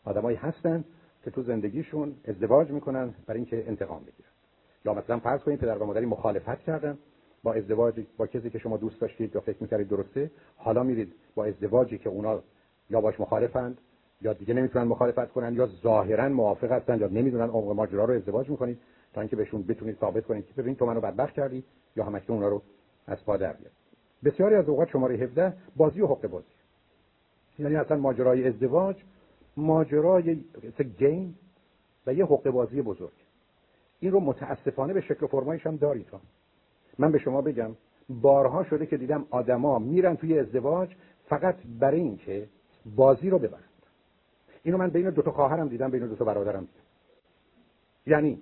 [0.04, 0.84] آدمایی هستن
[1.24, 4.30] که تو زندگیشون ازدواج می‌کنن برای اینکه انتقام بگیرن.
[4.86, 6.98] یا مثلا فرض کنید پدر و مادری مخالفت کردن.
[7.44, 11.46] با ازدواج با کسی که شما دوست داشتید یا فکر می‌کردید درسته حالا میرید با
[11.46, 12.42] ازدواجی که اونا
[12.90, 13.78] یا باش مخالفند
[14.22, 18.50] یا دیگه نمی‌تونن مخالفت کنن یا ظاهرا موافق هستن یا نمی‌دونن عمق ماجرا رو ازدواج
[18.50, 18.80] می‌کنید.
[19.16, 21.64] تا اینکه بهشون بتونید ثابت کنید که ببین تو منو بدبخت کردی
[21.96, 22.62] یا همکنون اونا رو
[23.08, 23.72] از پا در بیار
[24.24, 26.46] بسیاری از اوقات شماره 17 بازی و حق بازی.
[27.60, 28.96] یعنی اصلا ماجرای ازدواج
[29.58, 30.44] ماجرای
[30.98, 31.40] گیم
[32.08, 33.12] و یه حق بازی بزرگ.
[34.00, 36.08] این رو متاسفانه به شکل و فرمایش هم دارید
[37.00, 37.72] من به شما بگم
[38.10, 40.96] بارها شده که دیدم آدما میرن توی ازدواج
[41.30, 42.48] فقط برای اینکه
[42.96, 43.64] بازی رو ببرند.
[44.64, 46.86] اینو من بین دو تا خواهرم دیدم بین دو تا برادرم دیدم.
[48.08, 48.42] یعنی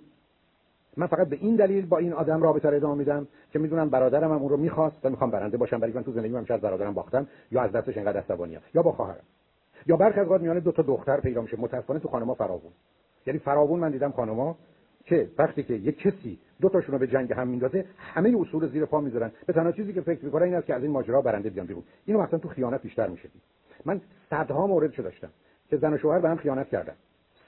[0.97, 4.31] من فقط به این دلیل با این آدم رابطه رو ادامه میدم که می‌دونم برادرم
[4.31, 6.93] هم اون رو می‌خواست و می‌خوام برنده باشم برای من تو زندگی من از برادرم
[6.93, 9.23] باختم یا از دستش انقدر عصبانیام یا با خواهرم.
[9.87, 11.59] یا برخی از میان دو تا دختر پیدا میشه.
[11.59, 12.71] متاسفانه تو خانم‌ها فراوون.
[13.25, 14.57] یعنی فراوون من دیدم خانم‌ها
[15.05, 18.85] که وقتی که یک کسی دو تاشون رو به جنگ هم میندازه همه اصول زیر
[18.85, 19.31] پا می‌ذارن.
[19.45, 21.83] به تنها چیزی که فکر می‌کنن این است که از این ماجرا برنده بیان بیرون.
[22.05, 23.29] اینو مثلا تو خیانت بیشتر میشه
[23.85, 25.29] من صدها موردش داشتم
[25.69, 26.93] که زن و شوهر به هم خیانت کردن.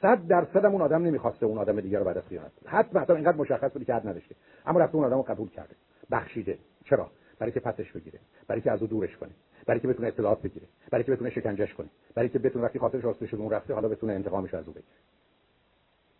[0.01, 3.37] صد درصد اون آدم نمی‌خواسته اون آدم دیگر رو بعد از خیانت حتی مثلا اینقدر
[3.37, 4.35] مشخص بود که حد نداشته.
[4.65, 5.75] اما رفته اون آدم قبول کرده.
[6.11, 6.57] بخشیده.
[6.85, 8.19] چرا؟ برای که پسش بگیره.
[8.47, 9.31] برای که از او دورش کنه.
[9.65, 10.67] برای که بتونه اطلاعات بگیره.
[10.91, 11.87] برای که بتونه شکنجهش کنه.
[12.15, 14.95] برای که بتونه وقتی خاطرش آسوده شده اون رفته حالا بتونه انتقامش از او بگیره.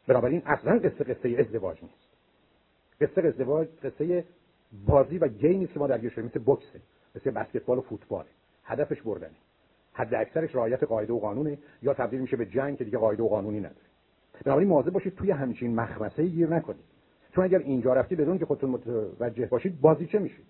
[0.08, 2.08] بنابراین اصلا قصه قصه ازدواج نیست.
[3.02, 4.24] قصه ازدواج قصه
[4.86, 6.82] بازی و گیمی که ما درگیر شدیم مثل بوکسه
[7.16, 8.26] مثل بسکتبال و فوتبال.
[8.64, 9.36] هدفش بردنه.
[9.96, 13.28] حد اکثرش رعایت قاعده و قانونه یا تبدیل میشه به جنگ که دیگه قاعده و
[13.28, 13.76] قانونی نداره.
[14.46, 16.86] بنابراین مواظب باشید توی همچین مخمسه گیر نکنید.
[17.36, 20.46] چون اگر اینجا رفتی بدون که خودتون متوجه باشید بازی چه میشید.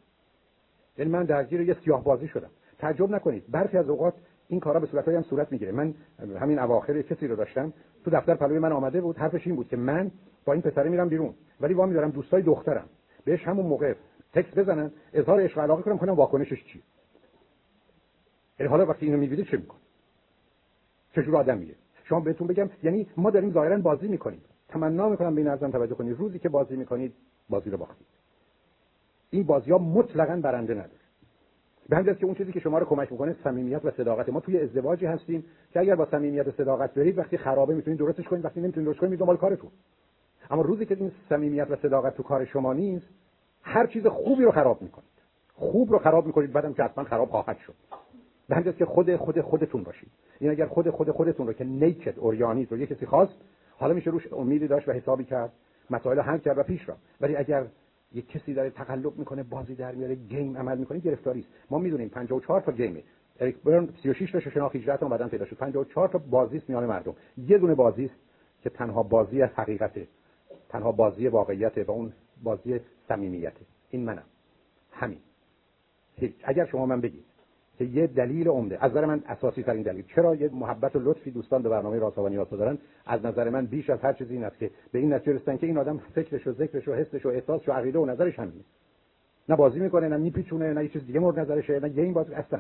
[0.98, 2.50] یعنی من درگیر یه سیاه بازی شدم.
[2.80, 3.44] تعجب نکنید.
[3.52, 4.14] برخی از اوقات
[4.48, 5.72] این کارا به صورتایی هم صورت می‌گیره.
[5.72, 5.94] من
[6.40, 7.74] همین اواخر کسی رو داشتم.
[8.04, 9.18] تو دفتر پلوی من آمده بود.
[9.18, 10.12] حرفش این بود که من
[10.46, 11.34] با این پسره میرم بیرون.
[11.62, 12.86] ولی وامی دارم دوستای دخترم.
[13.26, 13.94] بهش همون موقع
[14.34, 14.92] تکس بزنن.
[15.14, 16.82] اظهار عشق علاقه کنم کنم واکنشش چی
[18.60, 19.80] یعنی حالا وقتی اینو می‌بینید چه می‌کنه
[21.16, 24.42] چجور آدمیه شما بهتون بگم یعنی ما داریم ظاهرا بازی می‌کنیم.
[24.70, 26.18] تمنا می‌کنم به این ازم توجه کنید.
[26.18, 27.14] روزی که بازی می‌کنید
[27.50, 28.08] بازی رو باختید.
[29.30, 30.90] این بازی ها مطلقا برنده نداره.
[31.90, 34.30] به همین که اون چیزی که شما رو کمک می‌کنه صمیمیت و صداقت.
[34.30, 38.28] ما توی ازدواجی هستیم که اگر با صمیمیت و صداقت برید وقتی خرابه می‌تونید درستش
[38.28, 39.70] کنید وقتی نمی‌تونید درست کنید دنبال کارتون.
[40.52, 43.08] اما روزی که این صمیمیت و صداقت تو کار شما نیست
[43.62, 45.10] هر چیز خوبی رو خراب می‌کنید.
[45.54, 47.74] خوب رو خراب می‌کنید بعدم که حتما خراب خواهد شد.
[48.50, 50.10] به همین که خود خود خودتون باشید.
[50.40, 53.34] این اگر خود خود خودتون رو که نیکد اوریانید رو یه کسی خواست
[53.78, 55.52] حالا میشه روش امیدی داشت و حسابی کرد.
[55.90, 57.66] مسائل حل کرد و پیش را ولی اگر
[58.14, 61.50] یک کسی داره تقلب می‌کنه بازی در میاره گیم عمل می‌کنه گرفتاری است.
[61.70, 63.04] ما می‌دونیم 54 تا گیمه.
[63.40, 65.56] اریک برن 36 تا شناخت 18 تا بعدن پیدا شد.
[65.56, 67.16] 54 تا بازی است میان مردم.
[67.38, 68.16] یه دونه بازی است
[68.62, 70.08] که تنها بازی حقیقته.
[70.70, 73.62] تنها بازی واقعیته و اون بازی صمیمیته.
[73.90, 74.24] این منم.
[74.92, 75.18] همین.
[76.44, 77.24] اگر شما من بگید
[77.78, 78.78] که یه دلیل عمده.
[78.82, 80.04] از نظر من اساسی ترین دلیل.
[80.16, 83.90] چرا یه محبت و لطفی دوستان به برنامه و نیاز دارن؟ از نظر من بیش
[83.90, 86.52] از هر چیزی این است که به این نتیجه رسیدن که این آدم فکرش و
[86.52, 88.64] ذکرش و حسش و احساسش و عقیده و نظرش همینه.
[89.50, 92.60] نه بازی می‌کنه نه میپیچونه نه چیز دیگه مورد نظرشه نه گیم بازی اصلا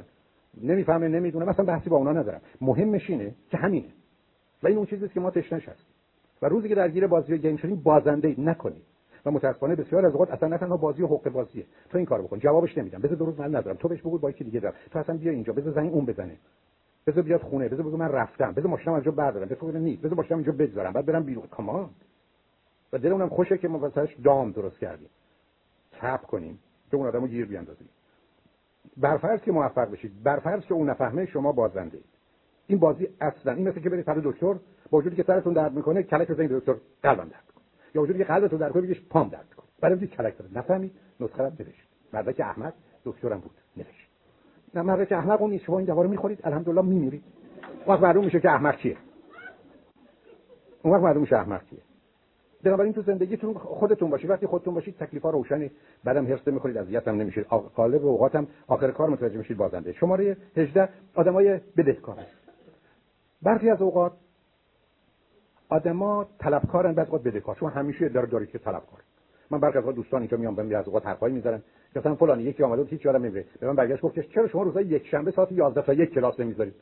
[0.62, 1.46] نمی‌فهمه نمی‌دونه.
[1.46, 2.42] مثلا بحثی با اونا ندارم.
[2.62, 3.88] مهمش اینه که همینه.
[4.64, 5.86] و این اون چیزیست که ما تشنش هست
[6.42, 8.84] و روزی که درگیر بازی گیم شدیم بازنده نکنید.
[9.26, 11.66] و متاسفانه بسیار از اوقات اصلا نه تنها بازی و حق بازیه.
[11.90, 12.40] تو این کارو بکن.
[12.40, 13.00] جوابش نمیدم.
[13.00, 15.54] بذار درست من ندارم تو بهش بگو با یکی دیگه دارم تو اصلا بیا اینجا.
[15.54, 16.38] بذار زنگ اون بزنه.
[17.08, 17.70] بذار بیاد خونه.
[17.70, 18.52] بذار بگو من رفتم.
[18.52, 19.46] بذار ماشینم از بردارم.
[19.46, 20.94] بذار بگو نیست بذار ماشینم اینجا بگذارم.
[20.94, 21.48] بعد برم بیرون.
[21.48, 21.90] کامان
[22.94, 25.10] و دلمونم خوشه که ما واسش دام درست کردیم.
[25.92, 26.60] تپ کنیم.
[26.92, 27.90] که اون آدمو گیر بیاندازیم.
[28.98, 30.24] برفرض که موفق بشید.
[30.24, 32.06] برفرض که اون نفهمه شما بازنده اید.
[32.68, 34.56] این بازی اصلا این مثل که برید سر دکتر
[34.90, 37.55] با وجودی که سرتون درد می‌کنه کلک بزنید دکتر قلبم درد.
[37.96, 40.52] یا وجودی که قلبتون درد کنه بگیش پام درد کنه برای اینکه کلک داره.
[40.54, 41.88] نفهمید؟ نسخه رو نوشت.
[42.14, 42.74] مردا که احمد
[43.06, 43.52] دکترم بود.
[43.78, 44.10] نوشت.
[44.76, 47.24] نه مردا که احمق اون شما این دوا رو می‌خورید؟ الحمدلله میمیرید.
[47.88, 48.98] وقت معلوم میشه که احمق چیه
[50.82, 51.80] اون وقت معلوم میشه احمق چیه
[52.64, 54.30] بنابراین تو زندگیتون خودتون باشید.
[54.30, 55.72] وقتی خودتون باشید تکلیفا روشنه
[56.04, 57.44] بعدم هرس نمی‌خورید اذیت هم نمیشید
[57.76, 59.94] غالب اوقاتم آخر کار متوجه میشید بازنده.
[59.94, 62.18] شماره 18 آدمای بدهکار.
[63.42, 64.12] برخی از اوقات
[65.76, 69.00] آدما طلبکارن بعد اوقات بدهکار شما همیشه داره دارید که طلبکار.
[69.50, 71.62] من برخی از دوستان اینجا میام بهم از اوقات حرفایی می‌ذارن
[71.96, 75.08] مثلا فلان یکی اومد هیچ یادم نمیره به من برگشت گفت چرا شما روزای یک
[75.08, 76.74] شنبه ساعت 11 تا یک کلاس نمی‌ذارید؟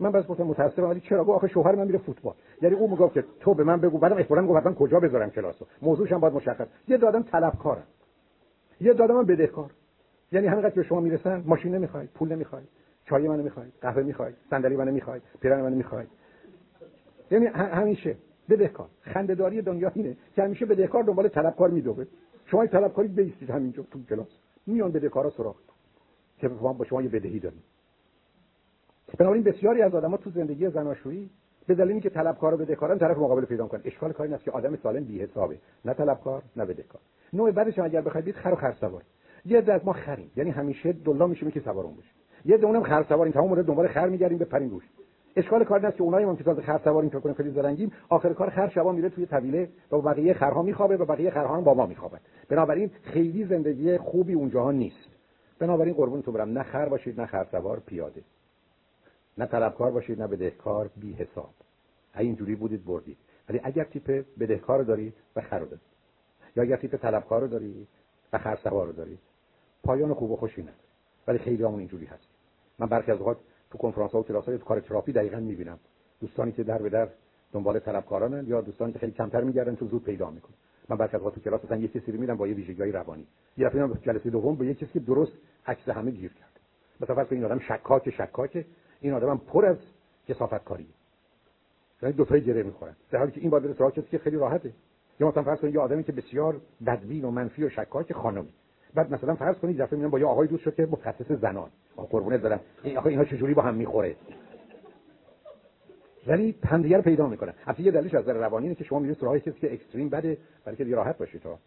[0.00, 2.34] من بس گفتم متاسفم ولی چرا؟ گفت آخه شوهر من میره فوتبال.
[2.62, 5.66] یعنی او می‌گفت که تو به من بگو بعدم اخبارم گفت من کجا بذارم کلاسو.
[5.82, 6.66] موضوعش هم باید مشخص.
[6.88, 7.86] یه دادم طلبکارم
[8.80, 9.70] یه دادم من بدهکار.
[10.32, 12.68] یعنی همینقدر که شما می‌رسن ماشین نمی‌خواید پول نمی‌خواید
[13.04, 16.08] چای منو می‌خواید قهوه می‌خواید صندلی منو می‌خواید پیرن منو می‌خواید.
[17.30, 18.16] یعنی همیشه.
[18.50, 18.88] بدهکار.
[19.00, 22.04] خندهداری دنیا اینه که همیشه بدهکار دنبال طلبکار میدوه
[22.46, 24.28] شما طلبکاری بیستید همینجا تو کلاس.
[24.66, 25.56] میان بدهکارا سراغ
[26.38, 27.62] که با شما یه بدهی داریم.
[29.18, 31.30] بنابراین بسیاری از آدم‌ها تو زندگی زناشویی
[31.66, 34.76] به دلیلی که طلبکار و بدهکارن طرف مقابل پیدا کنن اشکال کاری نیست که آدم
[34.76, 35.58] سالم بی حسابه.
[35.84, 37.00] نه طلبکار نه بدهکار.
[37.32, 39.02] نوع بعدش اگر بخواید بید خر و خر سوار.
[39.44, 40.30] یه از ما خریم.
[40.36, 42.08] یعنی همیشه دلا میشیم که سوار اون باشه
[42.44, 43.32] یه دونم خر سواریم.
[43.32, 44.84] تمام مورد دنبال خر میگردیم به پرین روش.
[45.40, 48.32] اشکال کار نیست که اونایی هم که تازه خر سواریم فکر کنیم خیلی زرنگیم آخر
[48.32, 51.64] کار خر شبا میره توی طویله و با بقیه خرها میخوابه و بقیه خرها هم
[51.64, 55.08] با ما میخوابن بنابراین خیلی زندگی خوبی اونجاها نیست.
[55.58, 58.22] بنابراین قربونتون برم نه خر باشید نه خر سوار پیاده.
[59.38, 61.50] نه طلبکار باشید نه بدهکار بی حساب
[62.18, 63.16] اینجوری بودید بردید.
[63.48, 65.80] ولی اگر تیپ بدهکار رو دارید و خر دارید.
[66.56, 67.88] یا اگر تیپ طلبکار رو دارید
[68.32, 69.18] و خر سوار رو دارید.
[69.84, 70.76] پایان خوب و خوشی نداره.
[71.26, 72.28] ولی خیلی همون اینجوری هست.
[72.78, 73.36] من برخی از اوقات
[73.70, 75.78] تو کنفرانس ها و کلاس های کار تراپی دقیقا می‌بینم.
[76.20, 77.08] دوستانی که در به در
[77.52, 80.54] دنبال طلبکارانن یا دوستانی که خیلی کمتر میگردن تو زود پیدا می‌کنن.
[80.88, 83.26] من برخی از تو کلاس مثلا یه کسی رو با یه ویژگی روانی.
[83.56, 85.32] یه دفعه جلسه دوم به یه کسی که درست
[85.66, 86.60] عکس همه گیر کرد.
[87.00, 88.66] مثلا فرض این آدم شکاک شکاک
[89.00, 89.76] این آدم هم پر از
[90.28, 90.86] کسافت کاری
[92.02, 92.96] یعنی دو تای گره می‌خورن.
[93.10, 94.72] در حالی که این باید سراغ کسی که خیلی راحته.
[95.20, 98.52] یا مثلا فرض کنید یه آدمی که بسیار بدبین و منفی و شکاک خانمی
[98.94, 101.70] بعد مثلا فرض کنید دفعه میگم با یه آقای دوست شد که متخصص زنان.
[101.96, 104.16] قربونه دارم این آقا اینا چجوری با هم می‌خوره؟
[106.26, 109.16] ولی همدیگه رو پیدا می‌کنن حتی یه دلیلش از نظر روانی اینه که شما میرید
[109.16, 111.58] سراغ کسی که اکستریم بده برای که راحت باشید تا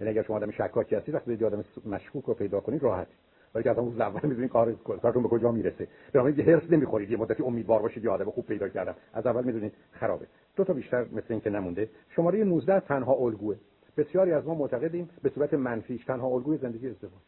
[0.00, 3.06] یعنی اگر شما آدم شکاکی هستید وقتی یه آدم مشکوک رو پیدا کنید راحت.
[3.54, 5.88] ولی که از اون اول می‌دونید کار کارتون به کجا می‌رسه.
[6.12, 9.44] بنابراین یه هرس نمی‌خورید یه مدتی امیدوار باشید یه آدم خوب پیدا کردم از اول
[9.44, 10.26] می‌دونید خرابه.
[10.56, 11.88] دو تا بیشتر مثل این که نمونده.
[12.16, 13.56] شماره 19 تنها الگوه.
[13.96, 17.22] بسیاری از ما معتقدیم به صورت منفیش تنها الگوی زندگی ازدواج.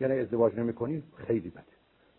[0.00, 1.62] یعنی ازدواج نمی‌کنی خیلی بده.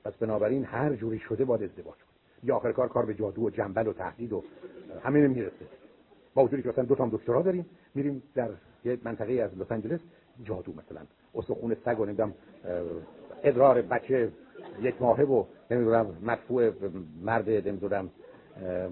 [0.03, 2.09] پس بنابراین هر جوری شده باید ازدواج کنی.
[2.43, 4.43] یا آخر کار کار به جادو و جنبل و تهدید و
[5.03, 5.65] همین می‌رسه.
[6.33, 8.49] با وجودی که مثلا دو تا دکترا داریم میریم در
[8.85, 9.99] یه منطقه از لس آنجلس
[10.43, 11.01] جادو مثلا.
[11.35, 12.33] استخون سگ و نمی‌دونم
[13.43, 14.31] ادرار بچه
[14.81, 16.71] یک ماهه و نمی‌دونم مدفوع
[17.21, 18.09] مرد نمی‌دونم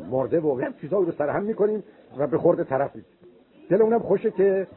[0.10, 1.84] مرده و هم چیزا رو سر هم می‌کنیم
[2.18, 2.92] و به خورده طرف
[3.69, 4.68] دل اونم خوشه که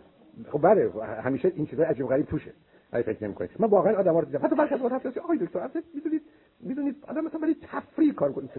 [0.48, 2.52] خب بله همیشه این چیزای عجیب غریب توشه.
[2.92, 4.40] ولی فکر نمی‌کنید من واقعا آدم‌ها رو دیدم.
[4.44, 5.18] حتی برخی از وقت هست.
[5.18, 6.22] آقای دکتر اصلا می‌دونید
[6.60, 8.50] می‌دونید آدم مثلا ولی تفریح کار کنید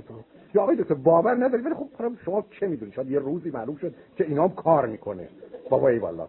[0.53, 1.89] یا آقای دکتر باور ندارید؟ ولی خب
[2.25, 5.29] شما چه می‌دونید؟ شاید یه روزی معلوم شد که اینا هم کار می‌کنه.
[5.69, 6.27] بابا ای والله.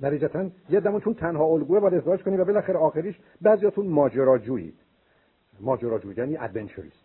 [0.00, 4.72] نتیجتا یه دمون چون تنها الگوه باید ازدواج کنی و بالاخره آخریش بعضیاتون ماجراجویی.
[5.60, 7.04] ماجراجویی یعنی ادونچریست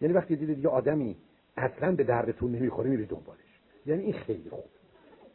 [0.00, 1.16] یعنی وقتی دیدید یه آدمی
[1.56, 3.60] اصلا به دردتون نمی‌خوره میرید دنبالش.
[3.86, 4.64] یعنی این خیلی خوب.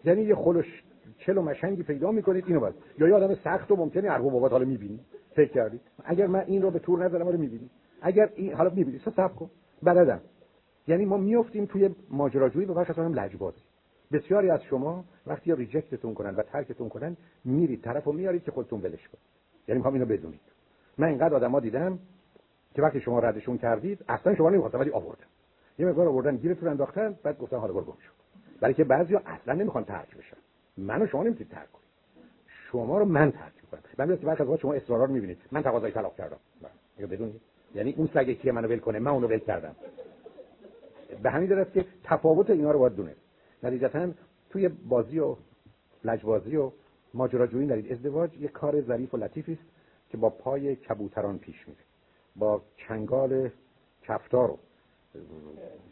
[0.06, 0.84] یعنی یه خلوش
[1.18, 4.66] چلو مشنگی پیدا می‌کنید اینو باید یا یه آدم سخت و ممکنه ارباب بابات حالا
[4.66, 5.00] می‌بینی.
[5.36, 7.70] فکر کردید اگر من این رو به تور نزدم رو می‌بینی.
[8.02, 9.00] اگر این حالا می‌بینی.
[9.00, 9.50] صبر کن.
[9.84, 10.22] بلدم.
[10.88, 13.62] یعنی ما میافتیم توی ماجراجویی یه بخش هم لجبازی.
[14.12, 18.52] بسیاری از شما وقتی یا reject تون کنن و ترکتون کنن میرید طرفو میارید که
[18.52, 19.26] خودتون ولش کنید.
[19.68, 20.42] یعنی می‌خوام اینو بدونید.
[20.98, 22.00] من اینقدر آدما دیدم
[22.76, 25.26] که وقتی شما ردشون کردید اصلا شما نمی‌خواستن ولی آوردن.
[25.80, 28.12] یه مقدار آوردن گیرتون انداختن بعد گفتن حالا برو گم شو.
[28.62, 30.38] برای که بعضیا اصلا نمی‌خوان ترک بشن.
[30.78, 31.86] منو شما نمی‌تونید ترک کنید.
[32.72, 33.82] شما رو من ترک می‌کنم.
[33.98, 35.38] من میگم که برخی از شما اصرارا رو می‌بینید.
[35.52, 36.38] من تقاضای طلاق کردم.
[37.00, 37.42] یا بدونید.
[37.76, 39.76] یعنی اون سگ کیه منو ول کنه من اونو ول کردم.
[41.24, 43.20] به همین درست که تفاوت اینا رو باید دونست.
[43.64, 44.08] نتیجتا
[44.50, 45.36] توی بازی و
[46.04, 46.72] لجبازی و
[47.14, 49.62] ماجراجویی دارید ازدواج یه کار ظریف و لطیفی است
[50.10, 51.80] که با پای کبوتران پیش میره.
[52.36, 53.50] با چنگال
[54.04, 54.58] کفتار و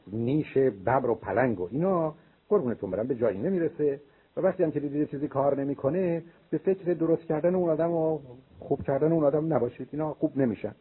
[0.07, 2.15] نیش ببر و پلنگ و اینا
[2.49, 4.01] قربونتون برم به جایی نمی‌رسه.
[4.37, 8.19] و وقتی هم که دیدید چیزی کار نمی‌کنه به فکر درست کردن اون آدم و
[8.59, 9.89] خوب کردن اون آدم نباشید.
[9.91, 10.75] اینا خوب نمیشن.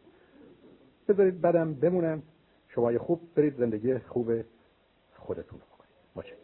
[1.07, 2.21] بذارید بدم بمونن
[2.67, 4.31] شما خوب برید زندگی خوب
[5.15, 6.42] خودتون رو بکنید.